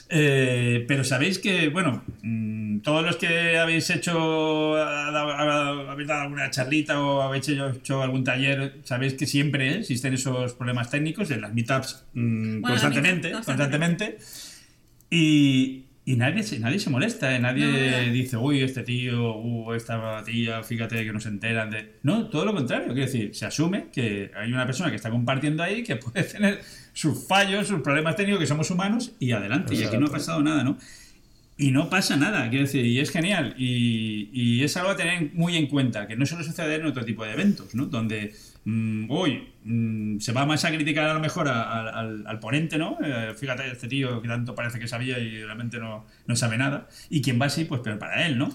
Eh, 0.09 0.85
pero 0.87 1.03
sabéis 1.03 1.39
que, 1.39 1.69
bueno, 1.69 2.03
mm, 2.21 2.79
todos 2.81 3.03
los 3.05 3.15
que 3.15 3.57
habéis 3.57 3.89
hecho, 3.89 4.75
habéis 4.77 6.07
dado 6.07 6.21
alguna 6.21 6.49
charlita 6.51 6.99
o 6.99 7.21
habéis 7.21 7.49
hecho, 7.49 7.69
hecho 7.69 8.03
algún 8.03 8.23
taller, 8.23 8.79
sabéis 8.83 9.13
que 9.15 9.25
siempre 9.25 9.79
existen 9.79 10.13
esos 10.13 10.53
problemas 10.53 10.89
técnicos 10.91 11.31
en 11.31 11.41
las 11.41 11.53
meetups 11.53 12.03
mm, 12.13 12.61
Bueno, 12.61 12.67
constantemente, 12.75 13.29
las 13.29 13.37
meetups, 13.39 13.45
constantemente. 13.45 14.17
Y, 15.09 15.85
y 16.05 16.15
nadie, 16.17 16.43
se- 16.43 16.59
nadie 16.59 16.79
se 16.79 16.89
molesta, 16.89 17.33
¿eh? 17.35 17.39
nadie 17.39 17.65
No, 17.65 18.07
no. 18.07 18.13
dice, 18.13 18.37
uy, 18.37 18.61
este 18.61 18.83
tío, 18.83 19.37
uh, 19.37 19.73
esta 19.73 20.21
tía, 20.25 20.61
fíjate 20.63 21.03
que 21.05 21.13
no 21.13 21.19
se 21.19 21.29
enteran 21.29 21.69
de... 21.69 21.93
No, 22.03 22.27
todo 22.27 22.43
lo 22.45 22.53
contrario, 22.53 22.87
quiero 22.87 23.05
decir, 23.05 23.33
se 23.33 23.45
asume 23.45 23.85
que 23.93 24.31
hay 24.35 24.51
una 24.51 24.65
persona 24.65 24.89
que 24.89 24.97
está 24.97 25.09
compartiendo 25.09 25.63
ahí 25.63 25.83
que 25.83 25.95
puede 25.97 26.23
tener 26.23 26.59
sus 26.93 27.25
fallos, 27.27 27.67
sus 27.67 27.81
problemas 27.81 28.15
técnicos, 28.15 28.41
que 28.41 28.47
somos 28.47 28.69
humanos, 28.69 29.13
y 29.19 29.31
adelante, 29.31 29.75
y 29.75 29.83
aquí 29.83 29.97
no 29.97 30.07
ha 30.07 30.11
pasado 30.11 30.41
nada, 30.43 30.63
¿no? 30.63 30.77
Y 31.57 31.71
no 31.71 31.89
pasa 31.89 32.17
nada, 32.17 32.49
quiero 32.49 32.65
decir, 32.65 32.85
y 32.85 32.99
es 32.99 33.11
genial. 33.11 33.53
Y, 33.57 34.29
y 34.33 34.63
es 34.63 34.75
algo 34.75 34.89
a 34.89 34.95
tener 34.97 35.29
muy 35.33 35.55
en 35.55 35.67
cuenta, 35.67 36.07
que 36.07 36.15
no 36.15 36.25
solo 36.25 36.43
sucede 36.43 36.75
en 36.75 36.85
otro 36.85 37.05
tipo 37.05 37.23
de 37.23 37.31
eventos, 37.33 37.73
¿no? 37.75 37.85
Donde 37.85 38.33
mm, 38.65 39.05
hoy 39.09 39.49
mm, 39.63 40.19
se 40.19 40.31
va 40.31 40.45
más 40.45 40.63
a 40.65 40.71
criticar 40.71 41.05
a 41.09 41.13
lo 41.13 41.19
mejor 41.19 41.47
a- 41.47 41.61
a- 41.63 41.89
al, 41.99 42.25
al 42.27 42.39
ponente, 42.39 42.77
¿no? 42.77 42.97
Eh, 43.03 43.33
fíjate, 43.37 43.71
este 43.71 43.87
tío 43.87 44.21
que 44.21 44.27
tanto 44.27 44.55
parece 44.55 44.79
que 44.79 44.87
sabía 44.87 45.19
y 45.19 45.43
realmente 45.43 45.79
no, 45.79 46.05
no 46.27 46.35
sabe 46.35 46.57
nada. 46.57 46.87
Y 47.09 47.21
quien 47.21 47.39
va 47.41 47.45
así, 47.47 47.65
pues 47.65 47.81
peor 47.81 47.99
para 47.99 48.25
él, 48.25 48.37
¿no? 48.37 48.53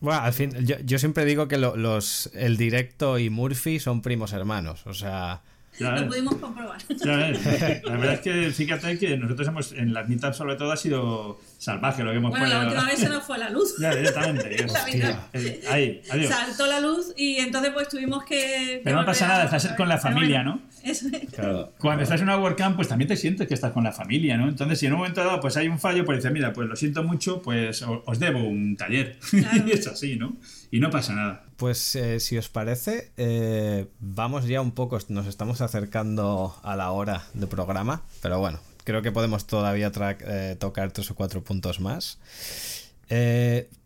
Bueno, 0.00 0.20
al 0.20 0.32
fin, 0.32 0.52
yo, 0.64 0.76
yo 0.84 0.98
siempre 0.98 1.24
digo 1.24 1.48
que 1.48 1.58
lo- 1.58 1.76
los, 1.76 2.30
el 2.34 2.56
directo 2.56 3.18
y 3.18 3.28
Murphy 3.30 3.78
son 3.78 4.00
primos 4.02 4.32
hermanos. 4.32 4.86
O 4.86 4.94
sea, 4.94 5.42
Ya 5.78 5.92
Lo 5.96 6.06
pudimos 6.08 6.36
comprobar. 6.36 6.78
Ya. 7.04 7.16
La 7.84 7.96
verdad 7.96 8.14
es 8.14 8.20
que 8.20 8.50
fíjate 8.50 8.98
que 8.98 9.16
nosotros 9.16 9.48
hemos, 9.48 9.72
en 9.72 9.92
las 9.92 10.08
meetups 10.08 10.36
sobre 10.36 10.56
todo, 10.56 10.70
ha 10.72 10.76
sido 10.76 11.40
salvaje 11.58 12.04
lo 12.04 12.10
que 12.12 12.18
hemos 12.18 12.30
Bueno, 12.30 12.46
la 12.46 12.54
podido- 12.56 12.68
última 12.72 12.86
vez 12.90 12.98
se 13.00 13.08
nos 13.14 13.24
fue 13.24 13.38
la 13.38 13.50
luz. 13.50 13.74
Ya, 13.80 13.94
directamente. 13.94 14.66
La. 14.68 15.28
Eh, 15.32 15.60
Ahí, 15.68 16.02
adiós. 16.10 16.28
Saltó 16.32 16.66
la 16.66 16.80
luz 16.80 17.12
y 17.16 17.36
entonces 17.38 17.72
pues 17.72 17.88
tuvimos 17.88 18.24
que... 18.24 18.80
Pero 18.84 18.96
no 18.96 19.04
pasa 19.06 19.26
nada, 19.26 19.42
a- 19.42 19.44
estás 19.56 19.66
con 19.76 19.88
la 19.88 19.98
familia, 19.98 20.42
bueno, 20.44 20.60
¿no? 20.64 20.74
Eso 20.90 21.06
es. 21.12 21.30
Claro. 21.32 21.72
Cuando 21.78 22.02
estás 22.02 22.20
en 22.20 22.28
una 22.28 22.36
WordCamp, 22.38 22.76
pues 22.76 22.88
también 22.88 23.08
te 23.08 23.16
sientes 23.16 23.48
que 23.48 23.54
estás 23.54 23.72
con 23.72 23.84
la 23.84 23.92
familia, 23.92 24.36
¿no? 24.36 24.48
Entonces, 24.48 24.78
si 24.78 24.86
en 24.86 24.92
un 24.92 24.98
momento 24.98 25.24
dado 25.24 25.40
pues 25.40 25.56
hay 25.56 25.66
un 25.68 25.78
fallo, 25.78 26.04
pues 26.04 26.18
dices, 26.18 26.30
mira, 26.32 26.52
pues 26.52 26.68
lo 26.68 26.76
siento 26.76 27.02
mucho, 27.02 27.40
pues 27.42 27.82
os 27.82 28.18
debo 28.18 28.40
un 28.44 28.76
taller. 28.76 29.16
Claro. 29.30 29.64
y 29.66 29.72
es 29.72 29.86
así, 29.86 30.16
¿no? 30.16 30.36
Y 30.70 30.80
no 30.80 30.90
pasa 30.90 31.14
nada. 31.14 31.43
Pues 31.64 31.96
eh, 31.96 32.20
si 32.20 32.36
os 32.36 32.50
parece, 32.50 33.10
eh, 33.16 33.86
vamos 33.98 34.46
ya 34.46 34.60
un 34.60 34.72
poco, 34.72 34.98
nos 35.08 35.26
estamos 35.26 35.62
acercando 35.62 36.54
a 36.62 36.76
la 36.76 36.90
hora 36.90 37.24
de 37.32 37.46
programa, 37.46 38.02
pero 38.20 38.38
bueno, 38.38 38.60
creo 38.84 39.00
que 39.00 39.10
podemos 39.10 39.46
todavía 39.46 39.90
eh, 39.96 40.56
tocar 40.60 40.92
tres 40.92 41.10
o 41.10 41.14
cuatro 41.14 41.42
puntos 41.42 41.80
más. 41.80 42.18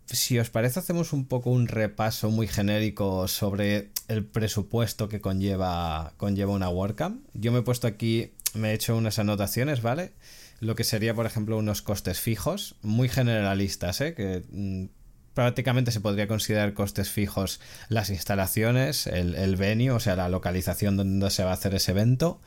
Si 0.07 0.39
os 0.41 0.51
parece, 0.51 0.81
hacemos 0.81 1.13
un 1.13 1.27
poco 1.27 1.51
un 1.51 1.69
repaso 1.69 2.31
muy 2.31 2.49
genérico 2.49 3.29
sobre 3.29 3.91
el 4.09 4.25
presupuesto 4.25 5.09
que 5.09 5.21
conlleva, 5.21 6.15
conlleva 6.17 6.55
una 6.55 6.71
WordCamp. 6.71 7.25
Yo 7.33 7.53
me 7.53 7.61
he 7.61 7.63
puesto 7.63 7.87
aquí, 7.87 8.33
me 8.55 8.73
he 8.73 8.75
hecho 8.75 8.97
unas 8.97 9.21
anotaciones, 9.21 9.83
¿vale? 9.83 10.15
Lo 10.59 10.75
que 10.75 10.83
sería, 10.83 11.15
por 11.15 11.27
ejemplo, 11.27 11.57
unos 11.57 11.81
costes 11.81 12.19
fijos, 12.19 12.75
muy 12.83 13.09
generalistas, 13.09 14.01
¿eh? 14.01 14.15
Que 14.15 14.43
mm, 14.51 14.98
prácticamente 15.43 15.93
se 15.93 16.01
podría 16.01 16.27
considerar 16.27 16.75
costes 16.75 17.11
fijos 17.11 17.61
las 17.89 18.11
instalaciones, 18.11 19.07
el, 19.07 19.37
el 19.37 19.55
venue, 19.55 19.93
o 19.93 20.01
sea, 20.01 20.17
la 20.17 20.29
localización 20.29 20.97
donde 20.97 21.31
se 21.31 21.45
va 21.45 21.51
a 21.51 21.55
hacer 21.55 21.77
ese 21.77 21.93
evento, 21.93 22.41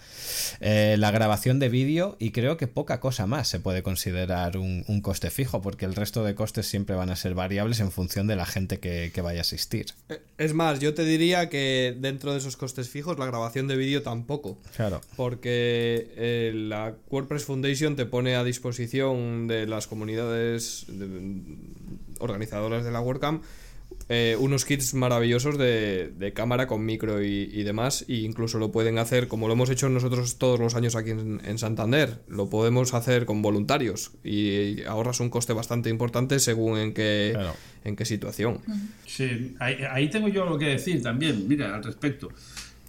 eh, 0.59 0.97
la 0.99 1.09
grabación 1.11 1.57
de 1.59 1.69
vídeo 1.69 2.17
y 2.19 2.31
creo 2.31 2.57
que 2.57 2.67
poca 2.67 2.99
cosa 2.99 3.27
más 3.27 3.47
se 3.47 3.61
puede 3.61 3.81
considerar 3.81 4.57
un, 4.57 4.83
un 4.89 4.99
coste 4.99 5.29
fijo 5.29 5.61
porque 5.61 5.85
el 5.85 5.95
resto 5.95 6.25
de 6.25 6.35
costes 6.35 6.67
siempre 6.67 6.97
van 6.97 7.09
a 7.09 7.15
ser 7.15 7.33
variables 7.33 7.79
en 7.79 7.91
función 7.93 8.27
de 8.27 8.35
la 8.35 8.45
gente 8.45 8.79
que, 8.79 9.11
que 9.13 9.21
vaya 9.21 9.39
a 9.39 9.41
asistir. 9.41 9.85
Eh, 10.09 10.19
Es 10.37 10.53
más, 10.53 10.79
yo 10.81 10.93
te 10.93 11.05
diría 11.05 11.47
que 11.47 11.95
dentro 11.97 12.33
de 12.33 12.39
esos 12.39 12.57
costes 12.57 12.89
fijos 12.89 13.17
la 13.17 13.25
grabación 13.25 13.69
de 13.69 13.77
vídeo 13.77 14.01
tampoco. 14.01 14.57
Claro. 14.75 14.99
Porque 15.15 16.11
eh, 16.17 16.51
la 16.53 16.93
WordPress 17.09 17.45
Foundation 17.45 17.95
te 17.95 18.05
pone 18.05 18.35
a 18.35 18.43
disposición 18.43 19.47
de 19.47 19.65
las 19.65 19.87
comunidades 19.87 20.83
de- 20.89 21.55
organizadoras 22.21 22.85
de 22.85 22.91
la 22.91 23.01
WordCamp 23.01 23.43
eh, 24.07 24.37
unos 24.39 24.63
kits 24.65 24.93
maravillosos 24.93 25.57
de, 25.57 26.11
de 26.17 26.31
cámara 26.33 26.65
con 26.65 26.85
micro 26.85 27.21
y, 27.21 27.49
y 27.53 27.63
demás. 27.63 28.05
E 28.07 28.15
incluso 28.21 28.57
lo 28.57 28.71
pueden 28.71 28.97
hacer, 28.97 29.27
como 29.27 29.47
lo 29.47 29.53
hemos 29.53 29.69
hecho 29.69 29.89
nosotros 29.89 30.37
todos 30.37 30.59
los 30.61 30.75
años 30.75 30.95
aquí 30.95 31.09
en, 31.11 31.41
en 31.43 31.57
Santander, 31.57 32.21
lo 32.29 32.49
podemos 32.49 32.93
hacer 32.93 33.25
con 33.25 33.41
voluntarios. 33.41 34.11
Y 34.23 34.81
ahorras 34.83 35.19
un 35.19 35.29
coste 35.29 35.51
bastante 35.53 35.89
importante 35.89 36.39
según 36.39 36.77
en 36.77 36.93
qué, 36.93 37.31
Claro. 37.33 37.53
en 37.83 37.95
qué 37.97 38.05
situación. 38.05 38.59
Sí, 39.05 39.55
ahí, 39.59 39.75
ahí 39.89 40.09
tengo 40.09 40.29
yo 40.29 40.43
algo 40.43 40.57
que 40.57 40.67
decir 40.67 41.03
también, 41.03 41.45
mira, 41.47 41.75
al 41.75 41.83
respecto. 41.83 42.29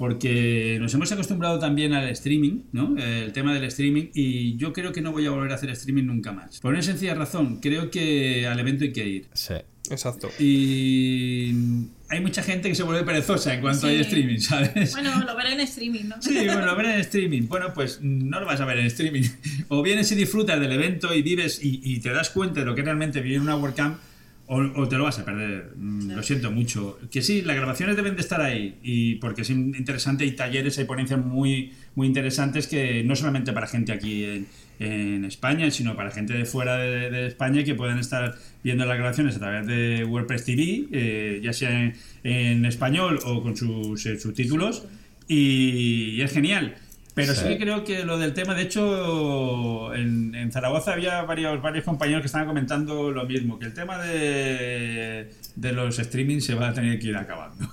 Porque 0.03 0.79
nos 0.81 0.93
hemos 0.95 1.13
acostumbrado 1.13 1.61
también 1.61 1.93
al 1.93 2.09
streaming, 2.09 2.63
¿no? 2.73 2.97
El 2.99 3.33
tema 3.33 3.55
del 3.55 3.63
streaming, 3.63 4.07
y 4.13 4.57
yo 4.57 4.73
creo 4.73 4.91
que 4.91 5.01
no 5.01 5.13
voy 5.13 5.27
a 5.27 5.31
volver 5.31 5.53
a 5.53 5.55
hacer 5.55 5.71
streaming 5.71 6.03
nunca 6.07 6.33
más. 6.33 6.59
Por 6.59 6.73
una 6.73 6.83
sencilla 6.83 7.15
razón, 7.15 7.61
creo 7.61 7.89
que 7.89 8.45
al 8.49 8.59
evento 8.59 8.83
hay 8.83 8.93
que 8.93 9.07
ir. 9.07 9.27
Sí. 9.33 9.55
Exacto. 9.91 10.29
Y 10.41 11.53
hay 12.09 12.21
mucha 12.21 12.43
gente 12.43 12.69
que 12.69 12.75
se 12.75 12.83
vuelve 12.83 13.05
perezosa 13.05 13.55
en 13.55 13.61
cuanto 13.61 13.83
Sí. 13.83 13.95
hay 13.95 14.01
streaming, 14.01 14.39
¿sabes? 14.41 14.91
Bueno, 14.91 15.25
lo 15.25 15.37
veré 15.37 15.53
en 15.53 15.61
streaming, 15.61 16.05
¿no? 16.09 16.21
Sí, 16.21 16.35
bueno, 16.35 16.67
lo 16.67 16.75
ver 16.75 16.87
en 16.87 17.01
streaming. 17.01 17.43
Bueno, 17.47 17.73
pues 17.73 18.01
no 18.03 18.41
lo 18.41 18.47
vas 18.47 18.61
a 18.61 18.65
ver 18.65 18.79
en 18.81 18.87
streaming. 18.87 19.23
O 19.69 19.83
vienes 19.85 20.11
y 20.11 20.17
disfrutas 20.17 20.59
del 20.59 20.73
evento 20.73 21.15
y 21.15 21.23
vives 21.23 21.61
y, 21.63 21.81
y 21.85 22.01
te 22.01 22.11
das 22.11 22.31
cuenta 22.31 22.59
de 22.59 22.67
lo 22.67 22.75
que 22.75 22.83
realmente 22.83 23.21
vive 23.21 23.39
una 23.39 23.55
WordCamp 23.55 23.99
o, 24.55 24.89
te 24.89 24.97
lo 24.99 25.05
vas 25.05 25.19
a 25.19 25.25
perder. 25.25 25.73
Mm, 25.77 26.11
Lo 26.13 26.23
siento 26.23 26.51
mucho. 26.51 26.99
Que 27.11 27.23
sí, 27.23 27.43
las 27.43 27.57
grabaciones 27.57 27.97
deben 27.97 28.15
de 28.17 28.21
estar 28.21 28.41
ahí 28.41 28.77
y 28.83 29.15
porque 29.17 29.43
es 29.43 29.51
in- 29.51 29.75
interesante, 29.75 30.25
hay 30.25 30.33
talleres, 30.33 30.79
hay 30.79 30.85
ponencias 30.85 31.25
muy, 31.25 31.73
muy 31.95 32.07
interesantes 32.07 32.67
que 32.67 33.03
no 33.05 33.17
solamente 33.17 33.53
para 33.53 33.67
gente 33.67 33.93
aquí 33.93 34.25
en, 34.25 34.47
España, 35.25 35.71
sino 35.71 35.95
para 35.95 36.11
gente 36.11 36.33
de 36.33 36.45
fuera 36.45 36.77
de, 36.77 37.29
España 37.29 37.63
que 37.63 37.77
pueden 37.77 37.99
estar 37.99 38.35
viendo 38.65 38.85
las 38.85 38.97
grabaciones 38.99 39.37
a 39.37 39.39
través 39.39 39.67
de 39.69 40.05
WordPress 40.05 40.45
TV, 40.45 40.87
eh, 40.91 41.41
ya 41.41 41.53
sea 41.53 41.93
en, 42.25 42.65
español 42.67 43.21
o 43.25 43.43
con 43.43 43.57
sus 43.57 44.05
eh, 44.07 44.19
subtítulos. 44.19 44.85
Y 45.29 46.21
es 46.21 46.33
genial. 46.33 46.75
Pero 47.15 47.35
sí. 47.35 47.43
Sí. 47.43 47.49
que 47.49 47.59
creo 47.59 47.85
que 47.85 48.05
lo 48.05 48.19
del 48.19 48.33
tema, 48.33 48.55
de 48.55 48.63
hecho, 48.63 49.95
en, 49.95 50.35
en 50.35 50.51
Zaragoza 50.51 50.93
había 50.95 51.23
varios, 51.23 51.61
varios 51.61 51.85
compañeros 51.85 52.23
que 52.23 52.27
estaban 52.27 52.47
comentando 52.47 53.11
lo 53.11 53.27
mismo, 53.27 53.59
que 53.59 53.67
el 53.67 53.75
tema 53.75 53.99
de, 53.99 55.31
de 55.55 55.73
los 55.73 55.99
streaming 55.99 56.41
se 56.41 56.55
va 56.55 56.69
a 56.69 56.73
tener 56.73 56.99
que 56.99 57.09
ir 57.09 57.17
acabando. 57.17 57.69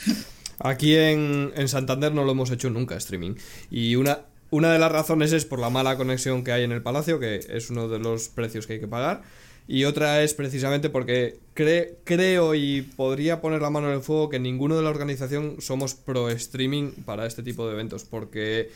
Aquí 0.60 0.94
en, 0.94 1.52
en 1.56 1.68
Santander 1.68 2.12
no 2.12 2.24
lo 2.24 2.32
hemos 2.32 2.50
hecho 2.50 2.70
nunca 2.70 2.96
streaming. 2.96 3.34
Y 3.70 3.96
una, 3.96 4.20
una 4.50 4.72
de 4.72 4.78
las 4.78 4.92
razones 4.92 5.32
es 5.32 5.44
por 5.44 5.58
la 5.58 5.70
mala 5.70 5.96
conexión 5.96 6.44
que 6.44 6.52
hay 6.52 6.62
en 6.62 6.72
el 6.72 6.80
palacio, 6.80 7.18
que 7.18 7.40
es 7.48 7.70
uno 7.70 7.88
de 7.88 7.98
los 7.98 8.28
precios 8.28 8.66
que 8.66 8.74
hay 8.74 8.80
que 8.80 8.88
pagar. 8.88 9.22
Y 9.66 9.84
otra 9.84 10.22
es 10.22 10.34
precisamente 10.34 10.90
porque 10.90 11.38
cre- 11.56 11.94
creo 12.04 12.54
y 12.54 12.82
podría 12.82 13.40
poner 13.40 13.62
la 13.62 13.70
mano 13.70 13.88
en 13.88 13.94
el 13.94 14.02
fuego 14.02 14.28
que 14.28 14.38
ninguno 14.38 14.76
de 14.76 14.82
la 14.82 14.90
organización 14.90 15.56
somos 15.60 15.94
pro 15.94 16.28
streaming 16.30 16.90
para 17.06 17.26
este 17.26 17.42
tipo 17.42 17.66
de 17.66 17.72
eventos. 17.72 18.04
Porque 18.04 18.70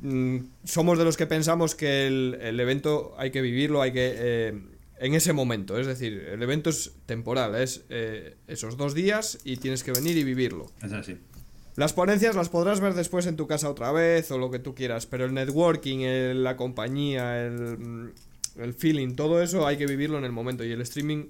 mm, 0.00 0.36
somos 0.64 0.96
de 0.98 1.04
los 1.04 1.16
que 1.18 1.26
pensamos 1.26 1.74
que 1.74 2.06
el, 2.06 2.38
el 2.40 2.58
evento 2.60 3.14
hay 3.18 3.30
que 3.30 3.42
vivirlo, 3.42 3.82
hay 3.82 3.92
que... 3.92 4.12
eh, 4.16 4.60
en 5.00 5.14
ese 5.14 5.32
momento, 5.32 5.78
es 5.80 5.86
decir, 5.88 6.28
el 6.32 6.40
evento 6.44 6.70
es 6.70 6.92
temporal, 7.06 7.56
es 7.56 7.82
eh, 7.90 8.36
esos 8.46 8.76
dos 8.76 8.94
días 8.94 9.38
y 9.44 9.56
tienes 9.56 9.82
que 9.82 9.90
venir 9.90 10.16
y 10.16 10.22
vivirlo. 10.22 10.70
es 10.82 10.92
así. 10.92 11.16
Las 11.74 11.92
ponencias 11.92 12.36
las 12.36 12.48
podrás 12.50 12.80
ver 12.80 12.94
después 12.94 13.26
en 13.26 13.34
tu 13.36 13.46
casa 13.48 13.68
otra 13.68 13.90
vez 13.92 14.30
o 14.30 14.38
lo 14.38 14.50
que 14.52 14.60
tú 14.60 14.74
quieras, 14.76 15.06
pero 15.06 15.24
el 15.24 15.34
networking, 15.34 16.00
el- 16.00 16.44
la 16.44 16.56
compañía, 16.56 17.44
el, 17.44 17.78
mm, 17.78 18.12
el 18.58 18.74
feeling, 18.74 19.14
todo 19.14 19.42
eso 19.42 19.66
hay 19.66 19.76
que 19.76 19.86
vivirlo 19.86 20.18
en 20.18 20.24
el 20.24 20.32
momento 20.32 20.64
y 20.64 20.72
el 20.72 20.80
streaming, 20.82 21.26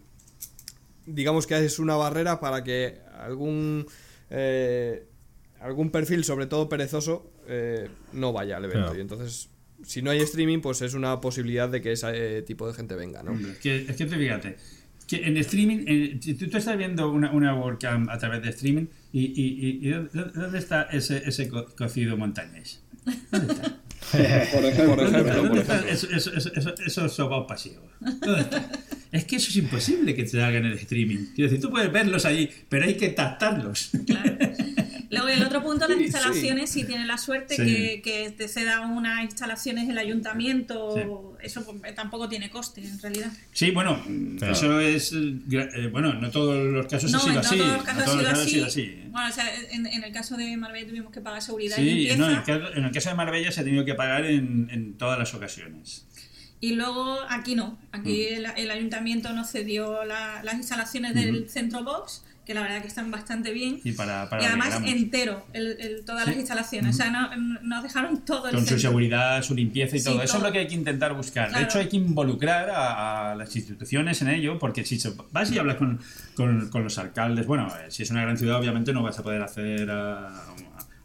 digamos 1.07 1.47
que 1.47 1.57
es 1.65 1.79
una 1.79 1.97
barrera 1.97 2.41
para 2.41 2.63
que 2.65 2.99
algún 3.19 3.87
eh, 4.31 5.07
algún 5.61 5.91
perfil, 5.91 6.25
sobre 6.25 6.47
todo 6.47 6.69
perezoso, 6.69 7.31
eh, 7.47 7.89
no 8.13 8.33
vaya 8.33 8.57
al 8.57 8.65
evento. 8.65 8.81
Claro. 8.87 8.99
Y 8.99 9.01
entonces, 9.01 9.49
si 9.85 10.03
no 10.03 10.11
hay 10.11 10.19
streaming, 10.21 10.61
pues 10.61 10.83
es 10.83 10.95
una 10.95 11.21
posibilidad 11.21 11.69
de 11.69 11.81
que 11.81 11.93
ese 11.93 12.39
eh, 12.39 12.43
tipo 12.43 12.67
de 12.67 12.75
gente 12.75 12.95
venga, 12.97 13.23
¿no? 13.23 13.33
Es 13.39 13.59
que, 13.59 13.77
es 13.89 13.97
que 13.97 14.07
tú 14.07 14.15
fíjate, 14.17 14.57
que 15.07 15.17
en 15.25 15.37
streaming, 15.37 15.85
en- 15.87 16.21
tú, 16.21 16.49
tú 16.49 16.57
estás 16.57 16.77
viendo 16.77 17.11
una, 17.13 17.31
una 17.33 17.55
WordCamp 17.55 18.09
a 18.11 18.19
través 18.19 18.43
de 18.43 18.51
streaming 18.51 18.87
y, 19.13 19.21
y, 19.27 19.79
y- 19.83 19.89
y 19.89 19.91
¿dónde, 19.91 20.59
está 20.59 20.83
ese, 20.85 21.23
ese 21.29 21.49
co- 21.49 21.67
cocido 21.77 22.17
montañés? 22.17 22.83
¿Dónde 23.31 23.53
está? 23.53 23.81
Por 24.11 24.21
ejemplo, 24.65 24.97
Por 24.97 25.05
ejemplo, 25.07 25.35
¿Dónde 25.35 25.49
por 25.49 25.59
ejemplo. 25.59 25.91
eso- 25.91 26.09
eso- 26.11 26.33
eso- 26.35 26.53
eso- 26.55 26.75
pasivos? 27.47 27.85
¿Dónde 28.01 28.41
está? 28.43 28.71
Es 29.13 29.25
que 29.27 29.37
eso 29.37 29.51
es 29.51 29.57
imposible 29.57 30.15
que 30.15 30.27
se 30.27 30.43
haga 30.43 30.59
en 30.59 30.67
el 30.67 30.73
streaming. 30.75 31.27
Quiero 31.35 31.51
decir, 31.51 31.61
tú 31.63 31.71
puedes 31.71 31.93
verlos 31.93 32.25
ahí, 32.25 32.51
pero 32.69 32.85
hay 32.87 32.95
que 32.95 33.11
tactarlos. 33.11 33.91
Claro. 34.07 34.37
Luego, 35.13 35.29
el 35.29 35.43
otro 35.45 35.63
punto, 35.63 35.87
las 35.87 35.99
Sí, 35.99 36.05
instalaciones, 36.05 36.71
si 36.71 36.85
tienes 36.85 37.07
la 37.07 37.19
suerte 37.19 37.55
Sí. 37.57 37.65
que, 37.65 38.03
que 38.03 38.31
te 38.31 38.49
ceda 38.49 38.81
unas 38.81 39.23
instalaciones 39.25 39.89
el 39.89 39.99
ayuntamiento, 39.99 40.95
Sí. 40.97 41.03
eso 41.47 41.65
pues, 41.65 41.95
tampoco 41.95 42.29
tiene 42.29 42.51
coste 42.51 42.81
en 42.83 42.99
realidad. 42.99 43.31
Sí, 43.53 43.71
bueno, 43.73 44.03
Claro. 44.39 44.53
eso 44.55 44.81
es. 44.81 45.13
eh, 45.13 45.35
eh, 45.51 45.89
bueno, 45.93 46.15
no 46.15 46.31
todos 46.31 46.57
los 46.67 46.87
casos 46.87 47.11
No, 47.11 47.19
ha 47.19 47.21
sido 47.21 47.33
en 47.35 47.39
así. 47.41 47.57
todos 47.59 47.73
los 47.75 47.83
casos 47.85 47.99
no 47.99 48.05
todos 48.05 48.19
ha 48.19 48.23
los 48.23 48.31
casos 48.33 48.51
sido 48.51 48.65
ha 48.65 48.69
así. 48.69 48.83
sido 48.83 48.95
así. 48.97 49.09
Bueno, 49.11 49.29
o 49.29 49.33
sea, 49.33 49.45
en, 49.71 49.87
en 49.87 50.05
el 50.05 50.13
caso 50.13 50.37
de 50.37 50.57
Marbella 50.57 50.89
tuvimos 50.89 51.13
que 51.13 51.21
pagar 51.21 51.43
seguridad 51.43 51.77
y 51.79 51.81
Sí, 51.83 51.95
limpieza. 51.95 52.17
no, 52.17 52.27
en, 52.31 52.37
el 52.39 52.43
caso, 52.45 52.75
en 52.75 52.85
el 52.85 52.91
caso 52.93 53.09
de 53.11 53.15
Marbella 53.15 53.53
se 53.53 53.61
ha 53.61 53.65
tenido 53.65 53.85
que 53.85 53.95
pagar 53.95 54.25
en, 54.25 54.69
en 54.71 54.95
todas 54.97 55.19
las 55.19 55.35
ocasiones. 55.35 56.07
Y 56.61 56.75
luego 56.77 57.19
aquí 57.29 57.55
no, 57.57 57.79
aquí 57.91 58.29
Mm. 58.31 58.35
el, 58.35 58.47
el 58.57 58.71
ayuntamiento 58.71 59.33
nos 59.33 59.51
cedió 59.51 60.05
la- 60.05 60.43
las 60.45 60.55
instalaciones 60.55 61.13
del 61.15 61.51
centro 61.51 61.83
box, 61.83 62.23
que 62.45 62.55
la 62.55 62.63
verdad 62.63 62.83
que 62.83 62.89
están 62.89 63.11
bastante 63.11 63.53
bien. 63.53 63.79
Y 63.85 63.93
para, 63.93 64.29
para 64.29 64.43
y 64.43 64.47
además 64.47 64.81
entero, 64.85 65.47
el- 65.53 65.77
el- 65.81 66.05
todas 66.05 66.25
Sí. 66.25 66.31
las 66.31 66.39
instalaciones. 66.39 66.95
O 66.95 66.99
sea, 66.99 67.11
no- 67.11 67.31
nos 67.63 67.83
dejaron 67.83 68.25
todo 68.25 68.47
el 68.49 68.55
con 68.55 68.63
su 68.63 68.69
centro. 68.71 68.89
seguridad, 68.89 69.43
su 69.43 69.55
limpieza 69.55 69.97
y 69.97 70.01
Sí, 70.01 70.05
todo. 70.07 70.15
Eso 70.17 70.25
es 70.25 70.31
todo. 70.33 70.43
lo 70.49 70.53
que 70.53 70.59
hay 70.59 70.67
que 70.67 70.75
intentar 70.75 71.15
buscar. 71.15 71.49
Claro. 71.49 71.61
De 71.61 71.65
hecho, 71.69 71.79
hay 71.79 71.89
que 71.89 71.97
involucrar 71.97 72.71
a, 72.71 73.31
a 73.33 73.35
las 73.37 73.55
instituciones 73.55 74.21
en 74.23 74.29
ello, 74.29 74.59
porque 74.59 74.85
si 74.85 74.99
vas 75.31 75.53
y 75.53 75.59
hablas 75.59 75.77
con, 75.77 76.01
con- 76.35 76.69
con 76.71 76.83
los 76.83 76.99
alcaldes, 76.99 77.47
bueno, 77.47 77.69
eh, 77.69 77.91
si 77.91 78.03
es 78.03 78.11
una 78.11 78.23
gran 78.23 78.37
ciudad, 78.37 78.59
obviamente 78.59 78.93
no 78.93 79.03
vas 79.03 79.19
a 79.19 79.23
poder 79.23 79.41
hacer 79.43 79.89
a, 79.91 80.33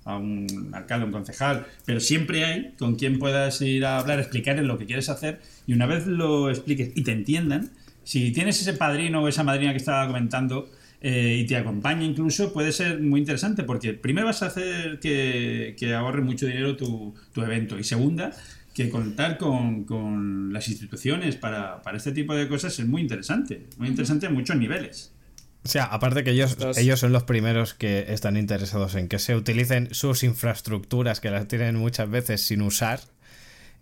a 0.06 0.18
un 0.18 0.72
alcalde, 0.74 1.06
un 1.06 1.12
concejal, 1.12 1.66
pero 1.86 2.00
siempre 2.00 2.46
hay 2.46 2.74
con 2.80 2.96
quien 2.96 3.20
puedas 3.20 3.62
ir 3.62 3.86
a 3.86 4.00
hablar, 4.00 4.20
explicarles 4.20 4.66
lo 4.66 4.78
que 4.78 4.86
quieres 4.86 5.10
hacer, 5.10 5.42
y 5.68 5.74
una 5.74 5.86
vez 5.86 6.08
lo 6.08 6.50
expliques 6.50 6.92
y 6.96 7.04
te 7.04 7.12
entiendan, 7.12 7.70
si 8.06 8.32
tienes 8.32 8.62
ese 8.62 8.72
padrino 8.74 9.22
o 9.22 9.28
esa 9.28 9.44
madrina 9.44 9.72
que 9.74 9.78
estaba 9.78 10.08
comentando, 10.08 10.70
eh, 11.02 11.38
y 11.42 11.46
te 11.46 11.56
acompaña 11.56 12.04
incluso, 12.04 12.52
puede 12.54 12.72
ser 12.72 13.00
muy 13.00 13.20
interesante 13.20 13.64
porque 13.64 13.94
primero 13.94 14.28
vas 14.28 14.42
a 14.44 14.48
hacer 14.48 15.00
que, 15.00 15.76
que 15.78 15.94
ahorre 15.94 16.22
mucho 16.22 16.46
dinero 16.46 16.76
tu, 16.76 17.14
tu 17.34 17.42
evento 17.42 17.78
y 17.78 17.84
segunda, 17.84 18.32
que 18.74 18.90
contar 18.90 19.38
con, 19.38 19.86
con 19.86 20.54
las 20.54 20.68
instituciones 20.68 21.36
para, 21.36 21.82
para 21.82 21.98
este 21.98 22.12
tipo 22.12 22.36
de 22.36 22.48
cosas 22.48 22.78
es 22.78 22.88
muy 22.88 23.02
interesante, 23.02 23.66
muy 23.78 23.88
interesante 23.88 24.28
en 24.28 24.34
muchos 24.34 24.56
niveles. 24.56 25.14
O 25.64 25.70
sea, 25.70 25.86
aparte 25.86 26.24
que 26.24 26.32
ellos, 26.32 26.56
ellos 26.78 27.00
son 27.00 27.12
los 27.12 27.24
primeros 27.24 27.74
que 27.74 28.06
están 28.14 28.38
interesados 28.38 28.96
en 28.96 29.08
que 29.08 29.20
se 29.20 29.36
utilicen 29.36 29.94
sus 29.94 30.24
infraestructuras, 30.24 31.20
que 31.20 31.30
las 31.30 31.48
tienen 31.48 31.76
muchas 31.76 32.10
veces 32.10 32.46
sin 32.46 32.62
usar, 32.62 33.02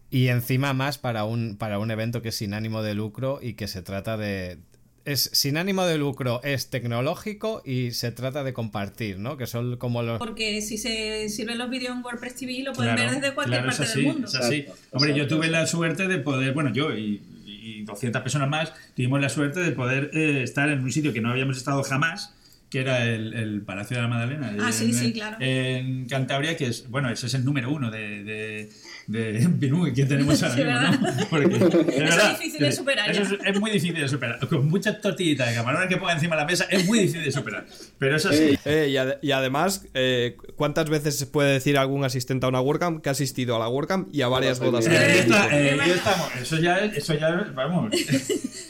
y 0.09 0.29
encima 0.29 0.73
más 0.73 0.97
para 0.97 1.25
un, 1.25 1.57
para 1.57 1.77
un 1.77 1.91
evento 1.91 2.21
que 2.21 2.29
es 2.29 2.35
sin 2.35 2.53
ánimo 2.53 2.81
de 2.81 2.93
lucro 2.93 3.39
y 3.41 3.53
que 3.53 3.67
se 3.67 3.81
trata 3.81 4.17
de... 4.17 4.59
Es 5.05 5.29
sin 5.33 5.57
ánimo 5.57 5.85
de 5.85 5.97
lucro, 5.99 6.41
es 6.43 6.69
tecnológico 6.71 7.61
y 7.63 7.91
se 7.91 8.11
trata 8.11 8.43
de 8.43 8.53
compartir, 8.53 9.19
¿no? 9.19 9.37
Que 9.37 9.45
son 9.47 9.77
como 9.77 10.01
los... 10.01 10.17
Porque 10.17 10.61
si 10.61 10.77
se 10.79 11.29
sirven 11.29 11.57
los 11.59 11.69
vídeos 11.69 11.95
en 11.95 12.03
WordPress 12.03 12.35
TV, 12.35 12.63
lo 12.63 12.73
pueden 12.73 12.95
Claro, 12.95 13.11
ver 13.11 13.21
desde 13.21 13.35
cualquier 13.35 13.61
claro, 13.61 13.71
es 13.71 13.77
parte 13.77 13.91
así, 13.91 14.01
del 14.01 14.11
mundo. 14.13 14.27
es 14.27 14.35
así. 14.35 14.55
Exacto, 14.55 14.81
Hombre, 14.91 15.13
yo 15.15 15.27
tuve 15.27 15.47
la 15.49 15.67
suerte 15.67 16.07
de 16.07 16.17
poder, 16.17 16.53
bueno, 16.53 16.73
yo 16.73 16.95
y, 16.97 17.21
y 17.45 17.83
200 17.83 18.21
personas 18.21 18.49
más, 18.49 18.73
tuvimos 18.95 19.21
la 19.21 19.29
suerte 19.29 19.59
de 19.59 19.71
poder 19.71 20.09
eh, 20.13 20.41
estar 20.43 20.69
en 20.69 20.81
un 20.83 20.91
sitio 20.91 21.13
que 21.13 21.21
no 21.21 21.29
habíamos 21.29 21.57
estado 21.57 21.83
jamás, 21.83 22.33
que 22.75 22.81
era 22.81 23.05
el, 23.05 23.33
el 23.33 23.61
Palacio 23.61 23.95
de 23.95 24.01
la 24.03 24.09
Magdalena. 24.09 24.51
Ah, 24.59 24.67
en, 24.67 24.73
sí, 24.73 24.91
sí, 24.93 25.13
claro. 25.13 25.37
En 25.39 26.07
Cantabria, 26.09 26.57
que 26.57 26.65
es, 26.67 26.89
bueno, 26.89 27.09
ese 27.09 27.27
es 27.27 27.33
el 27.33 27.45
número 27.45 27.71
uno 27.71 27.89
de, 27.89 28.21
de, 28.25 28.69
de 29.07 29.47
Pinú 29.61 29.85
que 29.93 30.03
tenemos 30.05 30.43
ahora 30.43 30.55
Sí, 30.55 30.61
mismo, 30.61 30.73
¿verdad? 30.81 30.99
¿no? 31.17 31.25
Porque, 31.29 31.47
de 31.47 31.55
Eso 31.55 31.69
es 31.87 31.97
verdad, 32.09 32.37
difícil 32.37 32.59
de 32.59 32.71
superar 32.73 33.09
Eso 33.11 33.21
es, 33.21 33.31
es 33.45 33.59
muy 33.61 33.71
difícil 33.71 33.95
de 34.01 34.09
superar. 34.09 34.45
Con 34.49 34.67
muchas 34.67 34.99
tortillitas 34.99 35.47
de 35.47 35.55
camarones 35.55 35.87
que 35.87 35.95
ponga 35.95 36.11
encima 36.11 36.35
de 36.35 36.41
la 36.41 36.47
mesa, 36.47 36.65
es 36.69 36.85
muy 36.85 36.99
difícil 36.99 37.23
de 37.23 37.31
superar. 37.31 37.65
Pero 37.97 38.17
eso 38.17 38.33
sí. 38.33 38.43
Ey, 38.43 38.59
Eh, 38.65 38.87
y, 38.89 38.95
ade- 38.97 39.19
y 39.21 39.31
además, 39.31 39.85
eh, 39.93 40.35
¿cuántas 40.57 40.89
veces 40.89 41.17
se 41.17 41.27
puede 41.27 41.53
decir 41.53 41.77
algún 41.77 42.03
asistente 42.03 42.45
a 42.45 42.49
una 42.49 42.59
WordCamp 42.59 43.01
que 43.01 43.07
ha 43.07 43.13
asistido 43.13 43.55
a 43.55 43.59
la 43.59 43.69
WordCamp 43.69 44.13
y 44.13 44.21
a 44.21 44.27
varias 44.27 44.59
bodas? 44.59 44.85
Eh, 44.85 45.25
al 45.31 45.53
Eh, 45.53 45.75
eh, 45.75 45.79
estamos. 45.95 46.29
Eso 46.41 46.57
ya, 46.59 46.79
es- 46.79 46.97
eso 46.97 47.13
ya, 47.13 47.29
es- 47.47 47.55
vamos. 47.55 47.89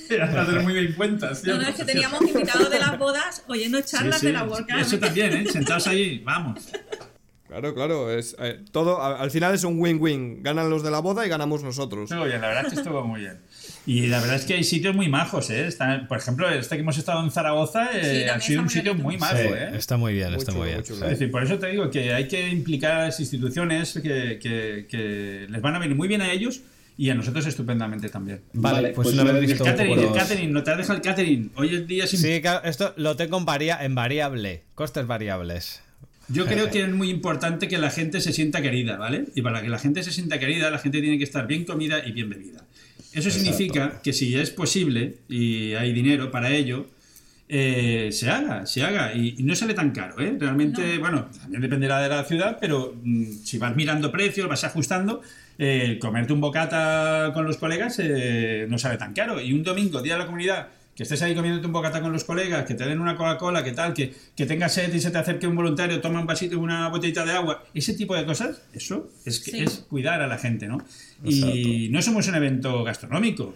Era 0.08 0.46
muy 0.62 0.74
bien 0.74 0.94
cuenta. 0.94 1.32
No, 1.46 1.56
no, 1.58 1.68
es 1.68 1.76
que 1.76 1.84
teníamos 1.86 2.22
invitados 2.22 2.70
de 2.70 2.78
las 2.80 3.00
bodas 3.00 3.44
oyendo 3.48 3.80
charlas 3.98 4.22
de 4.22 4.34
la 4.34 4.44
WordCamp. 4.44 4.82
Eso 4.82 5.00
también, 5.00 5.34
¿eh? 5.34 5.46
Sentados 5.52 5.88
ahí, 5.88 6.20
vamos. 6.24 6.60
Claro, 7.48 7.74
claro, 7.76 8.12
es 8.12 8.36
eh, 8.40 8.60
todo 8.72 9.02
al 9.02 9.30
final 9.32 9.54
es 9.54 9.64
un 9.64 9.80
win-win. 9.80 10.42
Ganan 10.44 10.70
los 10.70 10.84
de 10.84 10.90
la 10.92 11.00
boda 11.00 11.26
y 11.26 11.30
ganamos 11.30 11.64
nosotros. 11.64 12.10
Estuvo 12.12 12.26
bien, 12.26 12.42
la 12.42 12.48
verdad 12.48 12.66
es 12.66 12.74
que 12.74 12.80
estuvo 12.80 13.04
muy 13.06 13.22
bien. 13.22 13.38
Y 13.86 14.08
la 14.08 14.20
verdad 14.20 14.36
es 14.38 14.46
que 14.46 14.56
hay 14.56 14.64
sitios 14.64 14.96
muy 14.96 15.08
majos, 15.10 15.52
¿eh? 15.52 15.68
Están- 15.68 16.08
por 16.08 16.18
ejemplo, 16.18 16.50
este 16.50 16.76
que 16.76 16.82
hemos 16.82 16.98
estado 16.98 17.24
en 17.24 17.30
Zaragoza 17.32 17.90
eh, 17.94 18.24
Sí, 18.26 18.30
ha 18.30 18.40
sido 18.42 18.60
un 18.62 18.66
muy 18.66 18.74
sitio 18.74 18.96
muy 18.96 19.18
majo, 19.18 19.38
Sí, 19.38 19.44
¿eh? 19.44 19.70
está 19.76 19.96
muy 19.96 20.14
bien, 20.14 20.30
Muy 20.32 20.38
está 20.40 20.52
chulo, 20.52 20.64
muy 20.66 20.74
bien. 20.74 20.84
muy. 20.90 21.04
Es 21.04 21.10
decir, 21.12 21.32
por 21.32 21.44
eso 21.44 21.60
te 21.60 21.68
digo 21.68 21.90
que 21.92 22.14
hay 22.14 22.28
que 22.28 22.50
implicar 22.50 22.92
a 22.94 23.06
las 23.06 23.20
instituciones 23.20 23.94
que, 23.94 24.40
que- 24.42 24.88
que 24.90 25.46
les 25.48 25.62
van 25.62 25.76
a 25.76 25.80
venir 25.80 25.96
muy 25.96 26.08
bien 26.08 26.22
a 26.22 26.32
ellos 26.34 26.62
y 26.98 27.10
a 27.10 27.16
nosotros 27.16 27.46
estupendamente 27.46 28.10
también. 28.10 28.42
Vale, 28.54 28.76
Vale, 28.76 28.90
pues, 28.94 29.08
pues 29.10 29.20
una 29.20 29.32
vez 29.32 29.42
visto 29.48 29.66
El 29.66 29.72
catering, 29.72 30.00
el 30.00 30.12
catering, 30.14 30.54
no 30.54 30.64
te 30.64 30.72
has 30.72 30.78
dejado 30.78 30.96
el 30.98 31.02
catering. 31.02 31.52
Hoy 31.56 31.76
en 31.76 31.88
día 31.88 32.08
sin 32.08 32.20
Sí, 32.20 32.42
claro, 32.42 32.64
esto 32.68 32.94
lo 32.98 33.16
tengo 33.16 33.38
en, 33.38 33.46
varia- 33.46 33.84
en 33.84 33.96
variable, 33.96 34.64
costes 34.76 35.06
variables. 35.06 35.82
Yo 36.30 36.46
creo 36.48 36.70
que 36.72 36.84
es 36.84 36.90
muy 36.92 37.10
importante 37.10 37.68
que 37.68 37.78
la 37.78 37.90
gente 37.92 38.22
se 38.22 38.32
sienta 38.34 38.62
querida, 38.62 38.98
¿vale? 38.98 39.26
Y 39.36 39.42
para 39.42 39.62
que 39.62 39.70
la 39.70 39.78
gente 39.80 40.04
se 40.04 40.12
sienta 40.12 40.40
querida, 40.40 40.70
la 40.72 40.80
gente 40.80 41.02
tiene 41.02 41.18
que 41.18 41.24
estar 41.26 41.46
bien 41.48 41.66
comida 41.66 42.06
y 42.06 42.12
bien 42.14 42.30
bebida. 42.30 42.64
Eso 43.14 43.30
significa 43.30 44.02
que 44.04 44.12
si 44.12 44.36
es 44.38 44.50
posible 44.50 45.18
y 45.30 45.74
hay 45.74 45.94
dinero 45.94 46.32
para 46.32 46.50
ello, 46.52 46.88
eh, 47.48 48.10
se 48.12 48.30
haga, 48.30 48.66
se 48.66 48.84
haga. 48.84 49.14
Y, 49.14 49.36
y 49.38 49.44
no 49.44 49.56
sale 49.56 49.74
tan 49.74 49.92
caro, 49.92 50.20
¿eh? 50.20 50.36
Realmente, 50.40 50.98
bueno, 50.98 51.30
también 51.40 51.62
dependerá 51.62 52.00
de 52.02 52.10
la 52.10 52.24
ciudad, 52.24 52.58
pero 52.60 52.94
mm, 53.04 53.26
si 53.44 53.58
vas 53.58 53.76
mirando 53.76 54.12
precios, 54.12 54.48
vas 54.50 54.64
ajustando, 54.64 55.22
eh, 55.58 55.98
comerte 56.00 56.34
un 56.34 56.42
bocata 56.42 57.32
con 57.34 57.46
los 57.46 57.58
colegas 57.58 58.00
eh, 58.04 58.66
no 58.70 58.78
sale 58.78 58.98
tan 58.98 59.14
caro. 59.14 59.40
Y 59.42 59.54
un 59.54 59.64
domingo, 59.64 60.02
día 60.02 60.14
de 60.14 60.20
la 60.20 60.26
comunidad, 60.26 60.68
que 60.96 61.04
estés 61.04 61.22
ahí 61.22 61.36
comiéndote 61.36 61.66
un 61.68 61.74
bocata 61.74 62.02
con 62.02 62.12
los 62.14 62.24
colegas, 62.24 62.66
que 62.66 62.74
te 62.74 62.86
den 62.86 63.00
una 63.02 63.16
Coca-Cola, 63.18 63.64
que 63.64 63.74
tal, 63.74 63.94
que, 63.94 64.14
que 64.36 64.46
tengas 64.46 64.74
sed 64.74 64.94
y 64.94 65.00
se 65.02 65.12
te 65.12 65.18
acerque 65.18 65.46
un 65.46 65.56
voluntario, 65.56 66.00
toma 66.00 66.22
un 66.22 66.26
vasito, 66.26 66.58
una 66.58 66.88
botellita 66.88 67.26
de 67.26 67.34
agua, 67.34 67.64
ese 67.74 67.94
tipo 67.96 68.16
de 68.16 68.26
cosas, 68.26 68.62
eso 68.74 69.12
es, 69.26 69.40
que 69.42 69.52
Sí. 69.52 69.60
es 69.60 69.86
cuidar 69.90 70.22
a 70.22 70.28
la 70.28 70.38
gente, 70.38 70.68
¿no? 70.68 70.78
Y 71.24 71.90
no 71.92 72.02
somos 72.02 72.28
un 72.30 72.36
evento 72.36 72.84
gastronómico, 72.86 73.54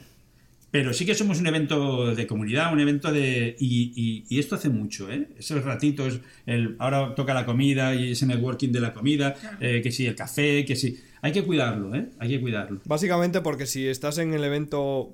pero 0.71 0.93
sí 0.93 1.05
que 1.05 1.15
somos 1.15 1.39
un 1.39 1.47
evento 1.47 2.13
de 2.13 2.27
comunidad, 2.27 2.71
un 2.73 2.79
evento 2.81 3.11
de... 3.11 3.55
Y, 3.59 3.93
y- 3.95 4.35
y 4.35 4.39
esto 4.39 4.55
hace 4.55 4.69
mucho, 4.69 5.09
¿eh? 5.11 5.29
Esos 5.39 5.63
ratitos, 5.63 6.19
el, 6.45 6.75
ahora 6.77 7.15
toca 7.15 7.33
la 7.33 7.45
comida 7.45 7.95
y 7.95 8.11
ese 8.11 8.25
networking 8.25 8.69
de 8.71 8.79
la 8.81 8.93
comida, 8.93 9.33
eh, 9.61 9.79
que 9.81 9.91
sí, 9.91 10.05
el 10.05 10.15
café, 10.15 10.65
que 10.65 10.75
sí... 10.75 10.99
Hay 11.21 11.31
que 11.31 11.43
cuidarlo, 11.43 11.93
¿eh? 11.95 12.09
Hay 12.19 12.29
que 12.29 12.41
cuidarlo. 12.41 12.79
Básicamente 12.85 13.41
porque 13.41 13.65
si 13.65 13.87
estás 13.87 14.17
en 14.17 14.33
el 14.33 14.43
evento, 14.43 15.11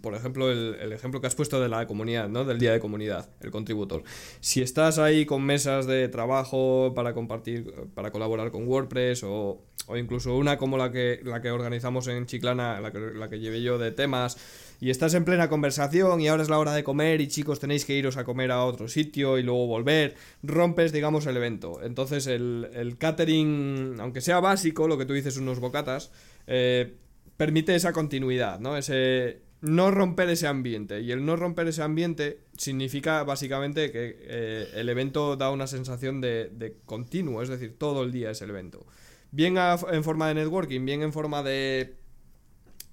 por 0.00 0.14
ejemplo, 0.14 0.50
el, 0.50 0.76
el 0.80 0.92
ejemplo 0.92 1.20
que 1.20 1.26
has 1.26 1.34
puesto 1.34 1.60
de 1.60 1.68
la 1.68 1.86
comunidad, 1.86 2.28
¿no? 2.28 2.44
Del 2.44 2.58
día 2.58 2.72
de 2.72 2.80
comunidad, 2.80 3.28
el 3.40 3.50
contributor. 3.50 4.02
Si 4.40 4.62
estás 4.62 4.98
ahí 4.98 5.26
con 5.26 5.44
mesas 5.44 5.86
de 5.86 6.08
trabajo 6.08 6.92
para 6.94 7.14
compartir, 7.14 7.72
para 7.94 8.10
colaborar 8.10 8.50
con 8.50 8.66
WordPress 8.66 9.22
o, 9.24 9.62
o 9.86 9.96
incluso 9.96 10.36
una 10.36 10.56
como 10.56 10.76
la 10.76 10.90
que, 10.90 11.20
la 11.24 11.40
que 11.40 11.50
organizamos 11.50 12.08
en 12.08 12.26
Chiclana, 12.26 12.80
la 12.80 12.90
que, 12.90 12.98
la 12.98 13.28
que 13.28 13.38
llevé 13.38 13.62
yo 13.62 13.78
de 13.78 13.92
temas, 13.92 14.36
y 14.84 14.90
estás 14.90 15.14
en 15.14 15.24
plena 15.24 15.48
conversación 15.48 16.20
y 16.20 16.28
ahora 16.28 16.42
es 16.42 16.50
la 16.50 16.58
hora 16.58 16.74
de 16.74 16.84
comer 16.84 17.22
y 17.22 17.26
chicos 17.26 17.58
tenéis 17.58 17.86
que 17.86 17.96
iros 17.96 18.18
a 18.18 18.24
comer 18.24 18.50
a 18.50 18.66
otro 18.66 18.86
sitio 18.86 19.38
y 19.38 19.42
luego 19.42 19.66
volver, 19.66 20.14
rompes 20.42 20.92
digamos 20.92 21.24
el 21.24 21.38
evento. 21.38 21.82
Entonces 21.82 22.26
el, 22.26 22.96
catering, 22.98 23.96
aunque 23.98 24.20
sea 24.20 24.40
básico, 24.40 24.86
lo 24.86 24.98
que 24.98 25.06
tú 25.06 25.14
dices 25.14 25.38
unos 25.38 25.58
bocatas, 25.58 26.12
eh, 26.46 26.96
permite 27.38 27.74
esa 27.74 27.94
continuidad, 27.94 28.60
¿no? 28.60 28.76
Ese 28.76 29.40
no 29.62 29.90
romper 29.90 30.28
ese 30.28 30.48
ambiente. 30.48 31.00
Y 31.00 31.12
el 31.12 31.24
no 31.24 31.36
romper 31.36 31.66
ese 31.68 31.80
ambiente 31.80 32.40
significa 32.58 33.22
básicamente 33.24 33.90
que 33.90 34.18
eh, 34.20 34.68
el 34.74 34.90
evento 34.90 35.36
da 35.36 35.50
una 35.50 35.66
sensación 35.66 36.20
de, 36.20 36.76
continuo, 36.84 37.40
es 37.40 37.48
decir, 37.48 37.78
todo 37.78 38.02
el 38.02 38.12
día 38.12 38.32
es 38.32 38.42
el 38.42 38.50
evento. 38.50 38.84
Bien 39.30 39.56
en 39.56 40.04
forma 40.04 40.28
de 40.28 40.34
networking, 40.34 40.84
bien 40.84 41.00
en 41.00 41.14
forma 41.14 41.42
de 41.42 42.03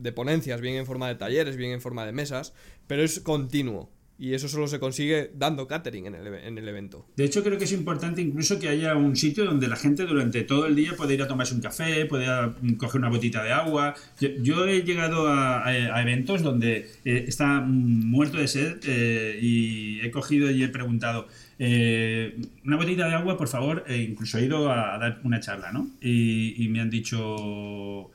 de 0.01 0.11
ponencias, 0.11 0.61
bien 0.61 0.75
en 0.75 0.85
forma 0.85 1.07
de 1.07 1.15
talleres, 1.15 1.57
bien 1.57 1.71
en 1.71 1.81
forma 1.81 2.05
de 2.05 2.11
mesas, 2.11 2.53
pero 2.87 3.03
es 3.03 3.19
continuo. 3.19 3.89
Y 4.21 4.35
eso 4.35 4.47
solo 4.47 4.67
se 4.67 4.79
consigue 4.79 5.31
dando 5.33 5.65
catering 5.65 6.05
en 6.05 6.13
el, 6.13 6.27
en 6.35 6.55
el 6.55 6.67
evento. 6.67 7.07
De 7.15 7.25
hecho, 7.25 7.43
creo 7.43 7.57
que 7.57 7.63
es 7.63 7.71
importante 7.71 8.21
incluso 8.21 8.59
que 8.59 8.69
haya 8.69 8.95
un 8.95 9.15
sitio 9.15 9.45
donde 9.45 9.67
la 9.67 9.75
gente 9.75 10.05
durante 10.05 10.43
todo 10.43 10.67
el 10.67 10.75
día 10.75 10.95
pueda 10.95 11.11
ir 11.11 11.23
a 11.23 11.27
tomarse 11.27 11.55
un 11.55 11.61
café, 11.61 12.05
pueda 12.05 12.55
mm, 12.61 12.73
coger 12.73 13.01
una 13.01 13.09
botita 13.09 13.43
de 13.43 13.51
agua. 13.51 13.95
Yo, 14.19 14.67
he 14.67 14.83
llegado 14.83 15.27
a, 15.27 15.63
eventos 16.03 16.43
donde 16.43 16.91
eh, 17.03 17.25
está 17.27 17.61
muerto 17.61 18.37
de 18.37 18.47
sed 18.47 18.77
eh, 18.85 19.39
y 19.41 20.01
he 20.01 20.11
cogido 20.11 20.51
y 20.51 20.61
he 20.61 20.69
preguntado, 20.69 21.27
eh, 21.57 22.39
una 22.63 22.77
botita 22.77 23.07
de 23.07 23.15
agua, 23.15 23.37
por 23.37 23.47
favor, 23.47 23.85
e 23.87 23.97
incluso 23.97 24.37
he 24.37 24.45
ido 24.45 24.71
a, 24.71 24.93
a 24.93 24.99
dar 24.99 25.21
una 25.23 25.39
charla, 25.39 25.71
¿no? 25.71 25.89
Y, 25.99 26.63
y 26.63 26.69
me 26.69 26.79
han 26.79 26.91
dicho, 26.91 28.11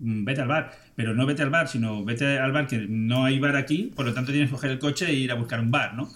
mm, 0.00 0.22
vete 0.22 0.42
al 0.42 0.48
bar, 0.48 0.89
pero 1.00 1.14
no 1.14 1.24
vete 1.24 1.40
al 1.42 1.48
bar, 1.48 1.66
sino 1.66 2.04
vete 2.04 2.38
al 2.38 2.52
bar 2.52 2.66
que 2.66 2.84
no 2.86 3.24
hay 3.24 3.38
bar 3.38 3.56
aquí, 3.56 3.90
por 3.96 4.04
lo 4.04 4.12
tanto 4.12 4.32
tienes 4.32 4.50
que 4.50 4.54
coger 4.54 4.72
el 4.72 4.78
coche 4.78 5.06
e 5.08 5.14
ir 5.14 5.32
a 5.32 5.34
buscar 5.34 5.58
un 5.58 5.70
bar, 5.70 5.94
¿no? 5.94 6.10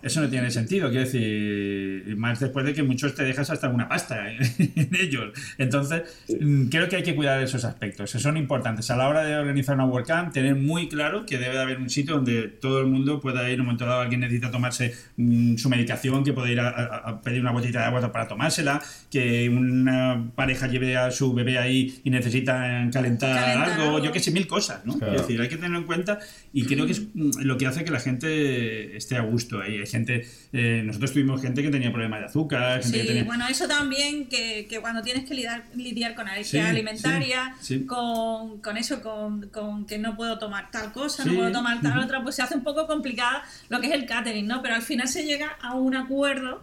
Eso 0.00 0.20
no 0.20 0.28
tiene 0.28 0.48
sentido, 0.52 0.88
quiero 0.90 1.04
decir, 1.04 2.16
más 2.16 2.38
después 2.38 2.64
de 2.64 2.72
que 2.72 2.84
muchos 2.84 3.16
te 3.16 3.24
dejas 3.24 3.50
hasta 3.50 3.68
una 3.68 3.88
pasta 3.88 4.30
en 4.58 4.88
ellos. 4.94 5.32
Entonces, 5.58 6.02
mm, 6.40 6.66
creo 6.68 6.88
que 6.88 6.94
hay 6.96 7.02
que 7.02 7.16
cuidar 7.16 7.42
esos 7.42 7.64
aspectos, 7.64 8.12
que 8.12 8.20
son 8.20 8.36
importantes. 8.36 8.88
A 8.92 8.96
la 8.96 9.08
hora 9.08 9.24
de 9.24 9.34
organizar 9.36 9.74
una 9.74 9.86
WordCamp, 9.86 10.32
tener 10.32 10.54
muy 10.54 10.88
claro 10.88 11.26
que 11.26 11.38
debe 11.38 11.54
de 11.56 11.60
haber 11.62 11.78
un 11.78 11.90
sitio 11.90 12.14
donde 12.14 12.42
todo 12.48 12.78
el 12.80 12.86
mundo 12.86 13.20
pueda 13.20 13.48
ir, 13.48 13.54
en 13.54 13.60
un 13.62 13.66
momento 13.66 13.86
dado 13.86 14.02
alguien 14.02 14.20
necesita 14.20 14.52
tomarse 14.52 14.94
mm, 15.16 15.56
su 15.56 15.68
medicación, 15.68 16.22
que 16.24 16.32
pueda 16.32 16.48
ir 16.50 16.60
a, 16.60 16.68
a- 16.68 16.96
a 17.10 17.20
pedir 17.22 17.40
una 17.40 17.50
botellita 17.50 17.80
de 17.80 17.86
agua 17.86 18.12
para 18.12 18.28
tomársela, 18.28 18.80
que 19.10 19.48
una 19.48 20.30
pareja 20.36 20.68
lleve 20.68 20.96
a 20.96 21.10
su 21.10 21.34
bebé 21.34 21.58
ahí 21.58 22.00
y 22.04 22.10
necesitan 22.10 22.90
calentar, 22.92 23.34
Calentar 23.34 23.70
algo, 23.72 23.82
algo. 23.96 24.04
yo 24.04 24.11
que 24.12 24.20
sé, 24.20 24.30
mil 24.30 24.46
cosas, 24.46 24.84
¿no? 24.84 24.98
Claro. 24.98 25.14
Es 25.14 25.22
decir, 25.22 25.40
hay 25.40 25.48
que 25.48 25.56
tenerlo 25.56 25.78
en 25.78 25.84
cuenta 25.84 26.18
y 26.52 26.64
creo 26.64 26.86
que 26.86 26.92
es 26.92 27.02
mm, 27.14 27.40
lo 27.40 27.56
que 27.58 27.66
hace 27.66 27.84
que 27.84 27.90
la 27.90 28.00
gente 28.00 28.96
esté 28.96 29.16
a 29.16 29.22
gusto 29.22 29.60
ahí. 29.60 29.78
Hay 29.78 29.86
gente, 29.86 30.26
eh, 30.52 30.82
nosotros 30.84 31.12
tuvimos 31.12 31.40
gente 31.42 31.62
que 31.62 31.70
tenía 31.70 31.90
problemas 31.90 32.20
de 32.20 32.26
azúcar, 32.26 32.82
gente 32.82 32.98
que 32.98 33.02
Sí, 33.02 33.08
tenía... 33.08 33.24
bueno, 33.24 33.46
eso 33.48 33.66
también, 33.66 34.28
que, 34.28 34.66
que 34.68 34.80
cuando 34.80 35.02
tienes 35.02 35.24
que 35.28 35.34
lidiar, 35.34 35.64
lidiar 35.74 36.14
con 36.14 36.28
alergia 36.28 36.62
Sí, 36.64 36.68
alimentaria, 36.70 37.54
sí, 37.60 37.78
sí. 37.80 37.86
Con, 37.86 38.60
con 38.60 38.76
eso, 38.76 39.00
con, 39.02 39.48
con 39.48 39.86
que 39.86 39.98
no 39.98 40.16
puedo 40.16 40.38
tomar 40.38 40.70
tal 40.70 40.92
cosa, 40.92 41.22
Sí, 41.22 41.28
no 41.30 41.36
puedo 41.36 41.52
tomar 41.52 41.80
tal 41.80 41.92
ujú. 41.96 42.04
otra, 42.04 42.22
pues 42.22 42.34
se 42.36 42.42
hace 42.42 42.54
un 42.56 42.62
poco 42.64 42.86
complicada 42.86 43.42
lo 43.68 43.80
que 43.80 43.86
es 43.88 43.92
el 43.94 44.06
catering, 44.06 44.46
¿no? 44.46 44.62
Pero 44.62 44.74
al 44.74 44.82
final 44.82 45.08
se 45.08 45.24
llega 45.24 45.56
a 45.60 45.74
un 45.74 45.94
acuerdo 45.94 46.60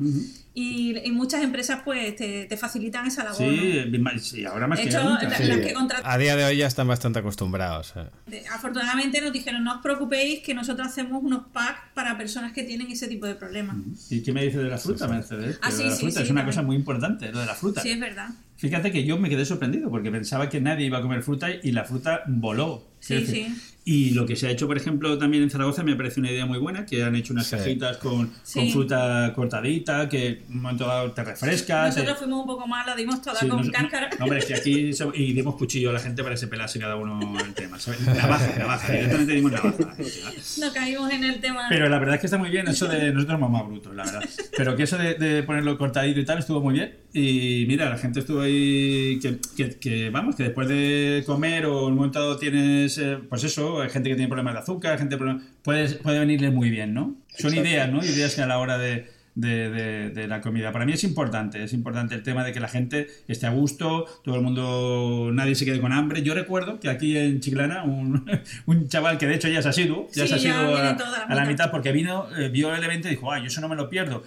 y, 0.61 0.97
y 1.07 1.11
muchas 1.11 1.41
empresas 1.43 1.81
pues 1.85 2.15
te, 2.15 2.45
te 2.45 2.57
facilitan 2.57 3.07
esa 3.07 3.23
labor. 3.23 3.37
Sí, 3.37 3.81
sí, 4.19 4.45
ahora 4.45 4.67
más 4.67 4.77
De 4.79 4.83
que 4.83 4.89
hecho, 4.89 5.03
nunca. 5.03 5.23
la- 5.29 5.37
Sí. 5.37 5.43
las 5.45 5.59
que 5.59 5.73
contratan 5.73 6.11
A 6.11 6.17
día 6.17 6.35
de 6.35 6.43
hoy 6.45 6.57
ya 6.57 6.67
están 6.67 6.87
bastante 6.87 7.19
acostumbrados. 7.19 7.93
eh. 7.95 8.05
De- 8.27 8.43
Afortunadamente 8.47 9.21
nos 9.21 9.31
dijeron, 9.31 9.63
no 9.63 9.75
os 9.75 9.81
preocupéis 9.81 10.41
que 10.41 10.53
nosotros 10.53 10.87
hacemos 10.87 11.23
unos 11.23 11.47
packs 11.53 11.79
para 11.93 12.17
personas 12.17 12.51
que 12.51 12.63
tienen 12.63 12.91
ese 12.91 13.07
tipo 13.07 13.25
de 13.25 13.35
problemas. 13.35 13.77
¿Y 14.09 14.21
qué 14.21 14.33
me 14.33 14.43
dice 14.43 14.57
de 14.57 14.69
la 14.69 14.77
fruta, 14.77 15.07
Mercedes? 15.07 15.59
Ah, 15.61 15.71
sí, 15.71 15.83
la 15.83 15.91
sí, 15.91 15.99
fruta 16.05 16.19
sí, 16.19 16.23
es 16.25 16.29
una 16.31 16.45
cosa 16.45 16.61
muy 16.61 16.75
importante, 16.75 17.31
lo 17.31 17.39
de 17.39 17.45
la 17.45 17.55
fruta. 17.55 17.81
Sí, 17.81 17.91
es 17.91 17.99
verdad. 17.99 18.29
Fíjate 18.57 18.91
que 18.91 19.05
yo 19.05 19.17
me 19.17 19.29
quedé 19.29 19.45
sorprendido 19.45 19.89
porque 19.89 20.11
pensaba 20.11 20.49
que 20.49 20.59
nadie 20.59 20.85
iba 20.87 20.97
a 20.97 21.01
comer 21.01 21.23
fruta 21.23 21.47
y 21.51 21.71
la 21.71 21.85
fruta 21.85 22.23
voló. 22.27 22.89
Sí, 22.99 23.13
decir, 23.15 23.47
sí. 23.47 23.61
Y 23.91 24.11
lo 24.11 24.27
que 24.27 24.35
se 24.35 24.45
ha 24.45 24.51
hecho, 24.51 24.67
por 24.67 24.77
ejemplo, 24.77 25.17
también 25.17 25.41
en 25.41 25.49
Zaragoza 25.49 25.81
me 25.83 25.95
parece 25.95 26.19
una 26.19 26.29
idea 26.29 26.45
muy 26.45 26.59
buena, 26.59 26.85
que 26.85 27.03
han 27.03 27.15
hecho 27.15 27.33
unas 27.33 27.47
Sí. 27.47 27.55
cajitas 27.55 27.97
con, 27.97 28.29
Sí. 28.43 28.59
con 28.59 28.69
fruta 28.69 29.31
cortadita, 29.35 30.07
que 30.07 30.27
en 30.27 30.43
un 30.49 30.61
momento 30.61 30.85
dado 30.85 31.11
te 31.11 31.23
refresca. 31.23 31.83
te- 31.89 31.95
Nosotros 32.01 32.19
fuimos 32.19 32.41
un 32.41 32.45
poco 32.45 32.67
más, 32.67 32.85
la 32.85 32.95
dimos 32.95 33.19
toda 33.21 33.39
Sí, 33.39 33.47
con 33.47 33.61
nos- 33.61 33.69
cáscara. 33.71 34.09
no, 34.19 34.25
hombre, 34.25 34.39
es 34.39 34.45
que 34.45 34.53
aquí 34.53 34.91
y 35.15 35.33
dimos 35.33 35.55
cuchillo 35.55 35.89
a 35.89 35.93
la 35.93 35.99
gente 35.99 36.21
para 36.21 36.35
que 36.35 36.39
se 36.39 36.47
pelase 36.47 36.77
cada 36.79 36.97
uno 36.97 37.19
el 37.43 37.53
tema. 37.55 37.79
¿sabes? 37.79 38.01
Navaja, 38.01 38.59
navaja, 38.59 38.91
directamente 38.93 39.33
dimos 39.33 39.51
navaja. 39.53 39.75
¿no? 39.79 40.67
No 40.67 40.73
caímos 40.73 41.11
en 41.11 41.23
el 41.23 41.39
tema. 41.41 41.65
Pero 41.69 41.89
la 41.89 41.97
verdad 41.97 42.15
es 42.15 42.21
que 42.21 42.27
está 42.27 42.37
muy 42.37 42.49
bien 42.51 42.67
eso 42.67 42.87
de 42.87 43.11
nosotros 43.11 43.39
somos 43.39 43.49
más 43.51 43.65
brutos, 43.67 43.95
la 43.95 44.03
verdad. 44.05 44.23
Pero 44.55 44.75
que 44.75 44.83
eso 44.83 44.97
de, 44.99 45.15
de 45.15 45.41
ponerlo 45.43 45.77
cortadito 45.79 46.19
y 46.19 46.25
tal 46.25 46.37
estuvo 46.37 46.61
muy 46.61 46.75
bien. 46.75 46.93
Y 47.11 47.65
mira, 47.67 47.89
la 47.89 47.97
gente 47.97 48.19
estuvo 48.19 48.41
ahí 48.41 49.17
que, 49.19 49.39
que- 49.57 49.79
que, 49.79 50.09
vamos, 50.11 50.35
que 50.35 50.43
después 50.43 50.67
de 50.67 51.23
comer 51.25 51.65
o 51.65 51.79
en 51.87 51.93
un 51.93 51.95
momento 51.95 52.19
dado 52.19 52.37
tienes, 52.37 52.97
eh, 52.99 53.17
pues 53.27 53.43
eso, 53.45 53.78
hay 53.81 53.89
gente 53.89 54.09
que 54.09 54.15
tiene 54.15 54.27
problemas 54.29 54.53
de 54.53 54.59
azúcar, 54.61 54.97
gente 54.97 55.17
puede, 55.63 55.89
puede 55.95 56.19
venirle 56.19 56.51
muy 56.51 56.69
bien, 56.69 56.93
¿no? 56.93 57.15
Son 57.37 57.51
Exacto. 57.51 57.61
ideas, 57.69 57.91
¿no? 57.91 58.03
Ideas 58.03 58.35
que 58.35 58.41
a 58.41 58.47
la 58.47 58.57
hora 58.59 58.77
de, 58.77 59.07
de, 59.35 59.69
de- 59.69 60.09
de 60.09 60.27
la 60.27 60.41
comida. 60.41 60.71
Para 60.71 60.85
mí 60.85 60.91
es 60.93 61.03
importante, 61.03 61.63
es 61.63 61.71
importante 61.73 62.15
el 62.15 62.23
tema 62.23 62.43
de 62.43 62.51
que 62.51 62.59
la 62.59 62.67
gente 62.67 63.07
esté 63.27 63.47
a 63.47 63.51
gusto, 63.51 64.05
todo 64.23 64.35
el 64.35 64.41
mundo, 64.41 65.29
nadie 65.33 65.55
se 65.55 65.65
quede 65.65 65.79
con 65.79 65.93
hambre. 65.93 66.21
Yo 66.23 66.33
recuerdo 66.33 66.79
que 66.79 66.89
aquí 66.89 67.17
en 67.17 67.39
Chiclana, 67.39 67.83
un, 67.83 68.25
un 68.65 68.87
chaval 68.89 69.17
que 69.17 69.27
de 69.27 69.35
hecho 69.35 69.47
ya 69.47 69.61
se 69.61 69.69
ha 69.69 69.73
sido, 69.73 70.07
ya 70.13 70.23
Sí, 70.23 70.29
se 70.29 70.35
ha 70.35 70.39
sido 70.39 70.75
a, 70.77 70.81
la 70.81 70.89
a 71.27 71.35
la 71.35 71.45
mitad. 71.45 71.71
porque 71.71 71.91
vino, 71.91 72.27
eh, 72.37 72.49
vio 72.49 72.73
el 72.75 72.83
evento 72.83 73.07
y 73.07 73.11
dijo, 73.11 73.31
ay, 73.31 73.41
yo 73.43 73.47
eso 73.47 73.61
no 73.61 73.69
me 73.69 73.75
lo 73.75 73.89
pierdo. 73.89 74.23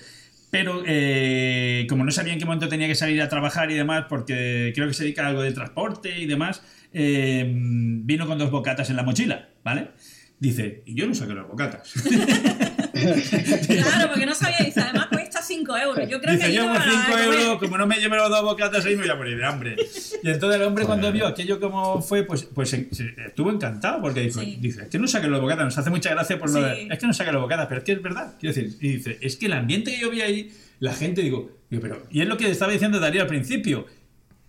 Pero 0.50 0.82
eh, 0.86 1.86
como 1.88 2.04
no 2.04 2.10
sabía 2.10 2.34
en 2.34 2.38
qué 2.38 2.44
momento 2.44 2.68
tenía 2.68 2.86
que 2.86 2.94
salir 2.94 3.22
a 3.22 3.28
trabajar 3.30 3.70
y 3.70 3.74
demás, 3.74 4.04
porque 4.08 4.72
creo 4.74 4.86
que 4.86 4.92
se 4.94 5.04
dedica 5.04 5.24
a 5.24 5.28
algo 5.28 5.40
de 5.42 5.52
transporte 5.52 6.18
y 6.20 6.26
demás, 6.26 6.62
eh, 6.92 7.44
vino 7.54 8.26
con 8.26 8.38
dos 8.38 8.50
bocatas 8.50 8.88
en 8.90 8.96
la 8.96 9.02
mochila, 9.02 9.48
¿vale? 9.64 9.90
Dice, 10.38 10.82
y 10.86 10.94
yo 10.96 11.06
no 11.06 11.14
saqué 11.14 11.34
los 11.34 11.46
bocatas. 11.48 11.92
Claro, 12.92 14.08
porque 14.08 14.26
no 14.26 14.34
sabía. 14.34 14.58
Dice, 14.64 14.80
además 14.80 15.06
cuesta 15.06 15.40
5 15.42 15.76
euros. 15.76 16.08
Yo 16.08 16.20
creo 16.20 16.34
Dice, 16.34 16.46
que 16.48 16.52
yo 16.54 16.64
iba 16.64 16.72
por 16.74 16.82
a 16.82 16.90
5 16.90 17.02
comer. 17.10 17.24
euros, 17.40 17.58
como 17.58 17.78
no 17.78 17.86
me 17.86 17.96
lleve 17.96 18.16
los 18.16 18.28
dos 18.28 18.42
bocatas 18.42 18.84
ahí, 18.84 18.96
me 18.96 19.02
voy 19.02 19.10
a 19.10 19.14
morir 19.14 19.36
de 19.38 19.44
hambre. 19.44 19.76
Y 20.22 20.28
entonces 20.30 20.60
el 20.60 20.66
hombre 20.66 20.84
cuando 20.84 21.10
vio 21.12 21.26
aquello 21.26 21.60
como 21.60 22.02
fue, 22.02 22.24
pues, 22.24 22.44
pues 22.44 22.70
se- 22.70 22.88
se- 22.92 23.14
estuvo 23.26 23.50
encantado, 23.50 24.00
porque 24.00 24.20
dijo, 24.20 24.40
Sí. 24.40 24.58
dice, 24.60 24.82
es 24.82 24.88
que 24.88 24.98
no 24.98 25.06
saque 25.08 25.28
los 25.28 25.40
bocatas, 25.40 25.64
nos 25.64 25.78
hace 25.78 25.90
mucha 25.90 26.10
gracia 26.10 26.38
por 26.38 26.50
lo 26.50 26.58
Sí. 26.58 26.64
de, 26.86 26.92
es 26.94 26.98
que 26.98 27.06
no 27.06 27.12
saque 27.14 27.32
los 27.32 27.42
bocatas, 27.42 27.66
pero 27.66 27.78
es 27.78 27.84
que 27.84 27.92
es 27.92 28.02
verdad. 28.02 28.34
Quiero 28.38 28.54
decir, 28.54 28.76
y 28.80 28.88
dice, 28.96 29.18
es 29.20 29.36
que 29.36 29.46
el 29.46 29.52
ambiente 29.54 29.92
que 29.92 30.00
yo 30.00 30.10
vi 30.10 30.20
ahí, 30.22 30.52
la 30.80 30.92
gente, 30.92 31.22
digo, 31.22 31.50
digo, 31.70 31.82
pero, 31.82 32.02
y 32.10 32.20
es 32.20 32.28
lo 32.28 32.36
que 32.36 32.50
estaba 32.50 32.72
diciendo 32.72 32.98
Darío 33.00 33.22
al 33.22 33.28
principio, 33.28 33.86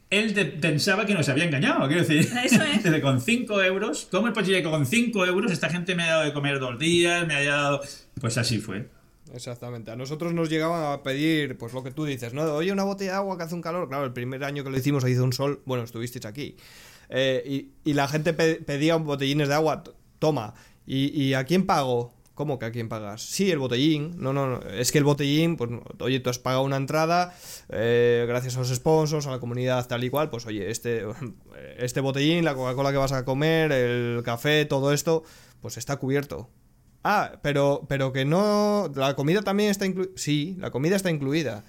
él 0.10 0.34
de- 0.34 0.46
pensaba 0.46 1.06
que 1.06 1.14
nos 1.14 1.28
había 1.30 1.46
engañado, 1.46 1.88
quiero 1.88 2.04
decir, 2.04 2.20
Eso 2.44 2.64
es. 2.64 2.84
Dice, 2.84 3.02
con 3.02 3.22
5 3.22 3.62
euros, 3.64 4.08
¿cómo 4.12 4.28
es 4.28 4.34
posible 4.34 4.62
que 4.64 4.70
con 4.70 4.86
5 4.86 5.26
euros 5.26 5.52
esta 5.52 5.70
gente 5.70 5.96
me 5.96 6.04
ha 6.04 6.12
dado 6.12 6.24
de 6.24 6.34
comer 6.34 6.60
dos 6.60 6.78
días, 6.80 7.26
me 7.28 7.36
haya 7.36 7.56
dado... 7.56 7.82
Pues 8.20 8.38
así 8.38 8.60
fue. 8.60 8.88
Exactamente. 9.34 9.90
A 9.90 9.96
nosotros 9.96 10.34
nos 10.34 10.50
llegaban 10.50 10.94
a 10.94 11.02
pedir, 11.02 11.58
pues 11.58 11.74
lo 11.74 11.84
que 11.84 11.92
tú 11.92 12.06
dices, 12.06 12.34
¿no? 12.34 12.44
Oye, 12.54 12.72
una 12.72 12.84
botella 12.84 13.12
de 13.12 13.18
agua 13.18 13.38
que 13.38 13.44
hace 13.44 13.56
un 13.56 13.62
calor. 13.62 13.88
Claro, 13.88 14.06
el 14.06 14.14
primer 14.14 14.44
año 14.44 14.64
que 14.64 14.70
lo 14.70 14.78
hicimos 14.78 15.08
hizo 15.10 15.24
un 15.24 15.34
sol. 15.34 15.62
Bueno, 15.66 15.84
estuvisteis 15.84 16.26
aquí. 16.26 16.56
Eh, 17.10 17.68
y, 17.84 17.94
la 17.94 18.08
gente 18.08 18.34
pedía 18.34 18.96
botellines 18.98 19.48
de 19.48 19.56
agua. 19.56 19.84
Toma. 20.20 20.54
¿Y, 20.86 21.34
a 21.34 21.46
quién 21.46 21.66
pago? 21.66 22.14
¿Cómo 22.34 22.58
que 22.58 22.66
a 22.66 22.72
quién 22.72 22.90
pagas? 22.90 23.22
Sí, 23.22 23.52
el 23.52 23.60
botellín. 23.60 24.16
No, 24.18 24.34
no, 24.34 24.48
no. 24.48 24.60
Es 24.70 24.92
que 24.92 24.98
el 24.98 25.04
botellín, 25.04 25.56
pues, 25.56 25.70
oye, 26.00 26.20
tú 26.20 26.32
has 26.32 26.40
pagado 26.40 26.64
una 26.64 26.78
entrada, 26.78 27.36
eh, 27.70 28.26
gracias 28.28 28.56
a 28.56 28.60
los 28.60 28.70
sponsors, 28.70 29.28
a 29.28 29.32
la 29.32 29.40
comunidad 29.40 29.88
tal 29.88 30.04
y 30.04 30.10
cual, 30.10 30.32
pues 30.32 30.48
oye, 30.48 30.72
este, 30.72 31.04
este 31.78 32.02
botellín, 32.02 32.44
la 32.44 32.56
Coca-Cola 32.56 32.92
que 32.92 32.98
vas 32.98 33.12
a 33.12 33.24
comer, 33.24 33.72
el 33.72 34.24
café, 34.24 34.66
todo 34.66 34.94
esto, 34.94 35.24
pues 35.62 35.78
está 35.78 35.98
cubierto. 35.98 36.50
Ah, 37.04 37.34
pero, 37.42 37.86
pero 37.88 38.14
que 38.14 38.26
no. 38.26 38.90
La 38.96 39.16
comida 39.16 39.42
también 39.42 39.70
está 39.70 39.86
incluida. 39.86 40.12
Sí, 40.16 40.56
la 40.60 40.72
comida 40.72 40.96
está 40.96 41.12
incluida. 41.12 41.66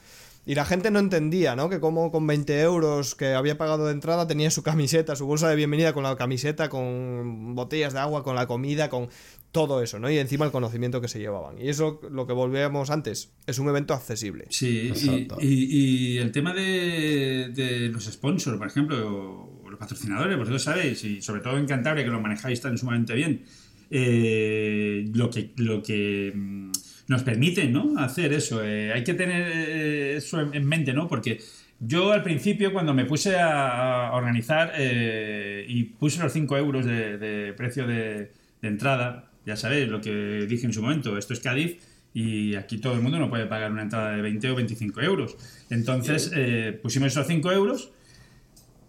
Y 0.47 0.55
la 0.55 0.65
gente 0.65 0.91
no 0.91 0.99
entendía, 0.99 1.57
¿no? 1.57 1.71
Que 1.71 1.81
como 1.81 2.11
con 2.13 2.27
20 2.27 2.61
euros 2.61 3.15
que 3.15 3.35
había 3.35 3.57
pagado 3.57 3.87
de 3.87 3.93
entrada 3.93 4.27
tenía 4.27 4.51
su 4.51 4.63
camiseta, 4.63 5.17
su 5.17 5.27
bolsa 5.27 5.49
de 5.49 5.57
bienvenida 5.57 5.95
con 5.95 6.03
la 6.03 6.17
camiseta, 6.17 6.69
con 6.69 7.55
botellas 7.55 7.95
de 7.95 8.01
agua, 8.01 8.23
con 8.23 8.35
la 8.35 8.47
comida, 8.47 8.91
con 8.91 9.09
todo 9.53 9.83
eso, 9.83 9.99
¿no? 9.99 10.11
Y 10.11 10.19
encima 10.19 10.45
el 10.45 10.51
conocimiento 10.51 11.01
que 11.01 11.09
se 11.09 11.19
llevaban. 11.19 11.59
Y 11.59 11.69
eso, 11.69 12.01
lo 12.11 12.27
que 12.27 12.35
volvíamos 12.35 12.91
antes, 12.91 13.33
es 13.47 13.59
un 13.59 13.69
evento 13.69 13.95
accesible. 13.95 14.47
Sí, 14.51 14.93
y, 15.41 16.19
el 16.19 16.31
tema 16.33 16.53
de, 16.53 17.51
de, 17.55 17.89
los 17.89 18.05
sponsors, 18.05 18.59
por 18.59 18.67
ejemplo, 18.67 19.61
o 19.65 19.71
los 19.71 19.79
patrocinadores, 19.79 20.37
vosotros 20.37 20.63
sabéis, 20.63 21.05
y 21.05 21.23
sobre 21.23 21.41
todo 21.41 21.57
en 21.57 21.67
Cantabria, 21.67 22.05
que 22.05 22.11
lo 22.11 22.21
manejáis 22.21 22.61
tan 22.61 22.77
sumamente 22.77 23.15
bien 23.15 23.45
eh, 23.91 25.05
lo 25.15 25.31
que, 25.31 25.53
lo 25.57 25.83
que 25.83 26.33
mm, 26.35 26.73
nos 27.07 27.23
permite 27.23 27.69
¿no? 27.69 27.99
hacer 27.99 28.33
eso. 28.33 28.65
Eh, 28.65 28.93
hay 28.93 29.05
que 29.05 29.15
tener 29.15 29.51
eh, 29.53 30.17
eso 30.17 30.41
en 30.41 30.65
mente, 30.67 30.93
¿no? 30.93 31.09
Porque 31.09 31.41
yo 31.81 32.13
al 32.13 32.23
principio, 32.23 32.73
cuando 32.73 32.95
me 32.95 33.05
puse 33.05 33.37
a, 33.39 34.11
organizar 34.13 34.73
y 34.79 35.85
puse 35.85 36.23
los 36.23 36.33
5 36.33 36.57
euros 36.57 36.87
de, 36.87 37.53
precio 37.57 37.87
de, 37.87 38.31
entrada, 38.63 39.31
ya 39.45 39.57
sabéis 39.57 39.89
lo 39.89 40.01
que 40.01 40.47
dije 40.49 40.67
en 40.67 40.73
su 40.73 40.81
momento, 40.81 41.19
esto 41.19 41.35
es 41.35 41.41
Cádiz 41.41 41.77
y 42.15 42.55
aquí 42.55 42.79
todo 42.79 42.95
el 42.95 43.03
mundo 43.03 43.19
no 43.19 43.29
puede 43.29 43.45
pagar 43.47 43.73
una 43.73 43.83
entrada 43.83 44.17
de 44.17 44.23
20 44.23 44.51
o 44.51 44.55
25 44.55 45.01
euros. 45.03 45.37
Entonces 45.69 46.31
pusimos 46.81 47.09
esos 47.09 47.27
5 47.27 47.53
euros 47.53 47.93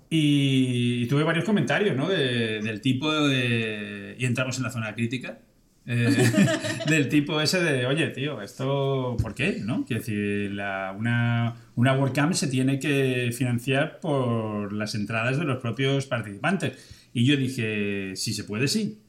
y, 0.10 1.08
tuve 1.08 1.24
varios 1.24 1.44
comentarios, 1.44 1.98
¿no? 1.98 2.08
del 2.08 2.80
tipo 2.82 3.12
de... 3.12 4.16
Y 4.18 4.26
entramos 4.26 4.58
en 4.58 4.64
la 4.64 4.70
zona 4.70 4.94
crítica. 4.94 5.40
Eh, 5.88 6.32
del 6.88 7.10
tipo 7.10 7.40
ese 7.42 7.64
de, 7.64 7.86
oye, 7.86 8.08
tío, 8.10 8.42
esto, 8.42 9.16
¿por 9.22 9.36
qué? 9.36 9.60
¿No? 9.64 9.86
Quiero 9.86 10.02
decir, 10.02 10.52
la, 10.52 10.96
una, 10.98 11.56
una 11.76 11.94
WordCamp 11.94 12.34
se 12.34 12.48
tiene 12.48 12.80
que 12.80 13.32
financiar 13.32 14.00
por 14.00 14.74
las 14.74 14.96
entradas 14.96 15.38
de 15.38 15.46
los 15.46 15.58
propios 15.58 16.06
participantes. 16.08 16.74
Y 17.14 17.26
yo 17.26 17.38
dije, 17.38 18.16
si 18.16 18.34
se 18.34 18.44
puede, 18.44 18.68
sí. 18.68 19.00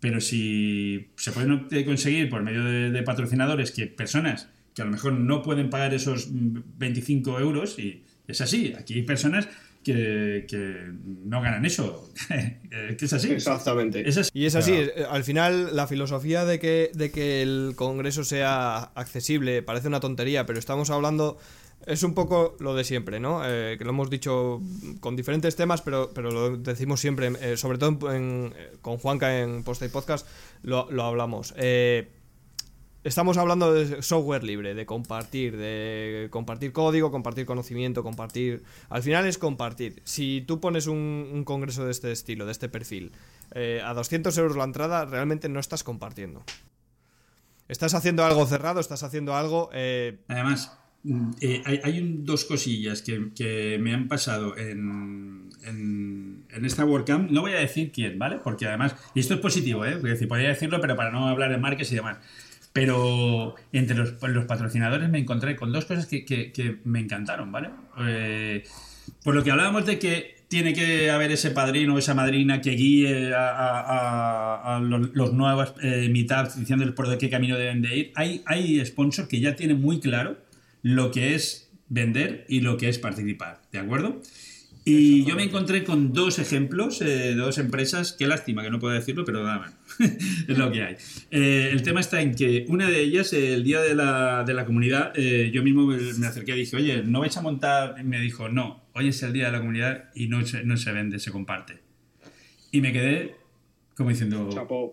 Pero 0.00 0.20
si 0.20 1.08
se 1.16 1.32
puede 1.32 1.84
conseguir 1.84 2.28
por 2.28 2.42
medio 2.42 2.64
de, 2.64 2.90
de 2.90 3.02
patrocinadores 3.02 3.70
que 3.70 3.86
personas 3.86 4.48
que 4.74 4.82
a 4.82 4.84
lo 4.84 4.90
mejor 4.90 5.12
no 5.12 5.42
pueden 5.42 5.70
pagar 5.70 5.94
esos 5.94 6.28
25 6.30 7.38
euros, 7.38 7.78
y 7.78 8.02
es 8.26 8.40
así, 8.40 8.74
aquí 8.76 8.94
hay 8.94 9.02
personas 9.02 9.48
que, 9.84 10.92
no 11.24 11.40
ganan 11.40 11.64
eso. 11.64 12.10
que 12.28 13.04
es 13.04 13.12
así. 13.12 13.30
Exactamente. 13.30 14.04
Y 14.32 14.46
es 14.46 14.54
así. 14.56 14.72
Eh, 14.72 15.06
al 15.08 15.22
final, 15.22 15.76
la 15.76 15.86
filosofía 15.86 16.44
de 16.44 16.58
que, 16.58 16.90
de 16.94 17.10
que 17.10 17.42
el 17.42 17.74
Congreso 17.76 18.24
sea 18.24 18.78
accesible 18.94 19.62
parece 19.62 19.88
una 19.88 20.00
tontería, 20.00 20.46
pero 20.46 20.58
estamos 20.58 20.90
hablando. 20.90 21.38
Es 21.86 22.02
un 22.02 22.14
poco 22.14 22.56
lo 22.60 22.74
de 22.74 22.82
siempre, 22.82 23.20
¿no? 23.20 23.42
Eh, 23.44 23.76
que 23.76 23.84
lo 23.84 23.90
hemos 23.90 24.08
dicho 24.08 24.62
con 25.00 25.16
diferentes 25.16 25.54
temas, 25.54 25.82
pero, 25.82 26.12
pero 26.14 26.30
lo 26.30 26.56
decimos 26.56 26.98
siempre, 26.98 27.30
eh, 27.42 27.58
sobre 27.58 27.76
todo 27.76 27.98
con 28.80 28.98
Juanca 28.98 29.38
en 29.38 29.62
Post 29.64 29.82
y 29.82 29.88
Podcast, 29.88 30.26
lo, 30.62 30.90
lo 30.90 31.02
hablamos. 31.02 31.52
Eh, 31.58 32.08
Estamos 33.04 33.36
hablando 33.36 33.74
de 33.74 34.00
software 34.00 34.42
libre, 34.42 34.74
de 34.74 34.86
compartir, 34.86 35.58
de 35.58 36.28
compartir 36.30 36.72
código, 36.72 37.10
compartir 37.10 37.44
conocimiento, 37.44 38.02
compartir... 38.02 38.62
Al 38.88 39.02
final 39.02 39.26
es 39.26 39.36
compartir. 39.36 40.00
Si 40.04 40.42
tú 40.46 40.58
pones 40.58 40.86
un, 40.86 41.42
congreso 41.44 41.84
de 41.84 41.90
este 41.90 42.10
estilo, 42.12 42.46
de 42.46 42.52
este 42.52 42.70
perfil, 42.70 43.12
eh, 43.54 43.82
a 43.84 43.92
200 43.92 44.36
euros 44.38 44.56
la 44.56 44.64
entrada, 44.64 45.04
realmente 45.04 45.50
no 45.50 45.60
estás 45.60 45.84
compartiendo. 45.84 46.44
Estás 47.68 47.92
haciendo 47.92 48.24
algo 48.24 48.46
cerrado, 48.46 48.80
estás 48.80 49.02
haciendo 49.02 49.36
algo... 49.36 49.68
Eh, 49.74 50.20
Además, 50.28 50.72
mm, 51.02 51.30
eh, 51.42 51.80
hay, 51.84 52.20
dos 52.22 52.46
cosillas 52.46 53.02
que, 53.02 53.78
me 53.82 53.92
han 53.92 54.08
pasado 54.08 54.56
en, 54.56 55.50
en, 55.66 56.64
esta 56.64 56.86
WordCamp. 56.86 57.30
No 57.30 57.42
voy 57.42 57.52
a 57.52 57.58
decir 57.58 57.92
quién, 57.92 58.18
¿vale? 58.18 58.38
Porque 58.42 58.66
además, 58.66 58.96
y 59.14 59.20
esto 59.20 59.34
es 59.34 59.40
positivo, 59.40 59.84
¿eh? 59.84 59.98
podría 60.26 60.48
decirlo, 60.48 60.80
pero 60.80 60.96
para 60.96 61.10
no 61.10 61.28
hablar 61.28 61.50
de 61.50 61.58
marcas 61.58 61.92
y 61.92 61.96
demás. 61.96 62.16
Pero 62.74 63.54
entre 63.72 63.96
los, 63.96 64.10
patrocinadores 64.46 65.08
me 65.08 65.20
encontré 65.20 65.54
con 65.54 65.72
dos 65.72 65.84
cosas 65.84 66.06
que, 66.06 66.80
me 66.82 66.98
encantaron, 66.98 67.52
¿vale? 67.52 67.70
Eh, 68.00 68.64
por 69.22 69.36
lo 69.36 69.44
que 69.44 69.52
hablábamos 69.52 69.86
de 69.86 70.00
que 70.00 70.34
tiene 70.48 70.74
que 70.74 71.08
haber 71.08 71.30
ese 71.30 71.52
padrino 71.52 71.94
o 71.94 71.98
esa 71.98 72.14
madrina 72.14 72.60
que 72.60 72.70
guíe 72.72 73.32
a, 73.32 74.80
los, 74.82 75.32
nuevos 75.32 75.74
eh, 75.82 76.08
meetups 76.10 76.58
diciéndoles 76.58 76.94
por 76.94 77.16
qué 77.16 77.30
camino 77.30 77.56
deben 77.56 77.80
de 77.80 77.96
ir. 77.96 78.12
Hay, 78.16 78.42
hay 78.44 78.84
sponsors 78.84 79.28
que 79.28 79.38
ya 79.38 79.54
tienen 79.54 79.80
muy 79.80 80.00
claro 80.00 80.36
lo 80.82 81.12
que 81.12 81.36
es 81.36 81.70
vender 81.88 82.44
y 82.48 82.60
lo 82.60 82.76
que 82.76 82.88
es 82.88 82.98
participar, 82.98 83.62
¿de 83.70 83.78
acuerdo? 83.78 84.20
Y 84.84 85.24
yo 85.24 85.36
me 85.36 85.44
encontré 85.44 85.84
con 85.84 86.12
dos 86.12 86.40
ejemplos 86.40 87.00
eh, 87.00 87.34
dos 87.36 87.56
empresas, 87.58 88.12
qué 88.12 88.26
lástima 88.26 88.64
que 88.64 88.70
no 88.70 88.80
puedo 88.80 88.94
decirlo, 88.94 89.24
pero 89.24 89.44
nada, 89.44 89.72
es 90.48 90.58
lo 90.58 90.70
que 90.70 90.82
hay. 90.82 90.96
Eh, 91.30 91.70
el 91.72 91.82
tema 91.82 92.00
está 92.00 92.20
en 92.20 92.34
que 92.34 92.64
una 92.68 92.88
de 92.88 93.00
ellas, 93.00 93.32
el 93.32 93.64
día 93.64 93.80
de 93.80 93.94
la, 93.94 94.44
de 94.44 94.54
la 94.54 94.64
comunidad, 94.64 95.12
eh, 95.16 95.50
yo 95.52 95.62
mismo 95.62 95.86
me 95.86 96.26
acerqué 96.26 96.52
y 96.56 96.60
dije, 96.60 96.76
oye, 96.76 97.02
¿no 97.04 97.20
vais 97.20 97.36
a 97.36 97.42
montar? 97.42 97.96
Y 97.98 98.04
me 98.04 98.20
dijo, 98.20 98.48
no, 98.48 98.84
hoy 98.94 99.08
es 99.08 99.22
el 99.22 99.32
día 99.32 99.46
de 99.46 99.52
la 99.52 99.58
comunidad 99.58 100.10
y 100.14 100.28
no 100.28 100.44
se, 100.44 100.64
no 100.64 100.76
se 100.76 100.92
vende, 100.92 101.18
se 101.18 101.30
comparte. 101.30 101.80
Y 102.72 102.80
me 102.80 102.92
quedé 102.92 103.36
como 103.96 104.10
diciendo, 104.10 104.48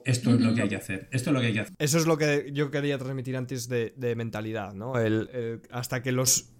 esto 0.06 0.36
es 0.36 0.42
lo 0.42 0.54
que 0.54 0.62
hay 0.62 0.70
que 0.70 0.76
hacer, 0.76 1.08
esto 1.10 1.32
es 1.32 1.34
lo 1.34 1.40
que 1.40 1.48
hay 1.48 1.54
que 1.54 1.60
hacer. 1.62 1.74
Eso 1.80 1.98
es 1.98 2.06
lo 2.06 2.20
que 2.20 2.52
yo 2.54 2.70
quería 2.70 3.00
transmitir 3.00 3.36
antes 3.36 3.68
de, 3.68 4.14
mentalidad, 4.16 4.76
¿no? 4.76 5.00
El, 5.00 5.60
hasta 5.72 6.04
que 6.04 6.12
los 6.12 6.54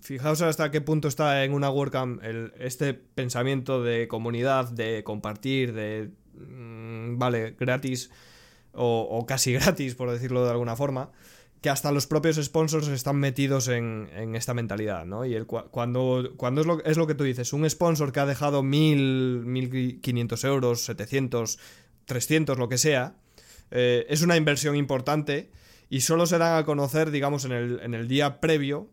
fijaos 0.00 0.40
hasta 0.42 0.70
qué 0.70 0.80
punto 0.80 1.08
está 1.08 1.44
en 1.44 1.52
una 1.52 1.70
WordCamp 1.70 2.22
este 2.58 2.94
pensamiento 2.94 3.82
de 3.82 4.08
comunidad, 4.08 4.70
de 4.70 5.02
compartir, 5.04 5.72
de... 5.72 6.10
Mm, 6.38 7.18
vale, 7.18 7.56
gratis 7.58 8.10
o, 8.72 9.24
casi 9.26 9.52
gratis, 9.54 9.94
por 9.94 10.10
decirlo 10.10 10.44
de 10.44 10.50
alguna 10.50 10.76
forma, 10.76 11.10
que 11.60 11.70
hasta 11.70 11.90
los 11.90 12.06
propios 12.06 12.36
sponsors 12.36 12.88
están 12.88 13.16
metidos 13.16 13.68
en, 13.68 14.08
esta 14.36 14.54
mentalidad, 14.54 15.04
¿no? 15.06 15.24
Y 15.24 15.34
el, 15.34 15.46
cuando, 15.46 16.32
cuando 16.36 16.60
es, 16.60 16.66
lo, 16.66 16.84
es 16.84 16.96
lo 16.96 17.06
que 17.06 17.14
tú 17.14 17.24
dices, 17.24 17.52
un 17.52 17.68
sponsor 17.68 18.12
que 18.12 18.20
ha 18.20 18.26
dejado 18.26 18.62
mil, 18.62 19.42
mil 19.44 20.00
quinientos 20.00 20.44
euros, 20.44 20.82
700, 20.82 21.58
300, 22.04 22.58
lo 22.58 22.68
que 22.68 22.78
sea, 22.78 23.16
eh, 23.70 24.06
es 24.08 24.22
una 24.22 24.36
inversión 24.36 24.76
importante 24.76 25.50
y 25.90 26.02
solo 26.02 26.26
se 26.26 26.38
dan 26.38 26.56
a 26.56 26.64
conocer, 26.64 27.10
digamos, 27.10 27.44
en 27.44 27.52
el, 27.52 27.80
en 27.80 27.94
el 27.94 28.06
día 28.06 28.40
previo 28.40 28.90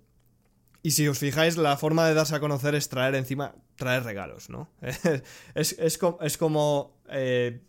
y 0.85 0.91
si 0.91 1.07
os 1.07 1.17
fijáis, 1.17 1.57
la 1.57 1.77
forma 1.77 2.07
de 2.07 2.13
darse 2.13 2.35
a 2.35 2.39
conocer 2.39 2.75
es 2.75 2.89
traer 2.89 3.15
encima, 3.15 3.55
traer 3.75 4.03
regalos, 4.03 4.51
¿no? 4.51 4.69
es, 5.55 5.97
como 6.37 6.94
eh, 7.09 7.61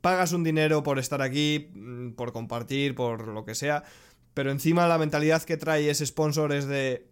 pagas 0.00 0.32
un 0.32 0.44
dinero 0.44 0.82
por 0.82 0.98
estar 0.98 1.22
aquí, 1.22 1.70
mm, 1.74 2.12
por 2.12 2.32
compartir, 2.32 2.94
por 2.94 3.28
lo 3.28 3.44
que 3.44 3.54
sea, 3.54 3.84
pero 4.34 4.50
encima 4.50 4.88
la 4.88 4.98
mentalidad 4.98 5.42
que 5.42 5.56
trae 5.56 5.88
ese 5.90 6.04
sponsor 6.06 6.52
es 6.52 6.66
de 6.66 7.06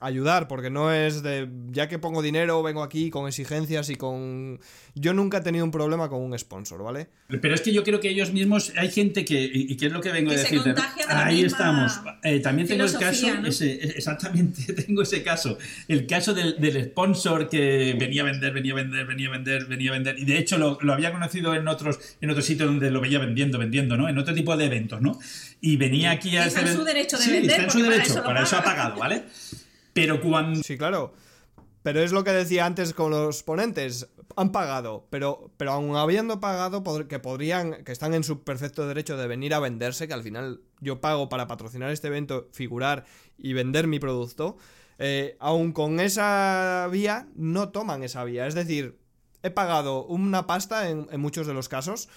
ayudar, 0.00 0.46
porque 0.46 0.70
no 0.70 0.92
es 0.92 1.22
de, 1.22 1.48
ya 1.70 1.88
que 1.88 1.98
pongo 1.98 2.22
dinero, 2.22 2.62
vengo 2.62 2.82
aquí 2.82 3.10
con 3.10 3.26
exigencias 3.26 3.90
y 3.90 3.96
con... 3.96 4.60
Yo 4.94 5.12
nunca 5.12 5.38
he 5.38 5.40
tenido 5.40 5.64
un 5.64 5.70
problema 5.70 6.08
con 6.08 6.20
un 6.22 6.38
sponsor, 6.38 6.82
¿vale? 6.82 7.08
Pero 7.28 7.54
es 7.54 7.60
que 7.60 7.72
yo 7.72 7.82
creo 7.82 8.00
que 8.00 8.08
ellos 8.08 8.32
mismos, 8.32 8.72
hay 8.76 8.90
gente 8.90 9.24
que, 9.24 9.42
y, 9.52 9.76
qué 9.76 9.86
es 9.86 9.92
lo 9.92 10.00
que 10.00 10.12
vengo 10.12 10.30
a 10.30 10.34
decir, 10.34 10.60
ahí 11.08 11.42
estamos. 11.42 12.00
Eh, 12.22 12.40
también 12.40 12.68
tengo 12.68 12.84
el 12.84 12.92
caso, 12.92 13.26
exactamente, 13.44 14.72
tengo 14.86 15.02
ese 15.02 15.22
caso, 15.22 15.58
el 15.88 16.06
caso 16.06 16.32
del, 16.32 16.56
sponsor 16.90 17.48
que 17.48 17.96
venía 17.98 18.22
a 18.22 18.26
vender, 18.26 18.52
venía 18.52 18.72
a 18.72 18.76
vender, 18.76 19.06
venía 19.06 19.28
a 19.28 19.32
vender, 19.32 19.66
venía 19.66 19.90
a 19.90 19.94
vender, 19.94 20.18
y 20.18 20.24
de 20.24 20.38
hecho 20.38 20.58
lo, 20.58 20.92
había 20.92 21.12
conocido 21.12 21.54
en 21.54 21.66
otros, 21.66 21.98
en 22.20 22.30
otros 22.30 22.44
sitios 22.44 22.68
donde 22.68 22.90
lo 22.90 23.00
veía 23.00 23.18
vendiendo, 23.18 23.58
vendiendo, 23.58 23.96
¿no? 23.96 24.08
En 24.08 24.16
otro 24.18 24.34
tipo 24.34 24.56
de 24.56 24.66
eventos, 24.66 25.00
¿no? 25.00 25.18
Y 25.60 25.76
venía 25.76 26.12
aquí 26.12 26.36
a... 26.36 26.46
Está 26.46 26.60
en 26.60 26.76
su 26.76 26.84
derecho 26.84 27.18
de 27.18 27.26
vender. 27.26 27.50
Está 27.50 27.62
en 27.64 27.70
su 27.70 27.82
derecho, 27.82 28.22
para 28.22 28.42
eso 28.44 28.56
ha 28.56 28.62
pagado, 28.62 28.96
¿vale? 28.96 29.24
Pero 30.00 30.20
cuando... 30.20 30.62
Sí, 30.62 30.78
claro. 30.78 31.12
Pero 31.82 32.00
es 32.00 32.12
lo 32.12 32.24
que 32.24 32.32
decía 32.32 32.66
antes 32.66 32.92
con 32.92 33.10
los 33.10 33.42
ponentes. 33.42 34.08
Han 34.36 34.52
pagado, 34.52 35.06
pero, 35.10 35.50
pero 35.56 35.72
aún 35.72 35.96
habiendo 35.96 36.40
pagado, 36.40 36.82
que 37.08 37.18
podrían, 37.18 37.84
que 37.84 37.92
están 37.92 38.14
en 38.14 38.24
su 38.24 38.44
perfecto 38.44 38.86
derecho 38.86 39.16
de 39.16 39.26
venir 39.26 39.54
a 39.54 39.60
venderse, 39.60 40.06
que 40.06 40.14
al 40.14 40.22
final 40.22 40.60
yo 40.80 41.00
pago 41.00 41.28
para 41.28 41.46
patrocinar 41.46 41.90
este 41.90 42.08
evento, 42.08 42.48
figurar 42.52 43.04
y 43.36 43.52
vender 43.52 43.86
mi 43.86 43.98
producto, 43.98 44.56
eh, 44.98 45.36
aún 45.40 45.72
con 45.72 45.98
esa 45.98 46.88
vía, 46.90 47.28
no 47.34 47.70
toman 47.70 48.02
esa 48.02 48.22
vía. 48.24 48.46
Es 48.46 48.54
decir, 48.54 48.98
he 49.42 49.50
pagado 49.50 50.04
una 50.04 50.46
pasta 50.46 50.90
en 50.90 51.20
muchos 51.20 51.46
de 51.46 51.54
los 51.54 51.68
casos, 51.68 52.08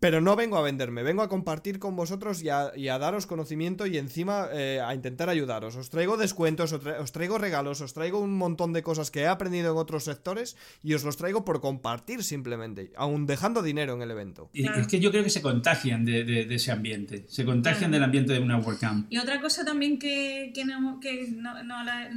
pero 0.00 0.20
no 0.20 0.36
vengo 0.36 0.56
a 0.56 0.62
venderme, 0.62 1.02
vengo 1.02 1.22
a 1.22 1.28
compartir 1.28 1.78
con 1.78 1.96
vosotros 1.96 2.42
y 2.42 2.48
a, 2.50 2.98
daros 2.98 3.26
conocimiento 3.26 3.86
y 3.86 3.98
encima 3.98 4.48
eh, 4.52 4.80
a 4.84 4.94
intentar 4.94 5.28
ayudaros. 5.28 5.76
Os 5.76 5.90
traigo 5.90 6.16
descuentos, 6.16 6.72
os, 6.72 7.12
traigo 7.12 7.38
regalos, 7.38 7.80
os 7.80 7.94
traigo 7.94 8.20
un 8.20 8.36
montón 8.36 8.72
de 8.72 8.82
cosas 8.82 9.10
que 9.10 9.20
he 9.20 9.26
aprendido 9.26 9.72
en 9.72 9.78
otros 9.78 10.04
sectores 10.04 10.56
y 10.82 10.94
os 10.94 11.04
los 11.04 11.16
traigo 11.16 11.44
por 11.44 11.60
compartir 11.60 12.24
simplemente, 12.24 12.92
aún 12.96 13.26
dejando 13.26 13.62
dinero 13.62 13.94
en 13.94 14.02
el 14.02 14.10
evento. 14.10 14.50
Y 14.52 14.68
es 14.68 14.86
que 14.86 15.00
yo 15.00 15.10
creo 15.10 15.24
que 15.24 15.30
se 15.30 15.40
contagian 15.40 16.04
de, 16.04 16.46
ese 16.54 16.72
ambiente, 16.72 17.24
se 17.28 17.44
contagian 17.44 17.90
del 17.90 18.02
ambiente 18.02 18.32
de 18.34 18.40
una 18.40 18.58
WordCamp. 18.58 19.10
Y 19.10 19.18
otra 19.18 19.40
cosa 19.40 19.64
también 19.64 19.98
que, 19.98 20.52
no, 20.66 21.00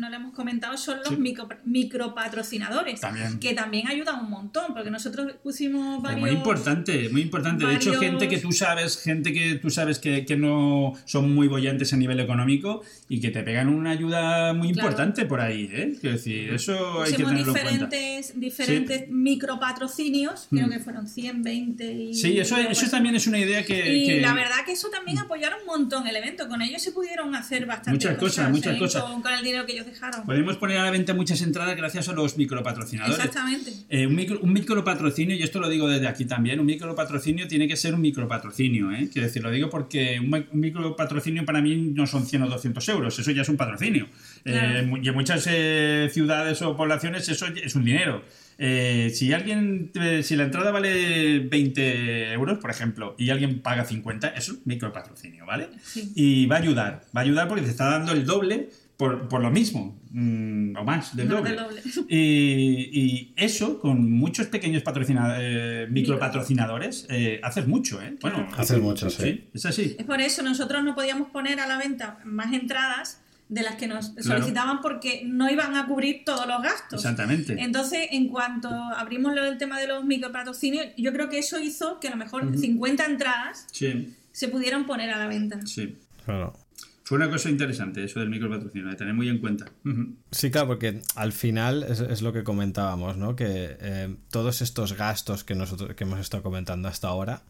le 0.10 0.16
hemos 0.16 0.34
comentado 0.34 0.78
son 0.78 1.00
los 1.00 1.18
micro, 1.18 1.48
micropatrocinadores, 1.64 3.00
que 3.40 3.54
también 3.54 3.88
ayudan 3.88 4.26
un 4.26 4.30
montón, 4.30 4.74
porque 4.74 4.92
nosotros 4.92 5.34
pusimos 5.42 6.02
varios... 6.02 6.22
muy 6.22 6.32
importante, 6.32 7.10
muy 7.10 7.22
importante 7.22 7.69
de 7.70 7.76
hecho, 7.76 7.94
gente 8.00 8.28
que 8.28 8.38
tú 8.38 8.52
sabes, 8.52 9.02
gente 9.02 9.34
que 9.34 9.56
tú 9.56 9.70
sabes 9.70 10.00
que, 10.00 10.26
no 10.40 10.94
son 11.06 11.34
muy 11.34 11.48
bollantes 11.48 11.92
a 11.92 11.98
nivel 11.98 12.20
económico 12.20 12.82
y 13.10 13.20
que 13.20 13.30
te 13.30 13.44
pegan 13.44 13.68
una 13.68 13.92
ayuda 13.92 14.54
muy 14.54 14.70
importante 14.70 15.26
por 15.26 15.42
ahí, 15.42 15.70
¿eh? 15.72 15.96
Quiero 16.00 16.16
decir, 16.16 16.54
eso 16.54 17.02
hay 17.02 17.12
que 17.12 17.24
tenerlo 17.24 17.54
diferentes, 17.54 18.30
en 18.30 18.40
cuenta. 18.40 18.40
Diferentes 18.40 19.10
micropatrocinios, 19.10 20.48
creo 20.50 20.70
que 20.70 20.80
fueron 20.80 21.08
100, 21.08 21.44
20 21.44 21.94
y... 21.94 22.14
Sí, 22.14 22.40
eso, 22.40 22.58
eso 22.58 22.90
también 22.90 23.16
es 23.16 23.28
una 23.28 23.40
idea 23.40 23.66
que... 23.66 23.94
Y 23.94 24.20
la 24.22 24.34
verdad 24.34 24.64
que 24.66 24.74
eso 24.74 24.90
también 24.90 25.18
apoyaron 25.18 25.60
un 25.62 25.66
montón 25.66 26.08
el 26.08 26.16
evento, 26.16 26.48
con 26.48 26.62
ellos 26.62 26.82
se 26.82 26.92
pudieron 26.92 27.36
hacer 27.36 27.66
bastante 27.66 27.92
Muchas 27.92 28.18
cosas, 28.18 28.50
muchas 28.50 28.76
¿eh? 28.76 28.80
cosas. 28.80 29.04
Con, 29.04 29.34
el 29.34 29.44
dinero 29.44 29.66
que 29.66 29.74
ellos 29.74 29.86
dejaron. 29.86 30.26
Podemos 30.26 30.58
poner 30.58 30.78
a 30.78 30.86
la 30.86 30.92
venta 30.92 31.14
muchas 31.14 31.42
entradas 31.42 31.76
gracias 31.76 32.10
a 32.10 32.14
los 32.14 32.38
micropatrocinadores. 32.38 33.18
Exactamente. 33.18 33.74
Eh, 33.90 34.08
un, 34.08 34.16
micro, 34.16 34.40
un 34.42 34.54
micropatrocinio, 34.54 35.36
y 35.36 35.44
esto 35.44 35.60
lo 35.60 35.70
digo 35.70 35.88
desde 35.88 36.08
aquí 36.08 36.26
también, 36.26 36.60
un 36.60 36.66
micropatrocinio 36.66 37.48
tiene 37.48 37.59
que 37.68 37.76
ser 37.76 37.94
un 37.94 38.02
micropatrocinio, 38.02 38.92
¿eh? 38.92 39.10
Quiero 39.12 39.28
decir, 39.28 39.44
lo 39.44 39.52
digo 39.52 39.70
porque 39.70 40.20
un, 40.20 40.48
micropatrocinio 40.54 41.46
para 41.46 41.62
mí 41.62 41.76
no 41.94 42.08
son 42.08 42.26
100 42.26 42.44
o 42.44 42.48
200 42.48 42.90
euros, 42.90 43.20
eso 43.20 43.32
ya 43.32 43.42
es 43.42 43.50
un 43.50 43.58
patrocinio. 43.58 44.08
Eh, 44.46 44.92
y 45.02 45.08
en 45.08 45.14
muchas 45.14 45.48
eh, 45.50 46.10
ciudades 46.12 46.62
o 46.62 46.76
poblaciones 46.76 47.28
eso 47.30 47.48
es 47.48 47.76
un 47.76 47.86
dinero. 47.86 48.24
Eh, 48.62 49.12
si 49.16 49.32
alguien, 49.32 49.92
si 50.22 50.36
la 50.36 50.44
entrada 50.44 50.72
vale 50.72 51.40
20 51.40 52.34
euros, 52.34 52.58
por 52.58 52.70
ejemplo, 52.70 53.16
y 53.18 53.30
alguien 53.30 53.60
paga 53.62 53.86
50, 53.86 54.30
eso 54.30 54.52
es 54.52 54.58
un 54.58 54.62
micropatrocinio, 54.66 55.46
¿vale? 55.46 55.70
Y 56.16 56.46
va 56.46 56.58
a 56.58 56.60
ayudar, 56.60 57.06
va 57.16 57.22
a 57.22 57.24
ayudar 57.24 57.48
porque 57.48 57.64
te 57.64 57.70
está 57.70 57.90
dando 57.90 58.12
el 58.12 58.26
doble 58.26 58.70
por, 59.00 59.42
lo 59.42 59.50
mismo, 59.50 59.98
mm, 60.12 60.76
o 60.76 60.84
más, 60.84 61.16
del 61.16 61.30
doble. 61.30 61.56
Y, 62.10 63.34
eso, 63.38 63.80
con 63.80 64.12
muchos 64.12 64.48
pequeños 64.48 64.84
eh, 64.86 65.88
micropatrocinadores, 65.90 67.08
eh, 67.10 67.40
haces 67.42 67.66
mucho, 67.66 68.02
¿eh? 68.02 68.18
Bueno, 68.20 68.46
haces 68.58 68.78
mucho, 68.82 69.10
sí. 69.10 69.50
Es 69.54 69.66
así. 69.66 69.96
Es 69.98 70.06
por 70.06 70.20
eso, 70.20 70.44
nosotros 70.44 70.84
no 70.84 70.96
podíamos 70.96 71.30
poner 71.30 71.62
a 71.62 71.68
la 71.68 71.78
venta 71.78 72.20
más 72.26 72.52
entradas 72.52 73.22
de 73.48 73.64
las 73.64 73.76
que 73.76 73.88
nos 73.88 74.14
solicitaban 74.20 74.82
porque 74.82 75.24
no 75.26 75.50
iban 75.50 75.78
a 75.78 75.88
cubrir 75.88 76.24
todos 76.26 76.46
los 76.46 76.62
gastos. 76.62 77.00
Exactamente. 77.00 77.56
Entonces, 77.58 78.10
en 78.12 78.28
cuanto 78.28 78.68
abrimos 78.68 79.34
el 79.38 79.58
tema 79.58 79.80
de 79.80 79.88
los 79.88 80.04
micropatrocinios, 80.04 80.88
yo 80.98 81.14
creo 81.14 81.30
que 81.30 81.40
eso 81.40 81.58
hizo 81.58 82.02
que 82.02 82.10
a 82.10 82.12
lo 82.12 82.18
mejor 82.18 82.58
50 82.58 83.06
entradas 83.06 83.66
se 83.72 84.48
pudieran 84.50 84.86
poner 84.86 85.10
a 85.12 85.20
la 85.20 85.28
venta. 85.28 85.66
Sí. 85.66 85.96
Claro. 86.26 86.54
Fue 87.10 87.16
una 87.16 87.28
cosa 87.28 87.50
interesante 87.50 88.04
eso 88.04 88.20
del 88.20 88.30
micropatrocinio, 88.30 88.88
de 88.88 88.96
tener 88.96 89.16
muy 89.16 89.30
en 89.30 89.40
cuenta. 89.40 89.66
Sí, 90.30 90.52
claro, 90.52 90.68
porque 90.68 91.02
al 91.16 91.34
final 91.34 91.82
es, 91.82 92.22
lo 92.22 92.32
que 92.34 92.44
comentábamos, 92.44 93.18
¿no? 93.18 93.36
Que 93.36 93.78
eh, 93.82 94.16
todos 94.30 94.62
estos 94.62 94.94
gastos 94.94 95.44
que 95.44 95.56
nosotros 95.56 95.96
que 95.96 96.04
hemos 96.04 96.20
estado 96.20 96.44
comentando 96.44 96.88
hasta 96.88 97.08
ahora 97.08 97.42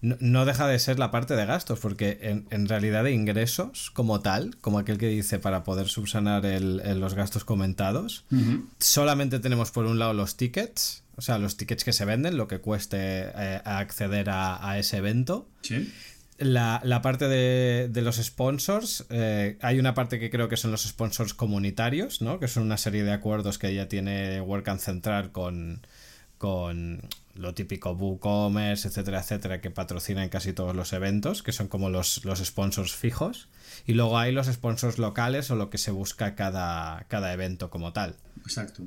no, 0.00 0.44
deja 0.44 0.66
de 0.66 0.76
ser 0.80 0.98
la 0.98 1.12
parte 1.12 1.36
de 1.36 1.46
gastos, 1.46 1.78
porque 1.78 2.18
en, 2.50 2.68
realidad 2.68 3.04
de 3.04 3.12
ingresos 3.12 3.92
como 3.92 4.22
tal, 4.22 4.56
como 4.60 4.80
aquel 4.80 4.98
que 4.98 5.06
dice 5.06 5.38
para 5.38 5.62
poder 5.62 5.86
subsanar 5.86 6.44
los 6.44 7.14
gastos 7.14 7.44
comentados, 7.44 8.24
solamente 8.80 9.38
tenemos 9.38 9.70
por 9.70 9.86
un 9.86 10.00
lado 10.00 10.14
los 10.14 10.36
tickets, 10.36 11.04
o 11.14 11.22
sea, 11.22 11.38
los 11.38 11.56
tickets 11.56 11.84
que 11.84 11.92
se 11.92 12.04
venden, 12.04 12.36
lo 12.36 12.48
que 12.48 12.58
cueste 12.58 12.98
eh, 12.98 13.62
acceder 13.64 14.30
a, 14.30 14.68
a, 14.68 14.80
ese 14.80 14.96
evento. 14.96 15.48
Sí 15.62 15.92
la, 16.38 17.00
parte 17.02 17.28
de, 17.28 18.02
los 18.02 18.16
sponsors, 18.16 19.06
eh, 19.10 19.58
hay 19.62 19.78
una 19.78 19.94
parte 19.94 20.18
que 20.18 20.30
creo 20.30 20.48
que 20.48 20.56
son 20.56 20.70
los 20.70 20.82
sponsors 20.82 21.34
comunitarios, 21.34 22.20
¿no? 22.20 22.38
Que 22.38 22.48
son 22.48 22.64
una 22.64 22.76
serie 22.76 23.04
de 23.04 23.12
acuerdos 23.12 23.58
que 23.58 23.74
ya 23.74 23.88
tiene 23.88 24.40
WordCamp 24.40 24.80
Central 24.80 25.32
con, 25.32 25.86
con 26.38 27.00
lo 27.34 27.54
típico 27.54 27.92
WooCommerce, 27.92 28.88
etcétera, 28.88 29.20
etcétera, 29.20 29.60
que 29.60 29.70
patrocinan 29.70 30.28
casi 30.28 30.52
todos 30.52 30.74
los 30.74 30.92
eventos, 30.92 31.42
que 31.42 31.52
son 31.52 31.68
como 31.68 31.90
los, 31.90 32.24
los 32.24 32.38
sponsors 32.40 32.94
fijos. 32.94 33.48
Y 33.86 33.94
luego 33.94 34.18
hay 34.18 34.32
los 34.32 34.46
sponsors 34.46 34.98
locales 34.98 35.50
o 35.50 35.56
lo 35.56 35.70
que 35.70 35.78
se 35.78 35.90
busca 35.90 36.34
cada, 36.34 37.04
cada 37.08 37.32
evento 37.32 37.70
como 37.70 37.92
tal. 37.92 38.16
Exacto. 38.42 38.82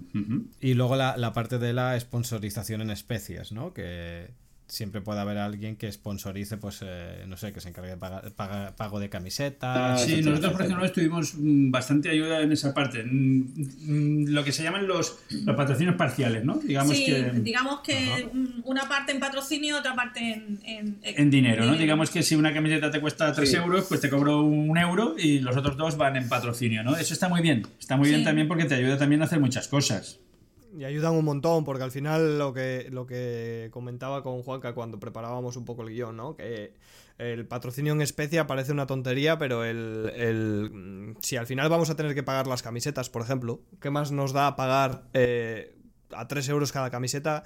Y 0.60 0.74
luego 0.74 0.96
la, 0.96 1.18
la, 1.18 1.34
parte 1.34 1.58
de 1.58 1.74
la 1.74 2.00
sponsorización 2.00 2.82
en 2.82 2.92
especies, 2.92 3.52
¿no? 3.52 3.74
Que, 3.74 4.32
siempre 4.70 5.02
puede 5.02 5.20
haber 5.20 5.38
alguien 5.38 5.76
que 5.76 5.92
sponsorice, 5.92 6.58
pues, 6.58 6.80
eh, 6.84 7.26
no 7.28 7.38
sé, 7.38 7.52
que 7.52 7.60
se 7.60 7.70
encargue 7.70 7.92
de 7.92 7.98
pagar, 7.98 8.76
pago 8.76 9.00
de 9.00 9.10
camisetas. 9.10 10.04
Sí, 10.04 10.22
nosotros, 10.22 10.54
por 10.54 10.62
ejemplo, 10.62 10.86
estuvimos 10.86 11.34
mm, 11.36 11.72
bastante 11.72 12.10
ayuda 12.10 12.42
en 12.42 12.52
esa 12.52 12.74
parte. 12.74 13.04
Mm, 13.04 13.44
mm, 13.82 14.26
lo 14.30 14.44
que 14.44 14.52
se 14.52 14.64
llaman 14.64 14.88
los, 14.88 15.20
los 15.30 15.56
patrocinios 15.56 15.96
parciales, 15.96 16.46
¿no? 16.46 16.56
Digamos 16.60 16.96
sí, 16.96 17.06
que, 17.06 17.32
digamos 17.42 17.82
que 17.82 18.30
una 18.64 18.88
parte 18.88 19.12
en 19.12 19.20
patrocinio, 19.20 19.78
otra 19.78 19.96
parte 19.96 20.20
en, 20.64 21.00
en, 21.02 21.30
dinero, 21.30 21.66
¿no? 21.66 21.76
Digamos 21.76 22.12
que 22.12 22.24
si 22.24 22.36
una 22.36 22.54
camiseta 22.54 22.92
te 22.92 23.02
cuesta 23.02 23.34
3 23.34 23.54
euros, 23.56 23.86
pues 23.90 24.02
te 24.02 24.10
cobro 24.10 24.44
un 24.44 24.78
euro 24.78 25.16
y 25.18 25.40
los 25.40 25.58
otros 25.58 25.78
dos 25.78 25.98
van 25.98 26.16
en 26.16 26.30
patrocinio, 26.30 26.84
¿no? 26.84 26.96
Eso 26.96 27.14
está 27.14 27.28
muy 27.28 27.42
bien. 27.42 27.68
Está 27.80 27.98
muy 27.98 28.10
bien 28.10 28.24
también 28.24 28.48
porque 28.48 28.66
te 28.66 28.76
ayuda 28.76 28.98
también 28.98 29.22
a 29.22 29.26
hacer 29.26 29.40
muchas 29.40 29.68
cosas. 29.68 30.20
Y 30.80 30.86
ayudan 30.86 31.14
un 31.14 31.26
montón, 31.26 31.66
porque 31.66 31.84
al 31.84 31.92
final 31.92 32.40
lo 32.40 32.54
que, 32.54 32.88
lo 32.90 33.06
que 33.06 33.68
comentaba 33.72 34.24
con 34.24 34.44
Juanca 34.44 34.74
cuando 34.74 34.98
preparábamos 34.98 35.58
un 35.58 35.66
poco 35.66 35.82
el 35.82 35.90
guion, 35.90 36.16
¿no? 36.16 36.38
Que 36.38 36.74
el 37.18 37.46
patrocinio 37.46 37.92
en 37.92 38.02
especie 38.02 38.44
parece 38.46 38.72
una 38.72 38.88
tontería, 38.88 39.38
pero 39.38 39.66
el, 39.66 40.10
el, 40.16 41.18
si 41.20 41.36
al 41.36 41.48
final 41.48 41.68
vamos 41.68 41.90
a 41.90 41.98
tener 41.98 42.16
que 42.16 42.24
pagar 42.24 42.48
las 42.48 42.64
camisetas, 42.64 43.10
por 43.10 43.22
ejemplo, 43.22 43.62
¿qué 43.82 43.90
más 43.90 44.14
nos 44.14 44.32
da 44.32 44.56
pagar 44.56 45.04
eh, 45.14 45.76
a 46.14 46.30
3 46.30 46.48
euros 46.48 46.72
cada 46.72 46.90
camiseta 46.90 47.44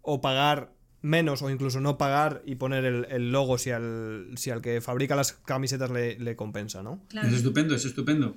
o 0.00 0.20
pagar 0.20 0.72
menos 1.00 1.42
o 1.42 1.50
incluso 1.50 1.80
no 1.80 1.96
pagar 1.96 2.42
y 2.44 2.56
poner 2.56 2.84
el, 2.84 3.30
logo 3.30 3.56
si 3.56 3.70
al, 3.70 4.30
si 4.34 4.50
al 4.50 4.62
que 4.62 4.80
fabrica 4.80 5.14
las 5.14 5.32
camisetas 5.32 5.90
le, 5.90 6.34
compensa, 6.34 6.82
¿no? 6.82 7.04
Es 7.24 7.34
estupendo, 7.34 7.76
es 7.76 7.84
estupendo. 7.84 8.36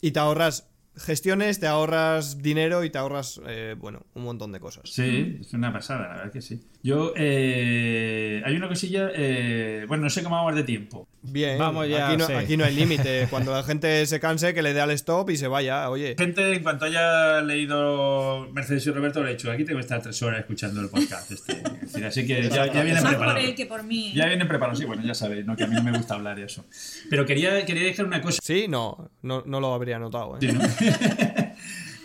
Y 0.00 0.12
te 0.12 0.20
ahorras 0.20 0.71
gestiones, 0.96 1.58
te 1.60 1.66
ahorras 1.66 2.42
dinero 2.42 2.84
y 2.84 2.90
te 2.90 2.98
ahorras, 2.98 3.40
eh, 3.46 3.76
bueno, 3.78 4.02
un 4.14 4.24
montón 4.24 4.52
de 4.52 4.60
cosas. 4.60 4.90
Sí, 4.90 5.38
es 5.40 5.52
una 5.54 5.72
pasada, 5.72 6.08
la 6.08 6.14
verdad 6.16 6.32
que 6.32 6.42
sí. 6.42 6.60
Yo, 6.82 7.12
eh, 7.16 8.42
hay 8.44 8.56
una 8.56 8.68
cosilla, 8.68 9.10
eh, 9.14 9.84
bueno, 9.88 10.04
no 10.04 10.10
sé 10.10 10.22
cómo 10.22 10.36
vamos 10.36 10.54
de 10.54 10.64
tiempo. 10.64 11.08
Bien, 11.22 11.56
vamos 11.58 11.88
ya. 11.88 12.08
Aquí 12.08 12.16
no, 12.16 12.38
aquí 12.38 12.56
no 12.56 12.64
hay 12.64 12.74
límite. 12.74 13.26
Cuando 13.30 13.52
la 13.52 13.62
gente 13.62 14.04
se 14.06 14.18
canse, 14.18 14.54
que 14.54 14.62
le 14.62 14.74
dé 14.74 14.80
al 14.80 14.90
stop 14.90 15.30
y 15.30 15.36
se 15.36 15.46
vaya, 15.46 15.88
oye. 15.88 16.16
Gente, 16.18 16.52
en 16.52 16.62
cuanto 16.62 16.84
haya 16.84 17.40
leído 17.42 18.48
Mercedes 18.52 18.86
y 18.86 18.90
Roberto, 18.90 19.22
le 19.22 19.30
he 19.30 19.32
dicho, 19.34 19.50
aquí 19.50 19.64
tengo 19.64 19.78
que 19.78 19.82
estar 19.82 20.02
tres 20.02 20.20
horas 20.22 20.40
escuchando 20.40 20.80
el 20.80 20.88
podcast. 20.88 21.30
Este. 21.30 21.62
así 22.04 22.26
que 22.26 22.48
ya, 22.48 22.66
ya 22.66 22.82
viene 22.82 23.00
preparado. 23.00 23.34
por 23.34 23.38
él 23.38 23.54
que 23.54 23.66
por 23.66 23.84
mí. 23.84 24.12
Ya 24.14 24.26
viene 24.26 24.46
preparado, 24.46 24.76
sí, 24.76 24.84
bueno, 24.84 25.02
ya 25.04 25.14
sabéis, 25.14 25.46
¿no? 25.46 25.56
que 25.56 25.64
a 25.64 25.66
mí 25.68 25.74
no 25.76 25.82
me 25.82 25.96
gusta 25.96 26.14
hablar 26.14 26.36
de 26.36 26.44
eso. 26.44 26.64
Pero 27.08 27.24
quería, 27.24 27.64
quería 27.64 27.84
dejar 27.84 28.06
una 28.06 28.20
cosa. 28.20 28.40
Sí, 28.42 28.66
no, 28.68 29.10
no, 29.22 29.42
no 29.46 29.60
lo 29.60 29.74
habría 29.74 29.98
notado. 29.98 30.38
¿eh? 30.40 30.52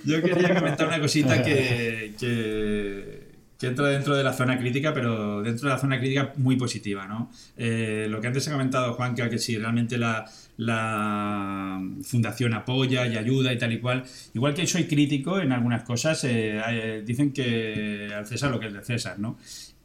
Yo 0.06 0.22
quería 0.22 0.56
comentar 0.56 0.88
una 0.88 1.02
cosita 1.02 1.44
que, 1.44 2.14
que, 2.18 3.16
entra 3.65 3.88
dentro 3.88 4.15
de 4.15 4.23
la 4.23 4.34
zona 4.34 4.57
crítica, 4.59 4.93
pero 4.93 5.41
dentro 5.41 5.67
de 5.67 5.73
la 5.73 5.79
zona 5.79 5.97
crítica 5.97 6.34
muy 6.38 6.55
positiva. 6.55 7.07
¿no? 7.07 7.31
Eh, 7.55 8.07
lo 8.09 8.21
que 8.21 8.27
antes 8.27 8.47
ha 8.47 8.51
comentado 8.51 8.93
Juanca, 8.93 9.29
que 9.29 9.39
si 9.39 9.57
realmente 9.57 9.97
la, 9.97 10.25
la 10.57 11.81
fundación 12.03 12.53
apoya 12.53 13.07
y 13.07 13.17
ayuda 13.17 13.51
y 13.51 13.57
tal 13.57 13.73
y 13.73 13.79
cual. 13.79 14.03
Igual 14.34 14.53
que 14.53 14.67
soy 14.67 14.85
crítico 14.85 15.39
en 15.39 15.51
algunas 15.51 15.84
cosas, 15.84 16.23
eh, 16.25 16.61
eh, 16.69 17.03
dicen 17.05 17.34
que 17.34 18.09
al 18.15 18.27
César 18.27 18.51
lo 18.51 18.59
que 18.59 18.67
es 18.67 18.73
de 18.73 18.84
César, 18.84 19.17
¿no? 19.19 19.38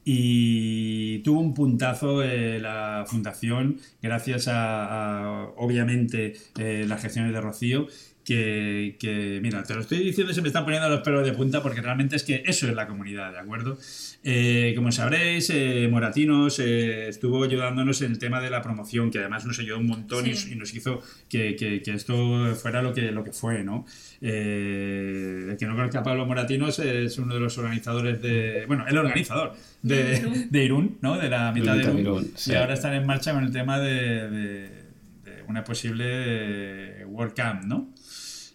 y 0.05 1.20
tuvo 1.20 1.39
un 1.39 1.55
puntazo 1.55 2.24
la 2.24 3.05
fundación 3.07 3.78
gracias 4.03 4.49
a, 4.49 5.47
obviamente 5.57 6.35
las 6.57 7.01
gestiones 7.01 7.32
de 7.32 7.40
Rocío 7.40 7.86
que, 8.24 8.97
que, 9.01 9.40
mira, 9.43 9.62
te 9.65 9.74
lo 9.74 9.81
estoy 9.81 9.99
diciendo 9.99 10.31
y 10.32 10.35
se 10.35 10.43
me 10.43 10.49
están 10.49 10.65
poniendo 10.65 10.89
los 10.89 11.01
pelos 11.01 11.24
de 11.24 11.32
punta 11.32 11.62
porque 11.62 11.81
realmente 11.81 12.15
es 12.16 12.23
que 12.23 12.43
eso 12.47 12.69
es 12.69 12.74
la 12.74 12.86
comunidad, 12.86 13.32
¿de 13.32 13.39
acuerdo? 13.39 13.77
Eh, 14.24 14.73
como 14.77 14.93
sabréis, 14.93 15.51
eh, 15.51 15.89
Moratinos 15.90 16.61
eh, 16.61 17.09
estuvo 17.09 17.43
ayudándonos 17.43 18.01
en 18.03 18.12
el 18.12 18.19
tema 18.19 18.40
de 18.40 18.51
la 18.51 18.62
promoción, 18.62 19.11
que 19.11 19.19
además 19.19 19.44
nos 19.44 19.59
ayudó 19.59 19.78
un 19.78 19.86
montón 19.89 20.27
y, 20.28 20.35
Sí. 20.36 20.53
y 20.53 20.55
nos 20.57 20.73
hizo 20.74 21.03
que, 21.28 21.57
que- 21.57 21.82
que 21.82 21.93
esto 21.94 22.55
fuera 22.55 22.81
lo 22.82 22.94
que, 22.94 23.11
lo 23.11 23.24
que 23.24 23.32
fue, 23.32 23.65
¿no? 23.65 23.85
Eh, 24.20 25.49
el 25.51 25.57
que 25.57 25.66
no 25.66 25.74
conozca 25.74 26.01
a 26.01 26.03
Pablo 26.03 26.27
Moratinos 26.27 26.78
es 26.78 27.19
uno 27.19 27.35
de 27.35 27.40
los 27.40 27.57
organizadores 27.59 28.20
de. 28.23 28.65
Bueno, 28.66 28.85
el 28.89 28.97
organizador 28.99 29.55
de, 29.82 30.19
Irún. 30.19 30.47
de 30.51 30.65
Irún, 30.65 30.99
¿no? 31.01 31.19
De 31.19 31.28
la 31.28 31.53
mitad 31.53 31.74
de 31.77 31.82
Irún. 31.82 31.99
Irún, 31.99 32.31
sí. 32.36 32.53
Y 32.53 32.55
ahora 32.55 32.74
están 32.74 32.94
en 32.94 33.07
marcha 33.07 33.32
con 33.32 33.44
el 33.44 33.53
tema 33.53 33.78
de, 33.81 34.31
de- 34.31 34.82
una 35.49 35.65
posible 35.65 36.05
eh, 36.07 37.05
World 37.07 37.35
Camp, 37.35 37.65
¿no? 37.65 37.90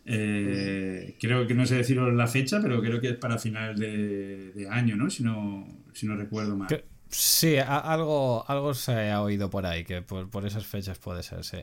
Eh, 0.09 1.15
creo 1.19 1.45
que 1.45 1.53
no 1.53 1.65
sé 1.65 1.75
deciros 1.75 2.13
la 2.13 2.27
fecha, 2.27 2.61
pero 2.61 2.81
creo 2.81 3.01
que 3.01 3.09
es 3.09 3.15
para 3.17 3.37
final 3.37 3.77
de, 3.77 4.51
de 4.53 4.69
año, 4.69 4.95
¿no? 4.95 5.09
Si 5.09 5.21
no, 5.23 5.67
si 5.93 6.05
no 6.07 6.15
recuerdo 6.15 6.55
mal. 6.55 6.67
Que- 6.67 6.85
Sí, 7.09 7.55
a- 7.55 7.77
algo, 7.79 8.43
algo 8.49 8.73
se 8.73 9.09
ha 9.11 9.21
oído 9.21 9.49
por 9.49 9.65
ahí, 9.65 9.85
que 9.85 10.01
por, 10.01 10.29
por 10.29 10.45
esas 10.45 10.65
fechas 10.65 10.99
puede 10.99 11.23
ser, 11.23 11.41
sí. 11.45 11.57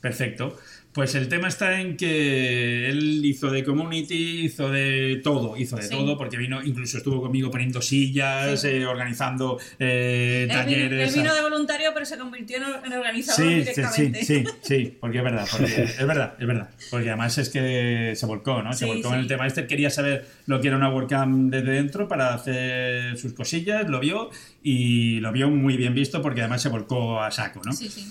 Perfecto. 0.00 0.56
Pues 0.94 1.16
el 1.16 1.28
tema 1.28 1.48
está 1.48 1.80
en 1.80 1.96
que 1.96 2.88
él 2.88 3.20
hizo 3.24 3.50
de 3.50 3.64
community, 3.64 4.42
hizo 4.44 4.70
de 4.70 5.20
todo, 5.24 5.56
hizo 5.56 5.74
de 5.74 5.82
Sí. 5.82 5.90
todo, 5.90 6.16
porque 6.16 6.36
vino, 6.36 6.62
incluso 6.62 6.98
estuvo 6.98 7.20
conmigo 7.20 7.50
poniendo 7.50 7.82
sillas, 7.82 8.60
Sí. 8.60 8.68
eh, 8.68 8.86
organizando 8.86 9.58
eh, 9.80 10.42
Él 10.44 10.48
vino, 10.50 10.60
talleres. 10.62 11.08
él 11.16 11.20
vino 11.20 11.34
de 11.34 11.42
voluntario, 11.42 11.90
pero 11.92 12.06
se 12.06 12.16
convirtió 12.16 12.58
en, 12.58 12.92
organizador 12.92 13.42
Sí, 13.44 13.50
sí, 13.50 13.64
sí, 13.64 13.70
directamente. 13.72 14.24
sí, 14.24 14.44
sí, 14.62 14.96
porque 15.00 15.18
es 15.18 15.24
verdad, 15.24 15.48
porque 15.50 15.64
es 15.98 16.06
verdad, 16.06 16.34
es 16.38 16.46
verdad. 16.46 16.70
Porque 16.92 17.08
además 17.08 17.38
es 17.38 17.48
que 17.48 18.12
se 18.14 18.26
volcó, 18.26 18.62
¿no? 18.62 18.72
Se 18.72 18.84
Sí, 18.84 18.84
volcó 18.84 19.08
sí. 19.08 19.14
en 19.14 19.20
el 19.20 19.26
tema 19.26 19.48
este, 19.48 19.66
quería 19.66 19.90
saber 19.90 20.24
lo 20.46 20.60
que 20.60 20.68
era 20.68 20.76
una 20.76 20.90
WordCamp 20.90 21.50
desde 21.52 21.72
dentro 21.72 22.06
para 22.06 22.34
hacer 22.34 23.18
sus 23.18 23.32
cosillas, 23.32 23.88
lo 23.90 23.98
vio 23.98 24.30
y 24.62 25.18
lo 25.18 25.32
vio 25.32 25.50
muy 25.50 25.76
bien 25.76 25.92
visto 25.92 26.22
porque 26.22 26.40
además 26.42 26.62
se 26.62 26.68
volcó 26.68 27.20
a 27.20 27.32
saco, 27.32 27.60
¿no? 27.64 27.72
Sí, 27.72 27.88
sí. 27.88 28.04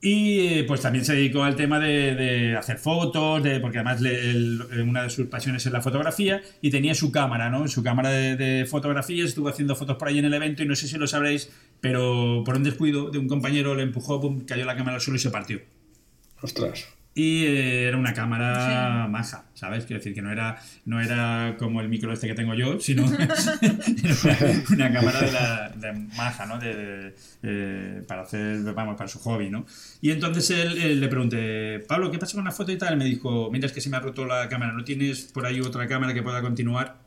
Y 0.00 0.40
eh, 0.58 0.64
pues 0.68 0.82
también 0.82 1.04
se 1.04 1.14
dedicó 1.14 1.42
al 1.42 1.56
tema 1.56 1.80
de, 1.80 2.54
hacer 2.56 2.76
fotos, 2.78 3.42
de, 3.42 3.60
porque 3.60 3.78
además 3.78 4.00
le- 4.00 4.30
eh, 4.30 4.82
una 4.82 5.02
de 5.02 5.10
sus 5.10 5.26
pasiones 5.26 5.64
es 5.66 5.72
la 5.72 5.80
fotografía 5.80 6.42
y 6.60 6.70
tenía 6.70 6.94
su 6.94 7.10
cámara, 7.10 7.48
¿no? 7.50 7.66
Su 7.66 7.82
cámara 7.82 8.10
de, 8.10 8.36
de 8.36 8.66
fotografía, 8.66 9.24
estuvo 9.24 9.48
haciendo 9.48 9.74
fotos 9.74 9.96
por 9.96 10.08
ahí 10.08 10.18
en 10.18 10.26
el 10.26 10.34
evento 10.34 10.62
y 10.62 10.66
no 10.66 10.76
sé 10.76 10.86
si 10.86 10.96
lo 10.98 11.06
sabréis, 11.06 11.50
pero 11.80 12.42
por 12.44 12.56
un 12.56 12.62
descuido 12.62 13.10
de 13.10 13.18
un 13.18 13.26
compañero 13.26 13.74
le 13.74 13.82
empujó, 13.84 14.20
pum, 14.20 14.44
cayó 14.44 14.64
la 14.66 14.76
cámara 14.76 14.96
al 14.96 15.00
suelo 15.00 15.16
y 15.16 15.20
se 15.20 15.30
partió. 15.30 15.60
Ostras. 16.42 16.86
Y 17.18 17.46
eh, 17.46 17.88
era 17.88 17.96
una 17.96 18.12
cámara 18.12 19.06
Sí. 19.06 19.10
maja, 19.10 19.44
¿sabes? 19.54 19.86
Quiero 19.86 20.00
decir 20.00 20.12
que 20.14 20.20
no 20.20 20.30
era, 20.30 20.58
no 20.84 21.00
era 21.00 21.56
como 21.58 21.80
el 21.80 21.88
micro 21.88 22.12
este 22.12 22.26
que 22.26 22.34
tengo 22.34 22.52
yo, 22.52 22.78
sino 22.78 23.04
una 24.70 24.92
cámara 24.92 25.20
de, 25.22 25.32
la, 25.32 25.68
de 25.74 25.92
maja, 26.16 26.44
¿no? 26.44 26.58
De, 26.58 26.74
de, 26.76 27.14
eh, 27.42 28.02
para 28.06 28.20
hacer, 28.22 28.62
vamos, 28.74 28.96
para 28.96 29.08
su 29.08 29.18
hobby, 29.20 29.48
¿no? 29.48 29.64
Y 30.02 30.10
entonces 30.10 30.50
él, 30.50 30.76
él 30.82 31.00
le 31.00 31.08
pregunté, 31.08 31.80
Pablo, 31.88 32.10
¿qué 32.10 32.18
pasa 32.18 32.34
con 32.34 32.44
la 32.44 32.52
foto 32.52 32.70
y 32.70 32.76
tal? 32.76 32.92
Él 32.92 32.98
me 32.98 33.06
dijo, 33.06 33.50
mira, 33.50 33.66
es 33.66 33.72
que 33.72 33.80
se 33.80 33.88
me 33.88 33.96
ha 33.96 34.00
roto 34.00 34.26
la 34.26 34.48
cámara, 34.50 34.72
¿no 34.72 34.84
tienes 34.84 35.22
por 35.22 35.46
ahí 35.46 35.60
otra 35.60 35.86
cámara 35.88 36.12
que 36.12 36.22
pueda 36.22 36.42
continuar? 36.42 37.05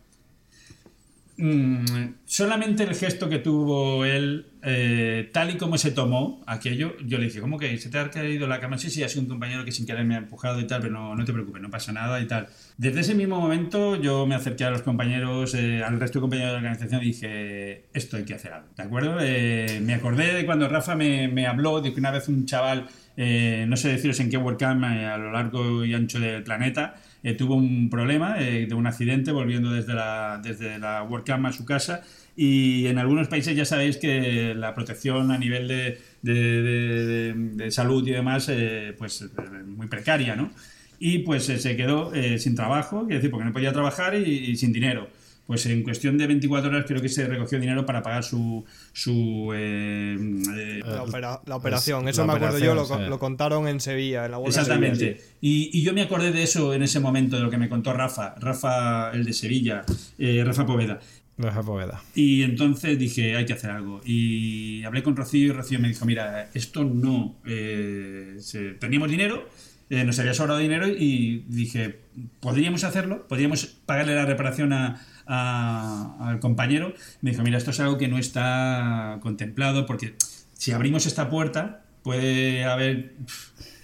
Mm, 1.42 2.16
solamente 2.26 2.84
el 2.84 2.94
gesto 2.94 3.30
que 3.30 3.40
tuvo 3.40 4.04
él, 4.04 4.48
eh, 4.62 5.30
tal 5.32 5.52
y 5.52 5.56
como 5.56 5.78
se 5.78 5.92
tomó 5.92 6.44
aquello, 6.46 6.98
yo 7.06 7.18
le 7.18 7.28
dije, 7.28 7.40
¿cómo 7.40 7.58
que 7.58 7.78
se 7.78 7.90
te 7.90 7.98
ha 7.98 8.10
caído 8.10 8.46
la 8.46 8.60
cámara? 8.60 8.78
Sí, 8.78 8.90
sí, 8.90 9.04
ha 9.04 9.08
sido 9.08 9.22
un 9.22 9.30
compañero 9.30 9.64
que 9.64 9.72
sin 9.72 9.86
querer 9.86 10.04
me 10.04 10.16
ha 10.16 10.18
empujado 10.18 10.60
y 10.60 10.68
tal, 10.68 10.82
pero 10.82 11.16
no, 11.16 11.24
te 11.24 11.32
preocupes, 11.32 11.62
no 11.62 11.70
pasa 11.70 11.94
nada 11.94 12.20
y 12.20 12.28
tal. 12.28 12.50
Desde 12.78 13.00
ese 13.00 13.16
mismo 13.16 13.40
momento 13.40 13.96
yo 13.96 14.28
me 14.28 14.36
acerqué 14.36 14.66
a 14.66 14.70
los 14.70 14.82
compañeros, 14.82 15.56
eh, 15.56 15.82
al 15.82 15.98
resto 15.98 16.20
de 16.20 16.24
compañeros 16.24 16.50
de 16.50 16.54
la 16.56 16.60
organización 16.60 17.04
y 17.04 17.06
dije, 17.06 17.86
esto 17.94 18.18
hay 18.18 18.26
que 18.26 18.34
hacer 18.34 18.52
algo, 18.52 18.68
¿de 18.76 18.84
acuerdo? 18.84 19.18
Eh, 19.22 19.80
me 19.82 19.94
acordé 19.94 20.34
de 20.34 20.46
cuando 20.46 20.68
Rafa 20.68 20.96
me, 20.98 21.48
habló 21.48 21.80
de 21.80 21.94
que 21.94 22.02
una 22.02 22.12
vez 22.12 22.28
un 22.28 22.46
chaval, 22.48 22.88
no 23.16 23.78
sé 23.78 23.88
deciros 23.88 24.20
en 24.20 24.30
qué 24.30 24.36
WordCamp 24.36 24.84
a 24.84 25.18
lo 25.18 25.32
largo 25.32 25.86
y 25.86 25.94
ancho 25.94 26.20
del 26.20 26.44
planeta, 26.44 26.96
eh, 27.24 27.34
tuvo 27.34 27.56
un 27.56 27.90
problema 27.90 28.36
eh, 28.42 28.66
de 28.68 28.74
un 28.76 28.88
accidente 28.88 29.32
volviendo 29.32 29.72
desde 29.72 29.94
la, 29.94 30.40
desde 30.44 30.80
la 30.80 31.04
WordCamp 31.04 31.46
a 31.48 31.54
su 31.54 31.66
casa 31.66 32.02
y 32.36 32.86
en 32.88 32.98
algunos 32.98 33.28
países 33.28 33.56
ya 33.56 33.66
sabéis 33.66 33.98
que 33.98 34.54
la 34.56 34.74
protección 34.74 35.32
a 35.32 35.38
nivel 35.38 35.68
de, 35.68 36.00
de- 36.22 36.34
de- 36.62 37.34
de- 37.34 37.72
salud 37.72 38.08
y 38.08 38.12
demás 38.12 38.48
eh, 38.50 38.96
pues 38.98 39.22
eh, 39.24 39.28
muy 39.66 39.88
precaria, 39.88 40.36
¿no? 40.36 40.52
Y 41.00 41.20
pues 41.20 41.48
eh, 41.50 41.60
se 41.60 41.76
quedó 41.78 42.14
eh, 42.14 42.40
sin 42.40 42.56
trabajo, 42.56 43.04
es 43.04 43.16
decir, 43.16 43.32
porque 43.32 43.46
no 43.46 43.54
podía 43.54 43.72
trabajar 43.74 44.16
y, 44.16 44.24
y 44.52 44.56
sin 44.58 44.74
dinero. 44.74 45.10
Pues 45.50 45.66
en 45.66 45.82
cuestión 45.82 46.16
de 46.20 46.28
24 46.28 46.70
horas 46.70 46.86
creo 46.88 47.02
que 47.02 47.10
se 47.10 47.26
recogió 47.26 47.60
dinero 47.60 47.84
para 47.84 48.04
pagar 48.04 48.24
su... 48.24 48.64
su 48.94 49.52
eh, 49.56 50.16
eh, 50.56 50.80
La, 50.86 51.02
opera- 51.02 51.42
la 51.48 51.56
operación, 51.56 52.08
es- 52.08 52.12
eso 52.14 52.22
la 52.28 52.34
me 52.34 52.38
acuerdo 52.38 52.60
yo, 52.60 52.76
lo, 52.76 52.86
sí. 52.86 52.94
contaron 53.18 53.68
en 53.68 53.80
Sevilla, 53.80 54.26
en 54.26 54.32
la 54.32 54.38
huelga 54.38 54.56
de 54.58 54.62
Exactamente. 54.62 54.98
Sevilla, 55.00 55.24
Y, 55.42 55.72
y 55.74 55.82
yo 55.82 55.92
me 55.94 56.04
acordé 56.04 56.32
de 56.32 56.44
eso 56.44 56.72
en 56.76 56.84
ese 56.84 57.00
momento, 57.00 57.36
de 57.36 57.42
lo 57.42 57.50
que 57.50 57.58
me 57.58 57.68
contó 57.68 57.94
Rafa, 57.94 58.36
Rafa, 58.40 59.10
el 59.12 59.26
de 59.26 59.34
Sevilla, 59.34 59.84
eh, 60.20 60.44
Rafa 60.46 60.68
Poveda. 60.68 61.00
Rafa 61.40 61.64
Poveda. 61.64 62.04
Y 62.14 62.44
entonces 62.44 63.00
dije, 63.00 63.36
hay 63.36 63.46
que 63.48 63.54
hacer 63.54 63.72
algo. 63.72 64.02
Y 64.06 64.84
hablé 64.84 65.02
con 65.02 65.16
Rocío 65.16 65.48
y 65.48 65.52
Rocío 65.52 65.80
me 65.80 65.88
dijo, 65.88 66.06
mira, 66.06 66.52
esto 66.54 66.84
no... 66.84 67.38
eh, 67.48 68.36
se- 68.38 68.74
teníamos 68.74 69.10
dinero, 69.10 69.50
eh, 69.90 70.04
nos 70.04 70.20
había 70.20 70.36
sobrado 70.36 70.60
dinero 70.60 70.88
y 70.88 71.46
dije, 71.48 72.02
¿podríamos 72.40 72.84
hacerlo? 72.84 73.26
¿Podríamos 73.28 73.66
pagarle 73.88 74.14
la 74.14 74.26
reparación 74.26 74.74
a- 74.74 75.02
a- 75.30 76.16
al 76.20 76.40
compañero? 76.40 76.94
Me 77.22 77.32
dijo, 77.32 77.44
mira, 77.44 77.58
esto 77.58 77.72
es 77.72 77.80
algo 77.80 77.98
que 77.98 78.08
no 78.10 78.18
está 78.18 79.20
contemplado 79.22 79.86
porque 79.86 80.16
si 80.54 80.72
abrimos 80.74 81.06
esta 81.06 81.30
puerta 81.30 81.84
puede 82.04 82.66
haber... 82.66 83.14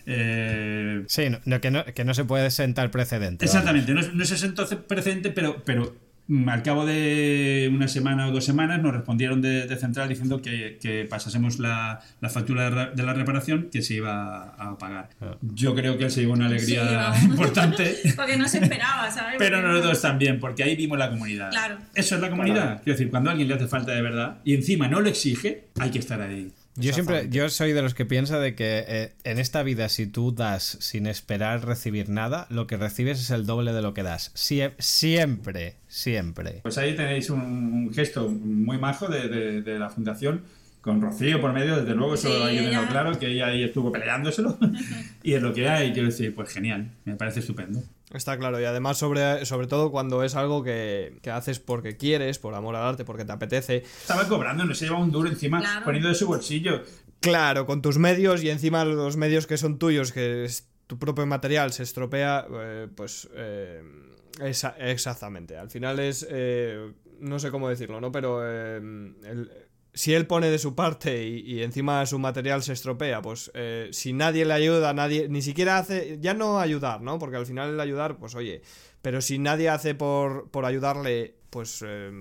eh, 0.05 1.03
Sí, 1.07 1.29
no, 1.29 1.39
no, 1.45 1.61
que, 1.61 1.71
no, 1.71 1.85
que 1.85 2.03
no 2.05 2.13
se 2.13 2.25
puede 2.25 2.51
sentar 2.51 2.91
precedente. 2.91 3.45
Exactamente, 3.45 3.93
no, 3.93 4.25
se 4.25 4.37
sentó 4.37 4.65
precedente, 4.87 5.29
pero, 5.31 5.63
pero 5.63 5.95
al 6.47 6.63
cabo 6.63 6.85
de 6.85 7.71
una 7.73 7.87
semana 7.87 8.27
o 8.27 8.31
dos 8.31 8.45
semanas 8.45 8.81
nos 8.81 8.93
respondieron 8.93 9.41
de, 9.41 9.67
de 9.67 9.75
Central 9.75 10.09
diciendo 10.09 10.41
que, 10.41 10.79
que 10.81 11.05
pasásemos 11.05 11.59
la, 11.59 12.01
la 12.19 12.29
factura 12.29 12.89
de, 12.91 13.03
la 13.03 13.13
reparación 13.13 13.69
que 13.71 13.81
se 13.83 13.95
iba 13.95 14.55
a 14.57 14.77
pagar. 14.77 15.09
Ah. 15.21 15.37
Yo 15.41 15.75
creo 15.75 15.97
que 15.97 16.09
se 16.09 16.21
llevó 16.21 16.33
una 16.33 16.47
alegría 16.47 17.13
Sí, 17.13 17.25
importante. 17.25 17.95
Porque 18.15 18.37
no 18.37 18.47
se 18.47 18.59
esperaba, 18.59 19.09
¿sabes? 19.11 19.35
Pero 19.39 19.57
Porque 19.57 19.71
nosotros 19.71 20.01
también, 20.01 20.39
porque 20.39 20.63
ahí 20.63 20.75
vimos 20.75 20.97
la 20.97 21.09
comunidad. 21.09 21.51
Claro. 21.51 21.77
Eso 21.93 22.15
es 22.15 22.21
la 22.21 22.29
comunidad. 22.29 22.81
Quiero 22.83 22.97
decir, 22.97 23.09
cuando 23.09 23.29
a 23.29 23.31
alguien 23.31 23.47
le 23.47 23.55
hace 23.55 23.67
falta 23.67 23.91
de 23.91 24.01
verdad 24.01 24.37
y 24.43 24.55
encima 24.55 24.87
no 24.87 25.01
lo 25.01 25.09
exige, 25.09 25.67
hay 25.79 25.91
que 25.91 25.99
estar 25.99 26.21
ahí. 26.21 26.51
Yo 26.77 26.91
siempre, 26.93 27.27
yo 27.29 27.47
soy 27.49 27.71
de 27.71 27.81
los 27.81 27.93
que 27.93 28.05
piensa 28.05 28.39
de 28.39 28.53
que 28.53 28.83
eh, 28.87 29.13
en 29.23 29.39
esta 29.39 29.63
vida 29.63 29.87
si 29.89 30.07
tú 30.07 30.33
das 30.33 30.77
sin 30.81 31.07
esperar 31.07 31.65
recibir 31.65 32.09
nada, 32.09 32.47
lo 32.49 32.67
que 32.67 32.75
recibes 32.77 33.19
es 33.19 33.29
el 33.29 33.45
doble 33.45 33.71
de 33.73 33.81
lo 33.81 33.93
que 33.93 34.03
das. 34.03 34.33
Sie- 34.35 34.73
siempre, 34.79 35.75
siempre. 35.87 36.59
Pues 36.63 36.77
ahí 36.77 36.95
tenéis 36.95 37.29
un, 37.29 37.41
un 37.41 37.93
gesto 37.93 38.27
muy 38.29 38.77
majo 38.77 39.07
de, 39.07 39.27
de- 39.29 39.61
de 39.61 39.79
la 39.79 39.89
fundación 39.89 40.41
con 40.81 41.01
Rocío 41.01 41.41
por 41.41 41.51
medio, 41.53 41.77
desde 41.77 41.95
luego, 41.95 42.13
eso 42.13 42.27
Sí, 42.27 42.33
hay 42.43 42.69
claro, 42.89 43.17
que 43.17 43.27
ella 43.27 43.47
ahí 43.47 43.63
estuvo 43.63 43.91
peleándoselo 43.91 44.57
y 45.23 45.33
es 45.33 45.41
lo 45.41 45.53
que 45.53 45.67
hay, 45.67 45.93
quiero 45.93 46.09
decir, 46.09 46.35
pues 46.35 46.49
genial, 46.49 46.91
me 47.05 47.15
parece 47.15 47.39
estupendo. 47.39 47.81
Está 48.13 48.37
claro, 48.37 48.59
y 48.61 48.65
además 48.65 48.97
sobre, 48.97 49.45
sobre 49.45 49.65
todo 49.67 49.89
cuando 49.91 50.23
es 50.23 50.35
algo 50.35 50.63
que, 50.63 51.17
que 51.23 51.31
haces 51.31 51.59
porque 51.59 51.97
quieres, 51.97 52.37
por 52.37 52.53
amor 52.53 52.75
al 52.75 52.83
arte, 52.83 53.03
porque 53.03 53.25
te 53.25 53.31
apetece. 53.31 53.77
Estaba 53.77 54.27
cobrando, 54.27 54.63
no 54.63 54.75
se 54.75 54.85
lleva 54.85 54.99
un 54.99 55.11
duro 55.11 55.27
encima, 55.27 55.59
Claro. 55.59 55.85
poniendo 55.85 56.09
de 56.09 56.15
su 56.15 56.27
bolsillo. 56.27 56.83
Claro, 57.19 57.65
con 57.65 57.81
tus 57.81 57.97
medios 57.97 58.43
y 58.43 58.49
encima 58.51 58.85
los 58.85 59.17
medios 59.17 59.47
que 59.47 59.57
son 59.57 59.79
tuyos, 59.79 60.11
que 60.11 60.45
es 60.45 60.69
tu 60.85 60.99
propio 60.99 61.25
material 61.25 61.73
se 61.73 61.81
estropea, 61.81 62.45
eh, 62.51 62.87
pues 62.95 63.27
eh, 63.33 63.81
esa- 64.39 64.75
exactamente. 64.77 65.57
Al 65.57 65.71
final 65.71 65.99
es, 65.99 66.27
eh, 66.29 66.91
no 67.19 67.39
sé 67.39 67.49
cómo 67.49 67.69
decirlo, 67.69 67.99
¿no? 67.99 68.11
Pero 68.11 68.41
eh, 68.43 68.77
el- 68.77 69.51
si 69.95 70.13
él 70.13 70.27
pone 70.27 70.49
de 70.49 70.59
su 70.59 70.75
parte 70.75 71.25
y, 71.27 71.63
encima 71.63 72.05
su 72.05 72.19
material 72.19 72.61
se 72.61 72.73
estropea, 72.73 73.21
pues 73.21 73.49
eh, 73.55 73.87
si 73.91 74.13
nadie 74.13 74.45
le 74.45 74.53
ayuda, 74.53 74.93
nadie, 74.93 75.27
ni 75.29 75.41
siquiera 75.41 75.77
hace, 75.77 76.19
ya 76.21 76.33
no 76.33 76.59
ayudar, 76.59 77.01
¿no? 77.01 77.17
Porque 77.17 77.37
al 77.37 77.45
final 77.45 77.71
el 77.73 77.79
ayudar, 77.79 78.17
pues 78.17 78.35
oye, 78.35 78.61
pero 79.01 79.21
si 79.21 79.39
nadie 79.39 79.69
hace 79.69 79.95
por, 79.95 80.49
por 80.51 80.65
ayudarle, 80.65 81.35
pues 81.49 81.81
eh, 81.87 82.11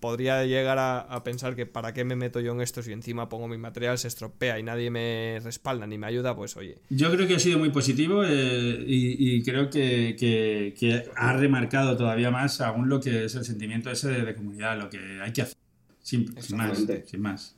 podría 0.00 0.46
llegar 0.46 0.78
a, 0.78 1.00
a 1.00 1.22
pensar 1.22 1.54
que 1.54 1.66
para 1.66 1.92
qué 1.92 2.04
me 2.04 2.16
meto 2.16 2.40
yo 2.40 2.52
en 2.52 2.62
esto 2.62 2.82
si 2.82 2.92
encima 2.92 3.28
pongo 3.28 3.46
mi 3.46 3.58
material, 3.58 3.98
se 3.98 4.08
estropea 4.08 4.58
y 4.58 4.62
nadie 4.62 4.90
me 4.90 5.38
respalda 5.44 5.86
ni 5.86 5.98
me 5.98 6.06
ayuda, 6.06 6.34
pues 6.34 6.56
oye. 6.56 6.76
Yo 6.88 7.12
creo 7.12 7.28
que 7.28 7.34
ha 7.34 7.38
sido 7.38 7.58
muy 7.58 7.68
positivo 7.68 8.24
eh, 8.24 8.82
y, 8.86 9.42
creo 9.42 9.68
que, 9.68 10.16
que- 10.18 11.04
ha 11.14 11.34
remarcado 11.34 11.94
todavía 11.96 12.30
más 12.30 12.62
aún 12.62 12.88
lo 12.88 12.98
que 13.00 13.26
es 13.26 13.34
el 13.34 13.44
sentimiento 13.44 13.90
ese 13.90 14.08
de 14.08 14.34
comunidad, 14.34 14.78
lo 14.78 14.88
que 14.88 14.98
hay 15.22 15.32
que 15.32 15.42
hacer. 15.42 15.56
Sin, 16.08 16.24
sin 16.40 16.56
más, 16.56 16.70
Exactamente. 16.70 17.06
sin 17.06 17.20
más. 17.20 17.54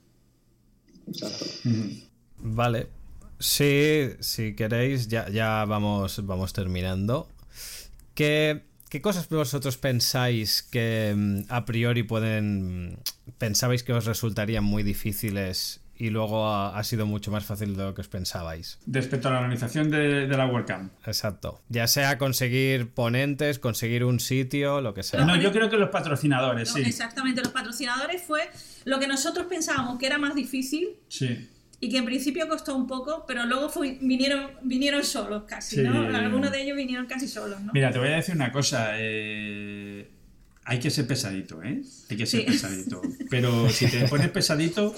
Exacto. 1.06 1.44
Ujú. 1.66 1.90
Vale. 2.38 2.88
Sí, 3.38 4.10
si 4.18 4.54
queréis, 4.56 5.06
ya, 5.06 5.28
ya 5.28 5.64
vamos, 5.66 6.26
vamos 6.26 6.52
terminando. 6.52 7.28
¿Qué, 8.14 8.64
qué 8.88 9.00
cosas 9.00 9.28
vosotros 9.28 9.76
pensáis 9.76 10.64
que 10.64 11.14
mm, 11.16 11.42
a 11.48 11.64
priori 11.64 12.02
pueden... 12.02 12.98
pensabais 13.38 13.84
que 13.84 13.92
os 13.92 14.04
resultarían 14.04 14.64
muy 14.64 14.82
difíciles 14.82 15.79
y 16.00 16.08
luego 16.10 16.46
ha, 16.48 16.78
ha 16.78 16.82
sido 16.82 17.04
mucho 17.04 17.30
más 17.30 17.44
fácil 17.44 17.76
de 17.76 17.82
lo 17.84 17.94
que 17.94 18.00
os 18.00 18.08
pensabais? 18.08 18.78
Respecto 18.86 19.28
a 19.28 19.32
la 19.32 19.40
organización 19.40 19.90
de, 19.90 20.26
de 20.26 20.36
la 20.36 20.46
WordCamp. 20.46 20.90
Exacto. 21.06 21.60
Ya 21.68 21.86
sea 21.86 22.16
conseguir 22.18 22.88
ponentes, 22.88 23.58
conseguir 23.58 24.04
un 24.04 24.18
sitio, 24.18 24.80
lo 24.80 24.94
que 24.94 25.02
sea. 25.02 25.24
No, 25.24 25.36
yo 25.36 25.52
creo 25.52 25.68
que 25.68 25.76
los 25.76 25.90
patrocinadores, 25.90 26.70
No, 26.70 26.76
sí. 26.76 26.82
Exactamente, 26.88 27.42
los 27.42 27.52
patrocinadores 27.52 28.22
fue 28.22 28.48
lo 28.86 28.98
que 28.98 29.06
nosotros 29.06 29.46
pensábamos 29.46 29.98
que 29.98 30.06
era 30.06 30.16
más 30.18 30.34
difícil 30.34 30.88
Sí. 31.08 31.48
y 31.80 31.88
que 31.90 31.98
en 31.98 32.06
principio 32.06 32.48
costó 32.48 32.74
un 32.74 32.86
poco, 32.86 33.24
pero 33.28 33.44
luego 33.44 33.68
fue- 33.68 33.98
vinieron, 34.00 34.50
vinieron 34.62 35.04
solos 35.04 35.42
casi, 35.46 35.76
Sí. 35.76 35.82
¿no? 35.82 36.00
Algunos 36.16 36.50
de 36.50 36.62
ellos 36.62 36.76
vinieron 36.78 37.06
casi 37.06 37.28
solos, 37.28 37.60
¿no? 37.60 37.72
Mira, 37.74 37.90
te 37.92 37.98
voy 37.98 38.08
a 38.08 38.16
decir 38.16 38.34
una 38.34 38.50
cosa. 38.52 38.92
eh, 38.96 40.08
hay 40.64 40.78
que 40.78 40.90
ser 40.90 41.06
pesadito, 41.06 41.62
¿eh? 41.62 41.82
Hay 42.10 42.16
que 42.16 42.26
ser 42.26 42.40
Sí. 42.40 42.46
pesadito. 42.46 43.02
Pero 43.28 43.68
si 43.68 43.86
te 43.90 44.06
pones 44.08 44.28
pesadito, 44.30 44.94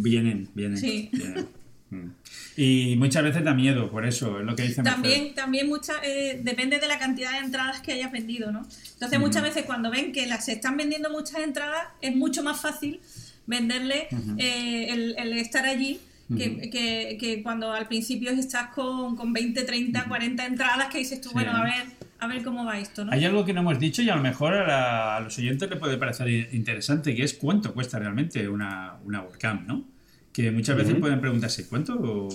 vienen, 0.00 0.48
vienen. 0.54 0.78
Sí. 0.78 1.08
vienen. 1.12 1.46
Mm. 1.90 2.10
Y 2.56 2.96
muchas 2.96 3.22
veces 3.22 3.44
da 3.44 3.52
miedo, 3.54 3.90
por 3.90 4.06
eso, 4.06 4.40
es 4.40 4.46
lo 4.46 4.56
que 4.56 4.62
dice 4.62 4.82
Mercedes. 4.82 5.02
También, 5.02 5.34
también 5.34 5.68
mucha, 5.68 5.94
eh, 6.02 6.40
depende 6.42 6.78
de 6.78 6.86
la 6.88 6.98
cantidad 6.98 7.32
de 7.32 7.38
entradas 7.44 7.80
que 7.82 7.92
hayas 7.92 8.10
vendido, 8.10 8.50
¿no? 8.50 8.66
Entonces 8.94 9.20
muchas 9.20 9.42
veces 9.42 9.64
cuando 9.66 9.90
ven 9.90 10.10
que 10.12 10.26
las 10.26 10.46
se 10.46 10.52
están 10.52 10.76
vendiendo 10.78 11.10
muchas 11.10 11.40
entradas, 11.42 11.84
es 12.00 12.16
mucho 12.16 12.42
más 12.42 12.60
fácil 12.60 13.00
venderle 13.46 14.08
eh, 14.38 14.86
el, 14.90 15.14
el 15.18 15.32
estar 15.34 15.66
allí 15.66 16.00
que, 16.34 16.70
que- 16.70 17.18
que 17.20 17.42
cuando 17.42 17.72
al 17.72 17.88
principio 17.88 18.30
estás 18.30 18.68
con, 18.68 19.16
con 19.16 19.34
20, 19.34 19.64
30, 19.64 20.04
40 20.08 20.46
entradas 20.46 20.86
que 20.88 20.96
dices 20.98 21.20
tú, 21.20 21.28
Sí. 21.28 21.34
bueno, 21.34 21.50
a 21.54 21.62
ver, 21.64 21.84
a 22.22 22.26
ver 22.28 22.42
cómo 22.42 22.64
va 22.64 22.78
esto, 22.78 23.04
¿no? 23.04 23.12
Hay 23.12 23.24
algo 23.24 23.44
que 23.44 23.52
no 23.52 23.60
hemos 23.60 23.78
dicho 23.78 24.02
y 24.02 24.08
a 24.10 24.16
lo 24.16 24.22
mejor 24.22 24.54
a, 24.54 24.66
la- 24.66 25.16
a 25.16 25.20
los 25.20 25.36
oyentes 25.38 25.68
le 25.68 25.76
puede 25.76 25.96
parecer 25.98 26.28
interesante, 26.52 27.14
que 27.14 27.22
es 27.24 27.34
cuánto 27.34 27.72
cuesta 27.74 27.98
realmente 27.98 28.48
una, 28.48 28.94
una 29.04 29.22
WordCamp, 29.22 29.66
¿no? 29.66 29.84
Que 30.32 30.50
muchas 30.50 30.76
veces 30.76 30.94
pueden 30.96 31.20
preguntarse, 31.20 31.66
¿cuánto? 31.68 32.28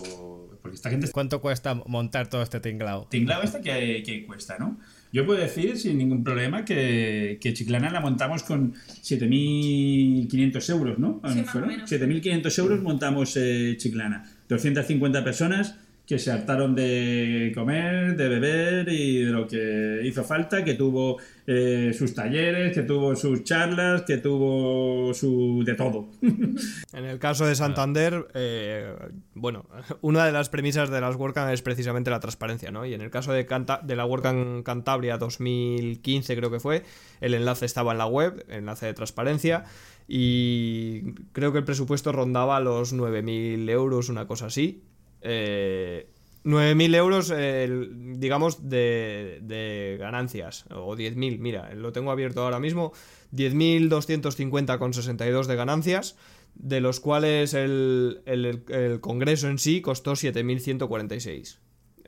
Porque 0.61 0.75
esta 0.75 0.89
gente 0.89 1.09
¿Cuánto 1.11 1.39
cuesta 1.41 1.73
montar 1.75 2.27
todo 2.29 2.41
este 2.43 2.59
tinglao? 2.59 3.07
tinglado 3.09 3.43
esta 3.43 3.61
que, 3.61 4.03
que 4.05 4.25
cuesta, 4.25 4.57
¿no? 4.59 4.77
Yo 5.13 5.25
puedo 5.25 5.39
decir 5.39 5.77
sin 5.77 5.97
ningún 5.97 6.21
problema 6.23 6.65
que, 6.65 7.37
que 7.41 7.53
Chiclana 7.53 7.89
la 7.89 8.01
montamos 8.01 8.43
con 8.43 8.73
7.500 9.01 10.69
euros, 10.71 10.99
¿no? 10.99 11.21
Sí, 11.27 11.39
más 11.39 11.47
o 11.47 11.51
¿Fueron? 11.51 11.69
menos. 11.69 11.91
7.500 11.91 12.59
euros 12.59 12.81
montamos 12.81 13.35
eh, 13.37 13.75
Chiclana. 13.77 14.29
250 14.49 15.23
personas 15.23 15.75
que 16.07 16.17
se 16.19 16.31
hartaron 16.31 16.73
de 16.73 17.51
comer, 17.53 18.15
de 18.15 18.29
beber 18.29 18.87
y 18.87 19.25
de 19.25 19.29
lo 19.31 19.45
que 19.45 19.99
hizo 20.05 20.23
falta, 20.23 20.63
que 20.63 20.73
tuvo 20.75 21.17
eh, 21.45 21.91
sus 21.93 22.15
talleres, 22.15 22.73
que 22.73 22.83
tuvo 22.83 23.13
sus 23.17 23.43
charlas, 23.43 24.03
que 24.03 24.17
tuvo 24.17 25.13
su... 25.13 25.63
de 25.65 25.73
todo. 25.75 26.07
En 26.93 27.05
el 27.05 27.19
caso 27.19 27.45
de 27.45 27.53
Santander, 27.55 28.25
eh, 28.33 28.91
bueno, 29.35 29.65
una 30.01 30.25
de 30.25 30.31
las 30.31 30.47
premisas 30.49 30.89
de 30.89 31.01
las 31.01 31.15
WordCamp 31.17 31.51
es 31.51 31.61
precisamente 31.61 32.09
la 32.09 32.21
transparencia, 32.21 32.71
¿no? 32.71 32.85
Y 32.85 32.93
en 32.93 33.01
el 33.01 33.09
caso 33.11 33.33
de, 33.33 33.45
Canta- 33.45 33.81
de 33.83 33.95
la 33.97 34.05
WordCamp 34.05 34.63
Cantabria 34.63 35.17
2015 35.17 36.35
creo 36.37 36.49
que 36.49 36.61
fue, 36.61 36.83
el 37.19 37.33
enlace 37.33 37.65
estaba 37.65 37.91
en 37.91 37.97
la 37.97 38.07
web, 38.07 38.45
enlace 38.49 38.85
de 38.85 38.93
transparencia, 38.93 39.65
y 40.07 41.11
creo 41.33 41.51
que 41.51 41.59
el 41.59 41.65
presupuesto 41.65 42.13
rondaba 42.13 42.61
los 42.61 42.95
9.000 42.95 43.69
euros, 43.69 44.07
una 44.07 44.25
cosa 44.25 44.45
así. 44.45 44.83
Eh, 45.21 46.09
9.000 46.43 46.95
euros, 46.95 47.31
eh, 47.35 47.69
digamos, 48.15 48.69
de, 48.69 49.39
de 49.41 49.97
ganancias, 49.99 50.65
o 50.71 50.95
10.000, 50.95 51.39
mira, 51.39 51.73
lo 51.75 51.91
tengo 51.91 52.09
abierto 52.11 52.41
ahora 52.41 52.59
mismo, 52.59 52.93
10.250,62 53.33 55.45
de 55.47 55.55
ganancias, 55.55 56.15
de 56.55 56.79
los 56.81 56.99
cuales 56.99 57.53
el, 57.53 58.21
el- 58.25 58.63
el 58.69 58.99
congreso 59.01 59.47
en 59.49 59.59
sí 59.59 59.81
costó 59.81 60.13
7.146. 60.15 61.59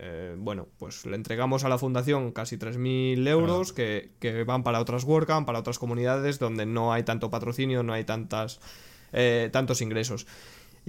Eh, 0.02 0.34
bueno, 0.38 0.69
pues 0.77 1.06
le 1.06 1.18
entregamos 1.18 1.65
a 1.65 1.69
la 1.69 1.77
fundación 1.77 2.31
casi 2.31 2.57
3.000 2.57 3.27
euros 3.27 3.73
que, 3.73 4.11
que 4.19 4.45
van 4.45 4.64
para 4.64 4.80
otras 4.80 5.03
WordCamp, 5.03 5.45
para 5.45 5.60
otras 5.60 5.77
comunidades 5.77 6.40
donde 6.40 6.65
no 6.65 6.94
hay 6.94 7.03
tanto 7.03 7.30
patrocinio, 7.30 7.84
no 7.84 7.91
hay 7.91 8.06
tantas, 8.06 8.61
eh, 9.11 9.49
tantos 9.52 9.81
ingresos. 9.81 10.26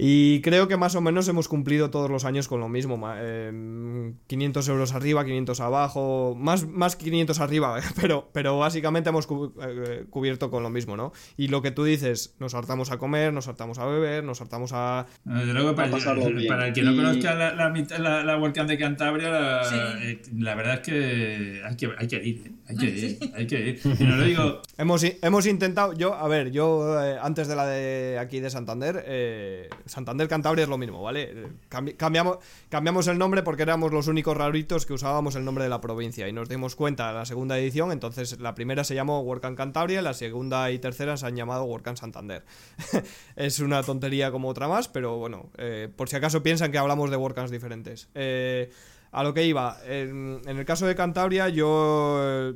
Y 0.03 0.41
creo 0.41 0.67
que 0.67 0.77
más 0.77 0.95
o 0.95 1.01
menos 1.01 1.27
hemos 1.27 1.47
cumplido 1.47 1.91
todos 1.91 2.09
los 2.09 2.25
años 2.25 2.47
con 2.47 2.59
lo 2.59 2.67
mismo. 2.69 2.99
eh, 3.17 4.13
500 4.25 4.67
euros 4.69 4.93
arriba, 4.93 5.23
500 5.23 5.59
abajo, 5.59 6.35
más, 6.35 6.65
más 6.67 6.95
500 6.95 7.39
arriba, 7.39 7.79
pero, 8.01 8.29
pero 8.33 8.57
básicamente 8.57 9.09
hemos 9.11 9.27
cu- 9.27 9.53
eh, 9.61 10.05
cubierto 10.09 10.49
con 10.49 10.63
lo 10.63 10.71
mismo, 10.71 10.97
¿no? 10.97 11.11
Y 11.37 11.49
lo 11.49 11.61
que 11.61 11.69
tú 11.69 11.83
dices, 11.83 12.35
nos 12.39 12.55
hartamos 12.55 12.89
a 12.91 12.97
comer, 12.97 13.31
nos 13.31 13.47
hartamos 13.47 13.77
a 13.77 13.85
beber, 13.85 14.23
nos 14.23 14.41
hartamos 14.41 14.71
a... 14.73 15.05
Desde 15.23 15.53
luego, 15.53 15.75
para, 15.75 15.91
pasarlo 15.91 16.25
bien. 16.31 16.47
para 16.47 16.67
el 16.67 16.73
que 16.73 16.81
no 16.81 16.95
conozca 16.95 17.35
la, 17.35 17.53
la, 17.53 17.69
mitad- 17.69 17.99
la, 17.99 18.23
la 18.23 18.63
de 18.65 18.77
Cantabria, 18.79 19.29
la, 19.29 19.63
Sí. 19.63 19.75
eh, 19.77 20.21
la 20.37 20.55
verdad 20.55 20.73
es 20.75 20.79
que 20.81 21.61
hay 21.63 21.75
que, 21.77 21.89
hay 21.97 22.07
que 22.07 22.15
ir, 22.25 22.41
¿eh? 22.47 22.51
hay 22.67 22.75
que 22.77 22.85
ir, 22.89 23.19
hay 23.35 23.45
que 23.47 23.67
ir. 23.69 23.79
Y 23.99 24.03
no 24.03 24.15
lo 24.15 24.23
digo, 24.23 24.61
Hemos, 24.77 25.03
hemos 25.03 25.45
intentado, 25.45 25.93
yo, 25.93 26.15
a 26.15 26.27
ver, 26.27 26.51
yo 26.51 26.99
eh, 27.03 27.17
antes 27.21 27.47
de 27.47 27.55
la 27.55 27.67
de 27.67 28.17
aquí 28.19 28.39
de 28.39 28.49
Santander, 28.49 29.03
eh, 29.05 29.69
Santander 29.91 30.27
Cantabria 30.29 30.63
es 30.63 30.69
lo 30.69 30.77
mismo, 30.77 31.03
¿vale? 31.03 31.29
Eh, 31.31 31.47
cambi- 31.69 31.95
cambiamos, 31.97 33.07
el 33.07 33.17
nombre 33.17 33.43
porque 33.43 33.63
éramos 33.63 33.91
los 33.91 34.07
únicos 34.07 34.37
raritos 34.37 34.85
que 34.85 34.93
usábamos 34.93 35.35
el 35.35 35.43
nombre 35.43 35.65
de 35.65 35.69
la 35.69 35.81
provincia 35.81 36.27
y 36.29 36.33
nos 36.33 36.47
dimos 36.47 36.75
cuenta 36.75 37.09
en 37.09 37.15
la 37.15 37.25
segunda 37.25 37.59
edición, 37.59 37.91
entonces 37.91 38.39
la 38.39 38.55
primera 38.55 38.83
se 38.83 38.95
llamó 38.95 39.19
WordCamp 39.21 39.57
Cantabria, 39.57 40.01
la 40.01 40.13
segunda 40.13 40.71
y 40.71 40.79
tercera 40.79 41.17
se 41.17 41.25
han 41.25 41.35
llamado 41.35 41.65
WordCamp 41.65 41.97
Santander. 41.97 42.43
es 43.35 43.59
una 43.59 43.83
tontería 43.83 44.31
como 44.31 44.47
otra 44.47 44.67
más, 44.67 44.87
pero 44.87 45.17
bueno, 45.17 45.49
eh, 45.57 45.89
por 45.95 46.07
si 46.07 46.15
acaso 46.15 46.41
piensan 46.41 46.71
que 46.71 46.77
hablamos 46.77 47.11
de 47.11 47.17
WordCamps 47.17 47.51
diferentes. 47.51 48.07
Eh, 48.15 48.71
a 49.11 49.23
lo 49.23 49.33
que 49.33 49.45
iba, 49.45 49.77
en, 49.85 50.39
el 50.45 50.65
caso 50.65 50.87
de 50.87 50.95
Cantabria 50.95 51.49
yo 51.49 52.53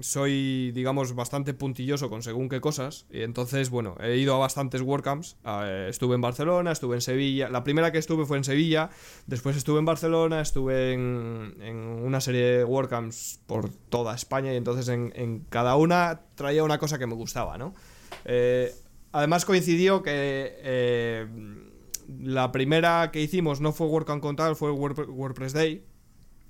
soy, 0.00 0.72
digamos, 0.72 1.14
bastante 1.14 1.54
puntilloso 1.54 2.10
con 2.10 2.22
según 2.22 2.48
qué 2.48 2.60
cosas. 2.60 3.06
Y 3.10 3.22
entonces, 3.22 3.70
bueno, 3.70 3.96
he 4.00 4.16
ido 4.16 4.34
a 4.34 4.38
bastantes 4.38 4.82
WordCamps. 4.82 5.36
Eh, 5.44 5.86
estuve 5.90 6.14
en 6.14 6.20
Barcelona, 6.20 6.72
estuve 6.72 6.96
en 6.96 7.00
Sevilla. 7.00 7.48
La 7.48 7.64
primera 7.64 7.92
que 7.92 7.98
estuve 7.98 8.26
fue 8.26 8.36
en 8.36 8.44
Sevilla. 8.44 8.90
Después 9.26 9.56
estuve 9.56 9.78
en 9.78 9.84
Barcelona, 9.84 10.40
estuve 10.40 10.92
en, 10.92 11.56
una 12.04 12.20
serie 12.20 12.58
de 12.58 12.64
WordCamps 12.64 13.40
por 13.46 13.70
toda 13.70 14.14
España. 14.14 14.52
Y 14.52 14.56
entonces 14.56 14.88
en, 14.88 15.44
cada 15.48 15.76
una 15.76 16.22
traía 16.34 16.64
una 16.64 16.78
cosa 16.78 16.98
que 16.98 17.06
me 17.06 17.14
gustaba, 17.14 17.58
¿no? 17.58 17.74
Eh, 18.24 18.72
además 19.12 19.44
coincidió 19.44 20.02
que... 20.02 20.12
eh, 20.62 21.26
la 22.20 22.52
primera 22.52 23.10
que 23.10 23.20
hicimos 23.20 23.60
no 23.60 23.72
fue 23.72 23.88
WordCamp 23.88 24.22
Contal, 24.22 24.54
fue 24.54 24.70
Word- 24.70 25.08
WordPress 25.08 25.52
Day. 25.52 25.84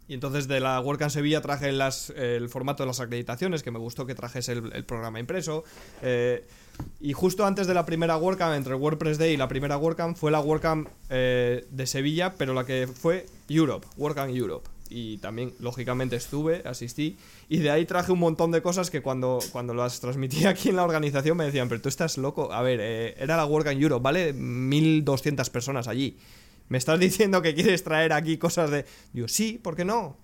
Y 0.09 0.15
entonces 0.15 0.47
de 0.47 0.61
la 0.61 0.81
WordCamp 0.81 1.11
Sevilla 1.11 1.41
traje 1.41 1.69
el 1.69 2.49
formato 2.49 2.83
de 2.83 2.87
las 2.87 3.01
acreditaciones, 3.01 3.63
que 3.63 3.71
me 3.71 3.79
gustó 3.79 4.07
que 4.07 4.15
trajese 4.15 4.53
el, 4.53 4.85
programa 4.85 5.19
impreso. 5.19 5.65
Eh, 6.03 6.47
y 7.01 7.13
justo 7.13 7.45
antes 7.45 7.67
de 7.67 7.75
la 7.75 7.85
primera 7.87 8.17
WordCamp, 8.17 8.55
entre 8.55 8.75
WordPress 8.75 9.19
Day 9.19 9.35
y 9.35 9.37
la 9.37 9.49
primera 9.49 9.77
WordCamp, 9.79 10.17
fue 10.17 10.31
la 10.31 10.41
WordCamp 10.41 10.89
eh, 11.11 11.67
de 11.71 11.87
Sevilla, 11.87 12.35
pero 12.37 12.55
la 12.55 12.65
que 12.65 12.87
fue 12.87 13.27
Europe, 13.49 13.87
WordCamp 13.97 14.35
Europe. 14.35 14.69
Y 14.89 15.19
también, 15.19 15.53
lógicamente, 15.59 16.15
estuve, 16.15 16.63
asistí. 16.65 17.17
Y 17.49 17.59
de 17.59 17.71
ahí 17.71 17.87
traje 17.87 18.13
un 18.13 18.21
montón 18.21 18.53
de 18.53 18.63
cosas 18.63 18.91
que 18.91 19.03
cuando, 19.03 19.41
cuando 19.51 19.75
las 19.75 19.99
transmití 19.99 20.47
aquí 20.47 20.69
en 20.69 20.77
la 20.77 20.85
organización 20.85 21.37
me 21.37 21.45
decían, 21.45 21.69
pero 21.69 21.81
tú 21.81 21.89
estás 21.89 22.19
loco. 22.19 22.53
A 22.53 22.63
ver, 22.63 22.79
eh, 22.81 23.15
era 23.19 23.37
la 23.37 23.47
WordCamp 23.47 23.81
Europe, 23.81 24.03
¿vale? 24.03 24.33
1200 24.33 25.51
personas 25.51 25.89
allí. 25.89 26.17
¿Me 26.69 26.79
estás 26.79 26.99
diciendo 27.01 27.43
que 27.43 27.55
quieres 27.55 27.85
traer 27.85 28.13
aquí 28.13 28.39
cosas 28.39 28.71
de.? 28.71 28.85
Digo, 29.13 29.29
sí, 29.29 29.59
¿por 29.63 29.77
qué 29.77 29.85
no? 29.85 30.17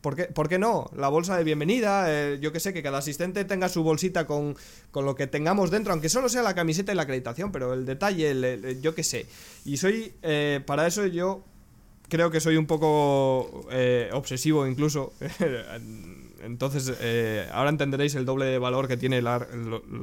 ¿Por 0.00 0.16
qué, 0.16 0.24
por 0.24 0.48
qué 0.50 0.58
no? 0.58 0.90
La 0.94 1.08
bolsa 1.08 1.36
de 1.38 1.44
bienvenida, 1.44 2.04
eh, 2.08 2.38
yo 2.40 2.52
que 2.52 2.60
sé, 2.60 2.74
que 2.74 2.82
cada 2.82 2.98
asistente 2.98 3.44
tenga 3.46 3.70
su 3.70 3.82
bolsita 3.82 4.26
con, 4.26 4.54
con 4.90 5.06
lo 5.06 5.14
que 5.14 5.26
tengamos 5.26 5.70
dentro, 5.70 5.92
aunque 5.94 6.10
solo 6.10 6.28
sea 6.28 6.42
la 6.42 6.54
camiseta 6.54 6.92
y 6.92 6.94
la 6.94 7.02
acreditación, 7.02 7.50
pero 7.52 7.72
el 7.72 7.86
detalle, 7.86 8.30
el- 8.32 8.44
el- 8.44 8.82
yo 8.82 8.94
que 8.94 9.02
sé. 9.02 9.24
Y 9.64 9.78
soy, 9.78 10.12
eh, 10.22 10.60
para 10.66 10.86
eso 10.86 11.06
yo 11.06 11.42
creo 12.10 12.30
que 12.30 12.40
soy 12.40 12.58
un 12.58 12.66
poco 12.66 13.66
eh, 13.70 14.10
obsesivo 14.12 14.66
incluso. 14.66 15.14
Entonces, 16.42 16.92
eh, 17.00 17.48
ahora 17.52 17.70
entenderéis 17.70 18.14
el 18.14 18.26
doble 18.26 18.44
de 18.46 18.58
valor 18.58 18.86
que 18.88 18.96
tiene 18.98 19.22
la, 19.22 19.46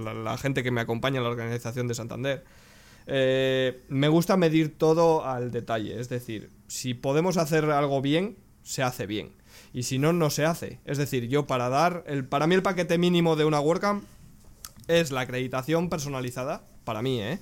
la- 0.04 0.14
la 0.16 0.38
gente 0.38 0.64
que 0.64 0.72
me 0.72 0.82
acompaña 0.82 1.18
en 1.18 1.24
la 1.24 1.30
organización 1.30 1.88
de 1.88 1.94
Santander. 1.94 2.44
Eh, 3.14 3.84
me 3.90 4.08
gusta 4.08 4.38
medir 4.38 4.78
todo 4.78 5.26
al 5.26 5.52
detalle, 5.52 6.00
es 6.00 6.08
decir, 6.08 6.50
si 6.68 6.94
podemos 6.94 7.36
hacer 7.36 7.66
algo 7.66 8.02
bien, 8.02 8.38
se 8.64 8.84
hace 8.84 9.06
bien. 9.06 9.34
Y 9.74 9.84
si 9.84 10.00
no, 10.00 10.14
no 10.14 10.30
se 10.30 10.46
hace. 10.46 10.80
Es 10.86 10.98
decir, 10.98 11.28
yo 11.28 11.46
para 11.46 11.68
dar, 11.68 12.06
el, 12.08 12.26
para 12.26 12.48
mí 12.48 12.56
el 12.56 12.64
paquete 12.64 12.98
mínimo 12.98 13.36
de 13.36 13.44
una 13.44 13.60
WordCamp 13.60 14.06
es 14.88 15.12
la 15.12 15.22
acreditación 15.22 15.90
personalizada, 15.90 16.64
para 16.86 17.02
mí, 17.02 17.22
¿eh? 17.22 17.40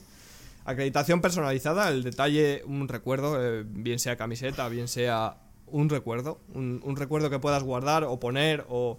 Acreditación 0.65 1.21
personalizada, 1.21 1.89
el 1.89 2.01
detalle, 2.01 2.63
un 2.65 2.87
recuerdo, 2.87 3.37
eh, 3.39 3.63
bien 3.63 3.99
sea 3.99 4.17
camiseta, 4.17 4.67
bien 4.69 4.87
sea 4.87 5.37
un 5.67 5.89
recuerdo, 5.89 6.41
un, 6.55 6.95
recuerdo 6.95 7.29
que 7.29 7.37
puedas 7.37 7.61
guardar 7.61 8.05
o 8.05 8.19
poner 8.19 8.65
o 8.69 8.97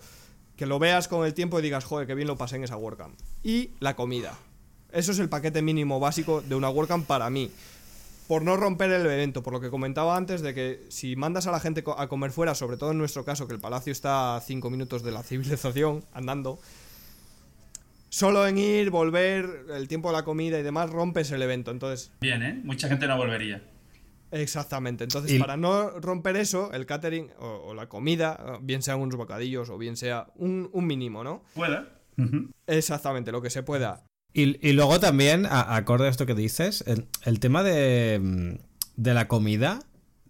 que 0.54 0.66
lo 0.66 0.78
veas 0.78 1.08
con 1.08 1.26
el 1.26 1.34
tiempo 1.34 1.58
y 1.58 1.62
digas, 1.62 1.84
joder, 1.84 2.06
qué 2.06 2.14
bien 2.14 2.28
lo 2.28 2.36
pasé 2.36 2.56
en 2.56 2.64
esa 2.64 2.76
WordCamp. 2.76 3.18
Y 3.42 3.70
la 3.80 3.96
comida. 3.96 4.38
Eso 4.92 5.12
es 5.12 5.18
el 5.18 5.28
paquete 5.28 5.62
mínimo 5.62 6.00
básico 6.00 6.40
de 6.42 6.54
una 6.54 6.68
WordCamp 6.70 7.06
para 7.06 7.28
mí. 7.30 7.50
Por 8.28 8.42
no 8.42 8.56
romper 8.56 8.90
el 8.92 9.04
evento, 9.06 9.42
por 9.42 9.52
lo 9.52 9.60
que 9.60 9.70
comentaba 9.70 10.16
antes 10.16 10.40
de 10.40 10.54
que 10.54 10.84
si 10.88 11.16
mandas 11.16 11.46
a 11.48 11.50
la 11.50 11.58
gente 11.58 11.82
a 11.96 12.06
comer 12.06 12.30
fuera, 12.30 12.54
sobre 12.54 12.76
todo 12.76 12.92
en 12.92 12.98
nuestro 12.98 13.24
caso, 13.24 13.48
que 13.48 13.54
el 13.54 13.60
palacio 13.60 13.90
está 13.92 14.36
a 14.36 14.40
5 14.40 14.70
minutos 14.70 15.02
de 15.02 15.10
la 15.10 15.22
civilización 15.24 16.04
andando, 16.12 16.60
solo 18.08 18.46
en 18.46 18.58
ir, 18.58 18.90
volver, 18.90 19.66
el 19.74 19.88
tiempo 19.88 20.10
de 20.10 20.16
la 20.16 20.24
comida 20.24 20.58
y 20.58 20.62
demás, 20.62 20.90
rompes 20.90 21.30
el 21.32 21.42
evento. 21.42 21.70
Entonces, 21.70 22.12
Bien, 22.20 22.42
¿eh? 22.42 22.60
Mucha 22.64 22.88
gente 22.88 23.06
no 23.08 23.16
volvería. 23.16 23.62
Exactamente. 24.32 25.02
Entonces, 25.04 25.32
Y- 25.32 25.38
para 25.40 25.56
no 25.56 25.90
romper 25.98 26.36
eso, 26.36 26.70
el 26.72 26.86
catering 26.86 27.30
o, 27.40 27.46
o 27.66 27.74
la 27.74 27.88
comida, 27.88 28.58
bien 28.62 28.80
sean 28.82 29.00
unos 29.00 29.16
bocadillos 29.16 29.70
o 29.70 29.78
bien 29.78 29.96
sea 29.96 30.28
un, 30.36 30.70
un 30.72 30.86
mínimo, 30.86 31.24
¿no? 31.24 31.42
Pueda. 31.54 31.96
Exactamente, 32.68 33.32
lo 33.32 33.42
que 33.42 33.50
se 33.50 33.62
pueda. 33.64 34.04
Y, 34.32 34.64
y 34.66 34.72
luego 34.72 35.00
también, 35.00 35.46
a- 35.46 35.74
acorde 35.76 36.06
a 36.06 36.10
esto 36.10 36.26
que 36.26 36.34
dices, 36.34 36.84
el, 36.86 37.06
el 37.24 37.40
tema 37.40 37.62
de, 37.62 38.18
mm, 38.22 38.54
de 38.96 39.14
la 39.14 39.26
comida, 39.28 39.80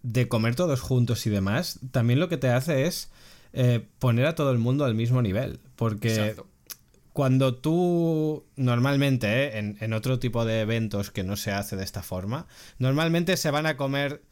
de 0.03 0.27
comer 0.27 0.55
todos 0.55 0.81
juntos 0.81 1.25
y 1.27 1.29
demás, 1.29 1.79
también 1.91 2.19
lo 2.19 2.27
que 2.29 2.37
te 2.37 2.49
hace 2.49 2.85
es 2.87 3.11
eh, 3.53 3.85
poner 3.99 4.25
a 4.25 4.35
todo 4.35 4.51
el 4.51 4.57
mundo 4.57 4.85
al 4.85 4.95
mismo 4.95 5.21
nivel. 5.21 5.59
Porque 5.75 6.13
Exacto. 6.15 6.47
cuando 7.13 7.55
tú 7.55 8.45
normalmente, 8.55 9.27
¿eh? 9.27 9.57
en, 9.59 9.77
en 9.81 9.93
otro 9.93 10.17
tipo 10.17 10.45
de 10.45 10.61
eventos 10.61 11.11
que 11.11 11.23
no 11.23 11.35
se 11.37 11.51
hace 11.51 11.75
de 11.75 11.83
esta 11.83 12.01
forma, 12.01 12.47
normalmente 12.79 13.37
se 13.37 13.51
van 13.51 13.65
a 13.67 13.77
comer... 13.77 14.23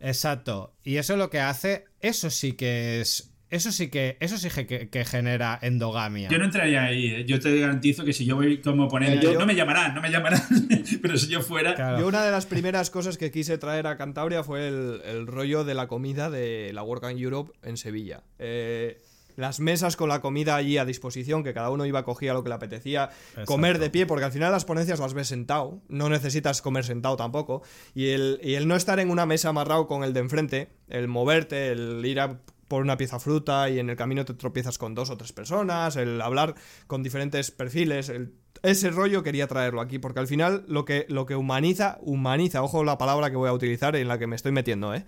Exacto. 0.00 0.74
Y 0.84 0.96
eso 0.96 1.16
lo 1.16 1.28
que 1.30 1.40
hace, 1.40 1.86
eso 2.00 2.30
sí 2.30 2.52
que 2.52 3.00
es... 3.00 3.30
Eso 3.50 3.72
sí 3.72 3.88
que, 3.88 4.16
eso 4.20 4.36
sí 4.36 4.48
que, 4.66 4.88
que 4.90 5.04
genera 5.04 5.58
endogamia. 5.62 6.28
Yo 6.28 6.38
no 6.38 6.44
entraría 6.44 6.84
ahí, 6.84 7.06
¿eh? 7.06 7.24
Yo 7.24 7.40
te 7.40 7.58
garantizo 7.58 8.04
que 8.04 8.12
si 8.12 8.26
yo 8.26 8.36
voy 8.36 8.60
como 8.60 8.88
ponente, 8.88 9.26
Eh, 9.26 9.32
yo- 9.32 9.38
no 9.38 9.46
me 9.46 9.54
llamarán, 9.54 9.94
no 9.94 10.02
me 10.02 10.10
llamarán, 10.10 10.40
pero 11.02 11.16
si 11.16 11.28
yo 11.28 11.40
fuera, 11.40 11.74
Claro. 11.74 11.98
Yo 12.00 12.06
una 12.08 12.22
de 12.22 12.30
las 12.30 12.44
primeras 12.46 12.90
cosas 12.90 13.16
que 13.16 13.30
quise 13.30 13.56
traer 13.56 13.86
a 13.86 13.96
Cantabria 13.96 14.44
fue 14.44 14.68
el, 14.68 15.00
el 15.04 15.26
rollo 15.26 15.64
de 15.64 15.74
la 15.74 15.86
comida 15.88 16.28
de 16.30 16.72
la 16.74 16.82
Work 16.82 17.04
and 17.04 17.18
Europe 17.18 17.52
en 17.62 17.76
Sevilla. 17.78 18.22
Eh, 18.38 19.00
las 19.36 19.60
mesas 19.60 19.94
con 19.96 20.08
la 20.08 20.20
comida 20.20 20.56
allí 20.56 20.78
a 20.78 20.84
disposición, 20.84 21.44
que 21.44 21.54
cada 21.54 21.70
uno 21.70 21.86
iba 21.86 22.04
cogía 22.04 22.34
lo 22.34 22.42
que 22.42 22.48
le 22.48 22.56
apetecía, 22.56 23.10
comer 23.44 23.78
de 23.78 23.88
pie, 23.88 24.04
porque 24.04 24.24
al 24.24 24.32
final 24.32 24.50
las 24.50 24.64
ponencias 24.64 24.98
las 24.98 25.14
ves 25.14 25.28
sentado, 25.28 25.80
no 25.88 26.08
necesitas 26.08 26.60
comer 26.60 26.84
sentado 26.84 27.16
tampoco, 27.16 27.62
y 27.94 28.08
el, 28.08 28.40
y 28.42 28.54
el 28.56 28.66
no 28.66 28.74
estar 28.74 28.98
en 28.98 29.10
una 29.10 29.26
mesa 29.26 29.50
amarrado 29.50 29.86
con 29.86 30.02
el 30.02 30.12
de 30.12 30.20
enfrente, 30.20 30.68
el 30.88 31.06
moverte, 31.06 31.68
el 31.70 32.04
ir 32.04 32.18
a 32.18 32.40
por 32.68 32.82
una 32.82 32.96
pieza 32.96 33.18
fruta 33.18 33.68
y 33.70 33.78
en 33.78 33.90
el 33.90 33.96
camino 33.96 34.24
te 34.24 34.34
tropiezas 34.34 34.78
con 34.78 34.94
dos 34.94 35.10
o 35.10 35.16
tres 35.16 35.32
personas, 35.32 35.96
el 35.96 36.20
hablar 36.20 36.54
con 36.86 37.02
diferentes 37.02 37.50
perfiles, 37.50 38.08
el- 38.10 38.34
ese 38.62 38.90
rollo 38.90 39.22
quería 39.22 39.46
traerlo 39.46 39.80
aquí, 39.80 39.98
porque 39.98 40.20
al 40.20 40.26
final 40.26 40.64
lo 40.68 40.84
que, 40.84 41.06
lo 41.08 41.26
que 41.26 41.34
humaniza, 41.36 41.98
humaniza, 42.02 42.62
ojo 42.62 42.84
la 42.84 42.98
palabra 42.98 43.30
que 43.30 43.36
voy 43.36 43.48
a 43.48 43.52
utilizar 43.52 43.96
en 43.96 44.06
la 44.08 44.18
que 44.18 44.26
me 44.26 44.36
estoy 44.36 44.52
metiendo, 44.52 44.94
¿eh? 44.94 45.04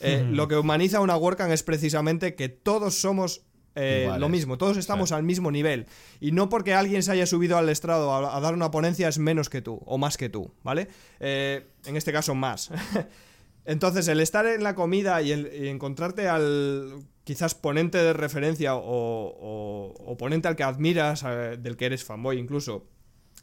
Eh, 0.00 0.26
Lo 0.30 0.48
que 0.48 0.56
humaniza 0.56 1.00
una 1.00 1.16
WordCamp 1.16 1.52
es 1.52 1.62
precisamente 1.62 2.34
que 2.34 2.48
todos 2.48 3.00
somos 3.00 3.42
eh, 3.76 4.04
lo 4.20 4.28
mismo, 4.28 4.56
todos 4.58 4.76
estamos 4.76 5.10
al 5.12 5.22
mismo 5.24 5.50
nivel. 5.50 5.86
Y 6.20 6.30
no 6.32 6.48
porque 6.48 6.74
alguien 6.74 7.02
se 7.02 7.10
haya 7.12 7.26
subido 7.26 7.58
al 7.58 7.68
estrado 7.68 8.12
a, 8.12 8.36
a 8.36 8.40
dar 8.40 8.54
una 8.54 8.70
ponencia 8.70 9.08
es 9.08 9.18
menos 9.18 9.48
que 9.50 9.62
tú, 9.62 9.80
o 9.84 9.98
más 9.98 10.16
que 10.16 10.28
tú, 10.28 10.52
¿vale? 10.62 10.86
Eh, 11.20 11.66
en 11.86 11.96
este 11.96 12.12
caso, 12.12 12.34
más. 12.34 12.70
Entonces, 13.64 14.08
el 14.08 14.20
estar 14.20 14.46
en 14.46 14.62
la 14.62 14.74
comida 14.74 15.22
y, 15.22 15.32
el, 15.32 15.46
encontrarte 15.68 16.28
al 16.28 17.04
quizás 17.24 17.54
ponente 17.54 17.98
de 17.98 18.12
referencia 18.12 18.72
o 18.74 20.16
ponente 20.18 20.48
al 20.48 20.56
que 20.56 20.62
admiras, 20.62 21.24
eh, 21.26 21.56
del 21.58 21.76
que 21.76 21.86
eres 21.86 22.04
fanboy 22.04 22.38
incluso, 22.38 22.86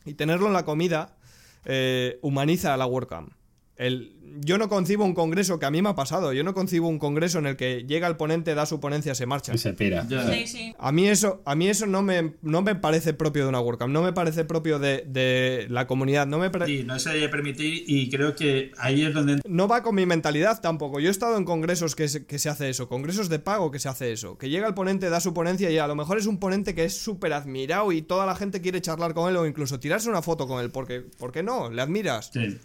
y 0.06 0.14
tenerlo 0.14 0.48
en 0.48 0.54
la 0.54 0.66
comida, 0.66 1.18
eh, 1.66 2.20
humaniza 2.22 2.74
a 2.74 2.78
la 2.78 2.86
WordCamp. 2.86 3.34
El, 3.82 4.14
yo 4.40 4.58
no 4.58 4.70
concibo 4.70 5.04
un 5.04 5.14
congreso 5.14 5.58
que 5.60 5.66
a 5.66 5.72
mí 5.72 5.82
me 5.82 5.90
ha 5.90 5.96
pasado. 5.96 6.34
Yo 6.34 6.44
no 6.44 6.54
concibo 6.54 6.88
un 6.88 7.00
congreso 7.00 7.40
en 7.40 7.48
el 7.48 7.56
que 7.56 7.84
llega 7.88 8.08
el 8.08 8.16
ponente, 8.16 8.54
da 8.54 8.66
su 8.66 8.80
ponencia, 8.80 9.16
se 9.16 9.26
marcha. 9.26 9.54
Y 9.54 9.58
se 9.58 9.74
pira. 9.74 10.06
ya. 10.08 10.32
Sí, 10.32 10.48
sí. 10.48 10.76
A 10.78 10.92
mí 10.92 11.08
eso, 11.08 11.42
a 11.46 11.56
mí 11.56 11.68
eso 11.68 11.88
no, 11.88 12.02
me, 12.02 12.36
no 12.44 12.62
me 12.62 12.76
parece 12.76 13.14
propio 13.14 13.44
de 13.44 13.50
una 13.50 13.60
WordCamp, 13.60 13.92
no 13.92 14.04
me 14.04 14.14
parece 14.14 14.46
propio 14.46 14.78
de, 14.78 15.04
de 15.08 15.66
la 15.70 15.88
comunidad, 15.88 16.28
no 16.28 16.38
me 16.38 16.52
Sí, 16.66 16.84
no 16.86 17.00
se 17.00 17.10
debe 17.12 17.30
permitir 17.30 17.84
y 17.88 18.10
creo 18.10 18.36
que 18.36 18.72
ahí 18.78 19.04
es 19.04 19.14
donde 19.14 19.42
no 19.48 19.68
va 19.68 19.82
con 19.82 19.96
mi 19.96 20.06
mentalidad 20.06 20.62
tampoco. 20.62 21.00
Yo 21.00 21.08
he 21.08 21.12
estado 21.12 21.38
en 21.38 21.46
congresos 21.46 21.96
que 21.96 22.08
se, 22.08 22.26
que 22.26 22.38
se 22.40 22.50
hace 22.50 22.70
eso, 22.70 22.88
congresos 22.88 23.30
de 23.30 23.40
pago 23.40 23.72
que 23.72 23.80
se 23.80 23.90
hace 23.90 24.12
eso. 24.12 24.38
Que 24.38 24.50
llega 24.50 24.68
el 24.68 24.74
ponente, 24.74 25.10
da 25.10 25.20
su 25.20 25.34
ponencia 25.34 25.72
y 25.72 25.78
a 25.80 25.88
lo 25.88 25.96
mejor 25.96 26.20
es 26.20 26.28
un 26.28 26.40
ponente 26.40 26.76
que 26.76 26.86
es 26.86 26.96
súper 26.96 27.34
admirado 27.34 27.92
y 27.92 28.04
toda 28.04 28.26
la 28.26 28.36
gente 28.36 28.62
quiere 28.62 28.80
charlar 28.82 29.14
con 29.14 29.30
él 29.30 29.38
o 29.38 29.48
incluso 29.48 29.80
tirarse 29.80 30.10
una 30.10 30.22
foto 30.22 30.48
con 30.48 30.64
él. 30.64 30.70
Porque, 30.70 31.02
¿Por 31.02 31.32
qué 31.32 31.42
no? 31.42 31.70
Le 31.70 31.82
admiras. 31.82 32.30
Sí. 32.32 32.58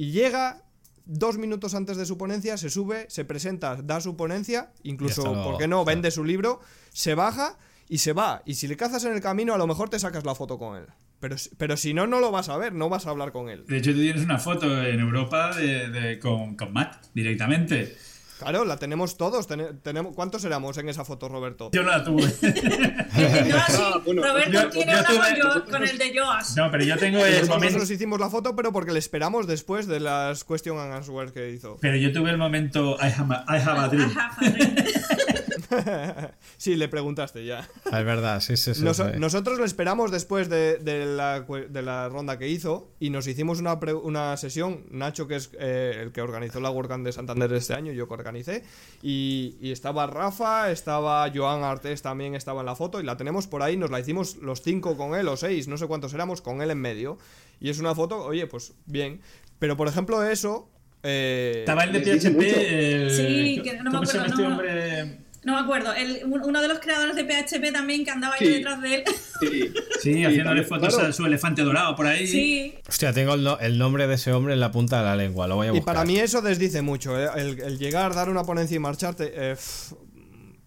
Y 0.00 0.12
llega 0.12 0.62
dos 1.04 1.36
minutos 1.36 1.74
antes 1.74 1.98
de 1.98 2.06
su 2.06 2.16
ponencia, 2.16 2.56
se 2.56 2.70
sube, 2.70 3.04
se 3.10 3.26
presenta, 3.26 3.76
da 3.76 4.00
su 4.00 4.16
ponencia, 4.16 4.72
incluso, 4.82 5.24
luego, 5.24 5.44
¿por 5.44 5.58
qué 5.58 5.68
no? 5.68 5.84
claro. 5.84 5.84
Vende 5.96 6.10
su 6.10 6.24
libro, 6.24 6.60
se 6.90 7.14
baja 7.14 7.58
y 7.86 7.98
se 7.98 8.14
va. 8.14 8.40
Y 8.46 8.54
si 8.54 8.66
le 8.66 8.78
cazas 8.78 9.04
en 9.04 9.12
el 9.12 9.20
camino, 9.20 9.52
a 9.52 9.58
lo 9.58 9.66
mejor 9.66 9.90
te 9.90 9.98
sacas 9.98 10.24
la 10.24 10.34
foto 10.34 10.58
con 10.58 10.78
él. 10.78 10.86
Pero, 11.18 11.36
si- 11.36 11.50
pero 11.58 11.76
si 11.76 11.92
no, 11.92 12.06
no 12.06 12.18
lo 12.18 12.30
vas 12.30 12.48
a 12.48 12.56
ver, 12.56 12.72
no 12.72 12.88
vas 12.88 13.06
a 13.06 13.10
hablar 13.10 13.30
con 13.30 13.50
él. 13.50 13.66
De 13.66 13.76
hecho, 13.76 13.92
tú 13.92 13.98
tienes 13.98 14.24
una 14.24 14.38
foto 14.38 14.82
en 14.82 15.00
Europa 15.00 15.54
de, 15.54 15.90
de- 15.90 16.18
con, 16.18 16.54
con 16.56 16.72
Matt 16.72 17.04
directamente. 17.12 17.94
Claro, 18.40 18.64
la 18.64 18.76
tenemos 18.78 19.16
todos. 19.16 19.46
tene- 19.46 19.74
tenemos, 19.82 20.14
¿Cuántos 20.14 20.44
éramos 20.44 20.76
en 20.78 20.88
esa 20.88 21.04
foto, 21.04 21.28
Roberto? 21.28 21.70
Yo 21.72 21.82
no 21.82 21.90
la 21.90 22.02
tuve. 22.02 22.22
Joas. 23.50 23.78
Ah, 23.80 24.00
bueno, 24.04 24.22
Roberto 24.22 24.50
yo- 24.50 24.70
tiene 24.70 24.92
yo 24.92 24.98
una 24.98 25.08
tuve- 25.08 25.70
con, 25.70 25.82
el 25.86 25.98
de 25.98 26.18
Joas. 26.18 26.56
No, 26.56 26.70
pero 26.70 26.84
yo 26.84 26.96
tengo 26.96 27.18
el 27.18 27.24
Nosotros 27.32 27.48
momento. 27.50 27.78
nos 27.80 27.90
hicimos 27.90 28.18
la 28.18 28.30
foto, 28.30 28.56
pero 28.56 28.72
porque 28.72 28.92
le 28.92 28.98
esperamos 28.98 29.46
después 29.46 29.86
de 29.86 30.00
las 30.00 30.44
question 30.44 30.78
and 30.78 30.92
answers 30.94 31.32
que 31.32 31.50
hizo. 31.50 31.76
Pero 31.80 31.96
yo 31.96 32.12
tuve 32.12 32.30
el 32.30 32.38
momento 32.38 32.96
I 33.00 33.12
have, 33.16 33.34
a- 33.34 33.44
I 33.56 33.60
have 33.60 33.78
a 33.80 33.88
dream. 33.88 34.10
Ajá, 34.16 34.34
joder. 34.38 35.39
sí, 36.56 36.76
le 36.76 36.88
preguntaste 36.88 37.44
ya. 37.44 37.68
Es 37.86 38.04
verdad, 38.04 38.40
sí, 38.40 38.56
sí, 38.56 38.74
sí. 38.74 38.82
Sí. 38.94 39.02
nosotros 39.18 39.58
le 39.58 39.64
esperamos 39.64 40.10
después 40.10 40.48
de, 40.48 40.78
de 40.78 41.06
la, 41.06 41.40
de 41.40 41.82
la 41.82 42.08
ronda 42.08 42.38
que 42.38 42.48
hizo 42.48 42.92
y 43.00 43.10
nos 43.10 43.26
hicimos 43.26 43.60
una, 43.60 43.78
pre- 43.80 43.94
una 43.94 44.36
sesión. 44.36 44.84
Nacho, 44.90 45.26
que 45.28 45.36
es 45.36 45.50
eh, 45.58 45.98
el 46.02 46.12
que 46.12 46.20
organizó 46.22 46.60
la 46.60 46.70
WordCamp 46.70 47.04
de 47.04 47.12
Santander 47.12 47.52
este 47.52 47.74
año, 47.74 47.92
yo 47.92 48.06
que 48.08 48.14
organicé. 48.14 48.64
Y, 49.02 49.56
y 49.60 49.72
estaba 49.72 50.06
Rafa, 50.06 50.70
estaba 50.70 51.30
Joan 51.34 51.62
Artés 51.64 52.02
también 52.02 52.34
estaba 52.34 52.60
en 52.60 52.66
la 52.66 52.74
foto 52.76 53.00
y 53.00 53.04
la 53.04 53.16
tenemos 53.16 53.46
por 53.46 53.62
ahí. 53.62 53.76
Nos 53.76 53.90
la 53.90 54.00
hicimos 54.00 54.36
los 54.36 54.62
cinco 54.62 54.96
con 54.96 55.14
él 55.14 55.28
o 55.28 55.36
seis, 55.36 55.68
no 55.68 55.76
sé 55.76 55.86
cuántos 55.86 56.12
éramos, 56.14 56.40
con 56.42 56.62
él 56.62 56.70
en 56.70 56.78
medio. 56.78 57.18
Y 57.60 57.68
es 57.70 57.78
una 57.78 57.94
foto, 57.94 58.22
oye, 58.24 58.46
pues 58.46 58.72
bien. 58.86 59.20
Pero 59.58 59.76
por 59.76 59.86
ejemplo, 59.88 60.22
eso. 60.24 60.70
eh, 61.02 61.56
Estaba 61.60 61.84
el 61.84 61.92
de 61.92 62.00
PHP. 62.00 62.40
El, 62.40 63.10
Sí, 63.10 63.60
que 63.62 63.76
no 63.78 63.84
me 63.84 63.90
¿Cómo 63.90 64.06
se 64.06 64.18
llama 64.18 64.28
acuerdo, 64.32 64.32
este 64.32 64.42
no. 64.42 65.04
hombre? 65.04 65.29
No 65.42 65.54
me 65.54 65.60
acuerdo. 65.60 65.92
El- 65.94 66.24
un- 66.26 66.42
uno 66.42 66.60
de 66.60 66.68
los 66.68 66.80
creadores 66.80 67.16
de 67.16 67.24
PHP 67.24 67.72
también 67.72 68.04
que 68.04 68.10
andaba 68.10 68.36
Sí. 68.36 68.44
yo 68.44 68.50
detrás 68.50 68.82
de 68.82 68.94
él. 68.96 69.04
Sí, 69.40 69.72
Sí, 70.02 70.24
haciéndole 70.24 70.64
fotos 70.64 70.94
claro. 70.94 71.08
a 71.08 71.12
su 71.14 71.24
elefante 71.24 71.62
dorado 71.62 71.96
por 71.96 72.06
ahí. 72.06 72.26
Sí. 72.26 72.74
Hostia, 72.88 73.12
tengo 73.14 73.34
el, 73.34 73.42
no- 73.42 73.58
el 73.58 73.78
nombre 73.78 74.06
de 74.06 74.14
ese 74.16 74.32
hombre 74.32 74.52
en 74.54 74.60
la 74.60 74.70
punta 74.70 74.98
de 74.98 75.04
la 75.04 75.16
lengua, 75.16 75.46
lo 75.48 75.56
voy 75.56 75.68
a 75.68 75.70
Y 75.70 75.72
buscar. 75.72 75.94
para 75.94 76.04
mí 76.06 76.18
eso 76.18 76.42
desdice 76.42 76.82
mucho. 76.82 77.18
eh, 77.18 77.28
El, 77.36 77.60
el 77.60 77.78
llegar, 77.78 78.14
dar 78.14 78.28
una 78.28 78.44
ponencia 78.44 78.76
y 78.76 78.78
marcharte. 78.80 79.32
eh, 79.34 79.56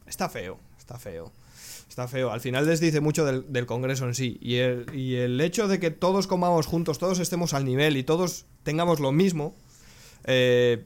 está 0.08 0.28
feo. 0.30 0.60
Está 0.78 0.98
feo. 0.98 1.32
Está 1.88 2.08
feo. 2.08 2.32
Al 2.32 2.41
final 2.41 2.66
desdice 2.66 3.00
mucho 3.00 3.24
del, 3.26 3.52
del 3.54 3.68
congreso 3.68 4.06
en 4.08 4.16
sí. 4.16 4.40
Y 4.41 4.56
el, 4.56 4.86
y 4.95 5.16
el 5.18 5.40
hecho 5.40 5.68
de 5.68 5.80
que 5.80 5.91
todos 5.91 6.26
comamos 6.26 6.66
juntos, 6.66 6.98
todos 6.98 7.20
estemos 7.20 7.54
al 7.54 7.66
nivel 7.66 7.95
y 7.98 8.04
todos 8.04 8.45
tengamos 8.64 9.00
lo 9.00 9.12
mismo. 9.12 9.56
eh, 10.26 10.86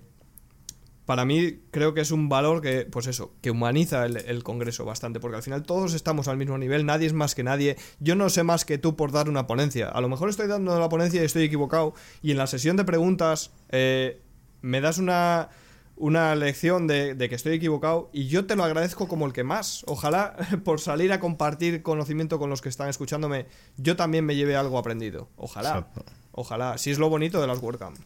para 1.08 1.24
mí 1.24 1.62
creo 1.72 1.94
que 1.94 2.02
es 2.02 2.12
un 2.12 2.28
valor 2.28 2.62
que, 2.62 2.82
pues 2.82 3.08
eso, 3.08 3.34
que 3.42 3.50
humaniza 3.50 4.06
el, 4.06 4.18
el 4.18 4.44
Congreso 4.44 4.84
bastante, 4.84 5.22
porque 5.22 5.38
al 5.38 5.42
final 5.42 5.64
todos 5.64 5.94
estamos 5.94 6.28
al 6.28 6.36
mismo 6.36 6.58
nivel, 6.58 6.86
nadie 6.86 7.08
es 7.08 7.14
más 7.14 7.34
que 7.34 7.44
nadie. 7.44 7.78
Yo 8.02 8.16
no 8.16 8.30
sé 8.30 8.44
más 8.44 8.66
que 8.66 8.78
tú 8.78 8.98
por 8.98 9.14
dar 9.14 9.30
una 9.30 9.48
ponencia. 9.48 9.88
A 9.88 10.02
lo 10.02 10.10
mejor 10.10 10.30
estoy 10.30 10.48
dando 10.48 10.78
la 10.78 10.90
ponencia 10.90 11.22
y 11.22 11.26
estoy 11.26 11.46
equivocado, 11.46 11.94
y 12.22 12.32
en 12.32 12.38
la 12.38 12.46
sesión 12.46 12.76
de 12.76 12.84
preguntas 12.84 13.52
eh, 13.70 14.22
me 14.62 14.82
das 14.82 14.98
una, 14.98 15.48
una 15.96 16.36
lección 16.36 16.88
de, 16.88 17.16
de 17.16 17.30
que 17.30 17.36
estoy 17.36 17.54
equivocado, 17.54 18.10
y 18.12 18.28
yo 18.28 18.46
te 18.46 18.58
lo 18.58 18.66
agradezco 18.66 19.08
como 19.08 19.26
el 19.26 19.32
que 19.32 19.46
más. 19.46 19.86
Ojalá 19.88 20.36
por 20.66 20.82
salir 20.82 21.14
a 21.14 21.22
compartir 21.22 21.84
conocimiento 21.84 22.38
con 22.38 22.50
los 22.50 22.62
que 22.62 22.68
están 22.68 22.90
escuchándome, 22.90 23.46
yo 23.78 23.96
también 23.96 24.26
me 24.26 24.36
lleve 24.36 24.58
algo 24.58 24.78
aprendido. 24.78 25.30
Ojalá. 25.38 25.88
Ojalá. 26.34 26.78
Si 26.78 26.92
es 26.92 27.00
lo 27.00 27.10
bonito 27.10 27.40
de 27.40 27.48
las 27.48 27.60
WordCamp. 27.60 27.98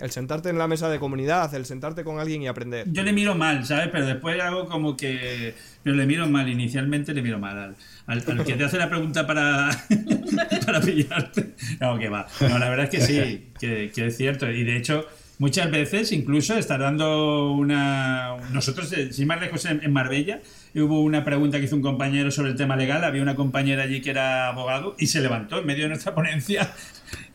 El 0.00 0.10
sentarte 0.10 0.48
en 0.48 0.58
la 0.58 0.66
mesa 0.66 0.88
de 0.88 0.98
comunidad, 0.98 1.54
el 1.54 1.66
sentarte 1.66 2.04
con 2.04 2.18
alguien 2.18 2.42
y 2.42 2.48
aprender. 2.48 2.86
Yo 2.90 3.02
le 3.02 3.12
miro 3.12 3.34
mal, 3.34 3.66
¿sabes? 3.66 3.88
Pero 3.92 4.06
después 4.06 4.40
hago 4.40 4.66
como 4.66 4.96
que. 4.96 5.54
Pero 5.82 5.96
le 5.96 6.06
miro 6.06 6.26
mal, 6.26 6.48
inicialmente 6.48 7.12
le 7.12 7.22
miro 7.22 7.38
mal. 7.38 7.76
Al, 8.06 8.24
que 8.44 8.54
te 8.54 8.64
hace 8.64 8.78
la 8.78 8.88
pregunta 8.88 9.26
para, 9.26 9.70
para 10.66 10.80
pillarte. 10.80 11.54
No, 11.80 11.98
que 11.98 12.08
va. 12.08 12.26
No, 12.40 12.58
la 12.58 12.68
verdad 12.70 12.84
es 12.84 12.90
que 12.90 13.00
sí, 13.00 13.50
que, 13.58 13.90
que 13.94 14.06
es 14.06 14.16
cierto. 14.16 14.50
Y 14.50 14.64
de 14.64 14.76
hecho, 14.76 15.06
muchas 15.38 15.70
veces 15.70 16.12
incluso 16.12 16.56
estar 16.56 16.80
dando 16.80 17.52
una. 17.52 18.36
Nosotros, 18.52 18.92
eh, 18.92 19.12
sin 19.12 19.26
más 19.26 19.40
lejos, 19.40 19.64
en 19.66 19.92
Marbella, 19.92 20.40
hubo 20.74 21.00
una 21.00 21.24
pregunta 21.24 21.58
que 21.58 21.64
hizo 21.64 21.76
un 21.76 21.82
compañero 21.82 22.30
sobre 22.30 22.50
el 22.50 22.56
tema 22.56 22.76
legal, 22.76 23.04
había 23.04 23.22
una 23.22 23.34
compañera 23.34 23.82
allí 23.82 24.00
que 24.00 24.10
era 24.10 24.48
abogado 24.48 24.94
y 24.98 25.08
se 25.08 25.20
levantó 25.20 25.58
en 25.58 25.66
medio 25.66 25.84
de 25.84 25.90
nuestra 25.90 26.14
ponencia 26.14 26.72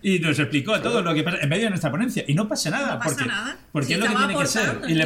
y 0.07 0.19
nos 0.19 0.37
explicó 0.37 0.79
todo 0.81 1.01
lo 1.01 1.13
que 1.15 1.23
pasa 1.23 1.37
en 1.41 1.49
medio 1.49 1.63
de 1.63 1.69
nuestra 1.71 1.89
ponencia 1.89 2.23
y 2.27 2.33
no 2.35 2.47
pasa 2.47 2.69
nada 2.69 2.93
No 2.93 2.99
pasa 2.99 3.09
porque, 3.15 3.25
nada. 3.25 3.57
porque 3.71 3.87
Si 3.87 3.93
es 3.93 3.99
lo 3.99 4.05
que 4.05 4.15
tiene 4.15 4.37
que 4.37 4.45
ser 4.45 4.81
y 4.87 4.93
le, 4.93 5.05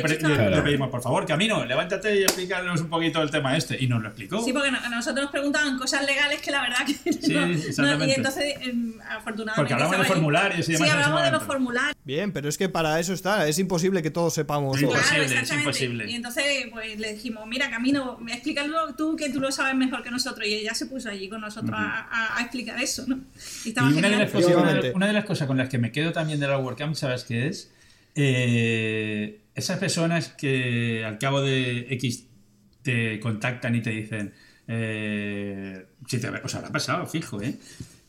pedimos 0.62 0.90
por 0.90 1.02
favor 1.02 1.26
Camino 1.26 1.64
levántate 1.66 2.20
y 2.20 2.24
explícanos 2.24 2.82
un 2.82 2.90
poquito 2.90 3.22
el 3.22 3.32
tema 3.32 3.56
este 3.56 3.82
y 3.82 3.88
nos 3.88 4.02
lo 4.02 4.10
explicó 4.10 4.44
Sí, 4.44 4.52
porque 4.52 4.68
a 4.70 4.90
nosotros 4.90 5.24
nos 5.24 5.32
preguntaban 5.32 5.78
cosas 5.78 6.06
legales 6.06 6.42
que 6.42 6.52
la 6.52 6.62
verdad 6.64 6.86
que 6.86 7.14
Sí, 7.14 7.34
no, 7.34 7.46
no- 7.48 7.54
exactamente. 7.54 8.08
y 8.08 8.12
entonces, 8.12 8.54
em, 8.62 8.94
afortunadamente. 9.10 9.56
Porque 9.56 9.74
hablamos 9.74 9.98
de 10.00 10.04
formularios 10.06 10.68
y 10.70 10.72
demás 10.74 10.88
Sí, 10.90 10.94
hablamos 10.94 11.22
de 11.24 11.32
los 11.32 11.44
formularios. 11.44 11.96
Bien, 12.04 12.32
pero 12.34 12.50
es 12.50 12.58
que 12.58 12.68
para 12.70 13.00
eso 13.00 13.14
está. 13.14 13.48
Es 13.48 13.58
imposible 13.60 14.02
que 14.02 14.10
todos 14.12 14.34
sepamos. 14.34 14.78
Sí, 14.78 14.86
todo. 14.86 14.96
Imposible, 14.96 15.26
claro, 15.28 15.42
es 15.44 15.52
imposible. 15.54 16.12
Y 16.12 16.16
entonces 16.16 16.44
pues 16.72 17.00
le 17.00 17.14
dijimos, 17.14 17.46
mira 17.48 17.70
Camino, 17.70 18.20
explícalo 18.28 18.94
tú 18.96 19.16
que 19.16 19.30
tú 19.30 19.40
lo 19.40 19.52
sabes 19.52 19.76
mejor 19.76 20.04
que 20.04 20.12
nosotros. 20.12 20.46
Y 20.48 20.56
ella 20.56 20.74
se 20.74 20.88
puso 20.88 21.10
allí 21.10 21.30
con 21.30 21.40
nosotros 21.42 21.74
a, 21.74 22.08
a- 22.12 22.38
a 22.38 22.42
explicar 22.42 22.82
eso, 22.82 23.06
¿no? 23.08 23.20
Y 23.64 23.70
estaba 23.70 23.90
Y 23.92 23.94
genial. 23.94 24.30
Una 24.94 25.08
de 25.08 25.14
las 25.14 25.26
cosas 25.26 25.48
con 25.48 25.58
las 25.58 25.70
que 25.70 25.78
me 25.78 25.92
quedo 25.92 26.12
también 26.12 26.40
de 26.40 26.48
la 26.48 26.58
WordCamp, 26.58 26.96
¿sabes 26.96 27.24
qué 27.24 27.48
es? 27.48 27.72
Eh, 28.16 29.40
esas 29.56 29.78
personas 29.80 30.30
que 30.30 31.04
al 31.06 31.18
cabo 31.18 31.42
de 31.42 31.88
X 31.92 32.28
te 32.82 33.20
contactan 33.20 33.76
y 33.76 33.82
te 33.82 33.92
dicen, 33.92 34.34
eh, 34.68 35.86
si 36.08 36.20
te, 36.20 36.30
os 36.30 36.56
habrá 36.56 36.70
pasado, 36.72 37.06
fijo, 37.08 37.42
¿eh? 37.42 37.56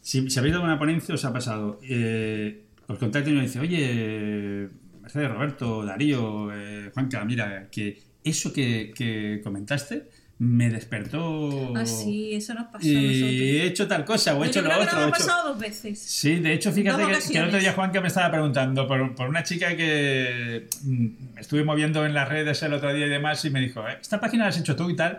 Si, 0.00 0.30
si 0.30 0.38
habéis 0.38 0.54
dado 0.54 0.64
una 0.64 0.78
ponencia, 0.78 1.14
os 1.14 1.24
ha 1.24 1.32
pasado. 1.32 1.78
eh, 1.82 2.64
os 2.86 2.98
contactan 2.98 3.34
y 3.34 3.36
os 3.36 3.42
dicen, 3.42 3.62
oye, 3.62 4.68
Mercedes, 5.02 5.30
Roberto, 5.30 5.84
Darío, 5.84 6.50
eh, 6.52 6.90
Juanca, 6.92 7.24
mira, 7.24 7.68
que 7.70 8.00
eso 8.24 8.52
que, 8.52 8.92
que 8.94 9.40
comentaste 9.44 10.08
me 10.42 10.70
despertó. 10.70 11.74
Ah, 11.76 11.84
sí, 11.84 12.32
eso 12.34 12.54
nos 12.54 12.68
pasó 12.68 12.86
Y 12.88 12.94
nosotros. 12.94 13.30
he 13.30 13.66
hecho 13.66 13.86
tal 13.86 14.04
cosa, 14.06 14.34
o 14.34 14.38
he 14.42 14.46
Yo 14.46 14.50
hecho 14.50 14.62
creo 14.64 14.72
lo 14.72 14.80
que 14.80 14.86
otro. 14.86 14.96
nos 14.96 15.04
ha 15.04 15.08
hecho- 15.08 15.26
pasado 15.26 15.48
dos 15.50 15.58
veces. 15.60 15.98
Sí, 16.00 16.36
de 16.36 16.52
hecho, 16.54 16.72
fíjate 16.72 17.02
que, 17.06 17.32
que 17.32 17.38
el 17.38 17.44
otro 17.48 17.58
día 17.58 17.72
Juanca 17.74 18.00
me 18.00 18.08
estaba 18.08 18.30
preguntando 18.30 18.88
por, 18.88 19.14
por 19.14 19.28
una 19.28 19.42
chica 19.42 19.76
que 19.76 20.66
mm, 20.82 21.06
estuve 21.38 21.62
moviendo 21.62 22.06
en 22.06 22.14
las 22.14 22.26
redes 22.28 22.62
el 22.62 22.72
otro 22.72 22.92
día 22.94 23.04
y 23.06 23.10
demás 23.10 23.44
y 23.44 23.50
me 23.50 23.60
dijo, 23.60 23.86
"Eh, 23.86 23.98
esta 24.00 24.18
página 24.18 24.44
la 24.44 24.48
has 24.48 24.58
hecho 24.58 24.74
tú 24.76 24.88
y 24.88 24.96
tal. 24.96 25.18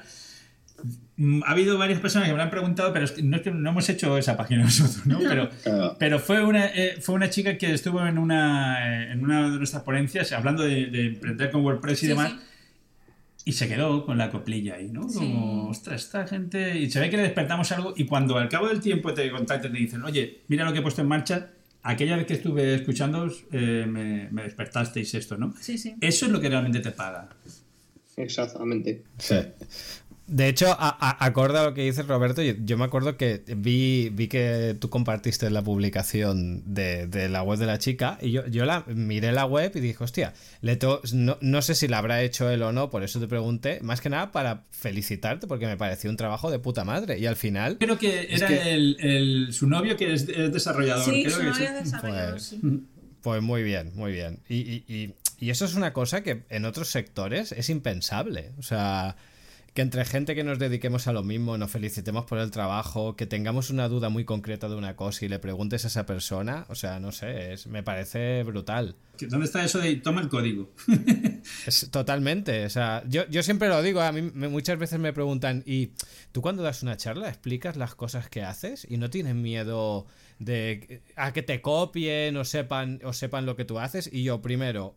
Mm, 1.17 1.43
Ha 1.45 1.51
habido 1.51 1.77
varias 1.77 1.99
personas 1.99 2.27
que 2.27 2.31
me 2.33 2.37
lo 2.37 2.43
han 2.43 2.49
preguntado, 2.49 2.91
pero 2.91 3.05
es 3.05 3.11
que 3.11 3.21
no 3.21 3.35
es 3.35 3.43
que 3.43 3.51
no 3.51 3.69
hemos 3.69 3.87
hecho 3.89 4.17
esa 4.17 4.35
página 4.35 4.63
nosotros, 4.63 5.05
¿no? 5.05 5.19
Pero, 5.19 5.49
Claro. 5.63 5.95
pero 5.99 6.19
fue 6.19 6.43
una, 6.43 6.65
eh, 6.65 6.97
fue 6.99 7.13
una 7.13 7.29
chica 7.29 7.59
que 7.59 7.71
estuvo 7.73 8.03
en 8.05 8.17
una, 8.17 9.03
eh, 9.03 9.11
en 9.11 9.23
una 9.23 9.51
de 9.51 9.57
nuestras 9.59 9.83
ponencias 9.83 10.31
hablando 10.31 10.63
de, 10.63 10.87
de 10.87 11.05
emprender 11.07 11.51
con 11.51 11.63
WordPress 11.63 11.99
y 11.99 12.01
Sí, 12.01 12.07
demás. 12.07 12.31
sí. 12.31 12.39
Y 13.43 13.53
se 13.53 13.67
quedó 13.67 14.05
con 14.05 14.17
la 14.17 14.29
coplilla 14.29 14.75
ahí, 14.75 14.89
¿no? 14.89 15.09
Sí. 15.09 15.17
Como, 15.17 15.69
ostras, 15.69 16.03
esta 16.03 16.27
gente. 16.27 16.77
Y 16.77 16.89
se 16.91 16.99
ve 16.99 17.09
que 17.09 17.17
le 17.17 17.23
despertamos 17.23 17.71
algo. 17.71 17.93
Y 17.95 18.05
cuando 18.05 18.37
al 18.37 18.49
cabo 18.49 18.67
del 18.67 18.79
tiempo 18.79 19.13
te 19.13 19.29
contactan 19.31 19.71
y 19.71 19.73
te 19.73 19.79
dicen, 19.79 20.03
oye, 20.03 20.41
mira 20.47 20.63
lo 20.63 20.73
que 20.73 20.79
he 20.79 20.81
puesto 20.81 21.01
en 21.01 21.07
marcha, 21.07 21.49
aquella 21.81 22.17
vez 22.17 22.27
que 22.27 22.33
estuve 22.33 22.75
escuchándoos, 22.75 23.45
eh, 23.51 23.85
me, 23.87 24.29
me 24.29 24.43
despertasteis 24.43 25.13
esto, 25.15 25.37
¿no? 25.37 25.53
Sí, 25.59 25.77
sí. 25.77 25.95
Eso 26.01 26.27
es 26.27 26.31
lo 26.31 26.39
que 26.39 26.49
realmente 26.49 26.81
te 26.81 26.91
paga. 26.91 27.29
Exactamente. 28.17 29.03
Sí. 29.17 29.35
De 30.27 30.47
hecho, 30.47 30.67
a- 30.71 30.75
a- 30.99 31.25
acorde 31.25 31.59
a 31.59 31.63
lo 31.63 31.73
que 31.73 31.81
dices 31.83 32.07
Roberto, 32.07 32.41
yo, 32.41 32.53
yo 32.63 32.77
me 32.77 32.85
acuerdo 32.85 33.17
que 33.17 33.43
vi, 33.57 34.09
vi 34.13 34.29
que 34.29 34.77
tú 34.79 34.89
compartiste 34.89 35.49
la 35.49 35.61
publicación 35.61 36.63
de, 36.73 37.07
de 37.07 37.27
la 37.27 37.43
web 37.43 37.59
de 37.59 37.65
la 37.65 37.79
chica 37.79 38.17
y 38.21 38.31
yo, 38.31 38.47
yo 38.47 38.63
la 38.65 38.85
miré 38.87 39.33
la 39.33 39.45
web 39.45 39.71
y 39.75 39.81
dije, 39.81 40.01
hostia, 40.01 40.33
le 40.61 40.77
to- 40.77 41.01
no, 41.11 41.37
no 41.41 41.61
sé 41.61 41.75
si 41.75 41.89
la 41.89 41.97
habrá 41.97 42.21
hecho 42.23 42.49
él 42.49 42.61
o 42.63 42.71
no, 42.71 42.89
por 42.89 43.03
eso 43.03 43.19
te 43.19 43.27
pregunté, 43.27 43.79
más 43.81 43.99
que 43.99 44.09
nada 44.09 44.31
para 44.31 44.63
felicitarte 44.71 45.47
porque 45.47 45.65
me 45.65 45.75
pareció 45.75 46.09
un 46.09 46.15
trabajo 46.17 46.49
de 46.49 46.59
puta 46.59 46.85
madre 46.85 47.19
y 47.19 47.25
al 47.25 47.35
final... 47.35 47.77
Creo 47.79 47.97
que 47.97 48.27
era 48.29 48.47
que- 48.47 48.73
El, 48.73 48.97
el- 49.01 49.53
su 49.53 49.67
novio 49.67 49.97
que 49.97 50.13
es, 50.13 50.29
es 50.29 50.53
desarrollador. 50.53 51.03
Sí, 51.03 51.23
creo 51.23 51.35
su 51.35 51.39
que 51.41 51.45
novio 51.47 51.65
es 51.65 51.83
desarrollador, 51.83 52.31
Pues- 52.33 52.43
sí. 52.45 52.61
Pues 53.21 53.41
muy 53.41 53.61
bien, 53.63 53.91
muy 53.95 54.13
bien. 54.13 54.39
Y, 54.49 54.55
y- 54.55 54.83
y- 54.87 55.13
y 55.39 55.49
eso 55.49 55.65
es 55.65 55.75
una 55.75 55.91
cosa 55.93 56.23
que 56.23 56.43
en 56.49 56.65
otros 56.65 56.87
sectores 56.89 57.51
es 57.51 57.69
impensable. 57.69 58.51
O 58.57 58.63
sea, 58.63 59.15
que 59.73 59.81
entre 59.81 60.03
gente 60.03 60.35
que 60.35 60.43
nos 60.43 60.59
dediquemos 60.59 61.07
a 61.07 61.13
lo 61.13 61.23
mismo, 61.23 61.57
nos 61.57 61.71
felicitemos 61.71 62.25
por 62.25 62.39
el 62.39 62.51
trabajo, 62.51 63.15
que 63.15 63.25
tengamos 63.25 63.69
una 63.69 63.87
duda 63.87 64.09
muy 64.09 64.25
concreta 64.25 64.67
de 64.67 64.75
una 64.75 64.97
cosa 64.97 65.23
y 65.23 65.29
le 65.29 65.39
preguntes 65.39 65.85
a 65.85 65.87
esa 65.87 66.05
persona, 66.05 66.65
o 66.67 66.75
sea, 66.75 66.99
no 66.99 67.13
sé, 67.13 67.53
es, 67.53 67.67
me 67.67 67.81
parece 67.81 68.43
brutal. 68.43 68.95
¿Dónde 69.29 69.45
está 69.45 69.63
eso 69.63 69.79
de 69.79 69.95
toma 69.95 70.21
el 70.21 70.27
código? 70.29 70.69
Es 71.65 71.89
totalmente, 71.89 72.65
o 72.65 72.69
sea, 72.69 73.03
yo, 73.07 73.27
yo 73.29 73.41
siempre 73.43 73.67
lo 73.69 73.81
digo, 73.81 74.01
a 74.01 74.11
mí 74.11 74.21
me- 74.21 74.47
muchas 74.49 74.77
veces 74.77 74.99
me 74.99 75.13
preguntan, 75.13 75.63
¿y 75.65 75.91
tú 76.31 76.41
cuando 76.41 76.61
das 76.63 76.83
una 76.83 76.97
charla 76.97 77.29
explicas 77.29 77.77
las 77.77 77.95
cosas 77.95 78.29
que 78.29 78.43
haces 78.43 78.85
y 78.89 78.97
no 78.97 79.09
tienes 79.09 79.35
miedo 79.35 80.05
de 80.39 81.01
a 81.15 81.33
que 81.33 81.41
te 81.43 81.61
copien 81.61 82.35
o 82.37 82.45
sepan 82.45 82.99
o 83.03 83.13
sepan 83.13 83.45
lo 83.45 83.55
que 83.55 83.65
tú 83.65 83.79
haces? 83.79 84.09
Y 84.11 84.23
yo 84.23 84.41
primero, 84.41 84.87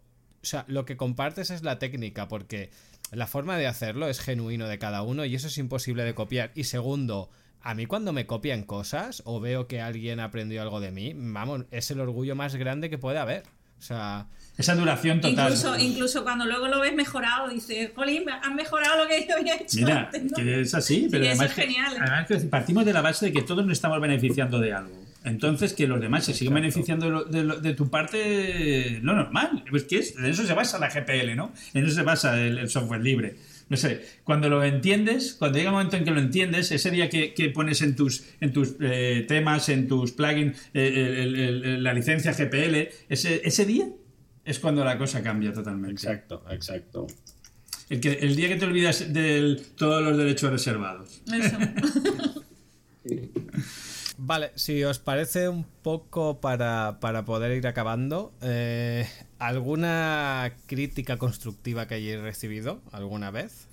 o 0.43 0.47
sea, 0.47 0.65
lo 0.69 0.85
que 0.85 0.97
compartes 0.99 1.51
es 1.51 1.63
la 1.63 1.79
técnica 1.79 2.29
porque 2.29 2.71
la 3.13 3.27
forma 3.27 3.57
de 3.57 3.67
hacerlo 3.67 4.09
es 4.09 4.21
genuino 4.21 4.69
de 4.69 4.79
cada 4.79 5.03
uno 5.03 5.25
y 5.25 5.35
eso 5.35 5.47
es 5.49 5.59
imposible 5.59 6.05
de 6.05 6.15
copiar. 6.15 6.51
Y 6.55 6.65
segundo, 6.65 7.31
a 7.61 7.75
mí 7.75 7.87
cuando 7.87 8.13
me 8.13 8.27
copian 8.27 8.63
cosas 8.63 9.23
o 9.25 9.41
veo 9.41 9.67
que 9.67 9.81
alguien 9.81 10.21
aprendió 10.21 10.63
algo 10.63 10.81
de 10.81 10.91
mí, 10.91 11.13
vamos, 11.15 11.65
es 11.71 11.91
el 11.91 12.01
orgullo 12.01 12.35
más 12.35 12.57
grande 12.57 12.91
que 12.91 12.99
puede 12.99 13.19
haber. 13.19 13.45
O 13.79 13.83
sea, 13.83 14.27
Esa 14.57 14.75
duración 14.75 15.21
total. 15.21 15.53
Incluso, 15.53 15.77
incluso 15.79 16.23
cuando 16.23 16.47
luego 16.47 16.69
lo 16.69 16.81
ves 16.81 16.95
mejorado, 16.95 17.49
dices, 17.49 17.91
Jolín, 17.95 18.25
han 18.31 18.55
mejorado 18.55 19.03
lo 19.03 19.09
que 19.09 19.27
yo 19.29 19.37
había 19.37 19.57
hecho 19.57 19.77
Mira, 19.79 20.01
antes, 20.05 20.25
¿no? 20.25 20.37
que 20.37 20.61
es 20.63 20.75
así, 20.75 21.09
pero 21.11 21.25
Sí, 21.25 21.29
además, 21.31 21.47
es 21.51 21.55
genial, 21.55 21.93
¿eh? 21.95 21.99
además 22.01 22.27
que 22.27 22.37
partimos 22.49 22.85
de 22.85 22.93
la 22.93 23.03
base 23.03 23.27
de 23.27 23.33
que 23.33 23.43
todos 23.43 23.65
nos 23.65 23.73
estamos 23.73 24.01
beneficiando 24.01 24.59
de 24.61 24.73
algo. 24.73 25.04
Entonces, 25.25 25.73
que 25.73 25.87
los 25.89 26.01
demás 26.01 26.25
se 26.27 26.35
siguen 26.35 26.57
Exacto. 26.59 26.63
beneficiando 26.63 27.07
de, 27.07 27.13
lo- 27.13 27.25
de 27.25 27.45
lo- 27.45 27.61
de 27.61 27.75
tu 27.75 27.89
parte, 27.89 29.01
lo 29.03 29.15
normal. 29.17 29.65
Es 29.73 29.85
que 29.85 29.97
es, 29.99 30.15
en 30.17 30.27
eso 30.27 30.45
se 30.47 30.53
basa 30.55 30.79
la 30.79 30.91
GPL, 30.91 31.35
¿no? 31.35 31.53
En 31.73 31.85
eso 31.87 31.95
se 31.95 32.03
basa 32.03 32.39
el, 32.41 32.59
el 32.59 32.69
software 32.69 33.01
libre. 33.03 33.37
No 33.71 33.79
sé, 33.79 34.05
cuando 34.25 34.51
lo 34.51 34.63
entiendes, 34.63 35.35
cuando 35.39 35.57
llega 35.57 35.71
el 35.71 35.75
momento 35.75 35.97
en 35.97 36.05
que 36.05 36.11
lo 36.11 36.21
entiendes, 36.21 36.71
ese 36.71 36.91
día 36.91 37.09
que, 37.09 37.33
que 37.33 37.49
pones 37.49 37.81
en 37.81 37.97
tus, 37.97 38.25
en 38.43 38.53
tus 38.53 38.75
eh, 38.81 39.25
temas, 39.27 39.71
en 39.71 39.89
tus 39.89 40.13
plugins, 40.13 40.59
eh, 40.75 41.79
la 41.81 41.95
licencia 41.95 42.33
GPL, 42.35 42.89
ese, 43.09 43.41
ese 43.43 43.65
día 43.65 43.89
es 44.45 44.59
cuando 44.59 44.85
la 44.85 44.99
cosa 44.99 45.23
cambia 45.23 45.55
totalmente. 45.55 45.93
Exacto, 45.95 46.45
exacto. 46.51 47.07
El, 47.89 48.01
que, 48.01 48.13
el 48.13 48.37
día 48.37 48.49
que 48.49 48.57
te 48.57 48.67
olvidas 48.67 49.11
de 49.15 49.59
todos 49.79 50.03
los 50.03 50.19
derechos 50.19 50.51
reservados. 50.53 51.23
Eso. 51.33 51.57
Vale, 54.17 54.53
si 54.55 54.85
os 54.85 55.01
parece 55.01 55.49
un 55.49 55.65
poco 55.83 56.41
para, 56.41 56.99
para 57.01 57.25
poder 57.25 57.57
ir 57.57 57.67
acabando, 57.67 58.33
eh, 58.43 59.09
¿alguna 59.41 60.55
crítica 60.67 61.17
constructiva 61.19 61.89
que 61.89 61.95
hayáis 61.97 62.21
recibido 62.21 62.81
alguna 62.93 63.33
vez? 63.33 63.67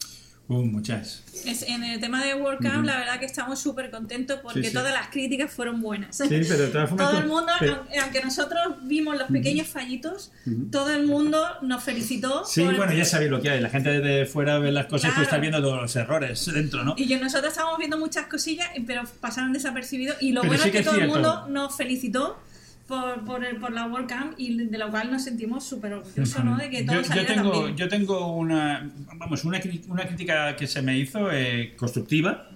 Uh, 0.53 0.65
muchas. 0.65 1.23
Es- 1.45 1.61
en 1.64 1.82
el 1.86 1.99
tema 2.02 2.22
de 2.22 2.36
WordCamp, 2.36 2.86
la 2.86 2.98
verdad 2.98 3.19
que 3.19 3.26
estamos 3.26 3.57
súper 3.60 3.90
contentos 3.90 4.40
porque 4.44 4.60
Sí, 4.64 4.68
sí. 4.68 4.73
todas 4.73 4.91
las 4.94 5.07
críticas 5.07 5.49
fueron 5.49 5.82
buenas. 5.82 6.18
Sí, 6.18 6.26
pero 6.28 6.57
de 6.57 6.68
todas 6.68 6.90
formas 6.90 7.10
todo 7.10 7.19
el 7.22 7.28
mundo, 7.28 7.52
pero- 7.57 7.86
aunque- 8.02 8.22
nosotros 8.22 8.60
vimos 8.84 9.18
los 9.18 9.30
pequeños 9.30 9.68
fallitos, 9.68 10.32
todo 10.69 10.94
el 10.94 11.07
mundo 11.07 11.41
nos 11.61 11.82
felicitó. 11.84 12.44
Sí, 12.45 12.64
por- 12.65 12.76
bueno, 12.76 12.91
ya 12.94 13.06
sabéis 13.06 13.32
lo 13.32 13.41
que 13.41 13.49
hay. 13.49 13.61
La 13.61 13.69
gente 13.69 13.91
desde 14.02 14.26
fuera 14.26 14.60
ve 14.60 14.73
las 14.73 14.88
cosas 14.88 15.06
y 15.06 15.07
tú 15.07 15.14
Claro. 15.14 15.23
estás 15.23 15.40
viendo 15.41 15.61
todos 15.61 15.82
los 15.82 15.95
errores 15.95 16.45
dentro, 16.53 16.84
¿no? 16.84 16.95
Y 16.98 17.07
yo, 17.07 17.18
nosotros 17.18 17.52
estábamos 17.53 17.78
viendo 17.80 17.98
muchas 17.98 18.26
cosillas, 18.28 18.68
pero 18.86 19.03
pasaron 19.22 19.53
desapercibidos. 19.53 20.18
Y 20.22 20.34
lo 20.34 20.41
Pero 20.41 20.49
bueno 20.52 20.65
es 20.65 20.72
que, 20.72 20.80
es 20.80 20.84
todo 20.86 20.95
el 20.95 21.02
cierto. 21.02 21.15
mundo 21.15 21.48
nos 21.48 21.78
felicitó 21.78 22.38
por, 22.91 23.23
por, 23.26 23.45
el- 23.45 23.55
por 23.57 23.72
la 23.72 23.88
WordCamp 23.88 24.34
y 24.38 24.65
de 24.65 24.77
lo 24.77 24.89
cual 24.91 25.09
nos 25.11 25.23
sentimos 25.23 25.63
súper 25.63 25.93
orgullosos, 25.93 26.43
¿no? 26.43 26.57
De 26.57 26.69
que 26.69 26.84
todo 26.84 27.01
Yo, 27.01 27.15
yo 27.15 27.26
tengo, 27.26 27.69
yo 27.69 27.88
tengo 27.88 28.35
una, 28.35 28.91
vamos, 29.15 29.45
una, 29.45 29.61
una 29.88 30.05
crítica 30.05 30.55
que 30.57 30.68
se 30.68 30.81
me 30.81 30.97
hizo 30.97 31.31
eh, 31.31 31.73
constructiva 31.77 32.49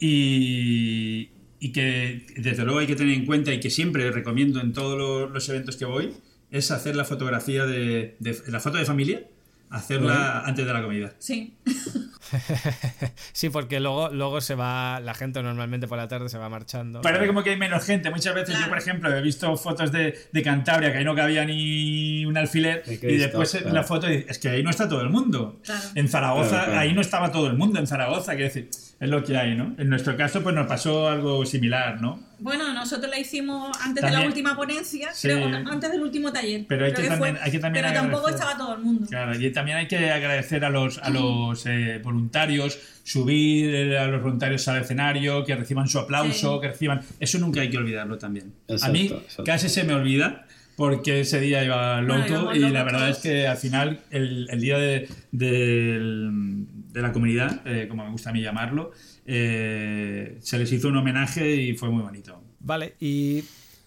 y, 0.00 1.28
y 1.60 1.72
que 1.72 2.26
desde 2.36 2.64
luego 2.64 2.80
hay 2.80 2.86
que 2.86 2.96
tener 2.96 3.14
en 3.14 3.26
cuenta 3.26 3.52
y 3.52 3.60
que 3.60 3.70
siempre 3.70 4.10
recomiendo 4.10 4.60
en 4.60 4.72
todos 4.72 4.98
los, 4.98 5.30
los 5.30 5.48
eventos 5.48 5.76
que 5.76 5.84
voy 5.84 6.12
es 6.50 6.70
hacer 6.70 6.96
la 6.96 7.04
fotografía 7.04 7.66
de, 7.66 8.16
de- 8.18 8.42
la 8.48 8.60
foto 8.60 8.78
de 8.78 8.84
familia, 8.84 9.22
hacerla 9.70 10.40
antes 10.44 10.66
de 10.66 10.72
la 10.72 10.82
comida. 10.82 11.14
Sí. 11.18 11.54
Sí, 13.32 13.48
porque 13.50 13.80
luego, 13.80 14.08
luego 14.10 14.40
se 14.40 14.54
va, 14.54 15.00
la 15.00 15.14
gente 15.14 15.42
normalmente 15.42 15.86
por 15.88 15.98
la 15.98 16.08
tarde 16.08 16.28
se 16.28 16.38
va 16.38 16.48
marchando. 16.48 17.00
Parece 17.00 17.26
como 17.26 17.42
que 17.42 17.50
hay 17.50 17.56
menos 17.56 17.84
gente. 17.84 18.10
Muchas 18.10 18.34
veces 18.34 18.58
yo, 18.58 18.68
por 18.68 18.78
ejemplo, 18.78 19.14
he 19.14 19.20
visto 19.22 19.56
fotos 19.56 19.90
de, 19.92 20.18
de 20.32 20.42
Cantabria 20.42 20.92
que 20.92 20.98
ahí 20.98 21.04
no 21.04 21.14
cabía 21.14 21.44
ni 21.44 22.24
un 22.26 22.36
alfiler 22.36 22.84
De 22.84 22.94
y 23.12 23.16
después 23.16 23.50
claro. 23.52 23.72
la 23.72 23.82
foto 23.82 24.06
dice, 24.06 24.26
es 24.28 24.38
que 24.38 24.48
ahí 24.48 24.62
no 24.62 24.70
está 24.70 24.88
todo 24.88 25.00
el 25.02 25.10
mundo. 25.10 25.60
Claro. 25.64 25.82
En 25.94 26.08
Zaragoza, 26.08 26.48
Claro, 26.50 26.64
claro. 26.66 26.80
ahí 26.80 26.92
no 26.92 27.00
estaba 27.00 27.32
todo 27.32 27.46
el 27.48 27.56
mundo 27.56 27.78
en 27.78 27.86
Zaragoza. 27.86 28.32
Quiero 28.32 28.46
decir, 28.48 28.68
es 29.02 29.08
lo 29.10 29.24
que 29.24 29.36
hay, 29.36 29.56
¿no? 29.56 29.74
En 29.78 29.88
nuestro 29.88 30.16
caso, 30.16 30.42
pues 30.44 30.54
nos 30.54 30.66
pasó 30.68 31.08
algo 31.08 31.44
similar, 31.44 32.00
¿no? 32.00 32.22
Bueno, 32.38 32.72
nosotros 32.72 33.10
la 33.10 33.18
hicimos 33.18 33.76
antes 33.82 34.02
de 34.04 34.10
la 34.12 34.20
última 34.22 34.54
ponencia, 34.56 35.10
Sí. 35.12 35.28
creo, 35.28 35.44
antes 35.46 35.90
del 35.90 36.00
último 36.02 36.32
taller. 36.32 36.64
Pero 36.68 36.84
hay 36.86 36.92
que 36.92 37.02
fue, 37.02 37.08
también- 37.08 37.38
hay 37.42 37.50
que 37.50 37.58
también 37.58 37.84
pero 37.84 38.00
tampoco 38.00 38.28
estaba 38.28 38.56
todo 38.56 38.74
el 38.76 38.80
mundo. 38.82 39.06
Claro, 39.08 39.38
y 39.38 39.50
también 39.52 39.78
hay 39.78 39.88
que 39.88 40.10
agradecer 40.10 40.64
a 40.64 40.70
los, 40.70 40.98
a 40.98 41.10
los 41.10 41.66
eh, 41.66 42.00
voluntarios, 42.02 42.78
subir 43.02 43.74
eh, 43.74 43.98
a 43.98 44.06
los 44.06 44.22
voluntarios 44.22 44.66
al 44.68 44.82
escenario, 44.82 45.44
que 45.44 45.56
reciban 45.56 45.88
su 45.88 45.98
aplauso, 45.98 46.54
Sí. 46.54 46.60
que 46.60 46.68
reciban... 46.68 47.00
Eso 47.18 47.38
nunca 47.38 47.60
hay 47.60 47.70
que 47.70 47.78
olvidarlo 47.78 48.18
también. 48.18 48.52
a 48.80 48.88
mí 48.88 49.06
exacto. 49.06 49.44
casi 49.44 49.68
se 49.68 49.82
me 49.84 49.94
olvida 49.94 50.46
porque 50.76 51.20
ese 51.20 51.38
día 51.38 51.62
iba 51.64 52.00
loco 52.00 52.44
Bueno, 52.44 52.54
y 52.68 52.70
la 52.70 52.82
verdad 52.82 53.00
todos. 53.08 53.16
es 53.18 53.22
que 53.22 53.46
al 53.46 53.56
final 53.58 54.00
el, 54.10 54.48
el 54.50 54.60
día 54.60 54.78
de, 54.78 55.06
del- 55.32 56.66
de 56.92 57.02
la 57.02 57.12
comunidad, 57.12 57.66
eh, 57.66 57.88
como 57.88 58.04
me 58.04 58.10
gusta 58.10 58.30
a 58.30 58.32
mí 58.32 58.42
llamarlo, 58.42 58.92
eh, 59.24 60.38
se 60.40 60.58
les 60.58 60.70
hizo 60.72 60.88
un 60.88 60.96
homenaje 60.98 61.56
y 61.56 61.74
fue 61.74 61.90
muy 61.90 62.02
bonito. 62.02 62.42
Vale, 62.60 62.94
y 63.00 63.44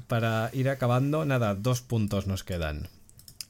para 0.07 0.49
ir 0.53 0.69
acabando, 0.69 1.25
nada, 1.25 1.55
dos 1.55 1.81
puntos 1.81 2.27
nos 2.27 2.43
quedan. 2.43 2.87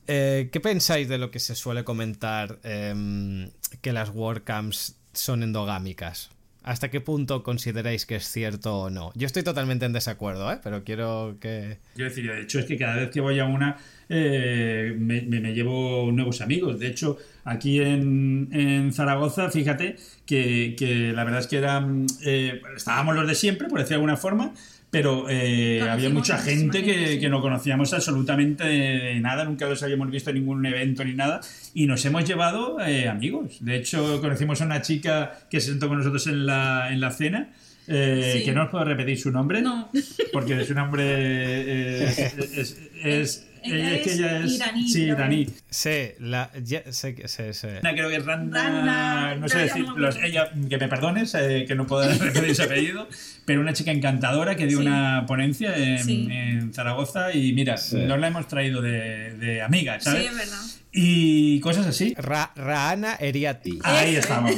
Eh, 0.07 0.49
¿Qué 0.51 0.59
pensáis 0.59 1.07
de 1.07 1.17
lo 1.17 1.31
que 1.31 1.39
se 1.39 1.55
suele 1.55 1.83
comentar 1.83 2.59
em, 2.63 3.49
que 3.81 3.93
las 3.93 4.09
WordCamps 4.09 4.97
son 5.13 5.41
endogámicas? 5.41 6.29
¿Hasta 6.65 6.89
qué 6.89 6.99
punto 6.99 7.43
consideráis 7.43 8.07
que 8.07 8.15
es 8.15 8.25
cierto 8.29 8.79
o 8.79 8.89
no? 8.89 9.11
Yo 9.15 9.27
estoy 9.27 9.43
totalmente 9.43 9.85
en 9.85 9.93
desacuerdo, 9.93 10.51
¿eh? 10.51 10.57
pero 10.63 10.83
quiero 10.83 11.37
que... 11.39 11.77
Yo 11.95 12.05
decir, 12.05 12.27
de 12.29 12.41
hecho, 12.41 12.57
es 12.59 12.65
que 12.65 12.75
cada 12.77 12.95
vez 12.95 13.11
que 13.11 13.21
voy 13.21 13.39
a 13.39 13.45
una 13.45 13.77
eh, 14.09 14.95
me, 14.97 15.21
me- 15.21 15.39
me 15.41 15.53
llevo 15.53 16.11
nuevos 16.11 16.41
amigos. 16.41 16.79
De 16.79 16.87
hecho, 16.87 17.17
aquí 17.43 17.79
en, 17.81 18.49
en 18.51 18.91
Zaragoza, 18.93 19.51
fíjate 19.51 19.95
que, 20.25 20.75
que 20.77 21.13
la 21.13 21.23
verdad 21.23 21.41
es 21.41 21.47
que 21.47 21.57
eran, 21.57 22.07
eh, 22.25 22.59
estábamos 22.75 23.15
los 23.15 23.27
de 23.27 23.35
siempre, 23.35 23.67
por 23.67 23.77
decir 23.77 23.89
de 23.89 23.95
alguna 23.95 24.17
forma, 24.17 24.53
pero 24.95 25.25
eh, 25.29 25.81
había 25.81 26.09
mucha 26.09 26.37
gente 26.37 26.81
que, 26.81 27.27
no 27.27 27.41
conocíamos 27.41 27.91
absolutamente 27.93 29.19
nada, 29.19 29.43
nunca 29.43 29.67
los 29.67 29.83
habíamos 29.83 30.09
visto 30.09 30.29
en 30.29 30.37
ningún 30.37 30.65
evento 30.65 31.03
ni 31.03 31.13
nada, 31.13 31.41
y 31.73 31.85
nos 31.85 32.05
hemos 32.05 32.23
llevado 32.25 32.79
eh, 32.79 33.09
amigos. 33.09 33.57
De 33.59 33.75
hecho, 33.75 34.21
conocimos 34.21 34.61
a 34.61 34.65
una 34.65 34.81
chica 34.81 35.37
que 35.49 35.59
se 35.59 35.71
sentó 35.71 35.89
con 35.89 35.97
nosotros 35.97 36.25
en 36.27 36.45
la, 36.45 36.93
en 36.93 37.01
la 37.01 37.11
cena. 37.11 37.49
eh, 37.89 38.35
Sí. 38.37 38.45
que 38.45 38.53
no 38.53 38.63
os 38.63 38.69
puedo 38.69 38.85
repetir 38.85 39.19
su 39.19 39.31
nombre 39.31 39.61
No. 39.61 39.91
porque 40.31 40.63
su 40.63 40.73
nombre 40.73 42.03
es, 42.09 42.17
es, 42.19 42.77
es- 43.03 43.47
Ella 43.65 43.93
es 43.95 44.01
que 44.01 44.09
es 44.11 44.19
ella 44.19 44.39
es 44.45 44.51
iraní, 44.55 44.89
sí, 44.89 45.01
iraní. 45.03 45.47
Sé, 45.69 46.15
la, 46.19 46.51
ya- 46.63 46.91
sé, 46.91 47.15
que- 47.15 47.27
sé, 47.27 47.53
sé. 47.53 47.77
Ana, 47.79 47.93
creo 47.93 48.09
que 48.09 48.15
es 48.17 48.25
Randa, 48.25 48.63
Randa, 48.63 49.35
no 49.35 49.49
sé 49.49 49.57
decir, 49.59 49.85
los- 49.95 50.17
ella, 50.17 50.51
que 50.69 50.77
me 50.77 50.87
perdones, 50.87 51.33
eh, 51.35 51.65
que 51.67 51.75
no 51.75 51.85
puedo 51.87 52.07
repetir 52.19 52.45
ese 52.45 52.63
apellido, 52.63 53.07
pero 53.45 53.61
una 53.61 53.73
chica 53.73 53.91
encantadora 53.91 54.55
que 54.55 54.67
dio 54.67 54.79
Sí. 54.79 54.85
una 54.87 55.25
ponencia 55.27 55.75
en, 55.77 56.03
Sí. 56.03 56.27
en 56.31 56.73
Zaragoza 56.73 57.33
y 57.33 57.53
mira, 57.53 57.77
Sí. 57.77 57.97
nos 57.97 58.19
la 58.19 58.27
hemos 58.27 58.47
traído 58.47 58.81
de, 58.81 59.33
de 59.37 59.61
amiga, 59.61 59.99
Sí, 59.99 60.05
¿sabes? 60.05 60.25
es 60.27 60.35
verdad. 60.37 60.59
Y 60.91 61.59
cosas 61.59 61.85
así. 61.87 62.13
Ra- 62.17 62.51
Raana 62.55 63.15
Eriati. 63.19 63.79
Ahí 63.83 64.15
estamos. 64.15 64.55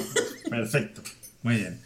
Perfecto. 0.49 1.01
Muy 1.43 1.55
bien. 1.55 1.79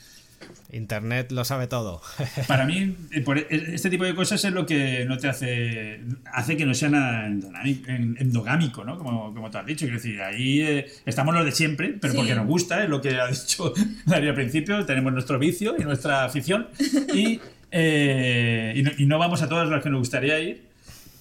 Internet 0.72 1.32
lo 1.32 1.44
sabe 1.46 1.68
todo. 1.68 2.02
Para 2.48 2.66
mí, 2.66 2.96
eh, 3.12 3.22
por 3.22 3.38
e- 3.38 3.48
este 3.50 3.90
tipo 3.90 4.04
de 4.06 4.16
cosas 4.16 4.44
es 4.46 4.52
lo 4.54 4.66
que 4.66 5.06
no 5.06 5.18
te 5.18 5.28
hace 5.28 6.00
hace 6.34 6.58
que 6.58 6.66
no 6.66 6.74
sea 6.74 6.90
nada 6.90 7.28
endogámico, 7.28 8.84
¿no? 8.84 8.98
Como, 8.98 9.34
como 9.34 9.50
tú 9.52 9.58
has 9.58 9.66
dicho. 9.66 9.86
Quiero 9.86 9.98
decir, 9.98 10.22
ahí 10.22 10.62
eh, 10.62 10.86
estamos 11.06 11.34
los 11.36 11.46
de 11.46 11.52
siempre, 11.52 11.96
pero 12.00 12.14
Sí. 12.14 12.18
porque 12.20 12.36
nos 12.36 12.48
gusta, 12.48 12.84
es 12.84 12.90
lo 12.90 13.02
que 13.02 13.10
ha 13.20 13.28
dicho 13.28 13.74
Darío 14.06 14.30
al 14.30 14.36
principio. 14.36 14.86
Tenemos 14.86 15.14
nuestro 15.14 15.38
vicio 15.40 15.76
y 15.78 15.84
nuestra 15.84 16.24
afición. 16.26 16.68
Y, 17.14 17.40
eh, 17.72 18.74
y, 18.76 18.82
no, 18.84 18.92
y 18.98 19.06
no 19.06 19.18
vamos 19.20 19.42
a 19.42 19.50
todas 19.50 19.70
las 19.70 19.82
que 19.84 19.90
nos 19.90 20.00
gustaría 20.00 20.40
ir. 20.40 20.70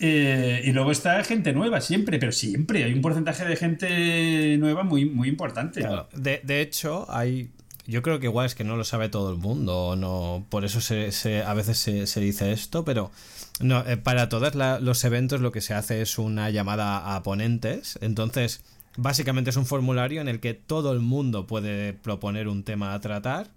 Eh, 0.02 0.62
y 0.64 0.72
luego 0.72 0.92
está 0.92 1.22
gente 1.24 1.52
nueva, 1.52 1.80
siempre, 1.82 2.18
pero 2.18 2.32
siempre. 2.32 2.84
Hay 2.84 2.92
un 2.94 3.02
porcentaje 3.02 3.44
de 3.44 3.54
gente 3.56 4.56
nueva 4.58 4.82
muy, 4.82 5.04
muy 5.04 5.28
importante. 5.28 5.80
Claro. 5.80 6.08
De, 6.14 6.40
de 6.42 6.60
hecho, 6.62 7.06
hay. 7.10 7.50
Yo 7.86 8.02
creo 8.02 8.20
que 8.20 8.26
igual 8.26 8.46
es 8.46 8.54
que 8.54 8.62
no 8.62 8.76
lo 8.76 8.84
sabe 8.84 9.08
todo 9.08 9.30
el 9.32 9.38
mundo, 9.38 9.96
no, 9.96 10.44
por 10.50 10.64
eso 10.64 10.80
se, 10.80 11.10
se- 11.12 11.42
a 11.42 11.54
veces 11.54 11.78
se, 11.78 12.20
dice 12.20 12.52
esto, 12.52 12.84
pero 12.84 13.10
no, 13.60 13.80
eh, 13.86 13.96
para 13.96 14.28
todos 14.28 14.54
los 14.54 15.02
eventos 15.04 15.40
lo 15.40 15.50
que 15.50 15.60
se 15.60 15.74
hace 15.74 16.00
es 16.02 16.18
una 16.18 16.50
llamada 16.50 17.16
a 17.16 17.22
ponentes, 17.22 17.98
entonces 18.02 18.62
básicamente 18.96 19.50
es 19.50 19.56
un 19.56 19.66
formulario 19.66 20.20
en 20.20 20.28
el 20.28 20.40
que 20.40 20.54
todo 20.54 20.92
el 20.92 21.00
mundo 21.00 21.46
puede 21.46 21.92
proponer 21.94 22.48
un 22.48 22.62
tema 22.64 22.94
a 22.94 23.00
tratar, 23.00 23.48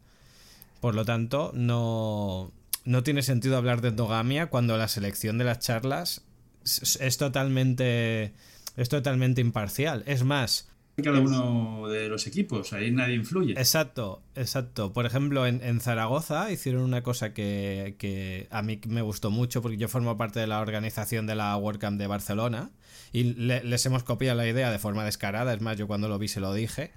por 0.82 0.96
lo 0.96 1.06
tanto 1.06 1.52
no, 1.54 2.52
no 2.86 3.04
tiene 3.04 3.22
sentido 3.24 3.58
hablar 3.58 3.82
de 3.82 3.90
endogamia 3.90 4.48
cuando 4.48 4.78
la 4.78 4.88
selección 4.88 5.38
de 5.38 5.44
las 5.46 5.60
charlas 5.60 6.22
es 6.66 7.18
totalmente 7.18 8.34
es 8.78 8.90
totalmente 8.90 9.42
imparcial, 9.42 10.04
es 10.08 10.24
más, 10.24 10.68
Cada 11.02 11.20
uno 11.22 11.88
de 11.88 12.08
los 12.08 12.28
equipos, 12.28 12.72
ahí 12.72 12.92
nadie 12.92 13.16
influye. 13.16 13.54
Exacto, 13.54 14.22
exacto. 14.36 14.94
Por 14.94 15.08
ejemplo, 15.08 15.48
en, 15.48 15.60
en 15.64 15.80
Zaragoza 15.82 16.52
hicieron 16.52 16.84
una 16.84 17.02
cosa 17.02 17.34
que, 17.34 17.96
que 17.98 18.48
a 18.52 18.62
mí 18.62 18.80
me 18.88 19.02
gustó 19.02 19.32
mucho 19.32 19.64
porque 19.64 19.78
yo 19.78 19.88
formo 19.88 20.18
parte 20.18 20.40
de 20.40 20.46
la 20.46 20.60
organización 20.62 21.26
de 21.26 21.34
la 21.34 21.58
WordCamp 21.58 21.98
de 22.00 22.06
Barcelona 22.06 22.70
y 23.12 23.24
le- 23.34 23.64
les 23.64 23.86
hemos 23.88 24.04
copiado 24.04 24.38
la 24.38 24.48
idea 24.48 24.70
de 24.72 24.78
forma 24.78 25.04
descarada, 25.04 25.54
es 25.54 25.62
más, 25.62 25.78
yo 25.78 25.88
cuando 25.88 26.08
lo 26.10 26.20
vi 26.20 26.28
se 26.28 26.40
lo 26.40 26.54
dije, 26.54 26.92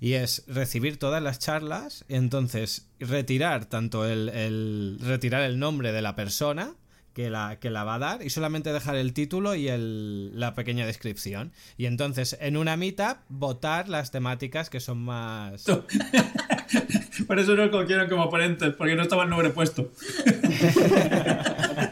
y 0.00 0.12
es 0.12 0.44
recibir 0.46 0.98
todas 1.00 1.20
las 1.20 1.40
charlas 1.40 2.04
y 2.08 2.14
entonces 2.14 2.88
retirar 3.00 3.64
tanto 3.64 4.06
el, 4.06 4.28
el- 4.28 4.98
retirar 5.00 5.42
el 5.42 5.58
nombre 5.58 5.90
de 5.90 6.02
la 6.02 6.14
persona 6.14 6.74
que 7.20 7.28
la, 7.28 7.58
que 7.60 7.68
la 7.68 7.84
va 7.84 7.96
a 7.96 7.98
dar 7.98 8.22
y 8.22 8.30
solamente 8.30 8.72
dejar 8.72 8.96
el 8.96 9.12
título 9.12 9.54
y 9.54 9.68
el, 9.68 10.38
la 10.38 10.54
pequeña 10.54 10.86
descripción. 10.86 11.52
Y 11.76 11.84
entonces 11.84 12.38
en 12.40 12.56
una 12.56 12.78
meetup 12.78 13.18
votar 13.28 13.90
las 13.90 14.10
temáticas 14.10 14.70
que 14.70 14.80
son 14.80 15.02
más... 15.02 15.64
Por 17.26 17.38
eso 17.38 17.54
no 17.54 17.70
cogieron 17.70 18.08
como 18.08 18.30
ponentes, 18.30 18.72
porque 18.74 18.96
no 18.96 19.02
estaba 19.02 19.24
el 19.24 19.30
nombre 19.30 19.50
puesto. 19.50 19.92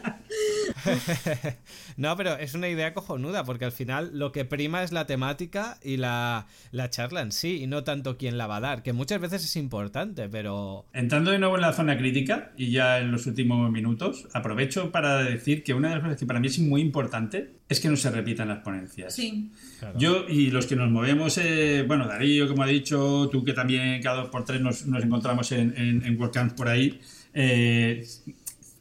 No, 1.96 2.16
pero 2.16 2.36
es 2.36 2.54
una 2.54 2.68
idea 2.68 2.94
cojonuda, 2.94 3.44
porque 3.44 3.64
al 3.64 3.72
final 3.72 4.10
lo 4.14 4.30
que 4.30 4.44
prima 4.44 4.82
es 4.82 4.92
la 4.92 5.06
temática 5.06 5.78
y 5.82 5.96
la, 5.96 6.46
la 6.70 6.90
charla 6.90 7.22
en 7.22 7.32
sí, 7.32 7.62
y 7.62 7.66
no 7.66 7.84
tanto 7.84 8.16
quién 8.16 8.38
la 8.38 8.46
va 8.46 8.56
a 8.56 8.60
dar, 8.60 8.82
que 8.82 8.92
muchas 8.92 9.20
veces 9.20 9.44
es 9.44 9.56
importante, 9.56 10.28
pero... 10.28 10.86
Entrando 10.92 11.30
de 11.30 11.38
nuevo 11.38 11.56
en 11.56 11.62
la 11.62 11.72
zona 11.72 11.98
crítica, 11.98 12.52
y 12.56 12.70
ya 12.70 12.98
en 12.98 13.10
los 13.10 13.26
últimos 13.26 13.70
minutos, 13.70 14.28
aprovecho 14.32 14.92
para 14.92 15.24
decir 15.24 15.64
que 15.64 15.74
una 15.74 15.88
de 15.88 15.94
las 15.96 16.04
cosas 16.04 16.18
que 16.18 16.26
para 16.26 16.40
mí 16.40 16.46
es 16.46 16.58
muy 16.58 16.80
importante 16.80 17.58
es 17.68 17.80
que 17.80 17.88
no 17.88 17.96
se 17.96 18.10
repitan 18.10 18.48
las 18.48 18.58
ponencias. 18.58 19.14
Sí. 19.14 19.50
Yo 19.96 20.26
y 20.28 20.50
los 20.50 20.66
que 20.66 20.76
nos 20.76 20.90
movemos, 20.90 21.38
eh, 21.38 21.84
bueno, 21.86 22.06
Darío, 22.06 22.48
como 22.48 22.62
ha 22.62 22.66
dicho, 22.66 23.28
tú 23.30 23.44
que 23.44 23.52
también 23.52 24.00
cada 24.02 24.22
dos 24.22 24.30
por 24.30 24.44
tres 24.44 24.60
nos, 24.60 24.86
nos 24.86 25.02
encontramos 25.02 25.52
en, 25.52 25.74
en, 25.76 26.04
en 26.04 26.18
WordCamp 26.18 26.56
por 26.56 26.68
ahí, 26.68 26.98
eh, 27.34 28.06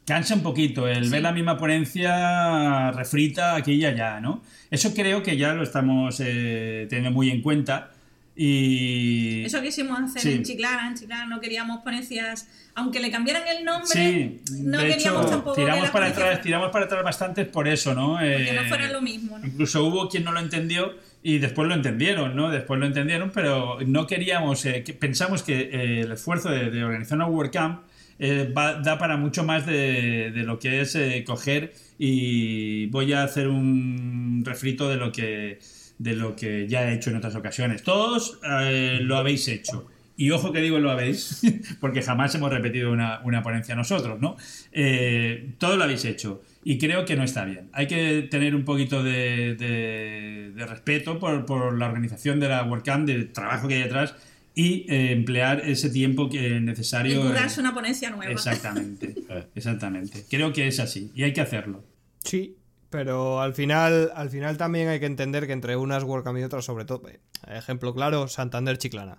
cansa 0.08 0.34
un 0.34 0.42
poquito 0.42 0.88
el 0.88 1.08
ver 1.10 1.22
la 1.22 1.30
misma 1.32 1.56
ponencia 1.58 2.90
refrita 2.92 3.54
aquí 3.54 3.74
y 3.74 3.84
allá, 3.84 4.20
¿no? 4.20 4.42
Eso 4.70 4.92
creo 4.94 5.22
que 5.22 5.36
ya 5.36 5.52
lo 5.54 5.62
estamos 5.62 6.20
eh, 6.24 6.86
teniendo 6.88 7.12
muy 7.12 7.30
en 7.30 7.42
cuenta 7.42 7.90
y... 8.34 9.44
Eso 9.44 9.60
quisimos 9.60 9.98
hacer 10.00 10.22
Sí. 10.22 10.32
en 10.32 10.42
Chiclana. 10.44 10.88
En 10.88 10.94
Chiclana 10.96 11.26
no 11.26 11.40
queríamos 11.40 11.80
ponencias, 11.82 12.48
aunque 12.74 13.00
le 13.00 13.10
cambiaran 13.10 13.42
el 13.48 13.64
nombre, 13.64 13.86
Sí, 13.88 14.40
no 14.62 14.78
de 14.78 14.88
queríamos 14.88 15.22
hecho, 15.22 15.30
tampoco 15.30 15.56
tiramos 15.56 15.90
para 15.90 16.06
atrás, 16.06 16.40
tiramos 16.40 16.70
para 16.70 16.84
atrás 16.86 17.02
bastantes 17.04 17.46
por 17.48 17.66
eso, 17.68 17.94
¿no? 17.94 18.18
que 18.18 18.52
no 18.54 18.62
Eh, 18.62 18.68
fuera 18.68 18.90
lo 18.90 19.02
mismo, 19.02 19.38
¿no? 19.38 19.46
Incluso 19.46 19.84
hubo 19.84 20.08
quien 20.08 20.24
no 20.24 20.32
lo 20.32 20.40
entendió 20.40 20.94
y 21.22 21.38
después 21.38 21.68
lo 21.68 21.74
entendieron, 21.74 22.36
¿no? 22.36 22.48
Después 22.50 22.78
lo 22.78 22.86
entendieron, 22.86 23.30
pero 23.34 23.78
no 23.84 24.06
queríamos, 24.06 24.64
eh, 24.66 24.84
que- 24.84 24.94
pensamos 24.94 25.42
que 25.42 25.58
eh, 25.72 26.00
el 26.02 26.12
esfuerzo 26.12 26.48
de, 26.50 26.70
de 26.70 26.84
organizar 26.84 27.16
una 27.16 27.26
WordCamp 27.26 27.82
eh, 28.18 28.52
va- 28.56 28.74
da 28.80 28.98
para 28.98 29.16
mucho 29.16 29.44
más 29.44 29.66
de, 29.66 30.30
de 30.32 30.42
lo 30.44 30.58
que 30.58 30.80
es 30.80 30.94
eh, 30.94 31.24
coger 31.26 31.72
y 31.98 32.86
voy 32.86 33.12
a 33.12 33.22
hacer 33.24 33.48
un 33.48 34.42
refrito 34.44 34.88
de 34.88 34.96
lo 34.96 35.12
que 35.12 35.58
de 35.98 36.14
lo 36.14 36.36
que 36.36 36.68
ya 36.68 36.88
he 36.88 36.94
hecho 36.94 37.10
en 37.10 37.16
otras 37.16 37.34
ocasiones. 37.34 37.82
Todos 37.82 38.38
eh, 38.48 38.98
lo 39.02 39.16
habéis 39.16 39.48
hecho. 39.48 39.86
Y 40.16 40.30
ojo 40.32 40.52
que 40.52 40.60
digo 40.60 40.78
lo 40.80 40.90
habéis, 40.90 41.42
porque 41.80 42.02
jamás 42.02 42.34
hemos 42.34 42.52
repetido 42.52 42.90
una, 42.92 43.20
una 43.24 43.42
ponencia 43.42 43.74
nosotros, 43.76 44.20
¿no? 44.20 44.36
Eh, 44.72 45.54
todo 45.58 45.76
lo 45.76 45.84
habéis 45.84 46.04
hecho 46.04 46.42
y 46.64 46.78
creo 46.78 47.04
que 47.04 47.16
no 47.16 47.22
está 47.24 47.44
bien. 47.44 47.68
Hay 47.72 47.86
que 47.86 48.22
tener 48.30 48.54
un 48.54 48.64
poquito 48.64 49.02
de, 49.02 49.54
de- 49.56 50.52
de 50.54 50.66
respeto 50.66 51.18
por, 51.18 51.46
por 51.46 51.76
la 51.78 51.86
organización 51.86 52.40
de 52.40 52.48
la 52.48 52.64
WordCamp, 52.64 53.06
del 53.06 53.32
trabajo 53.32 53.68
que 53.68 53.74
hay 53.74 53.82
detrás 53.82 54.14
y 54.60 54.86
eh, 54.92 55.12
emplear 55.12 55.60
ese 55.64 55.88
tiempo 55.88 56.28
que 56.28 56.56
es 56.56 56.60
Y 56.60 56.64
necesario. 56.64 57.22
currarse 57.22 57.60
una 57.60 57.72
ponencia 57.72 58.10
nueva. 58.10 58.32
Exactamente, 58.32 59.14
exactamente. 59.54 60.24
Creo 60.28 60.52
que 60.52 60.66
es 60.66 60.80
así 60.80 61.12
y 61.14 61.22
hay 61.22 61.32
que 61.32 61.40
hacerlo. 61.40 61.84
Sí, 62.24 62.56
pero 62.90 63.40
al 63.40 63.54
final, 63.54 64.10
al 64.16 64.30
final 64.30 64.56
también 64.56 64.88
hay 64.88 64.98
que 64.98 65.06
entender 65.06 65.46
que 65.46 65.52
entre 65.52 65.76
unas 65.76 66.02
WordCamp 66.02 66.38
y 66.38 66.42
otras, 66.42 66.64
sobre 66.64 66.84
todo, 66.84 67.08
eh, 67.08 67.20
ejemplo 67.46 67.94
claro, 67.94 68.26
Santander 68.26 68.78
Chiclana. 68.78 69.18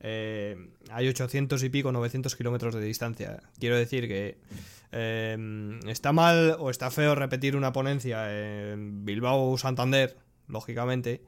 eh, 0.00 0.56
hay 0.90 1.06
800 1.08 1.62
y 1.64 1.68
pico, 1.68 1.92
900 1.92 2.34
kilómetros 2.34 2.74
de 2.74 2.80
distancia. 2.80 3.42
Quiero 3.58 3.76
decir 3.76 4.08
que 4.08 4.38
eh, 4.92 5.78
está 5.86 6.12
mal 6.12 6.56
o 6.58 6.70
está 6.70 6.90
feo 6.90 7.14
repetir 7.14 7.56
una 7.56 7.74
ponencia 7.74 8.72
en 8.72 9.04
Bilbao 9.04 9.58
Santander, 9.58 10.16
lógicamente. 10.46 11.20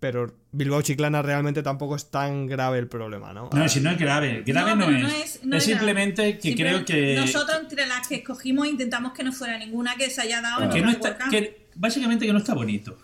Pero 0.00 0.32
Bilbao 0.52 0.80
Chiclana 0.82 1.22
realmente 1.22 1.62
tampoco 1.62 1.96
es 1.96 2.08
tan 2.10 2.46
grave 2.46 2.78
el 2.78 2.86
problema, 2.86 3.32
¿no? 3.32 3.50
No, 3.52 3.68
si 3.68 3.80
no 3.80 3.90
es 3.90 3.98
grave. 3.98 4.44
Grave 4.46 4.76
no, 4.76 4.88
es. 4.88 5.12
Es, 5.36 5.40
no 5.42 5.48
grave. 5.50 5.60
simplemente 5.60 6.38
que 6.38 6.54
creo 6.54 6.84
que. 6.84 7.16
Nosotros, 7.16 7.58
entre 7.60 7.84
las 7.86 8.06
que 8.06 8.16
escogimos, 8.16 8.68
intentamos 8.68 9.12
que 9.12 9.24
no 9.24 9.32
fuera 9.32 9.58
ninguna 9.58 9.96
que 9.96 10.08
se 10.08 10.20
haya 10.22 10.40
dado 10.40 10.62
en 10.64 10.70
que 10.70 10.80
no 10.82 10.90
está, 10.90 11.18
que 11.30 11.66
básicamente 11.74 12.26
que 12.26 12.32
no 12.32 12.38
está 12.38 12.54
bonito. 12.54 12.96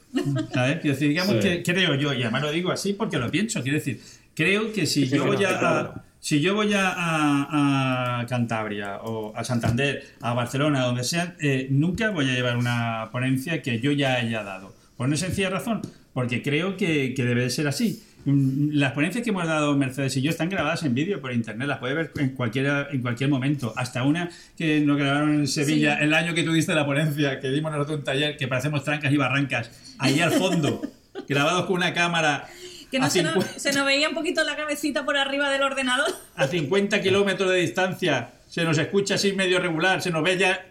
¿Sabes? 0.53 0.79
Quiero 0.81 0.95
decir, 0.95 1.09
digamos 1.09 1.35
Sí. 1.37 1.41
que 1.41 1.63
creo 1.65 1.95
yo, 1.97 2.13
y 2.15 2.23
además 2.23 2.43
lo 2.43 2.53
digo 2.53 2.71
así 2.71 2.93
porque 2.93 3.19
lo 3.19 3.29
pienso, 3.31 3.61
quiero 3.63 3.79
decir, 3.79 4.01
creo 4.35 4.73
que 4.73 4.87
si 4.87 5.09
yo 5.09 5.25
voy 5.27 5.37
no, 5.39 5.49
a, 5.49 6.05
si 6.21 6.41
yo 6.41 6.55
voy 6.55 6.73
a, 6.75 6.91
a- 6.91 8.21
a 8.21 8.27
Cantabria 8.27 8.99
o 9.03 9.37
a 9.37 9.43
Santander, 9.45 10.15
a 10.21 10.33
Barcelona, 10.33 10.83
donde 10.85 11.03
sea, 11.05 11.35
eh, 11.41 11.67
nunca 11.71 12.11
voy 12.11 12.29
a 12.31 12.35
llevar 12.35 12.57
una 12.57 13.09
ponencia 13.13 13.63
que 13.63 13.81
yo 13.81 13.91
ya 13.93 14.15
haya 14.15 14.43
dado. 14.45 14.75
Por 14.97 15.09
una 15.09 15.17
sencilla 15.17 15.51
razón, 15.51 15.83
porque 16.15 16.43
creo 16.43 16.77
que, 16.79 17.13
que 17.15 17.25
debe 17.25 17.43
de 17.43 17.51
ser 17.51 17.67
así. 17.69 18.03
Mm, 18.25 18.71
Las 18.73 18.93
ponencias 18.93 19.23
que 19.23 19.29
hemos 19.31 19.47
dado 19.47 19.77
Mercedes 19.77 20.17
y 20.17 20.23
yo 20.23 20.31
están 20.31 20.49
grabadas 20.49 20.83
en 20.85 20.95
vídeo 20.95 21.21
por 21.21 21.31
internet, 21.33 21.69
las 21.69 21.79
puedes 21.79 21.95
ver 21.97 22.13
en 22.17 22.31
cualquier, 22.31 22.89
en 22.91 23.03
cualquier 23.03 23.29
momento. 23.29 23.75
Hasta 23.77 24.03
una 24.05 24.31
que 24.57 24.81
nos 24.81 24.97
grabaron 24.97 25.35
en 25.41 25.47
Sevilla 25.49 25.99
Sí. 25.99 26.05
el 26.05 26.15
año 26.15 26.33
que 26.35 26.43
tú 26.43 26.53
diste 26.53 26.75
la 26.75 26.87
ponencia, 26.87 27.39
que 27.41 27.51
dimos 27.51 27.71
nosotros 27.73 27.99
un 27.99 28.05
taller 28.05 28.37
que 28.39 28.49
parecemos 28.49 28.83
trancas 28.85 29.13
y 29.13 29.17
barrancas, 29.19 29.71
ahí 29.99 30.21
al 30.21 30.31
fondo, 30.33 30.81
grabados 31.29 31.67
con 31.67 31.77
una 31.77 31.93
cámara 31.93 32.47
Que 32.91 32.99
no 32.99 33.07
a, 33.07 33.11
se 33.11 33.23
nos, 33.23 33.33
50 33.35 33.59
se 33.59 33.73
nos 33.73 33.85
veía 33.85 34.09
un 34.09 34.15
poquito 34.15 34.43
la 34.45 34.57
cabecita 34.57 35.05
por 35.05 35.17
arriba 35.19 35.51
del 35.51 35.63
ordenador. 35.63 36.09
a 36.37 36.47
50 36.47 37.03
kilómetros 37.03 37.51
de 37.51 37.57
distancia, 37.59 38.31
se 38.49 38.65
nos 38.65 38.79
escucha 38.79 39.17
así 39.17 39.33
medio 39.33 39.59
regular, 39.59 40.01
se 40.01 40.11
nos 40.11 40.23
ve 40.23 40.39
ya 40.39 40.65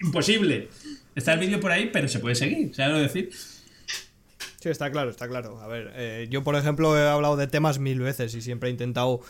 imposible. 0.00 0.68
Está 1.14 1.34
el 1.34 1.40
vídeo 1.40 1.60
por 1.60 1.70
ahí, 1.72 1.90
pero 1.92 2.08
se 2.08 2.18
puede 2.20 2.34
seguir, 2.34 2.74
¿sabes 2.74 2.92
lo 2.92 2.98
decir? 3.00 3.30
Sí, 4.60 4.68
está 4.70 4.90
claro, 4.90 5.10
está 5.10 5.28
claro. 5.28 5.60
A 5.60 5.66
ver, 5.68 5.92
eh, 5.94 6.26
yo 6.30 6.42
por 6.42 6.56
ejemplo 6.56 6.96
he 6.98 7.06
hablado 7.08 7.36
de 7.36 7.46
temas 7.46 7.78
mil 7.78 8.00
veces 8.00 8.34
y 8.34 8.42
siempre 8.42 8.68
he 8.68 8.72
intentado, 8.72 9.20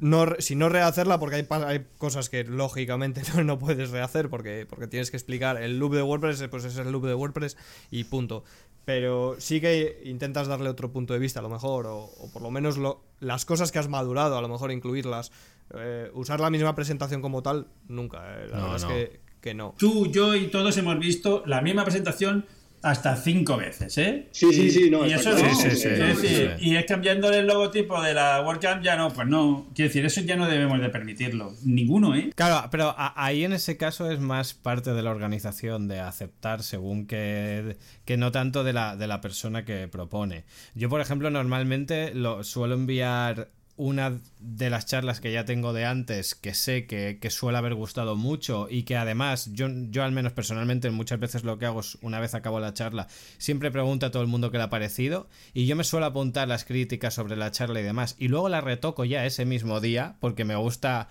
no, 0.00 0.26
si 0.38 0.54
no 0.56 0.68
rehacerla, 0.68 1.18
porque 1.18 1.36
hay, 1.36 1.46
hay 1.66 1.86
cosas 1.98 2.28
que 2.30 2.44
lógicamente 2.44 3.22
no, 3.36 3.42
no 3.44 3.58
puedes 3.58 3.90
rehacer 3.90 4.28
porque, 4.30 4.66
porque 4.68 4.86
tienes 4.86 5.10
que 5.10 5.16
explicar 5.16 5.60
el 5.60 5.78
loop 5.78 5.94
de 5.94 6.02
WordPress, 6.02 6.44
pues 6.50 6.64
es 6.64 6.76
el 6.78 6.92
loop 6.92 7.06
de 7.06 7.14
WordPress 7.14 7.56
y 7.90 8.04
punto. 8.04 8.44
Pero 8.84 9.36
sí 9.38 9.60
que 9.60 10.00
intentas 10.04 10.48
darle 10.48 10.68
otro 10.68 10.90
punto 10.90 11.12
de 11.12 11.20
vista 11.20 11.38
a 11.38 11.42
lo 11.42 11.48
mejor, 11.48 11.86
o, 11.86 11.98
o 12.04 12.30
por 12.32 12.42
lo 12.42 12.50
menos 12.50 12.78
lo- 12.78 13.04
las 13.20 13.44
cosas 13.44 13.70
que 13.70 13.78
has 13.78 13.88
madurado, 13.88 14.36
a 14.36 14.42
lo 14.42 14.48
mejor 14.48 14.72
incluirlas. 14.72 15.30
Eh, 15.74 16.10
usar 16.14 16.40
la 16.40 16.50
misma 16.50 16.74
presentación 16.74 17.22
como 17.22 17.42
tal, 17.42 17.68
nunca. 17.88 18.42
eh, 18.42 18.48
la 18.48 18.58
No, 18.58 18.72
verdad 18.72 18.88
no. 18.88 18.94
es 18.94 19.08
que, 19.08 19.20
que 19.40 19.54
no. 19.54 19.74
Tú, 19.78 20.06
yo 20.10 20.34
y 20.34 20.48
todos 20.48 20.76
hemos 20.78 20.98
visto 20.98 21.44
la 21.46 21.62
misma 21.62 21.84
presentación 21.84 22.44
hasta 22.82 23.14
cinco 23.16 23.56
veces, 23.56 23.96
¿eh? 23.98 24.28
Sí, 24.32 24.52
sí, 24.52 24.70
sí, 24.70 24.90
no, 24.90 25.06
Y 25.06 25.12
eso 25.12 25.30
claro. 25.30 25.46
no. 25.46 25.54
Sí, 25.54 25.70
sí, 25.70 25.76
sí, 25.76 25.88
decir, 25.88 26.56
sí. 26.58 26.68
Y 26.70 26.76
es 26.76 26.84
cambiándole 26.84 27.38
el 27.38 27.46
logotipo 27.46 28.02
de 28.02 28.12
la 28.12 28.42
WordCamp, 28.42 28.82
ya 28.82 28.96
no, 28.96 29.12
pues 29.12 29.28
no. 29.28 29.68
Quiero 29.74 29.88
decir, 29.88 30.04
eso 30.04 30.20
ya 30.22 30.36
no 30.36 30.48
debemos 30.48 30.80
de 30.80 30.88
permitirlo. 30.88 31.54
Ninguno, 31.64 32.14
¿eh? 32.16 32.32
Claro, 32.34 32.68
pero 32.70 32.94
ahí 32.96 33.44
en 33.44 33.52
ese 33.52 33.76
caso 33.76 34.10
es 34.10 34.18
más 34.18 34.54
parte 34.54 34.92
de 34.92 35.02
la 35.02 35.10
organización 35.10 35.86
de 35.86 36.00
aceptar 36.00 36.62
según 36.62 37.06
que, 37.06 37.76
que 38.04 38.16
no 38.16 38.32
tanto 38.32 38.64
de 38.64 38.72
la, 38.72 38.96
de 38.96 39.06
la 39.06 39.20
persona 39.20 39.64
que 39.64 39.86
propone. 39.86 40.44
Yo, 40.74 40.88
por 40.88 41.00
ejemplo, 41.00 41.30
normalmente 41.30 42.12
lo 42.14 42.42
suelo 42.42 42.74
enviar 42.74 43.48
una 43.82 44.20
de 44.38 44.70
las 44.70 44.86
charlas 44.86 45.20
que 45.20 45.32
ya 45.32 45.44
tengo 45.44 45.72
de 45.72 45.84
antes 45.84 46.34
que 46.34 46.54
sé 46.54 46.86
que, 46.86 47.18
que 47.20 47.30
suele 47.30 47.58
haber 47.58 47.74
gustado 47.74 48.16
mucho 48.16 48.66
y 48.70 48.84
que 48.84 48.96
además 48.96 49.50
yo, 49.52 49.68
yo 49.90 50.04
al 50.04 50.12
menos 50.12 50.32
personalmente 50.32 50.90
muchas 50.90 51.20
veces 51.20 51.44
lo 51.44 51.58
que 51.58 51.66
hago 51.66 51.80
es 51.80 51.98
una 52.02 52.20
vez 52.20 52.34
acabo 52.34 52.60
la 52.60 52.74
charla 52.74 53.08
siempre 53.38 53.70
pregunto 53.70 54.06
a 54.06 54.10
todo 54.10 54.22
el 54.22 54.28
mundo 54.28 54.50
qué 54.50 54.58
le 54.58 54.64
ha 54.64 54.70
parecido 54.70 55.28
y 55.54 55.66
yo 55.66 55.76
me 55.76 55.84
suelo 55.84 56.06
apuntar 56.06 56.48
las 56.48 56.64
críticas 56.64 57.14
sobre 57.14 57.36
la 57.36 57.50
charla 57.50 57.80
y 57.80 57.84
demás. 57.84 58.16
Y 58.18 58.28
luego 58.28 58.48
la 58.48 58.60
retoco 58.60 59.04
ya 59.04 59.26
ese 59.26 59.44
mismo 59.44 59.80
día 59.80 60.16
porque 60.20 60.44
me 60.44 60.56
gusta 60.56 61.08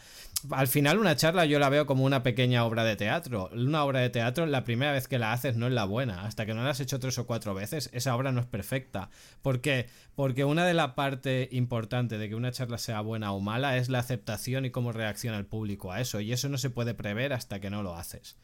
al 0.50 0.68
final 0.68 0.98
una 0.98 1.16
charla 1.16 1.46
yo 1.46 1.60
la 1.60 1.70
veo 1.70 1.86
como 1.86 2.04
una 2.04 2.24
pequeña 2.24 2.66
obra 2.66 2.84
de 2.84 2.96
teatro. 2.96 3.50
Una 3.54 3.84
obra 3.84 4.00
de 4.00 4.10
teatro, 4.10 4.46
la 4.46 4.64
primera 4.64 4.92
vez 4.92 5.08
que 5.08 5.20
la 5.20 5.34
haces 5.34 5.56
no 5.56 5.68
es 5.68 5.74
la 5.74 5.86
buena. 5.86 6.26
Hasta 6.26 6.46
que 6.46 6.54
no 6.54 6.64
la 6.64 6.72
has 6.72 6.80
hecho 6.80 7.00
tres 7.00 7.18
o 7.18 7.28
cuatro 7.28 7.54
veces, 7.54 7.90
esa 7.94 8.16
obra 8.16 8.32
no 8.32 8.42
es 8.42 8.48
perfecta. 8.48 9.10
¿Por 9.42 9.62
qué? 9.62 9.88
Porque 10.16 10.46
una 10.46 10.66
de 10.66 10.74
las 10.74 10.94
partes 10.94 11.50
importantes 11.52 12.20
de 12.20 12.30
que 12.30 12.36
una 12.36 12.52
charla 12.52 12.78
sea 12.78 13.02
buena 13.02 13.32
o 13.32 13.40
mala 13.40 13.78
es 13.78 13.90
la 13.90 14.00
aceptación 14.00 14.66
y 14.66 14.72
cómo 14.72 14.92
reacciona 14.92 15.38
el 15.38 15.46
público 15.46 15.92
a 15.92 16.02
eso. 16.02 16.20
Y 16.20 16.34
eso 16.34 16.50
no 16.50 16.58
se 16.58 16.70
puede 16.70 16.94
prever 16.94 17.34
hasta 17.34 17.60
que 17.60 17.70
no 17.70 17.84
lo 17.84 17.96
haces. 17.96 18.38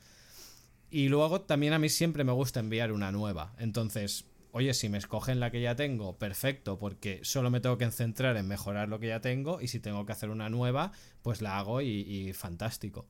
Y 0.90 1.10
luego 1.10 1.42
también 1.42 1.74
a 1.74 1.80
mí 1.80 1.90
siempre 1.90 2.24
me 2.24 2.32
gusta 2.32 2.60
enviar 2.60 2.92
una 2.92 3.12
nueva. 3.12 3.54
Entonces, 3.58 4.26
oye, 4.52 4.74
si 4.74 4.90
me 4.90 4.98
escogen 4.98 5.40
la 5.40 5.52
que 5.52 5.62
ya 5.62 5.76
tengo, 5.76 6.18
perfecto, 6.18 6.80
porque 6.80 7.20
solo 7.24 7.50
me 7.52 7.60
tengo 7.60 7.78
que 7.78 7.90
centrar 7.92 8.36
en 8.38 8.48
mejorar 8.48 8.90
lo 8.90 9.00
que 9.00 9.08
ya 9.08 9.22
tengo 9.22 9.62
y 9.62 9.68
si 9.68 9.80
tengo 9.80 10.06
que 10.06 10.12
hacer 10.14 10.30
una 10.30 10.50
nueva, 10.50 10.92
pues 11.22 11.42
la 11.42 11.58
hago 11.60 11.82
y, 11.82 11.88
y 11.88 12.34
fantástico. 12.34 13.08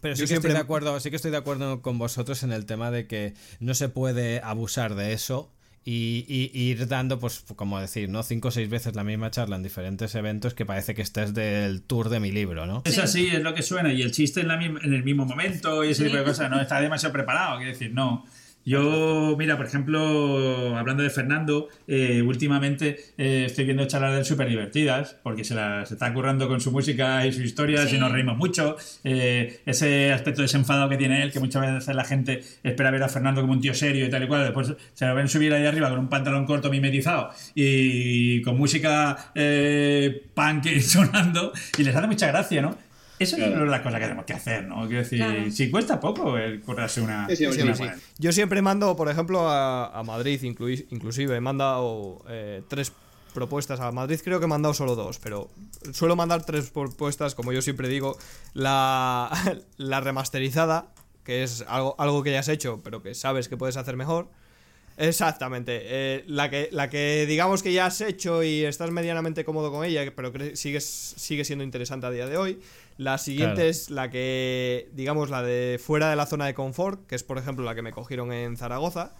Pero 0.00 0.16
sí 0.16 0.20
Yo 0.20 0.24
que 0.24 0.28
siempre- 0.28 0.48
estoy 0.50 0.58
de 0.58 0.64
acuerdo, 0.64 1.00
sí 1.00 1.10
que 1.10 1.16
estoy 1.16 1.30
de 1.30 1.36
acuerdo 1.36 1.80
con 1.80 1.98
vosotros 1.98 2.42
en 2.42 2.52
el 2.52 2.66
tema 2.66 2.90
de 2.90 3.06
que 3.06 3.34
no 3.60 3.74
se 3.74 3.88
puede 3.88 4.40
abusar 4.42 4.94
de 4.96 5.12
eso 5.12 5.50
y, 5.86 6.24
y- 6.28 6.50
y 6.58 6.70
ir 6.70 6.88
dando, 6.88 7.18
pues, 7.20 7.44
como 7.56 7.78
decir, 7.78 8.08
¿no? 8.08 8.22
Cinco 8.22 8.48
o 8.48 8.50
seis 8.50 8.68
veces 8.68 8.96
la 8.96 9.04
misma 9.04 9.30
charla 9.30 9.56
en 9.56 9.62
diferentes 9.62 10.14
eventos 10.14 10.52
que 10.54 10.66
parece 10.66 10.94
que 10.94 11.02
estés 11.02 11.32
del 11.34 11.82
tour 11.82 12.08
de 12.08 12.20
mi 12.20 12.32
libro, 12.32 12.66
¿no? 12.66 12.82
Es 12.86 12.98
así, 12.98 13.28
es 13.28 13.42
lo 13.42 13.54
que 13.54 13.62
suena. 13.62 13.92
Y 13.92 14.02
el 14.02 14.10
chiste 14.10 14.40
en, 14.40 14.48
la 14.48 14.56
misma- 14.56 14.80
en 14.82 14.94
el 14.94 15.04
mismo 15.04 15.26
momento 15.26 15.84
y 15.84 15.90
ese 15.90 16.04
tipo 16.04 16.16
de 16.16 16.24
cosas 16.24 16.50
no 16.50 16.60
está 16.60 16.80
demasiado 16.80 17.12
preparado. 17.12 17.58
Quiero 17.58 17.72
decir, 17.72 17.92
no. 17.92 18.24
Yo, 18.66 19.34
mira, 19.38 19.56
por 19.58 19.66
ejemplo, 19.66 20.76
hablando 20.76 21.02
de 21.02 21.10
Fernando, 21.10 21.68
eh, 21.86 22.22
últimamente 22.22 22.96
eh, 23.18 23.44
estoy 23.46 23.66
viendo 23.66 23.84
charlas 23.86 24.12
de 24.12 24.18
él 24.20 24.24
súper 24.24 24.48
divertidas, 24.48 25.16
porque 25.22 25.44
se 25.44 25.54
las 25.54 25.92
está 25.92 26.12
currando 26.14 26.48
con 26.48 26.60
su 26.60 26.72
música 26.72 27.26
y 27.26 27.32
su 27.32 27.42
historia, 27.42 27.86
Sí. 27.86 27.96
y 27.96 27.98
nos 27.98 28.10
reímos 28.10 28.38
mucho. 28.38 28.76
Eh, 29.04 29.60
ese 29.66 30.12
aspecto 30.12 30.40
desenfadado 30.42 30.88
que 30.88 30.96
tiene 30.96 31.22
él, 31.22 31.30
que 31.30 31.40
muchas 31.40 31.60
veces 31.60 31.94
la 31.94 32.04
gente 32.04 32.40
espera 32.62 32.90
ver 32.90 33.02
a 33.02 33.08
Fernando 33.08 33.42
como 33.42 33.52
un 33.52 33.60
tío 33.60 33.74
serio 33.74 34.06
y 34.06 34.10
tal 34.10 34.24
y 34.24 34.26
cual, 34.28 34.44
después 34.44 34.72
se 34.94 35.06
lo 35.06 35.14
ven 35.14 35.28
subir 35.28 35.52
ahí 35.52 35.66
arriba 35.66 35.90
con 35.90 35.98
un 35.98 36.08
pantalón 36.08 36.46
corto 36.46 36.70
mimetizado 36.70 37.30
y 37.54 38.40
con 38.42 38.56
música 38.56 39.30
eh, 39.34 40.22
punk 40.34 40.66
sonando, 40.80 41.52
y 41.76 41.82
les 41.84 41.94
hace 41.94 42.06
mucha 42.06 42.28
gracia, 42.28 42.62
¿no? 42.62 42.76
Eso 43.18 43.36
es 43.36 43.42
Claro. 43.44 43.66
la 43.66 43.82
cosa 43.82 43.96
que 43.98 44.04
tenemos 44.04 44.24
que 44.24 44.32
hacer, 44.32 44.66
¿no? 44.66 44.86
Quiero 44.86 45.02
decir, 45.02 45.18
Claro. 45.18 45.50
si 45.50 45.70
cuesta 45.70 46.00
poco 46.00 46.36
el 46.36 46.60
currarse 46.60 47.00
una. 47.00 47.28
Sí, 47.28 47.36
sí, 47.36 47.46
una 47.46 47.52
sí, 47.54 47.60
Sí, 47.62 47.72
sí. 47.74 47.78
buena. 47.78 47.96
Yo 48.18 48.32
siempre 48.32 48.60
mando, 48.62 48.96
por 48.96 49.08
ejemplo, 49.08 49.48
a, 49.48 49.86
a 49.98 50.02
Madrid, 50.02 50.40
inclui- 50.42 50.86
inclusive 50.90 51.36
he 51.36 51.40
mandado 51.40 52.24
eh, 52.28 52.62
tres 52.68 52.92
propuestas 53.32 53.80
a 53.80 53.90
Madrid, 53.92 54.20
creo 54.22 54.38
que 54.38 54.44
he 54.44 54.48
mandado 54.48 54.74
solo 54.74 54.94
dos, 54.94 55.18
pero 55.18 55.48
suelo 55.92 56.14
mandar 56.16 56.44
tres 56.44 56.70
propuestas, 56.70 57.34
como 57.34 57.52
yo 57.52 57.62
siempre 57.62 57.88
digo, 57.88 58.16
la, 58.52 59.30
la 59.76 60.00
remasterizada, 60.00 60.86
que 61.24 61.42
es 61.42 61.64
algo, 61.68 61.94
algo 61.98 62.22
que 62.22 62.32
ya 62.32 62.40
has 62.40 62.48
hecho, 62.48 62.80
pero 62.84 63.02
que 63.02 63.14
sabes 63.14 63.48
que 63.48 63.56
puedes 63.56 63.76
hacer 63.76 63.96
mejor. 63.96 64.28
Exactamente, 64.96 65.80
eh, 65.82 66.24
la, 66.28 66.48
que, 66.50 66.68
la 66.70 66.88
que 66.88 67.26
digamos 67.26 67.62
que 67.62 67.72
ya 67.72 67.86
has 67.86 68.00
hecho 68.00 68.42
y 68.44 68.64
estás 68.64 68.90
medianamente 68.92 69.44
cómodo 69.44 69.72
con 69.72 69.84
ella, 69.84 70.12
pero 70.14 70.32
sigues, 70.54 70.84
sigue 71.16 71.44
siendo 71.44 71.64
interesante 71.64 72.06
a 72.06 72.10
día 72.10 72.26
de 72.26 72.36
hoy. 72.36 72.60
La 72.96 73.18
siguiente 73.18 73.54
Claro. 73.56 73.70
es 73.70 73.90
la 73.90 74.08
que, 74.10 74.88
digamos, 74.92 75.30
la 75.30 75.42
de 75.42 75.80
fuera 75.82 76.10
de 76.10 76.16
la 76.16 76.26
zona 76.26 76.46
de 76.46 76.54
confort, 76.54 77.06
que 77.08 77.16
es 77.16 77.24
por 77.24 77.38
ejemplo 77.38 77.64
la 77.64 77.74
que 77.74 77.82
me 77.82 77.90
cogieron 77.90 78.32
en 78.32 78.56
Zaragoza. 78.56 79.14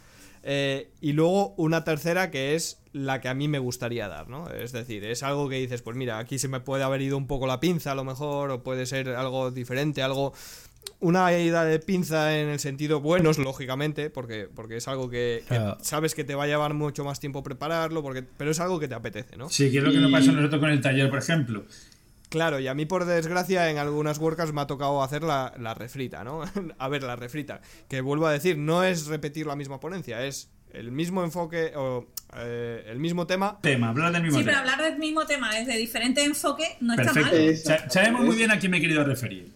Eh, 0.46 0.90
y 1.00 1.12
luego 1.12 1.54
una 1.56 1.84
tercera 1.84 2.30
que 2.30 2.54
es 2.54 2.78
la 2.92 3.20
que 3.20 3.28
a 3.28 3.34
mí 3.34 3.48
me 3.48 3.58
gustaría 3.58 4.06
dar, 4.08 4.28
¿no? 4.28 4.48
Es 4.50 4.72
decir, 4.72 5.02
es 5.04 5.22
algo 5.22 5.48
que 5.48 5.56
dices, 5.56 5.80
pues 5.82 5.96
mira, 5.96 6.18
aquí 6.18 6.38
se 6.38 6.48
me 6.48 6.60
puede 6.60 6.84
haber 6.84 7.00
ido 7.00 7.16
un 7.16 7.26
poco 7.26 7.46
la 7.46 7.58
pinza 7.60 7.92
a 7.92 7.94
lo 7.94 8.04
mejor, 8.04 8.50
o 8.50 8.62
puede 8.62 8.86
ser 8.86 9.08
algo 9.08 9.50
diferente, 9.50 10.02
algo... 10.02 10.34
Una 11.04 11.36
ida 11.36 11.64
de 11.66 11.78
pinza 11.80 12.38
en 12.38 12.48
el 12.48 12.58
sentido 12.60 13.00
buenos, 13.00 13.36
lógicamente, 13.38 14.08
porque, 14.08 14.48
porque 14.54 14.78
es 14.78 14.88
algo 14.88 15.10
que, 15.10 15.42
que 15.48 15.54
Claro. 15.56 15.76
sabes 15.82 16.14
que 16.14 16.24
te 16.24 16.34
va 16.34 16.44
a 16.44 16.46
llevar 16.46 16.72
mucho 16.72 17.04
más 17.04 17.20
tiempo 17.20 17.42
prepararlo, 17.42 18.02
porque, 18.02 18.22
pero 18.22 18.50
es 18.50 18.58
algo 18.58 18.80
que 18.80 18.88
te 18.88 18.94
apetece, 18.94 19.36
¿no? 19.36 19.50
Sí, 19.50 19.70
que 19.70 19.78
es 19.78 19.84
lo 19.84 19.92
que 19.92 19.98
nos 19.98 20.10
pasó 20.10 20.30
a 20.30 20.34
nosotros 20.34 20.60
con 20.60 20.70
el 20.70 20.80
taller, 20.80 21.10
por 21.10 21.18
ejemplo. 21.18 21.64
Claro, 22.30 22.58
y 22.58 22.68
a 22.68 22.74
mí 22.74 22.86
por 22.86 23.04
desgracia 23.04 23.70
en 23.70 23.76
algunas 23.76 24.18
WordCamps 24.18 24.52
me 24.54 24.62
ha 24.62 24.66
tocado 24.66 25.02
hacer 25.02 25.22
la, 25.22 25.52
la 25.58 25.74
refrita, 25.74 26.24
¿no? 26.24 26.42
a 26.78 26.88
ver, 26.88 27.02
la 27.02 27.16
refrita. 27.16 27.60
Que 27.88 28.00
vuelvo 28.00 28.26
a 28.26 28.32
decir, 28.32 28.56
no 28.56 28.82
es 28.82 29.06
repetir 29.06 29.46
la 29.46 29.56
misma 29.56 29.78
ponencia, 29.80 30.24
es 30.24 30.48
el 30.72 30.90
mismo 30.90 31.22
enfoque 31.22 31.72
o 31.76 32.06
eh, 32.36 32.82
el 32.88 32.98
mismo 32.98 33.26
tema. 33.26 33.58
Tema, 33.60 33.90
hablar 33.90 34.10
del 34.10 34.22
mismo 34.22 34.38
Sí, 34.38 34.44
pero 34.44 34.56
tema. 34.58 34.72
hablar 34.72 34.90
del 34.90 34.98
mismo 34.98 35.26
tema 35.26 35.54
desde 35.54 35.76
diferente 35.76 36.24
enfoque 36.24 36.76
no 36.80 36.94
está 36.94 37.12
Perfecto. 37.12 37.30
mal. 37.36 37.40
Es- 37.44 37.62
Sa- 37.64 37.90
Sabemos 37.90 38.22
muy 38.24 38.36
bien 38.36 38.50
a 38.50 38.58
quién 38.58 38.72
me 38.72 38.78
he 38.78 38.80
querido 38.80 39.04
referir. 39.04 39.52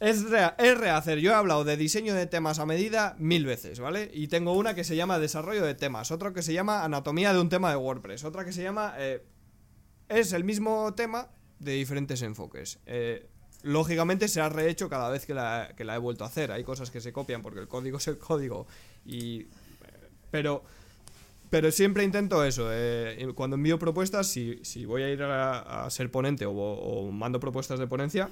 Es, 0.00 0.24
es 0.58 0.78
rehacer. 0.78 1.18
Yo 1.18 1.32
he 1.32 1.34
hablado 1.34 1.64
de 1.64 1.76
diseño 1.76 2.14
de 2.14 2.26
temas 2.26 2.58
a 2.58 2.66
medida 2.66 3.14
mil 3.18 3.44
veces, 3.44 3.80
¿vale? 3.80 4.10
Y 4.14 4.28
tengo 4.28 4.54
una 4.54 4.74
que 4.74 4.82
se 4.82 4.96
llama 4.96 5.18
desarrollo 5.18 5.64
de 5.64 5.74
temas, 5.74 6.10
otra 6.10 6.32
que 6.32 6.42
se 6.42 6.54
llama 6.54 6.84
anatomía 6.84 7.34
de 7.34 7.40
un 7.40 7.50
tema 7.50 7.70
de 7.70 7.76
WordPress, 7.76 8.24
otra 8.24 8.44
que 8.44 8.52
se 8.52 8.62
llama... 8.62 8.94
eh, 8.98 9.22
es 10.08 10.32
el 10.32 10.42
mismo 10.42 10.92
tema 10.94 11.28
de 11.60 11.72
diferentes 11.72 12.22
enfoques. 12.22 12.78
Eh, 12.86 13.28
lógicamente 13.62 14.26
se 14.26 14.40
ha 14.40 14.48
rehecho 14.48 14.88
cada 14.88 15.10
vez 15.10 15.26
que 15.26 15.34
la, 15.34 15.72
que 15.76 15.84
la 15.84 15.94
he 15.94 15.98
vuelto 15.98 16.24
a 16.24 16.28
hacer. 16.28 16.50
Hay 16.50 16.64
cosas 16.64 16.90
que 16.90 17.00
se 17.00 17.12
copian 17.12 17.42
porque 17.42 17.60
el 17.60 17.68
código 17.68 17.98
es 17.98 18.08
el 18.08 18.18
código. 18.18 18.66
Y, 19.04 19.46
pero, 20.30 20.64
pero 21.50 21.70
siempre 21.70 22.04
intento 22.04 22.42
eso. 22.42 22.68
eh, 22.72 23.30
cuando 23.34 23.56
envío 23.56 23.78
propuestas, 23.78 24.26
si, 24.26 24.60
si 24.64 24.86
voy 24.86 25.02
a 25.02 25.10
ir 25.10 25.22
a, 25.22 25.88
ser 25.90 26.10
ponente 26.10 26.46
o 26.46 27.10
mando 27.12 27.38
propuestas 27.38 27.78
de 27.78 27.86
ponencia, 27.86 28.30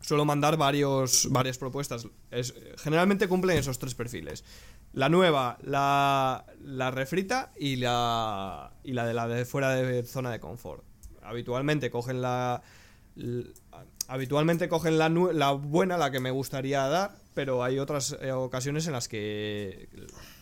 suelo 0.00 0.24
mandar 0.24 0.56
varios, 0.56 1.28
varias 1.30 1.58
propuestas. 1.58 2.06
Es, 2.30 2.54
generalmente 2.78 3.28
cumplen 3.28 3.58
esos 3.58 3.78
tres 3.78 3.94
perfiles. 3.94 4.44
La 4.92 5.08
nueva, 5.08 5.58
la, 5.62 6.46
la 6.60 6.90
refrita 6.90 7.52
y 7.58 7.76
la, 7.76 8.72
y 8.84 8.92
la 8.92 9.06
de 9.06 9.14
la 9.14 9.28
de 9.28 9.44
fuera 9.44 9.74
de 9.74 10.02
zona 10.04 10.30
de 10.30 10.40
confort. 10.40 10.82
Habitualmente 11.22 11.90
cogen 11.90 12.22
la... 12.22 12.62
habitualmente 14.06 14.68
cogen 14.68 14.96
la, 14.96 15.08
la 15.08 15.52
buena, 15.52 15.98
la 15.98 16.10
que 16.10 16.20
me 16.20 16.30
gustaría 16.30 16.86
dar, 16.86 17.10
pero 17.34 17.62
hay 17.62 17.78
otras 17.78 18.16
eh, 18.20 18.32
ocasiones 18.32 18.86
en 18.86 18.94
las 18.94 19.08
que 19.08 19.88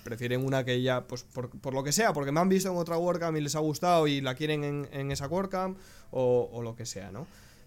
prefieren 0.04 0.44
una 0.44 0.64
que 0.64 0.80
ya, 0.80 1.06
pues 1.06 1.24
por, 1.24 1.50
por 1.50 1.74
lo 1.74 1.82
que 1.82 1.90
sea, 1.92 2.12
porque 2.12 2.30
me 2.30 2.38
han 2.38 2.48
visto 2.48 2.70
en 2.70 2.76
otra 2.76 2.96
WordCamp 2.96 3.36
y 3.36 3.40
les 3.40 3.56
ha 3.56 3.58
gustado 3.58 4.06
y 4.06 4.20
la 4.20 4.34
quieren 4.36 4.62
en, 4.62 4.88
en 4.92 5.10
esa 5.10 5.26
WordCamp 5.26 5.76
o, 6.12 6.48
o 6.52 6.62
lo 6.62 6.76
que 6.76 6.86
sea, 6.86 7.10
¿no? 7.10 7.26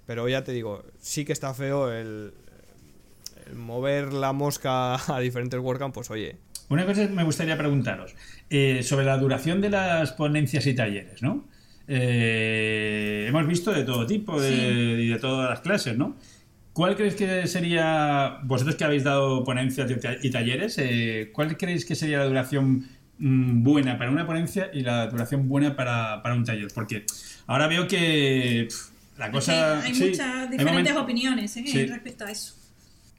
Pero 0.10 0.28
ya 0.28 0.44
te 0.44 0.54
digo, 0.54 0.84
sí 1.00 1.24
que 1.24 1.34
está 1.34 1.54
feo 1.54 1.92
el, 1.92 2.34
el 3.46 3.56
mover 3.56 4.12
la 4.12 4.34
mosca 4.34 4.96
a 5.16 5.20
diferentes 5.20 5.60
WordCamp, 5.60 5.94
pues 5.94 6.10
oye, 6.10 6.36
Una 6.70 6.84
cosa 6.88 7.08
que 7.08 7.14
me 7.14 7.24
gustaría 7.24 7.56
preguntaros 7.56 8.16
eh, 8.50 8.82
sobre 8.82 9.06
la 9.06 9.20
duración 9.20 9.62
de 9.62 9.70
las 9.70 10.14
ponencias 10.14 10.66
y 10.66 10.74
talleres, 10.74 11.22
¿no? 11.22 11.48
Eh, 11.88 13.26
hemos 13.30 13.46
visto 13.46 13.72
de 13.72 13.84
todo 13.84 14.08
tipo 14.08 14.42
de- 14.42 14.50
Sí. 14.50 15.04
y 15.04 15.08
de 15.10 15.20
todas 15.20 15.48
las 15.48 15.60
clases, 15.62 15.96
¿no? 15.96 16.18
¿Cuál 16.74 16.96
creéis 16.96 17.14
que 17.14 17.46
sería, 17.46 18.40
vosotros 18.46 18.76
que 18.78 18.86
habéis 18.86 19.04
dado 19.04 19.44
ponencias 19.44 19.92
y 19.92 19.96
ta- 20.00 20.18
y 20.24 20.32
talleres, 20.32 20.76
eh, 20.80 21.30
cuál 21.34 21.56
creéis 21.56 21.86
que 21.86 21.94
sería 21.94 22.18
la 22.18 22.26
duración 22.26 22.88
mm, 23.20 23.64
buena 23.64 23.98
para 24.00 24.10
una 24.10 24.26
ponencia 24.26 24.72
y 24.74 24.82
la 24.82 25.06
duración 25.06 25.48
buena 25.48 25.76
para, 25.76 26.24
para 26.24 26.34
un 26.34 26.46
taller? 26.46 26.70
Porque 26.74 27.06
ahora 27.46 27.68
veo 27.68 27.88
que 27.88 28.70
la 29.20 29.32
cosa... 29.32 29.82
hay 29.82 29.94
sí, 29.94 30.06
muchas 30.06 30.50
diferentes 30.50 30.96
opiniones 30.96 31.56
¿eh? 31.58 31.64
Sí. 31.68 31.86
respecto 31.86 32.26
a 32.26 32.32
eso. 32.32 32.56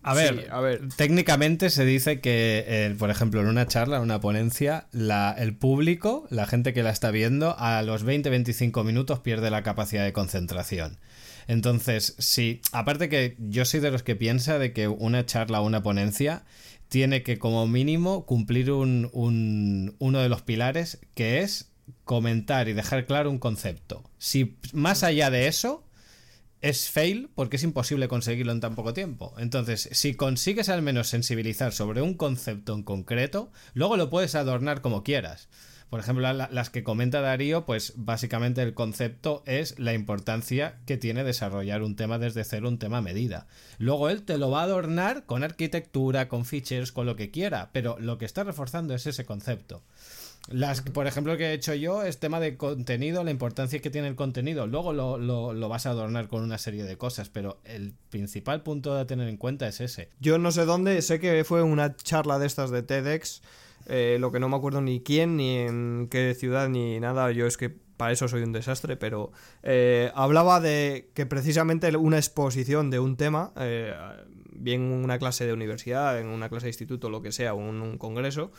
A 0.02 0.14
ver, 0.14 0.34
Sí, 0.34 0.44
a 0.50 0.60
ver. 0.60 0.80
técnicamente 0.96 1.68
se 1.68 1.84
dice 1.84 2.20
que, 2.20 2.64
eh, 2.66 2.94
por 2.98 3.10
ejemplo, 3.10 3.42
en 3.42 3.48
una 3.48 3.66
charla, 3.66 3.98
en 3.98 4.02
una 4.02 4.18
ponencia, 4.18 4.86
la, 4.92 5.34
el 5.38 5.54
público, 5.54 6.26
la 6.30 6.46
gente 6.46 6.72
que 6.72 6.82
la 6.82 6.88
está 6.90 7.10
viendo, 7.10 7.54
a 7.58 7.82
los 7.82 8.04
20-25 8.06 8.82
minutos 8.82 9.18
pierde 9.20 9.50
la 9.50 9.62
capacidad 9.62 10.02
de 10.02 10.14
concentración. 10.14 10.96
Entonces, 11.48 12.14
sí, 12.18 12.62
aparte 12.72 13.08
que 13.10 13.36
yo 13.38 13.64
soy 13.66 13.80
de 13.80 13.90
los 13.90 14.02
que 14.02 14.16
piensa 14.16 14.58
de 14.58 14.72
que 14.72 14.88
una 14.88 15.26
charla 15.26 15.60
o 15.60 15.66
una 15.66 15.82
ponencia 15.82 16.44
tiene 16.88 17.22
que 17.22 17.38
como 17.38 17.66
mínimo 17.66 18.24
cumplir 18.24 18.70
un, 18.70 19.10
un- 19.12 19.94
uno 19.98 20.20
de 20.20 20.28
los 20.30 20.40
pilares 20.42 20.98
que 21.14 21.40
es 21.40 21.70
comentar 22.04 22.68
y 22.68 22.72
dejar 22.72 23.04
claro 23.04 23.30
un 23.30 23.38
concepto. 23.38 24.02
Si 24.18 24.56
más 24.72 25.02
allá 25.02 25.28
de 25.30 25.46
eso, 25.46 25.84
es 26.62 26.90
fail 26.90 27.30
porque 27.34 27.56
es 27.56 27.62
imposible 27.62 28.08
conseguirlo 28.08 28.52
en 28.52 28.60
tan 28.60 28.74
poco 28.74 28.92
tiempo. 28.92 29.34
Entonces, 29.38 29.88
si 29.92 30.14
consigues 30.14 30.68
al 30.68 30.82
menos 30.82 31.08
sensibilizar 31.08 31.72
sobre 31.72 32.02
un 32.02 32.14
concepto 32.14 32.74
en 32.74 32.82
concreto, 32.82 33.50
luego 33.74 33.96
lo 33.96 34.10
puedes 34.10 34.34
adornar 34.34 34.80
como 34.82 35.02
quieras. 35.02 35.48
Por 35.88 35.98
ejemplo, 35.98 36.32
la- 36.32 36.48
las 36.52 36.70
que 36.70 36.84
comenta 36.84 37.20
Darío, 37.20 37.66
pues 37.66 37.94
básicamente 37.96 38.62
el 38.62 38.74
concepto 38.74 39.42
es 39.44 39.76
la 39.80 39.92
importancia 39.92 40.78
que 40.86 40.96
tiene 40.96 41.24
desarrollar 41.24 41.82
un 41.82 41.96
tema 41.96 42.18
desde 42.20 42.44
cero, 42.44 42.68
un 42.68 42.78
tema 42.78 42.98
a 42.98 43.02
medida. 43.02 43.48
Luego 43.78 44.08
él 44.08 44.22
te 44.22 44.38
lo 44.38 44.50
va 44.52 44.60
a 44.60 44.64
adornar 44.64 45.24
con 45.26 45.42
arquitectura, 45.42 46.28
con 46.28 46.44
features, 46.44 46.92
con 46.92 47.06
lo 47.06 47.16
que 47.16 47.32
quiera, 47.32 47.70
pero 47.72 47.96
lo 47.98 48.18
que 48.18 48.24
está 48.24 48.44
reforzando 48.44 48.94
es 48.94 49.04
ese 49.08 49.24
concepto. 49.24 49.82
Las, 50.48 50.80
por 50.82 51.06
ejemplo, 51.06 51.36
que 51.36 51.46
he 51.46 51.52
hecho 51.52 51.74
yo 51.74 52.02
es 52.02 52.18
tema 52.18 52.40
de 52.40 52.56
contenido, 52.56 53.22
la 53.22 53.30
importancia 53.30 53.80
que 53.80 53.90
tiene 53.90 54.08
el 54.08 54.16
contenido. 54.16 54.66
Luego 54.66 54.92
lo, 54.92 55.16
lo- 55.16 55.52
lo 55.52 55.68
vas 55.68 55.86
a 55.86 55.90
adornar 55.90 56.26
con 56.28 56.42
una 56.42 56.58
serie 56.58 56.82
de 56.82 56.96
cosas, 56.96 57.28
pero 57.28 57.60
el 57.64 57.92
principal 58.10 58.62
punto 58.62 58.96
a 58.96 59.06
tener 59.06 59.28
en 59.28 59.36
cuenta 59.36 59.68
es 59.68 59.80
ese. 59.80 60.08
Yo 60.18 60.38
no 60.38 60.50
sé 60.50 60.64
dónde, 60.64 61.02
sé 61.02 61.20
que 61.20 61.44
fue 61.44 61.62
una 61.62 61.94
charla 61.94 62.38
de 62.40 62.46
estas 62.46 62.70
de 62.70 62.82
TEDx, 62.82 63.42
eh, 63.86 64.16
lo 64.18 64.32
que 64.32 64.40
no 64.40 64.48
me 64.48 64.56
acuerdo 64.56 64.80
ni 64.80 65.00
quién, 65.02 65.36
ni 65.36 65.56
en 65.58 66.08
qué 66.10 66.34
ciudad, 66.34 66.68
ni 66.68 66.98
nada, 66.98 67.30
yo 67.30 67.46
es 67.46 67.56
que 67.56 67.70
para 67.70 68.12
eso 68.12 68.26
soy 68.26 68.42
un 68.42 68.52
desastre, 68.52 68.96
pero 68.96 69.30
eh, 69.62 70.10
hablaba 70.14 70.58
de 70.60 71.10
que 71.14 71.26
precisamente 71.26 71.94
una 71.96 72.16
exposición 72.16 72.90
de 72.90 72.98
un 72.98 73.16
tema, 73.16 73.52
eh, 73.56 73.92
bien 74.52 74.80
una 74.82 75.18
clase 75.18 75.46
de 75.46 75.52
universidad, 75.52 76.18
en 76.18 76.26
una 76.26 76.48
clase 76.48 76.66
de 76.66 76.70
instituto, 76.70 77.08
lo 77.10 77.22
que 77.22 77.30
sea, 77.30 77.52
un, 77.54 77.82
un 77.82 77.98
congreso, 77.98 78.50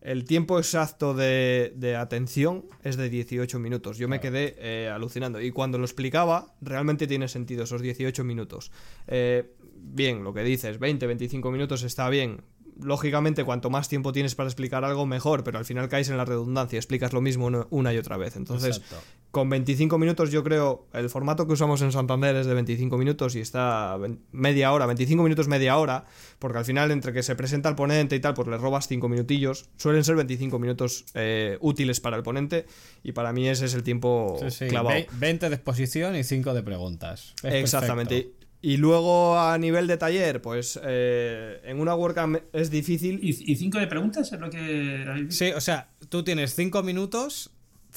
el 0.00 0.24
tiempo 0.24 0.58
exacto 0.58 1.12
de, 1.14 1.72
de 1.76 1.96
atención 1.96 2.64
es 2.82 2.96
de 2.96 3.08
18 3.08 3.58
minutos. 3.58 3.98
Yo 3.98 4.08
me 4.08 4.20
quedé 4.20 4.54
eh, 4.58 4.88
alucinando. 4.88 5.40
Y 5.40 5.50
cuando 5.50 5.78
lo 5.78 5.84
explicaba, 5.84 6.54
realmente 6.60 7.06
tiene 7.06 7.28
sentido 7.28 7.64
esos 7.64 7.82
18 7.82 8.22
minutos. 8.22 8.70
Eh, 9.06 9.54
bien, 9.74 10.22
lo 10.22 10.32
que 10.32 10.42
dices, 10.42 10.78
20, 10.78 11.06
25 11.06 11.50
minutos 11.50 11.82
está 11.82 12.08
bien. 12.10 12.42
Lógicamente, 12.80 13.44
cuanto 13.44 13.70
más 13.70 13.88
tiempo 13.88 14.12
tienes 14.12 14.34
para 14.34 14.48
explicar 14.48 14.84
algo, 14.84 15.04
mejor, 15.06 15.42
pero 15.44 15.58
al 15.58 15.64
final 15.64 15.88
caes 15.88 16.08
en 16.10 16.16
la 16.16 16.24
redundancia, 16.24 16.78
explicas 16.78 17.12
lo 17.12 17.20
mismo 17.20 17.46
una- 17.70 17.92
y 17.92 17.98
otra 17.98 18.16
vez. 18.16 18.36
Entonces, 18.36 18.76
Exacto. 18.78 18.96
con 19.30 19.50
25 19.50 19.98
minutos 19.98 20.30
yo 20.30 20.44
creo, 20.44 20.86
el 20.92 21.10
formato 21.10 21.46
que 21.46 21.54
usamos 21.54 21.82
en 21.82 21.90
Santander 21.92 22.36
es 22.36 22.46
de 22.46 22.54
25 22.54 22.96
minutos 22.96 23.34
y 23.36 23.40
está 23.40 23.98
media 24.32 24.72
hora, 24.72 24.86
25 24.86 25.22
minutos 25.22 25.48
media 25.48 25.76
hora, 25.76 26.04
porque 26.38 26.58
al 26.58 26.64
final 26.64 26.90
entre 26.92 27.12
que 27.12 27.22
se 27.22 27.34
presenta 27.34 27.68
el 27.68 27.74
ponente 27.74 28.14
y 28.16 28.20
tal, 28.20 28.34
pues 28.34 28.46
le 28.48 28.56
robas 28.58 28.86
5 28.88 29.08
minutillos, 29.08 29.68
suelen 29.76 30.04
ser 30.04 30.16
25 30.16 30.58
minutos 30.58 31.04
eh, 31.14 31.58
útiles 31.60 32.00
para 32.00 32.16
el 32.16 32.22
ponente 32.22 32.66
y 33.02 33.12
para 33.12 33.32
mí 33.32 33.48
ese 33.48 33.66
es 33.66 33.74
el 33.74 33.82
tiempo 33.82 34.36
Sí, 34.40 34.50
sí, 34.50 34.66
clavado. 34.68 34.96
ve- 34.96 35.08
20 35.14 35.48
de 35.48 35.54
exposición 35.56 36.14
y 36.16 36.22
5 36.24 36.54
de 36.54 36.62
preguntas. 36.62 37.34
Es 37.42 37.54
Exactamente. 37.54 38.14
perfecto. 38.22 38.38
Y 38.60 38.76
luego 38.76 39.38
a 39.38 39.56
nivel 39.58 39.86
de 39.86 39.96
taller, 39.96 40.42
pues 40.42 40.78
eh, 40.82 41.60
en 41.64 41.78
una 41.78 41.94
WordCamp 41.94 42.38
es 42.52 42.70
difícil 42.70 43.20
¿Y, 43.22 43.52
y 43.52 43.56
cinco 43.56 43.78
de 43.78 43.86
preguntas 43.86 44.32
es 44.32 44.40
lo 44.40 44.50
que 44.50 45.04
habéis 45.06 45.28
visto? 45.28 45.44
Sí, 45.44 45.52
o 45.52 45.60
sea, 45.60 45.90
tú 46.08 46.24
tienes 46.24 46.54
5 46.54 46.82
minutos. 46.82 47.52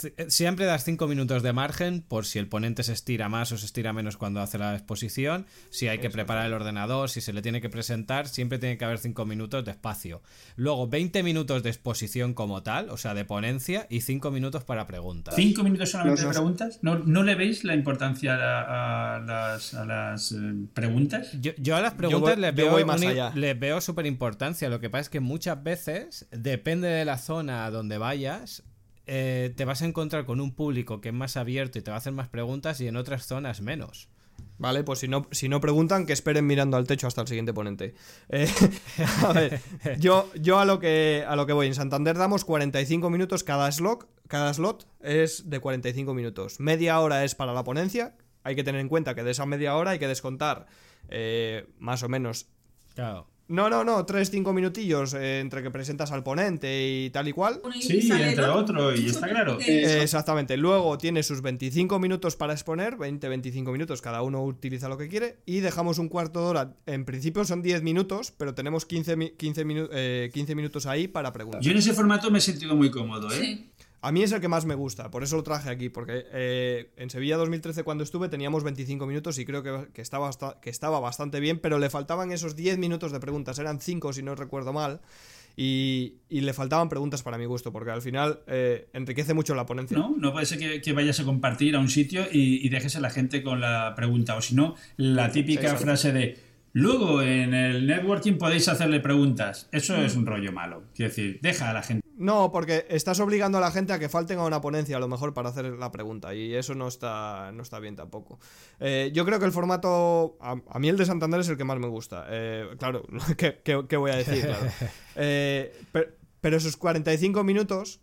Eh, 0.05 0.25
Siempre 0.29 0.65
das 0.65 0.83
5 0.83 1.07
minutos 1.07 1.43
de 1.43 1.53
margen 1.53 2.01
por 2.01 2.25
si 2.25 2.39
el 2.39 2.47
ponente 2.47 2.83
se 2.83 2.93
estira 2.93 3.29
más 3.29 3.51
o 3.51 3.57
se 3.57 3.65
estira 3.65 3.93
menos 3.93 4.17
cuando 4.17 4.41
hace 4.41 4.57
la 4.57 4.73
exposición, 4.75 5.45
si 5.69 5.87
hay 5.87 5.99
que 5.99 6.09
preparar 6.09 6.45
el 6.47 6.53
ordenador, 6.53 7.09
si 7.09 7.21
se 7.21 7.33
le 7.33 7.41
tiene 7.41 7.61
que 7.61 7.69
presentar, 7.69 8.27
siempre 8.27 8.59
tiene 8.59 8.77
que 8.77 8.85
haber 8.85 8.97
5 8.99 9.25
minutos 9.25 9.63
de 9.65 9.71
espacio. 9.71 10.21
Luego 10.55 10.87
20 10.87 11.23
minutos 11.23 11.63
de 11.63 11.69
exposición 11.69 12.33
como 12.33 12.63
tal, 12.63 12.89
o 12.89 12.97
sea, 12.97 13.13
de 13.13 13.25
ponencia, 13.25 13.87
y 13.89 14.01
5 14.01 14.31
minutos 14.31 14.63
para 14.63 14.87
preguntas. 14.87 15.35
¿Cinco 15.35 15.63
minutos 15.63 15.91
solamente 15.91 16.21
No, 16.21 16.27
de 16.27 16.33
preguntas? 16.33 16.79
¿No, 16.81 16.99
¿No 16.99 17.23
le 17.23 17.35
veis 17.35 17.63
la 17.63 17.73
importancia 17.75 18.35
a, 18.35 19.15
a 19.15 19.19
las, 19.19 19.73
a 19.73 19.85
las, 19.85 20.31
eh, 20.31 20.37
preguntas? 20.73 21.29
Yo, 21.41 21.51
yo 21.57 21.75
a 21.75 21.81
las 21.81 21.93
preguntas 21.93 22.35
voy- 22.35 22.41
les 22.41 22.55
yo 22.55 22.75
veo, 22.75 22.85
más 22.85 23.01
allá. 23.01 23.31
les 23.35 23.59
veo 23.59 23.81
súper 23.81 24.05
importancia. 24.05 24.69
Lo 24.69 24.79
que 24.79 24.89
pasa 24.89 25.01
es 25.01 25.09
que 25.09 25.19
muchas 25.19 25.61
veces, 25.63 26.27
depende 26.31 26.87
de 26.87 27.05
la 27.05 27.17
zona 27.17 27.65
a 27.65 27.71
donde 27.71 27.97
vayas, 27.97 28.63
eh, 29.07 29.53
te 29.55 29.65
vas 29.65 29.81
a 29.81 29.85
encontrar 29.85 30.25
con 30.25 30.41
un 30.41 30.53
público 30.53 31.01
que 31.01 31.09
es 31.09 31.15
más 31.15 31.37
abierto 31.37 31.79
y 31.79 31.81
te 31.81 31.91
va 31.91 31.95
a 31.95 31.99
hacer 31.99 32.13
más 32.13 32.29
preguntas 32.29 32.79
y 32.81 32.87
en 32.87 32.95
otras 32.95 33.25
zonas 33.25 33.61
menos. 33.61 34.09
Vale, 34.57 34.83
pues 34.83 34.99
si 34.99 35.07
no, 35.07 35.27
si 35.31 35.49
no 35.49 35.59
preguntan, 35.59 36.05
que 36.05 36.13
esperen 36.13 36.45
mirando 36.45 36.77
al 36.77 36.85
techo 36.85 37.07
hasta 37.07 37.21
el 37.21 37.27
siguiente 37.27 37.53
ponente. 37.53 37.95
Eh, 38.29 38.47
a 39.25 39.33
ver, 39.33 39.59
yo, 39.99 40.29
yo 40.39 40.59
a, 40.59 40.65
lo 40.65 40.79
que, 40.79 41.25
a 41.27 41.35
lo 41.35 41.45
que 41.45 41.53
voy. 41.53 41.67
En 41.67 41.75
Santander 41.75 42.17
damos 42.17 42.45
45 42.45 43.09
minutos 43.09 43.43
cada 43.43 43.71
slot. 43.71 44.07
Cada 44.27 44.53
slot 44.53 44.87
es 45.01 45.49
de 45.49 45.59
45 45.59 46.13
minutos. 46.13 46.59
Media 46.59 46.99
hora 46.99 47.23
es 47.23 47.33
para 47.33 47.53
la 47.53 47.63
ponencia. 47.63 48.15
Hay 48.43 48.55
que 48.55 48.63
tener 48.63 48.81
en 48.81 48.87
cuenta 48.87 49.15
que 49.15 49.23
de 49.23 49.31
esa 49.31 49.45
media 49.45 49.75
hora 49.75 49.91
hay 49.91 49.99
que 49.99 50.07
descontar 50.07 50.67
eh, 51.09 51.67
más 51.79 52.03
o 52.03 52.09
menos 52.09 52.47
Claro. 52.95 53.27
No, 53.51 53.69
no, 53.69 53.83
no, 53.83 54.05
tres, 54.05 54.31
cinco 54.31 54.53
minutillos 54.53 55.13
eh, 55.13 55.39
entre 55.39 55.61
que 55.61 55.69
presentas 55.71 56.11
al 56.11 56.23
ponente 56.23 56.87
y 56.89 57.09
tal 57.09 57.27
y 57.27 57.33
cual. 57.33 57.61
Y 57.75 57.81
Sí, 57.81 58.01
sale 58.01 58.29
entre 58.29 58.45
otro, 58.45 58.95
y 58.95 59.07
está 59.07 59.27
claro. 59.29 59.57
Eh, 59.59 60.01
exactamente. 60.01 60.55
Luego 60.57 60.97
tiene 60.97 61.21
sus 61.23 61.41
25 61.41 61.99
minutos 61.99 62.35
para 62.35 62.53
exponer, 62.53 62.95
20-25 62.97 63.71
minutos, 63.71 64.01
cada 64.01 64.21
uno 64.21 64.43
utiliza 64.43 64.87
lo 64.89 64.97
que 64.97 65.07
quiere, 65.09 65.37
y 65.45 65.59
dejamos 65.59 65.97
un 65.99 66.07
cuarto 66.07 66.39
de 66.39 66.45
hora. 66.45 66.73
En 66.85 67.05
principio 67.05 67.43
son 67.45 67.61
10 67.61 67.83
minutos, 67.83 68.31
pero 68.37 68.53
tenemos 68.53 68.85
15, 68.85 69.15
mi- 69.15 69.31
15, 69.31 69.65
minu- 69.65 69.89
eh, 69.91 70.29
15 70.33 70.55
minutos 70.55 70.85
ahí 70.85 71.07
para 71.07 71.33
preguntar. 71.33 71.61
Yo 71.61 71.71
en 71.71 71.77
ese 71.77 71.93
formato 71.93 72.31
me 72.31 72.37
he 72.37 72.41
sentido 72.41 72.75
muy 72.75 72.89
cómodo, 72.89 73.31
¿eh? 73.31 73.35
sí. 73.39 73.70
A 74.03 74.11
mí 74.11 74.23
es 74.23 74.31
el 74.31 74.41
que 74.41 74.47
más 74.47 74.65
me 74.65 74.73
gusta, 74.73 75.11
por 75.11 75.21
eso 75.23 75.35
lo 75.35 75.43
traje 75.43 75.69
aquí, 75.69 75.89
porque 75.89 76.25
eh, 76.33 76.91
en 76.97 77.09
Sevilla 77.11 77.37
2013 77.37 77.83
cuando 77.83 78.03
estuve 78.03 78.29
teníamos 78.29 78.63
25 78.63 79.05
minutos 79.05 79.37
y 79.37 79.45
creo 79.45 79.61
que, 79.61 79.91
que 79.93 80.01
estaba, 80.01 80.25
basta- 80.27 80.57
que 80.59 80.71
estaba 80.71 80.99
bastante 80.99 81.39
bien, 81.39 81.59
pero 81.59 81.77
le 81.77 81.89
faltaban 81.91 82.31
esos 82.31 82.55
10 82.55 82.79
minutos 82.79 83.11
de 83.11 83.19
preguntas, 83.19 83.59
eran 83.59 83.79
5 83.79 84.11
si 84.13 84.23
no 84.23 84.33
recuerdo 84.35 84.73
mal, 84.73 85.01
Y, 85.57 86.15
y 86.29 86.41
le 86.41 86.53
faltaban 86.53 86.87
preguntas 86.87 87.23
para 87.23 87.37
mi 87.37 87.45
gusto, 87.45 87.71
porque 87.73 87.91
al 87.91 88.01
final 88.01 88.39
eh, 88.47 88.87
enriquece 88.93 89.33
mucho 89.33 89.53
la 89.53 89.65
ponencia. 89.65 89.97
No, 89.97 90.15
no 90.17 90.31
puede 90.31 90.45
ser 90.45 90.57
que, 90.57 90.81
que 90.81 90.93
vayas 90.93 91.19
a 91.19 91.25
compartir 91.25 91.75
a 91.75 91.79
un 91.79 91.89
sitio 91.89 92.23
y, 92.31 92.65
y 92.65 92.69
dejes 92.69 92.95
a 92.95 93.01
la 93.01 93.09
gente 93.09 93.43
con 93.43 93.59
la 93.59 93.93
pregunta. 93.95 94.37
O 94.37 94.41
si 94.41 94.55
no, 94.55 94.75
la 94.95 95.25
típica 95.33 95.61
frase 95.83 96.13
de 96.13 96.37
luego 96.73 97.21
en 97.21 97.53
el 97.53 97.85
networking 97.85 98.37
podéis 98.37 98.69
hacerle 98.69 99.01
preguntas. 99.01 99.67
Eso 99.73 99.97
es 99.97 100.15
un 100.15 100.25
rollo 100.25 100.53
malo. 100.53 100.83
Quiero 100.95 101.09
decir, 101.09 101.39
deja 101.41 101.69
a 101.69 101.73
la 101.73 101.83
gente. 101.83 102.01
No, 102.21 102.51
porque 102.51 102.85
estás 102.89 103.19
obligando 103.19 103.57
a 103.57 103.61
la 103.61 103.71
gente 103.71 103.93
a 103.93 103.99
que 103.99 104.07
falten 104.09 104.37
a 104.39 104.43
una 104.45 104.61
ponencia 104.61 104.97
a 104.97 104.99
lo 104.99 105.07
mejor 105.07 105.33
para 105.33 105.49
hacer 105.49 105.65
la 105.65 105.91
pregunta 105.91 106.33
y 106.35 106.53
eso 106.53 106.75
no 106.75 106.87
está, 106.87 107.51
no 107.51 107.63
está 107.63 107.79
bien 107.79 107.95
tampoco. 107.95 108.39
Eh, 108.79 109.11
yo 109.13 109.25
creo 109.25 109.39
que 109.39 109.45
el 109.45 109.51
formato, 109.51 110.37
a, 110.39 110.55
a 110.69 110.79
mí 110.79 110.87
el 110.89 110.97
de 110.97 111.05
Santander 111.05 111.39
es 111.39 111.49
el 111.49 111.57
que 111.57 111.63
más 111.63 111.79
me 111.79 111.87
gusta. 111.87 112.25
Eh, 112.29 112.67
claro, 112.77 113.03
¿qué, 113.37 113.61
qué, 113.63 113.83
qué 113.89 113.97
voy 113.97 114.11
a 114.11 114.15
decir? 114.17 114.45
Claro. 114.45 114.65
Eh, 115.15 115.73
per- 115.91 116.17
pero 116.39 116.57
esos 116.57 116.77
45 116.77 117.43
minutos 117.43 117.99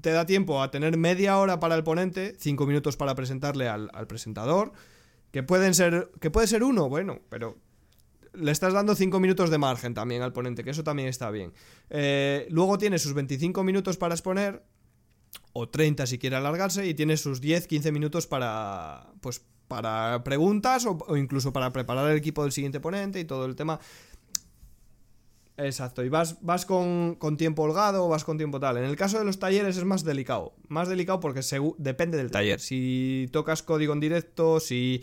te 0.00 0.10
da 0.12 0.24
tiempo 0.26 0.62
a 0.62 0.70
tener 0.70 0.96
media 0.96 1.36
hora 1.38 1.58
para 1.60 1.74
el 1.74 1.82
ponente, 1.84 2.34
5 2.38 2.66
minutos 2.66 2.96
para 2.96 3.14
presentarle 3.14 3.68
al, 3.68 3.90
al 3.92 4.06
presentador, 4.06 4.72
que 5.30 5.42
pueden 5.42 5.74
ser, 5.74 6.10
que 6.20 6.30
puede 6.30 6.46
ser 6.46 6.62
uno, 6.62 6.88
bueno, 6.88 7.20
pero 7.28 7.58
le 8.34 8.50
estás 8.50 8.72
dando 8.72 8.94
5 8.94 9.20
minutos 9.20 9.50
de 9.50 9.58
margen 9.58 9.94
también 9.94 10.22
al 10.22 10.32
ponente, 10.32 10.64
que 10.64 10.70
eso 10.70 10.84
también 10.84 11.08
está 11.08 11.30
bien. 11.30 11.52
Eh, 11.90 12.46
luego 12.50 12.78
tiene 12.78 12.98
sus 12.98 13.14
25 13.14 13.62
minutos 13.62 13.96
para 13.96 14.14
exponer, 14.14 14.62
o 15.52 15.68
30 15.68 16.06
si 16.06 16.18
quiere 16.18 16.36
alargarse, 16.36 16.86
y 16.86 16.94
tiene 16.94 17.16
sus 17.16 17.42
10-15 17.42 17.92
minutos 17.92 18.26
para, 18.26 19.12
pues, 19.20 19.42
para 19.68 20.22
preguntas 20.24 20.86
o, 20.86 20.98
o 21.06 21.16
incluso 21.16 21.52
para 21.52 21.72
preparar 21.72 22.10
el 22.10 22.16
equipo 22.16 22.42
del 22.42 22.52
siguiente 22.52 22.80
ponente 22.80 23.20
y 23.20 23.24
todo 23.24 23.46
el 23.46 23.56
tema. 23.56 23.80
Exacto, 25.58 26.02
y 26.02 26.08
vas, 26.08 26.38
vas 26.40 26.64
con, 26.64 27.16
con 27.16 27.36
tiempo 27.36 27.62
holgado 27.62 28.06
o 28.06 28.08
vas 28.08 28.24
con 28.24 28.38
tiempo 28.38 28.58
tal. 28.58 28.78
En 28.78 28.84
el 28.84 28.96
caso 28.96 29.18
de 29.18 29.24
los 29.24 29.38
talleres 29.38 29.76
es 29.76 29.84
más 29.84 30.02
delicado. 30.02 30.54
Más 30.68 30.88
delicado 30.88 31.20
porque 31.20 31.40
depende 31.78 32.16
del 32.16 32.30
taller. 32.30 32.58
Si 32.58 33.28
tocas 33.32 33.62
código 33.62 33.92
en 33.92 34.00
directo, 34.00 34.60
si... 34.60 35.02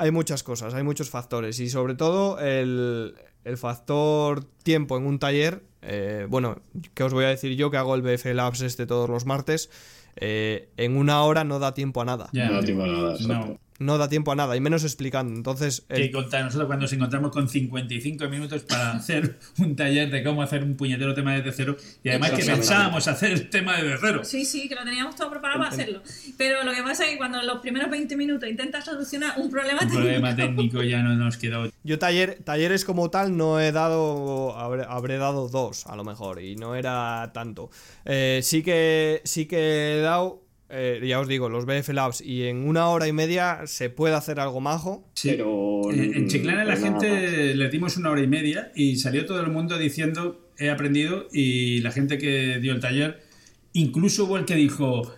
Hay 0.00 0.10
muchas 0.10 0.42
cosas, 0.42 0.72
hay 0.74 0.82
muchos 0.82 1.10
factores. 1.10 1.60
Y 1.60 1.68
sobre 1.68 1.94
todo 1.94 2.38
el, 2.40 3.14
el 3.44 3.56
factor 3.58 4.44
tiempo 4.62 4.96
en 4.96 5.06
un 5.06 5.18
taller. 5.18 5.62
eh, 5.82 6.26
bueno, 6.28 6.62
¿qué 6.94 7.04
os 7.04 7.12
voy 7.12 7.24
a 7.26 7.28
decir 7.28 7.54
yo 7.56 7.70
que 7.70 7.76
hago 7.76 7.94
el 7.94 8.02
BF 8.02 8.24
Labs 8.34 8.62
este 8.62 8.86
todos 8.86 9.08
los 9.08 9.26
martes? 9.26 9.70
eh, 10.16 10.70
en 10.76 10.96
una 10.96 11.22
hora 11.22 11.44
no 11.44 11.58
da 11.58 11.72
tiempo 11.74 12.00
a 12.02 12.04
nada. 12.04 12.28
Ya. 12.32 12.46
No 12.48 12.54
da 12.54 12.62
tiempo 12.62 12.82
a 12.84 12.86
nada, 12.86 13.12
exacto. 13.14 13.46
No. 13.52 13.58
No 13.80 13.96
da 13.98 14.08
tiempo 14.08 14.30
a 14.30 14.36
nada, 14.36 14.54
y 14.56 14.60
menos 14.60 14.84
explicando. 14.84 15.34
Entonces, 15.34 15.84
el- 15.88 16.02
Que 16.02 16.10
contar 16.12 16.44
nosotros 16.44 16.66
cuando 16.66 16.84
nos 16.84 16.92
encontramos 16.92 17.32
con 17.32 17.48
55 17.48 18.28
minutos 18.28 18.62
para 18.62 18.92
hacer 18.96 19.38
un 19.58 19.74
taller 19.74 20.10
de 20.10 20.22
cómo 20.22 20.42
hacer 20.42 20.62
un 20.62 20.76
puñetero 20.76 21.14
tema 21.14 21.34
desde 21.34 21.50
cero 21.52 21.76
y 22.04 22.10
además 22.10 22.32
que 22.32 22.44
pensábamos 22.44 23.08
hacer 23.08 23.32
el 23.32 23.50
tema 23.50 23.76
desde 23.80 23.96
cero. 24.00 24.20
Sí, 24.22 24.44
sí, 24.44 24.68
que 24.68 24.74
lo 24.74 24.84
teníamos 24.84 25.16
todo 25.16 25.30
preparado 25.30 25.60
para 25.60 25.72
hacerlo. 25.72 26.02
Pero 26.36 26.62
lo 26.62 26.72
que 26.72 26.82
pasa 26.82 27.04
es 27.04 27.10
que 27.12 27.16
cuando 27.16 27.40
en 27.40 27.46
los 27.46 27.60
primeros 27.60 27.90
20 27.90 28.16
minutos 28.16 28.48
intentas 28.48 28.84
solucionar 28.84 29.40
un 29.40 29.50
problema 29.50 29.80
Un 29.82 29.88
técnico, 29.88 29.98
problema 30.02 30.36
técnico 30.36 30.82
ya 30.82 31.02
no 31.02 31.14
nos 31.16 31.36
quedó. 31.38 31.70
Yo 31.82 31.98
taller, 31.98 32.38
talleres 32.44 32.84
como 32.84 33.10
tal 33.10 33.36
no 33.36 33.58
he 33.60 33.72
dado, 33.72 34.56
habré, 34.58 34.84
habré 34.86 35.16
dado 35.16 35.48
dos 35.48 35.86
a 35.86 35.96
lo 35.96 36.04
mejor 36.04 36.42
y 36.42 36.54
no 36.56 36.74
era 36.74 37.30
tanto. 37.32 37.70
Eh, 38.04 38.40
sí 38.42 38.62
que 38.62 39.22
sí 39.24 39.46
que 39.46 39.96
he 39.96 40.00
dado, 40.02 40.42
eh, 40.70 41.00
ya 41.06 41.20
os 41.20 41.28
digo, 41.28 41.48
los 41.48 41.66
BF 41.66 41.88
Labs 41.90 42.20
y 42.20 42.44
en 42.44 42.66
una 42.68 42.88
hora 42.88 43.06
y 43.08 43.12
media 43.12 43.60
se 43.66 43.90
puede 43.90 44.14
hacer 44.14 44.40
algo 44.40 44.60
majo. 44.60 45.08
Sí. 45.14 45.30
Pero. 45.30 45.90
En, 45.92 46.14
en 46.14 46.28
Chiclana 46.28 46.64
la 46.64 46.76
gente 46.76 47.54
le 47.54 47.68
dimos 47.68 47.96
una 47.96 48.10
hora 48.10 48.20
y 48.22 48.26
media 48.28 48.70
y 48.74 48.96
salió 48.96 49.26
todo 49.26 49.40
el 49.40 49.48
mundo 49.48 49.76
diciendo 49.78 50.50
he 50.58 50.70
aprendido 50.70 51.26
y 51.32 51.80
la 51.80 51.90
gente 51.90 52.18
que 52.18 52.58
dio 52.60 52.72
el 52.72 52.80
taller, 52.80 53.20
incluso 53.72 54.24
hubo 54.26 54.36
el 54.38 54.44
que 54.44 54.54
dijo 54.54 55.10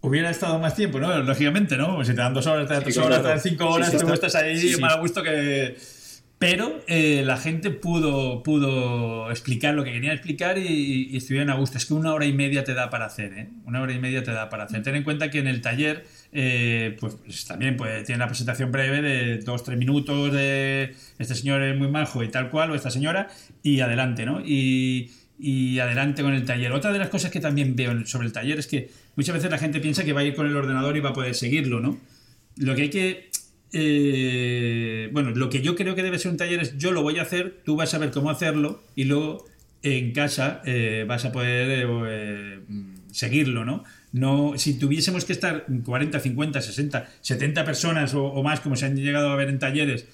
hubiera 0.00 0.30
estado 0.30 0.58
más 0.58 0.74
tiempo, 0.76 1.00
¿no? 1.00 1.16
Lógicamente, 1.22 1.76
¿no? 1.76 2.04
Si 2.04 2.10
te 2.12 2.16
dan 2.18 2.34
dos 2.34 2.46
horas, 2.46 2.68
te 2.68 2.74
dan 2.74 2.82
Sí, 2.82 2.84
tres 2.84 2.98
horas, 2.98 3.22
te 3.22 3.28
dan 3.28 3.40
cinco 3.40 3.68
horas, 3.68 3.86
Sí, 3.90 3.96
te 3.96 4.02
está- 4.02 4.14
estás 4.14 4.34
ahí 4.36 4.58
sí, 4.58 4.74
sí. 4.74 4.80
mal 4.80 4.92
a 4.92 5.00
gusto 5.00 5.22
que... 5.22 5.76
Pero 6.38 6.84
eh, 6.86 7.22
la 7.24 7.38
gente 7.38 7.70
pudo, 7.70 8.42
pudo 8.42 9.30
explicar 9.30 9.72
lo 9.72 9.84
que 9.84 9.92
quería 9.92 10.12
explicar 10.12 10.58
y, 10.58 11.08
y 11.10 11.16
estuvieron 11.16 11.48
a 11.48 11.54
gusto. 11.54 11.78
Es 11.78 11.86
que 11.86 11.94
una 11.94 12.12
hora 12.12 12.26
y 12.26 12.34
media 12.34 12.62
te 12.62 12.74
da 12.74 12.90
para 12.90 13.06
hacer, 13.06 13.32
¿eh? 13.32 13.48
Una 13.64 13.80
hora 13.80 13.94
y 13.94 13.98
media 13.98 14.22
te 14.22 14.32
da 14.32 14.50
para 14.50 14.64
hacer. 14.64 14.82
Ten 14.82 14.96
en 14.96 15.02
cuenta 15.02 15.30
que 15.30 15.38
en 15.38 15.46
el 15.46 15.62
taller, 15.62 16.04
eh, 16.32 16.94
pues, 17.00 17.14
pues 17.24 17.46
también 17.46 17.78
pues, 17.78 18.04
tiene 18.04 18.18
la 18.18 18.26
presentación 18.26 18.70
breve 18.70 19.00
de 19.00 19.38
dos, 19.38 19.64
tres 19.64 19.78
minutos 19.78 20.30
de 20.30 20.94
este 21.18 21.34
señor 21.34 21.62
es 21.62 21.74
muy 21.74 21.88
majo 21.88 22.22
y 22.22 22.28
tal 22.28 22.50
cual, 22.50 22.70
o 22.70 22.74
esta 22.74 22.90
señora, 22.90 23.28
y 23.62 23.80
adelante, 23.80 24.26
¿no? 24.26 24.42
Y, 24.44 25.12
y 25.38 25.78
adelante 25.78 26.22
con 26.22 26.34
el 26.34 26.44
taller. 26.44 26.70
Otra 26.72 26.92
de 26.92 26.98
las 26.98 27.08
cosas 27.08 27.30
que 27.30 27.40
también 27.40 27.76
veo 27.76 28.04
sobre 28.04 28.26
el 28.26 28.32
taller 28.34 28.58
es 28.58 28.66
que 28.66 28.90
muchas 29.16 29.36
veces 29.36 29.50
la 29.50 29.56
gente 29.56 29.80
piensa 29.80 30.04
que 30.04 30.12
va 30.12 30.20
a 30.20 30.24
ir 30.24 30.34
con 30.34 30.46
el 30.46 30.54
ordenador 30.54 30.98
y 30.98 31.00
va 31.00 31.10
a 31.10 31.14
poder 31.14 31.34
seguirlo, 31.34 31.80
¿no? 31.80 31.98
Lo 32.58 32.74
que 32.74 32.82
hay 32.82 32.90
que 32.90 33.30
eh, 33.72 35.08
bueno, 35.12 35.30
lo 35.30 35.50
que 35.50 35.60
yo 35.60 35.74
creo 35.74 35.94
que 35.94 36.02
debe 36.02 36.18
ser 36.18 36.30
un 36.30 36.36
taller 36.36 36.60
es 36.60 36.78
yo 36.78 36.92
lo 36.92 37.02
voy 37.02 37.18
a 37.18 37.22
hacer, 37.22 37.60
tú 37.64 37.76
vas 37.76 37.94
a 37.94 37.98
ver 37.98 38.10
cómo 38.10 38.30
hacerlo 38.30 38.82
y 38.94 39.04
luego 39.04 39.44
en 39.82 40.12
casa 40.12 40.62
eh, 40.64 41.04
vas 41.06 41.24
a 41.24 41.32
poder 41.32 41.86
eh, 42.08 42.60
mm, 42.66 42.94
seguirlo, 43.10 43.64
¿no? 43.64 43.84
No, 44.12 44.54
si 44.56 44.78
tuviésemos 44.78 45.24
que 45.24 45.32
estar 45.32 45.66
40, 45.84 46.20
50, 46.20 46.60
60, 46.60 47.08
70 47.20 47.64
personas 47.64 48.14
o, 48.14 48.42
más, 48.42 48.60
como 48.60 48.76
se 48.76 48.86
han 48.86 48.96
llegado 48.96 49.30
a 49.30 49.36
ver 49.36 49.48
en 49.48 49.58
talleres, 49.58 50.06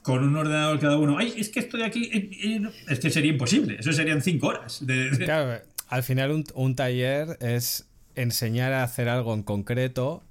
con 0.00 0.24
un 0.24 0.34
ordenador 0.36 0.80
cada 0.80 0.96
uno, 0.96 1.18
ay, 1.18 1.34
es 1.36 1.50
que 1.50 1.60
estoy 1.60 1.82
aquí, 1.82 2.04
eh, 2.12 2.30
eh, 2.42 2.60
no", 2.60 2.70
es 2.88 2.98
que 2.98 3.10
sería 3.10 3.30
imposible, 3.30 3.76
eso 3.78 3.92
serían 3.92 4.22
5 4.22 4.46
horas. 4.46 4.82
Claro, 5.18 5.60
al 5.88 6.02
final 6.02 6.44
un 6.54 6.74
taller 6.76 7.36
es 7.40 7.86
enseñar 8.14 8.72
a 8.72 8.84
hacer 8.84 9.08
algo 9.08 9.34
en 9.34 9.42
concreto, 9.42 10.22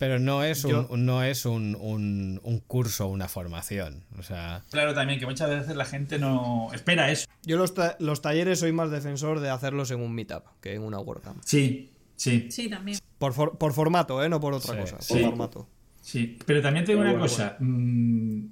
pero 0.00 0.18
no 0.18 0.42
es 0.42 0.64
un, 0.64 0.70
Yo- 0.70 0.88
no 0.96 1.22
es 1.22 1.44
un, 1.44 1.76
un- 1.78 2.40
un 2.42 2.58
curso, 2.60 3.06
una 3.06 3.28
formación. 3.28 4.02
O 4.18 4.22
sea, 4.22 4.62
Claro 4.70 4.94
también 4.94 5.20
que 5.20 5.26
muchas 5.26 5.48
veces 5.50 5.76
la 5.76 5.84
gente 5.84 6.18
no 6.18 6.68
espera 6.72 7.10
eso. 7.10 7.26
Yo 7.44 7.58
los, 7.58 7.74
ta- 7.74 7.96
los 8.00 8.22
talleres 8.22 8.58
soy 8.60 8.72
más 8.72 8.90
defensor 8.90 9.40
de 9.40 9.50
hacerlos 9.50 9.90
en 9.90 10.00
un 10.00 10.14
meetup 10.14 10.42
que 10.62 10.74
en 10.74 10.82
una 10.82 10.98
WordCamp. 11.00 11.42
Sí, 11.44 11.90
sí. 12.16 12.48
Sí, 12.50 12.70
también. 12.70 12.98
Por, 13.18 13.34
for- 13.34 13.58
por 13.58 13.74
formato, 13.74 14.24
¿eh? 14.24 14.28
No 14.30 14.40
por 14.40 14.54
otra 14.54 14.74
Sí, 14.74 14.80
cosa. 14.80 14.96
Por 14.96 15.04
sí. 15.04 15.22
formato. 15.22 15.68
Sí, 16.00 16.38
pero 16.46 16.62
también 16.62 16.86
te 16.86 16.92
digo 16.92 17.02
Pero 17.02 17.10
una 17.14 17.20
bueno, 17.20 17.30
cosa. 17.32 17.56
mm, 17.60 18.44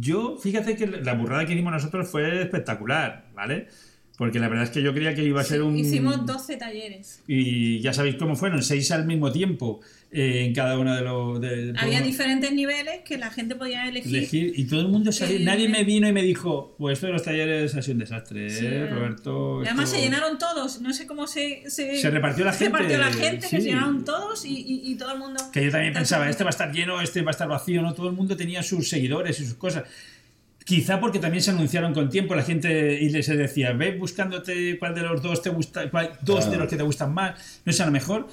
Yo, 0.00 0.36
fíjate 0.36 0.76
que 0.76 0.86
la 0.86 1.14
burrada 1.14 1.46
que 1.46 1.52
hicimos 1.52 1.72
nosotros 1.72 2.08
fue 2.08 2.42
espectacular, 2.42 3.26
¿vale? 3.34 3.68
Porque 4.16 4.38
la 4.38 4.46
verdad 4.48 4.64
es 4.64 4.70
que 4.70 4.80
yo 4.80 4.94
creía 4.94 5.12
que 5.12 5.24
iba 5.24 5.40
a 5.40 5.44
ser 5.44 5.62
un... 5.62 5.76
Hicimos 5.76 6.24
12 6.24 6.56
talleres. 6.56 7.20
Y 7.26 7.80
ya 7.80 7.92
sabéis 7.92 8.14
cómo 8.14 8.36
fueron, 8.36 8.62
seis 8.62 8.92
al 8.92 9.06
mismo 9.06 9.32
tiempo 9.32 9.80
eh, 10.12 10.44
en 10.46 10.54
cada 10.54 10.78
uno 10.78 10.94
de 10.94 11.02
los... 11.02 11.40
de- 11.40 11.72
de- 11.72 11.78
Había 11.80 11.98
por- 11.98 12.06
diferentes 12.06 12.52
niveles 12.52 13.00
que 13.04 13.18
la 13.18 13.30
gente 13.32 13.56
podía 13.56 13.88
elegir. 13.88 14.14
elegir 14.16 14.52
y 14.54 14.66
todo 14.66 14.82
el 14.82 14.86
mundo 14.88 15.10
salió. 15.10 15.36
Eh, 15.36 15.40
Nadie 15.40 15.68
me 15.68 15.82
vino 15.82 16.06
y 16.08 16.12
me 16.12 16.22
dijo, 16.22 16.76
pues 16.78 16.92
esto 16.98 17.08
de 17.08 17.12
los 17.14 17.24
talleres 17.24 17.74
ha 17.74 17.82
sido 17.82 17.94
un 17.94 17.98
desastre, 17.98 18.50
Sí. 18.50 18.64
¿eh, 18.66 18.86
Roberto. 18.86 19.64
Y 19.64 19.66
Además 19.66 19.86
esto- 19.86 19.96
se 19.96 20.04
llenaron 20.04 20.38
todos, 20.38 20.80
no 20.80 20.92
sé 20.94 21.08
cómo 21.08 21.26
se... 21.26 21.68
Se, 21.68 21.96
Se 21.96 22.08
repartió 22.10 22.44
la 22.44 22.52
se 22.52 22.66
gente, 22.66 22.78
repartió 22.78 22.98
la 22.98 23.12
gente, 23.12 23.48
que 23.48 23.56
sí. 23.56 23.62
se 23.62 23.68
llenaron 23.70 24.04
todos 24.04 24.44
y, 24.44 24.50
y- 24.56 24.92
y 24.92 24.94
todo 24.94 25.12
el 25.12 25.18
mundo... 25.18 25.42
Que 25.52 25.64
yo 25.64 25.72
también 25.72 25.92
pensaba, 25.92 26.30
este 26.30 26.44
va 26.44 26.50
a 26.50 26.52
estar 26.52 26.72
lleno, 26.72 27.00
este 27.00 27.20
va 27.22 27.30
a 27.30 27.32
estar 27.32 27.48
vacío, 27.48 27.82
¿no? 27.82 27.94
Todo 27.94 28.10
el 28.10 28.14
mundo 28.14 28.36
tenía 28.36 28.62
sus 28.62 28.88
seguidores 28.88 29.40
y 29.40 29.44
sus 29.46 29.54
cosas. 29.54 29.82
Quizá 30.64 30.98
porque 30.98 31.18
también 31.18 31.42
se 31.42 31.50
anunciaron 31.50 31.92
con 31.92 32.08
tiempo, 32.08 32.34
la 32.34 32.42
gente 32.42 32.98
y 33.00 33.10
les 33.10 33.26
decía, 33.26 33.72
ve 33.72 33.98
buscándote 33.98 34.78
cuál 34.78 34.94
de 34.94 35.02
los 35.02 35.20
dos 35.22 35.42
te 35.42 35.50
gusta, 35.50 35.90
cuál, 35.90 36.12
dos 36.22 36.50
de 36.50 36.56
los 36.56 36.68
que 36.68 36.76
te 36.76 36.82
gustan 36.82 37.12
más, 37.12 37.60
no 37.64 37.70
es 37.70 37.80
a 37.80 37.86
lo 37.86 37.92
mejor. 37.92 38.26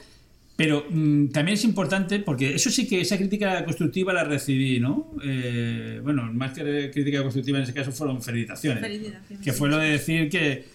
Pero 0.55 0.85
mm, 0.89 1.29
también 1.29 1.55
es 1.55 1.63
importante, 1.63 2.19
porque 2.19 2.53
eso 2.53 2.69
sí 2.69 2.87
que 2.87 3.01
esa 3.01 3.17
crítica 3.17 3.65
constructiva 3.65 4.13
la 4.13 4.23
recibí, 4.23 4.79
¿no? 4.79 5.11
Eh, 5.23 5.99
bueno, 6.03 6.31
más 6.31 6.53
que 6.53 6.91
crítica 6.91 7.21
constructiva 7.23 7.57
en 7.57 7.63
ese 7.63 7.73
caso 7.73 7.91
fueron 7.91 8.21
felicitaciones. 8.21 8.81
Felicitaciones, 8.81 9.43
Que 9.43 9.51
sí. 9.51 9.57
fue 9.57 9.69
lo 9.69 9.77
de 9.77 9.89
decir 9.89 10.29
que 10.29 10.65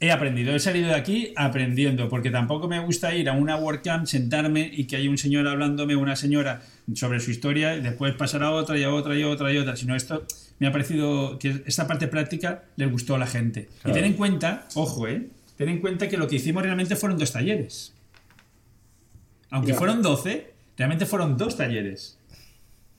he 0.00 0.10
aprendido, 0.10 0.54
he 0.54 0.58
salido 0.58 0.88
de 0.88 0.94
aquí 0.94 1.32
aprendiendo, 1.36 2.08
porque 2.08 2.30
tampoco 2.30 2.68
me 2.68 2.80
gusta 2.80 3.14
ir 3.14 3.28
a 3.28 3.32
una 3.32 3.56
WordCamp, 3.56 4.06
sentarme 4.06 4.70
y 4.72 4.84
que 4.84 4.96
haya 4.96 5.10
un 5.10 5.18
señor 5.18 5.46
hablándome, 5.46 5.94
una 5.94 6.16
señora 6.16 6.62
sobre 6.94 7.20
su 7.20 7.30
historia, 7.30 7.76
y 7.76 7.82
después 7.82 8.14
pasar 8.14 8.42
a 8.42 8.50
otra 8.50 8.78
y 8.78 8.84
a 8.84 8.92
otra 8.92 9.16
y 9.16 9.22
a 9.22 9.28
otra 9.28 9.52
y 9.52 9.58
a 9.58 9.60
otra, 9.60 9.76
sino 9.76 9.94
esto 9.94 10.24
me 10.58 10.66
ha 10.66 10.72
parecido 10.72 11.38
que 11.38 11.62
esta 11.66 11.86
parte 11.86 12.08
práctica 12.08 12.64
les 12.76 12.90
gustó 12.90 13.14
a 13.14 13.18
la 13.18 13.26
gente. 13.26 13.68
Y 13.84 13.92
ten 13.92 14.04
en 14.04 14.14
cuenta, 14.14 14.66
ojo, 14.74 15.06
eh, 15.06 15.28
ten 15.56 15.68
en 15.68 15.80
cuenta 15.80 16.08
que 16.08 16.16
lo 16.16 16.28
que 16.28 16.36
hicimos 16.36 16.62
realmente 16.62 16.96
fueron 16.96 17.18
dos 17.18 17.32
talleres. 17.32 17.94
Aunque 19.50 19.74
fueron 19.74 20.02
12, 20.02 20.52
realmente 20.76 21.06
fueron 21.06 21.36
dos 21.36 21.56
talleres. 21.56 22.18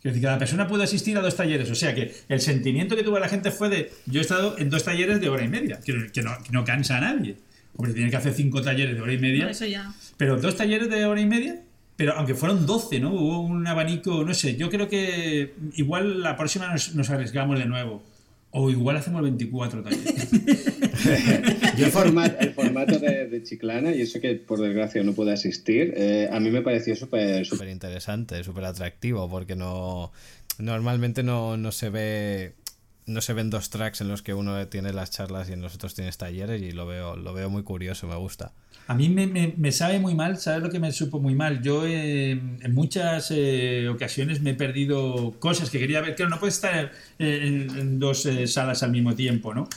Quiero 0.02 0.14
decir, 0.14 0.24
cada 0.24 0.40
persona 0.40 0.68
pudo 0.68 0.84
asistir 0.84 1.18
a 1.18 1.22
dos 1.22 1.36
talleres. 1.36 1.70
O 1.70 1.76
sea 1.76 1.94
que 1.94 2.14
el 2.30 2.40
sentimiento 2.40 2.96
que 2.96 3.04
tuvo 3.04 3.20
la 3.20 3.28
gente 3.28 3.52
fue 3.52 3.70
de: 3.70 3.92
Yo 4.06 4.20
he 4.20 4.22
estado 4.22 4.58
en 4.58 4.70
dos 4.70 4.84
talleres 4.84 5.20
de 5.20 5.30
hora 5.30 5.44
y 5.44 5.50
media, 5.50 5.80
que, 5.82 6.08
que 6.12 6.22
no, 6.22 6.32
que 6.42 6.52
no 6.52 6.64
cansa 6.64 6.98
a 6.98 7.02
nadie. 7.02 7.36
Hombre, 7.76 7.94
tiene 7.94 8.10
que 8.10 8.18
hacer 8.18 8.34
cinco 8.34 8.62
talleres 8.62 8.96
de 8.96 9.02
hora 9.02 9.14
y 9.14 9.18
media. 9.18 9.44
Por 9.44 9.52
eso 9.52 9.66
ya. 9.66 9.94
Pero 10.18 10.38
dos 10.38 10.56
talleres 10.56 10.90
de 10.90 11.06
hora 11.06 11.20
y 11.20 11.26
media, 11.26 11.62
pero 12.00 12.14
aunque 12.14 12.34
fueron 12.34 12.66
12, 12.66 13.02
¿no? 13.02 13.14
Hubo 13.14 13.42
un 13.42 13.68
abanico, 13.68 14.24
no 14.24 14.34
sé, 14.34 14.56
yo 14.56 14.70
creo 14.70 14.88
que 14.88 15.54
igual 15.74 16.22
la 16.22 16.38
próxima 16.38 16.72
nos, 16.72 16.96
nos 16.96 17.10
arriesgamos 17.10 17.60
de 17.60 17.66
nuevo. 17.66 18.02
O 18.52 18.70
igual 18.70 18.96
hacemos 18.96 19.22
24 19.22 19.84
talleres. 19.84 20.32
Yo 21.78 21.88
el, 21.88 21.92
formato, 21.92 22.40
el 22.40 22.54
formato 22.54 23.00
de, 23.00 23.28
de, 23.28 23.44
Chiclana, 23.44 23.94
y 23.94 24.02
eso 24.02 24.22
que 24.22 24.36
por 24.36 24.62
desgracia 24.62 25.04
no 25.04 25.12
puede 25.12 25.34
asistir, 25.34 25.94
eh, 25.98 26.30
a 26.32 26.40
mí 26.40 26.50
me 26.50 26.62
pareció 26.62 26.96
súper... 26.96 27.46
Súper 27.46 27.68
interesante, 27.68 28.42
súper 28.46 28.64
atractivo, 28.64 29.30
porque 29.30 29.58
no 29.58 30.14
normalmente 30.58 31.24
no, 31.24 31.58
no 31.58 31.72
se 31.72 31.90
ve 31.90 32.54
no 33.10 33.22
se 33.22 33.34
ven 33.34 33.50
dos 33.50 33.70
tracks 33.70 34.02
en 34.02 34.08
los 34.08 34.22
que 34.22 34.34
uno 34.34 34.68
tiene 34.68 34.94
las 34.94 35.12
charlas 35.12 35.50
y 35.50 35.54
en 35.54 35.62
los 35.62 35.76
otros 35.76 35.96
tienes 35.96 36.18
talleres 36.18 36.62
y 36.62 36.72
lo 36.72 36.86
veo, 36.86 37.16
lo 37.16 37.34
veo 37.34 37.50
muy 37.50 37.64
curioso, 37.64 38.08
me 38.08 38.16
gusta. 38.16 38.54
A 38.88 38.96
mí 38.96 39.10
me, 39.10 39.72
sabe 39.72 40.00
muy 40.00 40.16
mal, 40.16 40.38
¿sabes 40.38 40.64
lo 40.64 40.70
que 40.70 40.80
me 40.80 40.92
supo 40.92 41.20
muy 41.20 41.36
mal? 41.36 41.62
Yo 41.62 41.86
eh, 41.86 42.32
en 42.32 42.74
muchas 42.74 43.32
eh, 43.32 43.88
ocasiones 43.90 44.42
me 44.42 44.52
he 44.52 44.54
perdido 44.56 45.36
cosas 45.40 45.70
que 45.70 45.80
quería 45.80 46.02
ver. 46.02 46.16
Claro, 46.16 46.32
no 46.32 46.40
puedes 46.40 46.56
estar 46.56 46.92
eh, 47.20 47.68
en, 47.78 48.00
dos 48.00 48.28
salas 48.46 48.82
al 48.82 48.92
mismo 48.92 49.14
tiempo, 49.14 49.54
¿no? 49.54 49.68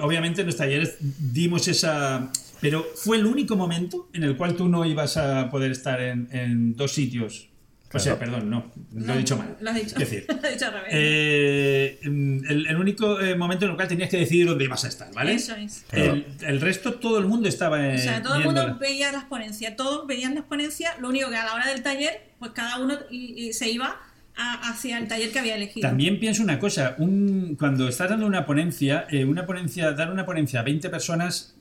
Obviamente 0.00 0.42
en 0.42 0.46
los 0.46 0.56
talleres 0.56 0.96
dimos 1.00 1.68
esa... 1.68 2.30
Pero 2.60 2.84
fue 2.96 3.18
el 3.18 3.24
único 3.24 3.56
momento 3.56 4.08
en 4.12 4.24
el 4.24 4.36
cual 4.36 4.56
tú 4.56 4.68
no 4.68 4.84
ibas 4.84 5.16
a 5.16 5.48
poder 5.48 5.70
estar 5.70 6.00
en 6.00 6.74
dos 6.74 6.92
sitios 6.92 7.47
o 7.92 7.98
sea, 7.98 8.18
perdón, 8.18 8.50
no, 8.50 8.70
lo 8.92 9.06
No, 9.06 9.14
he 9.14 9.18
dicho 9.18 9.36
mal. 9.36 9.56
Lo 9.60 9.70
has 9.70 9.76
dicho. 9.76 9.94
Es 9.96 9.98
decir, 9.98 10.26
Lo 10.28 10.34
has 10.34 10.52
dicho 10.52 10.66
al 10.66 10.72
revés. 10.72 10.88
eh, 10.92 11.98
el, 12.02 12.66
el 12.68 12.76
único 12.76 13.20
eh, 13.20 13.34
momento 13.34 13.64
en 13.64 13.70
el 13.70 13.76
cual 13.76 13.88
tenías 13.88 14.10
que 14.10 14.18
decidir 14.18 14.46
dónde 14.46 14.64
ibas 14.64 14.84
a 14.84 14.88
estar, 14.88 15.12
¿vale? 15.14 15.34
Eso 15.34 15.54
es. 15.56 15.84
El, 15.92 16.26
el 16.42 16.60
resto, 16.60 16.94
todo 16.94 17.18
el 17.18 17.26
mundo 17.26 17.48
estaba. 17.48 17.86
eh, 17.86 17.94
O 17.94 17.98
sea, 17.98 18.22
todo 18.22 18.36
el 18.36 18.44
mundo 18.44 18.76
veía 18.78 19.10
las 19.12 19.24
ponencias, 19.24 19.74
todos 19.76 20.06
veían 20.06 20.34
las 20.34 20.44
ponencias, 20.44 20.98
lo 21.00 21.08
único 21.08 21.30
que 21.30 21.36
a 21.36 21.44
la 21.44 21.54
hora 21.54 21.66
del 21.68 21.82
taller, 21.82 22.20
pues 22.38 22.50
cada 22.52 22.78
uno 22.78 22.94
y- 23.10 23.48
y 23.48 23.52
se 23.54 23.70
iba 23.70 23.96
a- 24.36 24.70
hacia 24.70 24.98
el 24.98 25.08
taller 25.08 25.30
que 25.32 25.38
había 25.38 25.56
elegido. 25.56 25.88
También 25.88 26.20
pienso 26.20 26.42
una 26.42 26.58
cosa, 26.58 26.94
un, 26.98 27.56
cuando 27.58 27.88
estás 27.88 28.10
dando 28.10 28.26
una 28.26 28.44
ponencia, 28.46 29.06
eh, 29.10 29.24
una 29.24 29.46
ponencia, 29.46 29.92
dar 29.92 30.12
una 30.12 30.24
ponencia 30.26 30.60
a 30.60 30.62
20 30.62 30.90
personas, 30.90 31.54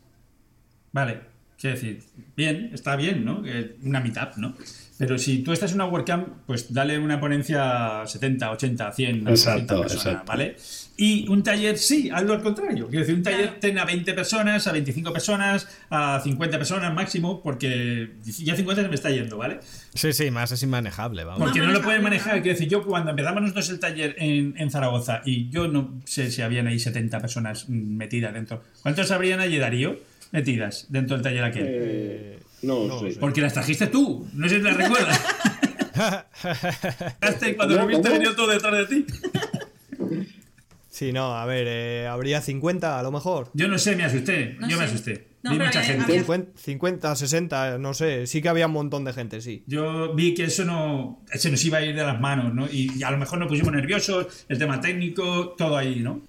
vale, 0.91 1.22
quiero 1.60 1.76
decir, 1.76 2.04
bien, 2.36 2.70
está 2.74 2.95
bien, 2.95 3.24
¿no? 3.26 3.44
Una 3.82 3.99
meetup, 3.99 4.36
¿no? 4.38 4.56
Pero 4.98 5.18
si 5.19 5.40
tú 5.44 5.52
estás 5.53 5.72
en 5.72 5.76
una 5.76 5.86
WordCamp, 5.86 6.28
pues 6.48 6.74
dale 6.74 6.98
una 6.98 7.19
ponencia 7.19 8.02
a 8.02 8.07
70, 8.07 8.49
80, 8.52 8.91
100, 8.91 9.28
a 9.28 9.30
Exacto, 9.30 9.76
200 9.76 9.82
personas, 9.82 10.06
exacto. 10.07 10.26
¿vale? 10.32 10.56
Y 10.99 11.28
un 11.30 11.44
taller, 11.44 11.78
sí, 11.78 12.10
hazlo 12.11 12.34
al 12.34 12.41
contrario. 12.41 12.88
Quiero 12.88 13.02
decir, 13.02 13.14
un 13.14 13.22
taller 13.22 13.41
Claro. 13.44 13.60
ten 13.60 13.78
a 13.78 13.86
20 13.86 14.14
personas, 14.15 14.65
a 14.65 14.72
25 14.72 15.14
personas, 15.14 15.68
a 15.91 16.19
50 16.24 16.57
personas 16.57 16.91
máximo, 16.95 17.44
porque 17.44 18.14
ya 18.24 18.56
50 18.56 18.82
se 18.82 18.90
me 18.90 18.95
está 18.95 19.11
yendo, 19.11 19.38
¿vale? 19.38 19.60
Sí, 19.94 20.11
sí, 20.14 20.32
más 20.32 20.52
es 20.52 20.64
inmanejable, 20.64 21.24
vamos. 21.26 21.44
Porque 21.44 21.60
no 21.60 21.72
lo 21.72 21.84
pueden 21.84 22.02
manejar. 22.02 22.41
Quiero 22.41 22.56
decir, 22.57 22.68
yo 22.68 22.84
cuando 22.84 23.11
empezamos 23.11 23.44
nosotros 23.44 23.69
el 23.69 23.80
taller 23.80 24.15
en, 24.18 24.56
en 24.57 24.72
Zaragoza 24.72 25.22
y 25.24 25.49
yo 25.52 25.68
no 25.68 25.94
sé 26.06 26.32
si 26.32 26.41
habían 26.41 26.65
ahí 26.65 26.80
70 26.80 27.19
personas 27.19 27.69
metidas 27.69 28.34
dentro. 28.34 28.64
¿Cuántos 28.82 29.11
habrían 29.11 29.40
allí, 29.40 29.60
Darío, 29.60 29.99
metidas 30.32 30.88
dentro 30.90 31.15
del 31.18 31.24
taller 31.24 31.44
aquel? 31.44 31.65
Eh, 31.68 32.40
no, 32.62 32.86
no 32.88 33.00
sé. 33.00 33.18
Porque 33.20 33.42
las 33.42 33.54
trajiste 33.54 33.88
tú. 33.88 34.28
No 34.34 34.48
sé 34.50 34.58
si 34.58 34.62
las 34.62 34.78
recuerdas. 34.78 35.22
Hasta 37.22 37.56
cuando 37.56 37.76
lo 37.76 37.88
viste 37.88 38.10
venía 38.10 38.36
todo 38.36 38.48
detrás 38.48 38.88
de 38.90 38.96
ti. 39.04 39.06
Sí, 40.90 41.12
no, 41.14 41.36
a 41.38 41.46
ver, 41.46 41.66
eh, 41.70 42.08
habría 42.08 42.42
50 42.42 43.00
a 43.00 43.04
lo 43.04 43.12
mejor. 43.12 43.50
Yo 43.54 43.68
no 43.68 43.78
sé, 43.78 43.96
me 43.96 44.04
asusté. 44.04 44.56
No 44.60 44.68
yo 44.68 44.78
me 44.78 44.86
asusté. 44.86 45.28
No, 45.44 45.52
vi 45.52 45.60
mucha 45.60 45.80
había- 45.80 45.84
gente. 45.84 46.04
había- 46.06 46.20
50, 46.22 46.52
50, 46.60 47.16
60, 47.16 47.78
no 47.78 47.94
sé. 47.94 48.26
Sí 48.26 48.42
que 48.42 48.50
había 48.50 48.66
un 48.66 48.74
montón 48.74 49.04
de 49.06 49.14
gente, 49.14 49.40
sí. 49.42 49.64
Yo 49.68 50.14
vi 50.16 50.34
que 50.34 50.46
eso 50.46 50.66
no 50.66 51.24
se 51.32 51.52
nos 51.52 51.64
iba 51.66 51.78
a 51.78 51.82
ir 51.86 51.96
de 51.96 52.04
las 52.04 52.20
manos, 52.20 52.54
¿no? 52.54 52.66
Y, 52.68 52.92
y 52.98 53.04
a 53.04 53.12
lo 53.12 53.18
mejor 53.18 53.38
nos 53.38 53.48
pusimos 53.48 53.72
nerviosos, 53.72 54.46
el 54.50 54.58
tema 54.58 54.82
técnico, 54.82 55.50
todo 55.58 55.78
ahí, 55.78 56.00
¿no? 56.00 56.22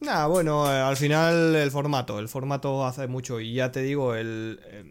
Nah, 0.00 0.26
bueno, 0.26 0.70
eh, 0.70 0.76
al 0.78 0.96
final 0.96 1.54
el 1.56 1.70
formato, 1.70 2.18
el 2.18 2.28
formato 2.28 2.86
hace 2.86 3.06
mucho 3.06 3.40
y 3.40 3.54
ya 3.54 3.72
te 3.72 3.82
digo, 3.82 4.14
el, 4.14 4.60
eh, 4.66 4.84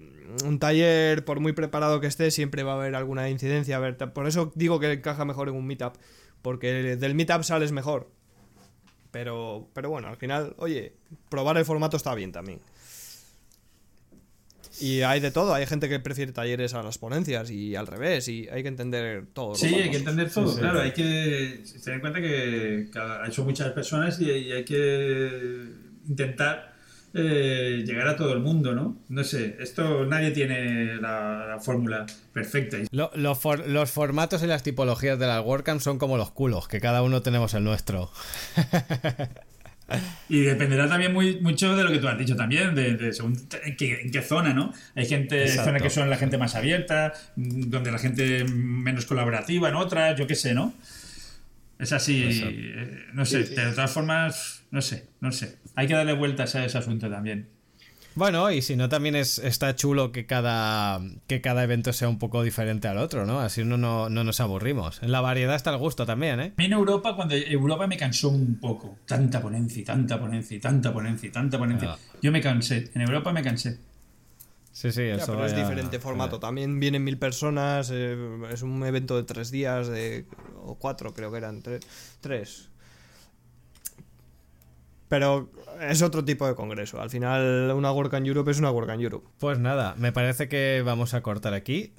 un 0.45 0.59
taller, 0.59 1.25
por 1.25 1.39
muy 1.39 1.53
preparado 1.53 1.99
que 2.01 2.07
esté, 2.07 2.31
siempre 2.31 2.63
va 2.63 2.73
a 2.73 2.75
haber 2.75 2.95
alguna 2.95 3.29
incidencia. 3.29 3.75
A 3.77 3.79
ver, 3.79 3.97
por 3.97 4.27
eso 4.27 4.51
digo 4.55 4.79
que 4.79 4.91
encaja 4.91 5.25
mejor 5.25 5.49
en 5.49 5.55
un 5.55 5.65
meetup, 5.67 5.93
porque 6.41 6.95
del 6.97 7.15
meetup 7.15 7.43
sales 7.43 7.71
mejor. 7.71 8.09
Pero, 9.11 9.67
pero 9.73 9.89
bueno, 9.89 10.07
al 10.07 10.17
final, 10.17 10.53
oye, 10.57 10.93
probar 11.29 11.57
el 11.57 11.65
formato 11.65 11.97
está 11.97 12.13
bien 12.15 12.31
también. 12.31 12.59
Y 14.81 15.01
hay 15.01 15.19
de 15.19 15.31
todo, 15.31 15.53
hay 15.53 15.65
gente 15.65 15.89
que 15.89 15.99
prefiere 15.99 16.31
talleres 16.31 16.73
a 16.73 16.81
las 16.83 16.97
ponencias 16.97 17.49
y 17.51 17.75
al 17.75 17.85
revés, 17.87 18.27
y 18.29 18.47
hay 18.49 18.61
que 18.61 18.69
entender 18.69 19.25
todo. 19.33 19.55
Sí, 19.55 19.73
hay 19.75 19.89
que 19.91 19.97
entender 19.97 20.31
todo, 20.31 20.47
sí. 20.47 20.59
claro, 20.59 20.79
hay 20.81 20.93
que 20.93 21.63
tener 21.83 21.95
en 21.95 21.99
cuenta 22.01 22.21
que 22.21 22.87
cada- 22.93 23.29
son 23.31 23.45
muchas 23.45 23.71
personas 23.73 24.21
y, 24.21 24.29
y 24.31 24.51
hay 24.53 24.63
que 24.63 25.67
intentar 26.07 26.68
eh, 27.13 27.83
llegar 27.85 28.07
a 28.07 28.15
todo 28.15 28.33
el 28.33 28.39
mundo, 28.39 28.73
¿no? 28.75 28.97
No 29.09 29.23
sé, 29.23 29.57
esto 29.59 30.05
nadie 30.05 30.31
tiene 30.31 30.95
la, 30.95 31.45
la 31.47 31.59
fórmula 31.59 32.05
perfecta. 32.33 32.77
Lo- 32.91 33.11
lo 33.15 33.35
for- 33.35 33.67
los 33.67 33.89
formatos 33.91 34.43
y 34.43 34.47
las 34.47 34.63
tipologías 34.63 35.17
de 35.19 35.27
las 35.27 35.43
WordCamp 35.43 35.81
son 35.81 35.97
como 35.97 36.17
los 36.17 36.31
culos, 36.31 36.67
que 36.67 36.79
cada 36.79 37.01
uno 37.01 37.21
tenemos 37.21 37.53
el 37.53 37.63
nuestro. 37.63 38.11
Y 40.29 40.41
dependerá 40.41 40.87
también 40.87 41.11
muy, 41.11 41.41
mucho 41.41 41.75
de 41.75 41.83
lo 41.83 41.91
que 41.91 41.97
tú 41.97 42.07
has 42.07 42.15
dicho 42.17 42.35
también, 42.35 42.75
de, 42.75 42.93
de 42.95 43.11
según 43.11 43.35
en 43.63 43.75
qué, 43.75 44.01
en 44.01 44.11
qué 44.11 44.21
zona, 44.21 44.53
¿no? 44.53 44.71
Hay 44.93 45.07
gente, 45.07 45.41
Exacto. 45.41 45.63
zonas 45.65 45.81
que 45.81 45.89
son 45.89 46.09
la 46.11 46.17
gente 46.17 46.37
más 46.37 46.53
abierta, 46.53 47.11
mm, 47.35 47.71
donde 47.71 47.91
la 47.91 47.97
gente 47.97 48.43
menos 48.43 49.07
colaborativa 49.07 49.67
en 49.67 49.73
otras, 49.73 50.15
yo 50.15 50.27
qué 50.27 50.35
sé, 50.35 50.53
¿no? 50.53 50.75
Es 51.79 51.91
así, 51.91 52.21
eh, 52.23 53.05
no 53.13 53.25
sé, 53.25 53.45
de 53.45 53.71
todas 53.71 53.89
formas, 53.89 54.61
no 54.69 54.79
sé, 54.83 55.07
no 55.21 55.31
sé. 55.31 55.57
Hay 55.79 55.87
que 55.87 55.93
darle 55.93 56.11
vueltas 56.13 56.55
a 56.55 56.65
ese 56.65 56.77
asunto 56.77 57.09
también. 57.09 57.47
Bueno, 58.15 58.51
y 58.51 58.61
si 58.61 58.75
no, 58.75 58.89
también 58.89 59.15
es, 59.15 59.37
está 59.37 59.75
chulo 59.77 60.11
que 60.11 60.25
cada, 60.25 60.99
que 61.27 61.39
cada 61.39 61.63
evento 61.63 61.93
sea 61.93 62.09
un 62.09 62.19
poco 62.19 62.43
diferente 62.43 62.87
al 62.89 62.97
otro, 62.97 63.25
¿no? 63.25 63.39
Así 63.39 63.61
uno 63.61 63.77
no, 63.77 64.09
no 64.09 64.23
nos 64.25 64.41
aburrimos. 64.41 65.01
En 65.01 65.11
la 65.13 65.21
variedad 65.21 65.55
está 65.55 65.69
el 65.69 65.77
gusto 65.77 66.05
también, 66.05 66.39
¿eh? 66.41 66.51
A 66.57 66.59
mí 66.59 66.65
en 66.65 66.73
Europa, 66.73 67.15
cuando 67.15 67.35
Europa 67.35 67.87
me 67.87 67.95
cansó 67.95 68.27
un 68.29 68.59
poco. 68.59 68.97
Tanta 69.05 69.41
ponencia, 69.41 69.85
tanta 69.85 70.19
ponencia, 70.19 70.57
y 70.57 70.59
tanta 70.59 70.91
ponencia, 70.91 71.29
y 71.29 71.31
tanta 71.31 71.57
ponencia. 71.57 71.91
Ah. 71.93 71.97
Yo 72.21 72.31
me 72.33 72.41
cansé. 72.41 72.91
En 72.93 73.01
Europa 73.03 73.31
me 73.31 73.41
cansé. 73.41 73.77
Sí, 74.71 74.91
sí, 74.91 75.07
Ya, 75.07 75.15
eso 75.15 75.33
pero 75.33 75.45
es 75.45 75.55
diferente 75.55 75.99
formato. 75.99 76.39
También 76.39 76.79
vienen 76.79 77.03
mil 77.03 77.17
personas. 77.17 77.89
eh, 77.93 78.17
es 78.51 78.63
un 78.63 78.83
evento 78.85 79.15
de 79.17 79.23
tres 79.23 79.49
días, 79.51 79.87
de, 79.87 80.25
o 80.61 80.75
cuatro 80.75 81.13
creo 81.13 81.31
que 81.31 81.37
eran. 81.37 81.61
tre- 81.61 81.79
tres. 82.21 82.68
Pero 85.09 85.51
es 85.81 86.01
otro 86.01 86.23
tipo 86.23 86.47
de 86.47 86.55
congreso. 86.55 87.01
Al 87.01 87.09
final, 87.09 87.71
una 87.75 87.91
WordCamp 87.91 88.25
Europe 88.25 88.51
es 88.51 88.59
una 88.59 88.71
WordCamp 88.71 89.01
Europe. 89.01 89.27
Pues 89.39 89.59
nada, 89.59 89.95
me 89.97 90.11
parece 90.11 90.47
que 90.47 90.81
vamos 90.85 91.13
a 91.13 91.21
cortar 91.21 91.53
aquí. 91.53 91.93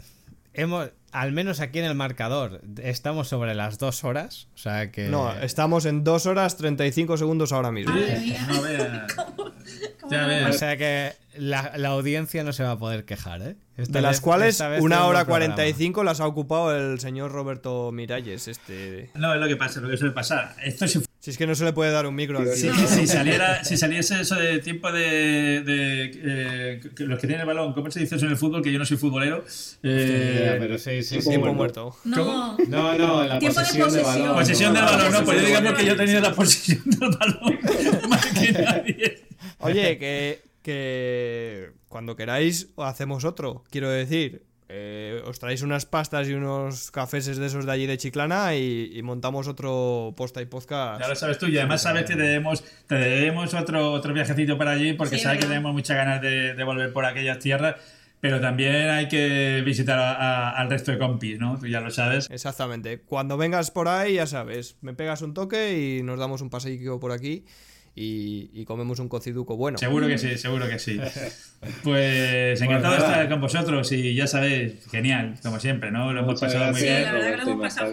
Hemos, 0.53 0.91
al 1.13 1.31
menos 1.31 1.61
aquí 1.61 1.79
en 1.79 1.85
el 1.85 1.95
marcador, 1.95 2.61
estamos 2.83 3.29
sobre 3.29 3.55
las 3.55 3.79
dos 3.79 4.03
horas. 4.03 4.49
O 4.55 4.59
sea 4.59 4.91
que. 4.91 5.09
No, 5.09 5.33
estamos 5.33 5.85
en 5.87 6.03
2 6.03 6.27
horas 6.27 6.57
35 6.57 7.17
segundos 7.19 7.53
ahora 7.53 7.71
mismo. 7.71 7.95
No 7.95 8.63
veas. 8.63 9.13
¿Cómo 10.01 10.11
Ya 10.11 10.27
ves. 10.27 10.47
O 10.49 10.53
sea 10.53 10.77
que 10.77 11.13
la, 11.37 11.73
la 11.77 11.91
audiencia 11.91 12.43
no 12.43 12.53
se 12.53 12.65
va 12.65 12.73
a 12.73 12.79
poder 12.79 13.05
quejar, 13.05 13.43
¿eh? 13.43 13.57
Esta 13.77 13.99
De 13.99 14.03
las 14.03 14.17
vez- 14.17 14.21
cuales 14.23 14.61
una 14.81 15.05
hora 15.07 15.25
programa. 15.25 15.55
45 15.55 16.03
las 16.05 16.21
ha 16.21 16.27
ocupado 16.27 16.77
el 16.77 16.99
señor 16.99 17.31
Roberto 17.31 17.93
Miralles. 17.93 18.49
Este... 18.49 19.11
No, 19.15 19.33
es 19.33 19.41
lo 19.41 19.47
que 19.47 19.57
pasa, 19.57 19.81
lo 19.81 19.89
que 19.89 19.97
suele 19.97 20.13
pasar. 20.13 20.57
Esto 20.65 20.89
si, 20.89 21.01
Si 21.21 21.31
es 21.31 21.37
que 21.37 21.47
no 21.47 21.55
se 21.55 21.67
le 21.67 21.75
puede 21.75 21.91
dar 21.91 22.07
un 22.07 22.15
micro 22.15 22.39
al 22.39 22.49
Sí, 22.55 22.63
tío. 22.71 22.87
si- 22.89 23.07
saliera, 23.07 23.63
si 23.63 23.77
saliese 23.77 24.23
eso 24.23 24.37
de 24.37 24.59
tiempo 24.61 24.91
de, 24.91 25.63
de, 25.63 26.13
eh, 26.25 26.81
que 26.97 27.05
los 27.05 27.19
que 27.21 27.27
tienen 27.27 27.43
el 27.43 27.47
balón, 27.47 27.75
¿cómo 27.75 27.91
se 27.91 28.01
dice 28.01 28.17
eso 28.17 28.25
en 28.25 28.31
el 28.33 28.39
fútbol? 28.39 28.63
Que 28.63 28.73
yo 28.73 28.79
no 28.79 28.87
soy 28.87 28.97
futbolero. 28.97 29.45
Eh, 29.83 30.57
pero 30.59 30.79
sí, 30.79 31.03
sí, 31.03 31.11
tiempo 31.19 31.29
Tiempo 31.31 31.53
muerto. 31.55 31.97
muerto. 32.07 32.25
No, 32.25 32.57
No, 32.69 32.97
no, 32.97 33.25
la 33.25 33.39
Tiempo 33.39 33.61
de 33.61 33.67
posesión 33.67 33.93
de, 33.93 34.03
balón. 34.03 34.35
Posesión 34.35 34.73
del 34.75 34.83
balón, 34.85 35.13
no, 35.13 35.25
pues 35.25 35.41
yo 35.43 35.47
digamos 35.47 35.75
que 35.75 35.85
yo 35.85 35.93
he 35.93 35.97
tenido 35.97 36.21
la 36.23 36.35
posesión 36.35 36.83
del 36.87 37.11
balón 37.11 37.59
más 38.09 38.27
que 38.27 38.53
nadie. 38.53 39.27
Oye, 39.59 39.99
que, 39.99 40.41
que 40.63 41.71
cuando 41.89 42.17
queráis 42.17 42.69
hacemos 42.79 43.25
otro. 43.27 43.63
Quiero 43.71 43.91
decir, 43.91 44.43
eh, 44.73 45.21
os 45.27 45.39
traéis 45.39 45.63
unas 45.63 45.85
pastas 45.85 46.29
y 46.29 46.35
unos 46.35 46.91
cafés 46.91 47.27
de 47.27 47.45
esos 47.47 47.67
de 47.67 47.73
allí 47.73 47.87
de 47.87 47.99
Chiclana 47.99 48.55
y, 48.55 48.91
y 48.95 49.03
montamos 49.03 49.49
otro 49.49 50.15
posta 50.17 50.41
y 50.41 50.47
podcast. 50.47 51.01
Ya 51.01 51.09
lo 51.09 51.17
sabes 51.17 51.39
tú, 51.39 51.47
y 51.47 51.59
además 51.59 51.83
sabes 51.83 52.05
que 52.05 52.15
debemos, 52.15 52.63
te 52.87 52.95
debemos 52.95 53.53
otro, 53.55 53.93
otro 53.93 54.15
viajecito 54.15 54.57
para 54.57 54.71
allí 54.73 54.93
porque 54.93 55.17
Sí, 55.17 55.23
sabes 55.25 55.41
que 55.41 55.47
tenemos 55.47 55.73
muchas 55.73 55.97
ganas 55.97 56.23
de, 56.23 56.55
de 56.55 56.65
volver 56.65 56.93
por 56.93 57.05
aquellas 57.05 57.39
tierras, 57.41 57.75
pero 58.21 58.41
también 58.41 58.91
hay 58.91 59.09
que 59.09 59.63
visitar 59.65 59.99
a- 59.99 60.13
a- 60.15 60.51
al 60.51 60.69
resto 60.71 60.93
de 60.93 60.99
compis, 60.99 61.39
¿no? 61.39 61.59
Tú 61.59 61.67
ya 61.67 61.81
lo 61.81 61.91
sabes. 61.91 62.29
Exactamente. 62.31 63.01
Cuando 63.01 63.37
vengas 63.37 63.71
por 63.71 63.89
ahí, 63.89 64.15
ya 64.15 64.27
sabes, 64.27 64.77
me 64.83 64.95
pegas 64.95 65.23
un 65.23 65.35
toque 65.35 65.99
y 65.99 66.03
nos 66.03 66.19
damos 66.19 66.43
un 66.43 66.51
paseillo 66.51 67.01
por 67.01 67.13
aquí 67.13 67.45
y, 68.01 68.51
y 68.55 68.65
comemos 68.65 68.99
un 68.99 69.09
cociduco 69.09 69.57
bueno. 69.57 69.77
Seguro 69.79 70.07
que 70.09 70.17
sí, 70.19 70.39
seguro 70.39 70.67
que 70.69 70.79
sí. 70.79 70.99
Pues 71.83 72.61
encantado 72.63 72.95
de 72.95 73.01
estar 73.01 73.29
con 73.29 73.41
vosotros 73.41 73.93
y 73.93 74.15
ya 74.15 74.27
sabéis, 74.27 74.87
genial, 74.91 75.35
como 75.43 75.61
siempre, 75.61 75.91
¿no? 75.91 76.13
Lo 76.13 76.21
hemos 76.21 76.41
pasado 76.41 76.71
muy 76.73 76.81
Sí, 76.81 76.87
gracias, 76.87 77.05
la 77.13 77.13
bien. 77.13 77.25
verdad 77.25 77.39
que 77.39 77.45
lo 77.45 77.53
hemos 77.53 77.63
pasado 77.63 77.93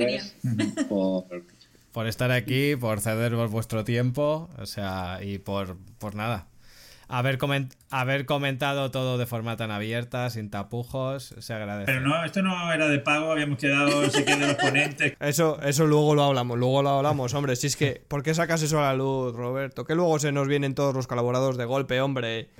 por- 0.87 1.43
Por 1.91 2.07
estar 2.07 2.31
aquí, 2.31 2.75
por 2.75 3.01
cedernos 3.01 3.51
vuestro 3.51 3.83
tiempo, 3.83 4.49
o 4.57 4.65
sea, 4.65 5.19
y 5.23 5.39
por, 5.39 5.77
por 5.99 6.15
nada. 6.15 6.47
Haber, 7.09 7.37
coment- 7.37 7.73
haber 7.89 8.25
comentado 8.25 8.91
todo 8.91 9.17
de 9.17 9.25
forma 9.25 9.55
tan 9.57 9.71
abierta, 9.71 10.29
sin 10.29 10.49
tapujos, 10.49 11.33
se 11.39 11.53
agradece. 11.53 11.85
Pero 11.91 12.01
no, 12.01 12.23
esto 12.25 12.41
no 12.41 12.71
era 12.73 12.87
de 12.87 12.99
pago, 12.99 13.31
habíamos 13.31 13.57
quedado, 13.57 14.09
se 14.09 14.25
quedan 14.25 14.41
los 14.47 14.55
ponentes. 14.55 15.13
Eso, 15.19 15.59
eso 15.61 15.85
luego 15.87 16.15
lo 16.15 16.23
hablamos, 16.23 16.57
luego 16.57 16.83
lo 16.83 16.89
hablamos, 16.89 17.33
hombre. 17.33 17.55
Si 17.55 17.67
es 17.67 17.75
que, 17.75 18.03
¿por 18.07 18.23
qué 18.23 18.33
sacas 18.33 18.61
eso 18.61 18.79
a 18.79 18.83
la 18.83 18.93
luz, 18.93 19.35
Roberto? 19.35 19.85
Que 19.85 19.95
luego 19.95 20.19
se 20.19 20.31
nos 20.31 20.47
vienen 20.47 20.75
todos 20.75 20.93
los 20.93 21.07
colaboradores 21.07 21.57
de 21.57 21.65
golpe, 21.65 21.99
hombre. 22.01 22.49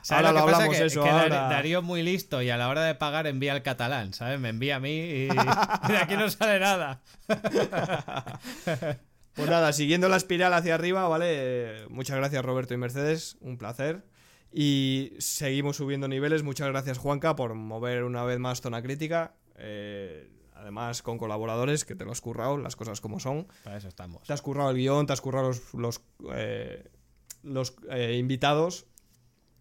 ¿Sabes 0.00 0.24
Ahora 0.26 0.32
lo 0.32 0.34
que 0.36 0.40
lo 0.40 0.46
pasa? 0.46 0.56
hablamos 0.64 0.76
que, 0.78 0.86
eso, 0.86 1.02
que 1.02 1.10
ahora. 1.10 1.48
Darío 1.50 1.78
es 1.80 1.84
muy 1.84 2.02
listo 2.02 2.40
y 2.40 2.48
a 2.48 2.56
la 2.56 2.68
hora 2.68 2.82
de 2.84 2.94
pagar 2.94 3.26
envía 3.26 3.52
al 3.52 3.62
catalán, 3.62 4.14
¿sabes? 4.14 4.40
Me 4.40 4.48
envía 4.48 4.76
a 4.76 4.80
mí 4.80 4.90
y, 4.90 5.24
y 5.24 5.28
de 5.88 5.96
aquí 5.98 6.14
no 6.16 6.30
sale 6.30 6.58
nada. 6.60 7.00
Pues 9.38 9.50
nada, 9.50 9.72
siguiendo 9.72 10.08
la 10.08 10.16
espiral 10.16 10.52
hacia 10.52 10.74
arriba, 10.74 11.06
¿vale? 11.06 11.86
Muchas 11.90 12.16
gracias, 12.16 12.44
Roberto 12.44 12.74
y 12.74 12.76
Mercedes, 12.76 13.36
un 13.40 13.56
placer. 13.56 14.02
Y 14.52 15.12
seguimos 15.20 15.76
subiendo 15.76 16.08
niveles. 16.08 16.42
Muchas 16.42 16.66
gracias, 16.66 16.98
Juanca, 16.98 17.36
por 17.36 17.54
mover 17.54 18.02
una 18.02 18.24
vez 18.24 18.40
más 18.40 18.60
zona 18.60 18.82
crítica. 18.82 19.36
Eh, 19.56 20.28
además, 20.56 21.02
con 21.02 21.18
colaboradores 21.18 21.84
que 21.84 21.94
te 21.94 22.04
lo 22.04 22.10
has 22.10 22.20
currado, 22.20 22.58
las 22.58 22.74
cosas 22.74 23.00
como 23.00 23.20
son. 23.20 23.46
Para 23.62 23.76
eso 23.76 23.86
estamos. 23.86 24.24
Te 24.24 24.32
has 24.32 24.42
currado 24.42 24.70
el 24.70 24.76
guion, 24.76 25.06
te 25.06 25.12
has 25.12 25.20
currado 25.20 25.46
los, 25.46 25.72
los, 25.72 26.00
eh, 26.34 26.90
los, 27.44 27.76
eh, 27.90 28.16
invitados, 28.18 28.86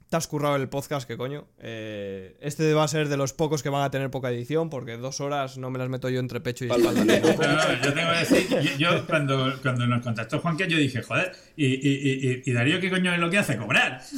te 0.10 0.16
has 0.16 0.28
currado 0.28 0.56
el 0.56 0.70
podcast, 0.70 1.08
que 1.08 1.18
coño. 1.18 1.48
Eh, 1.60 2.38
este 2.40 2.74
va 2.74 2.84
a 2.84 2.88
ser 2.88 3.10
de 3.10 3.18
los 3.18 3.34
pocos 3.34 3.62
que 3.62 3.70
van 3.70 3.84
a 3.84 3.92
tener 3.92 4.10
poca 4.10 4.30
edición, 4.32 4.70
porque 4.70 4.96
dos 4.98 5.20
horas 5.20 5.58
no 5.58 5.70
me 5.70 5.80
las 5.80 5.90
meto 5.90 6.10
yo 6.10 6.20
entre 6.20 6.40
pecho 6.40 6.66
y 6.66 6.70
espalda. 6.72 7.04
No, 7.08 7.14
no, 7.14 7.82
yo 7.84 7.94
tengo 7.94 8.12
que 8.12 8.20
decir, 8.20 8.78
yo, 8.78 8.78
yo 8.78 9.08
cuando, 9.08 9.54
cuando 9.62 9.86
nos 9.88 10.02
contactó 10.02 10.40
Juanca, 10.40 10.66
yo 10.66 10.78
dije, 10.78 11.02
joder, 11.02 11.32
¿y, 11.56 11.66
y, 11.66 11.72
y, 11.92 12.42
y 12.46 12.54
Darío 12.54 12.80
qué 12.80 12.90
coño 12.90 13.14
es 13.14 13.20
lo 13.20 13.30
que 13.30 13.38
hace? 13.38 13.58
Cobrar. 13.58 14.02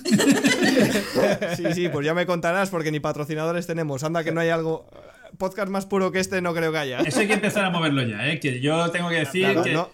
Sí, 1.56 1.64
sí, 1.74 1.90
pues 1.90 2.06
ya 2.06 2.14
me 2.14 2.26
contarás, 2.26 2.70
porque 2.70 2.92
ni 2.92 3.00
patrocinadores 3.00 3.68
tenemos. 3.68 4.04
Anda, 4.04 4.24
que 4.24 4.32
no 4.32 4.42
hay 4.42 4.50
algo. 4.50 4.90
Podcast 5.38 5.70
más 5.70 5.86
puro 5.86 6.12
que 6.12 6.20
este, 6.20 6.42
no 6.42 6.54
creo 6.54 6.72
que 6.72 6.78
haya. 6.78 7.00
Eso 7.00 7.20
hay 7.20 7.28
que 7.28 7.34
empezar 7.34 7.66
a 7.66 7.70
moverlo 7.70 8.02
ya, 8.04 8.28
¿eh? 8.30 8.40
Que 8.40 8.60
yo 8.60 8.90
tengo 8.92 9.10
que 9.10 9.16
decir 9.16 9.44
Claro, 9.46 9.64
que, 9.64 9.74
no. 9.74 9.90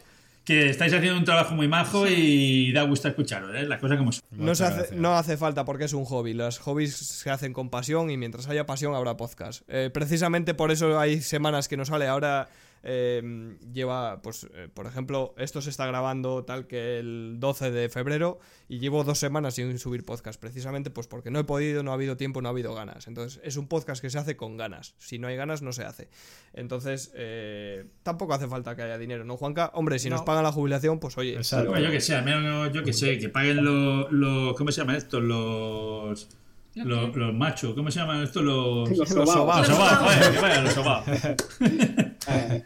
Que 0.45 0.69
estáis 0.69 0.93
haciendo 0.93 1.17
un 1.17 1.25
trabajo 1.25 1.55
muy 1.55 1.67
majo 1.67 2.07
y 2.07 2.71
da 2.71 2.83
gusto 2.83 3.07
escucharos, 3.07 3.53
¿eh? 3.55 3.63
Las 3.63 3.79
cosas 3.79 3.97
como 3.97 4.11
son. 4.11 4.21
No, 4.31 4.51
hace, 4.51 4.95
no 4.95 5.17
hace 5.17 5.37
falta 5.37 5.65
porque 5.65 5.85
es 5.85 5.93
un 5.93 6.05
hobby. 6.05 6.33
Los 6.33 6.59
hobbies 6.59 6.95
se 6.95 7.31
hacen 7.31 7.51
con 7.51 7.69
pasión 7.71 8.11
y 8.11 8.17
mientras 8.17 8.47
haya 8.47 8.65
pasión 8.67 8.93
habrá 8.93 9.17
podcast. 9.17 9.63
Eh, 9.67 9.89
precisamente 9.91 10.53
por 10.53 10.71
eso 10.71 10.99
hay 10.99 11.21
semanas 11.21 11.67
que 11.67 11.77
no 11.77 11.85
sale. 11.85 12.07
Ahora 12.07 12.47
eh, 12.87 13.57
lleva, 13.73 14.21
pues, 14.21 14.47
eh, 14.53 14.69
por 14.73 14.85
ejemplo, 14.85 15.33
esto 15.37 15.59
se 15.61 15.71
está 15.71 15.87
grabando 15.87 16.45
tal 16.45 16.67
que 16.67 16.99
el 16.99 17.37
12 17.39 17.71
de 17.71 17.89
febrero 17.89 18.37
y 18.69 18.77
llevo 18.79 19.03
dos 19.03 19.17
semanas 19.17 19.55
sin 19.55 19.77
subir 19.79 20.05
podcast. 20.05 20.39
Precisamente 20.39 20.91
pues 20.91 21.07
porque 21.07 21.31
no 21.31 21.39
he 21.39 21.43
podido, 21.43 21.81
no 21.81 21.89
ha 21.91 21.95
habido 21.95 22.15
tiempo, 22.15 22.41
no 22.41 22.47
ha 22.49 22.51
habido 22.51 22.75
ganas. 22.75 23.07
Entonces 23.07 23.41
es 23.43 23.57
un 23.57 23.67
podcast 23.67 24.01
que 24.01 24.09
se 24.11 24.19
hace 24.19 24.37
con 24.37 24.55
ganas. 24.55 24.93
Si 24.99 25.17
no 25.17 25.27
hay 25.27 25.35
ganas, 25.35 25.63
no 25.63 25.73
se 25.73 25.83
hace. 25.83 26.09
Entonces 26.53 27.11
eh, 27.15 27.85
tampoco 28.03 28.35
hace 28.35 28.47
falta 28.47 28.75
que 28.75 28.83
haya 28.83 28.97
dinero, 28.99 29.25
¿no, 29.25 29.35
Juanca? 29.35 29.71
Hombre, 29.73 29.97
si 29.99 30.09
nos 30.09 30.21
No. 30.21 30.25
pagan 30.25 30.43
la 30.43 30.51
jubilación, 30.51 30.99
pues 30.99 31.17
oye. 31.17 31.35
Exacto. 31.35 31.75
Yo 31.77 31.89
que 31.89 31.99
sé, 32.01 32.15
al 32.15 32.23
menos 32.25 32.71
yo 32.71 32.83
que 32.83 32.93
sé, 32.93 33.17
que 33.17 33.29
paguen 33.29 33.65
los, 33.65 34.11
los 34.11 34.55
¿cómo 34.55 34.71
se 34.71 34.81
llama 34.81 34.95
esto? 34.95 35.19
Los, 35.19 36.29
los, 36.75 37.15
los 37.15 37.33
machos, 37.33 37.73
¿cómo 37.73 37.89
se 37.89 37.99
llaman 37.99 38.23
esto? 38.23 38.41
Los, 38.41 38.89
Los 38.97 39.09
Los 39.09 39.29
sobaos. 39.29 39.67
Los 39.67 39.77
sobaos, 39.77 39.97
joder, 39.97 40.33
que 40.33 40.39
vayan 40.39 40.63
los 40.63 40.73
sobaos. 40.73 41.05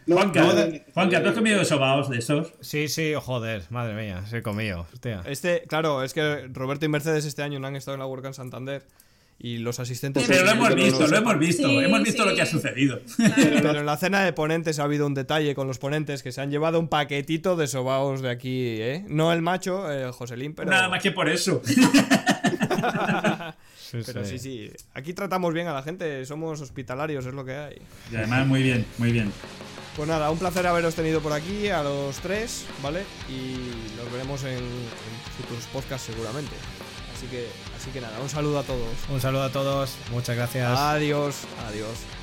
No, 0.08 0.16
Juanca, 0.16 0.42
no, 0.42 0.54
Juanca, 0.94 1.22
¿tú 1.22 1.30
has 1.30 1.36
comido 1.36 1.66
sobaos 1.66 2.10
de 2.10 2.20
esos? 2.20 2.54
Sí, 2.62 2.88
sí, 2.88 3.14
joder, 3.22 3.64
madre 3.70 3.94
mía, 3.94 4.24
sí 4.26 4.38
he 4.38 4.42
comido. 4.42 4.88
Hostia. 4.94 5.22
Este, 5.26 5.64
claro, 5.68 6.02
es 6.02 6.14
que 6.14 6.48
Roberto 6.54 6.86
y 6.86 6.88
Mercedes 6.88 7.26
este 7.26 7.44
año 7.44 7.60
no 7.60 7.68
han 7.68 7.76
estado 7.76 7.96
en 7.96 8.00
la 8.00 8.06
Work 8.06 8.26
en 8.26 8.34
Santander 8.34 8.86
y 9.38 9.58
los 9.58 9.80
asistentes. 9.82 10.26
Pero 10.28 10.46
lo 10.46 10.52
hemos 10.52 10.76
visto, 10.76 11.08
lo 11.08 11.18
hemos 11.18 11.40
visto, 11.40 11.68
Sí, 11.68 11.78
hemos 11.78 12.04
visto 12.04 12.24
sí. 12.24 12.30
lo 12.30 12.36
que 12.36 12.42
ha 12.42 12.46
sucedido. 12.46 13.00
Pero 13.36 13.80
en 13.80 13.86
la 13.86 13.98
cena 13.98 14.24
de 14.24 14.32
ponentes 14.34 14.80
ha 14.80 14.84
habido 14.84 15.06
un 15.06 15.14
detalle 15.14 15.54
con 15.56 15.68
los 15.68 15.78
ponentes 15.78 16.24
que 16.24 16.32
se 16.32 16.40
han 16.42 16.52
llevado 16.52 16.80
un 16.80 16.88
paquetito 16.88 17.58
de 17.58 17.68
sobaos 17.68 18.22
de 18.22 18.30
aquí, 18.30 18.82
¿eh? 18.82 19.06
No 19.10 19.32
el 19.34 19.42
macho, 19.42 19.92
eh, 19.92 20.10
Joselín, 20.12 20.54
pero. 20.56 20.70
Nada 20.72 20.88
más 20.88 21.02
que 21.04 21.12
por 21.12 21.30
eso. 21.30 21.62
Sí, 23.90 24.00
Pero 24.06 24.24
sí, 24.24 24.38
sí. 24.38 24.72
Aquí 24.94 25.14
tratamos 25.14 25.54
bien 25.54 25.68
a 25.68 25.74
la 25.74 25.82
gente, 25.82 26.24
somos 26.26 26.62
hospitalarios, 26.62 27.26
es 27.26 27.34
lo 27.34 27.44
que 27.44 27.56
hay. 27.56 27.82
Y 28.12 28.16
además, 28.16 28.46
muy 28.46 28.62
bien, 28.62 28.86
muy 28.98 29.12
bien. 29.12 29.32
Pues 29.96 30.08
nada, 30.08 30.30
un 30.30 30.38
placer 30.38 30.66
haberos 30.68 30.94
tenido 30.96 31.22
por 31.22 31.34
aquí 31.34 31.70
a 31.70 31.82
los 31.82 32.18
tres, 32.20 32.66
¿vale? 32.84 33.04
Y 33.28 33.98
nos 33.98 34.12
veremos 34.12 34.44
en, 34.44 34.58
en 34.58 34.64
futuros 35.38 35.66
podcasts 35.74 36.06
seguramente. 36.06 36.54
Así 37.16 37.28
que, 37.28 37.48
así 37.76 37.90
que 37.92 38.00
nada, 38.00 38.18
un 38.22 38.30
saludo 38.30 38.60
a 38.60 38.64
todos. 38.64 38.88
Un 39.10 39.20
saludo 39.20 39.44
a 39.44 39.52
todos, 39.52 39.96
muchas 40.12 40.36
gracias. 40.36 40.78
Adiós, 40.78 41.36
adiós. 41.68 42.19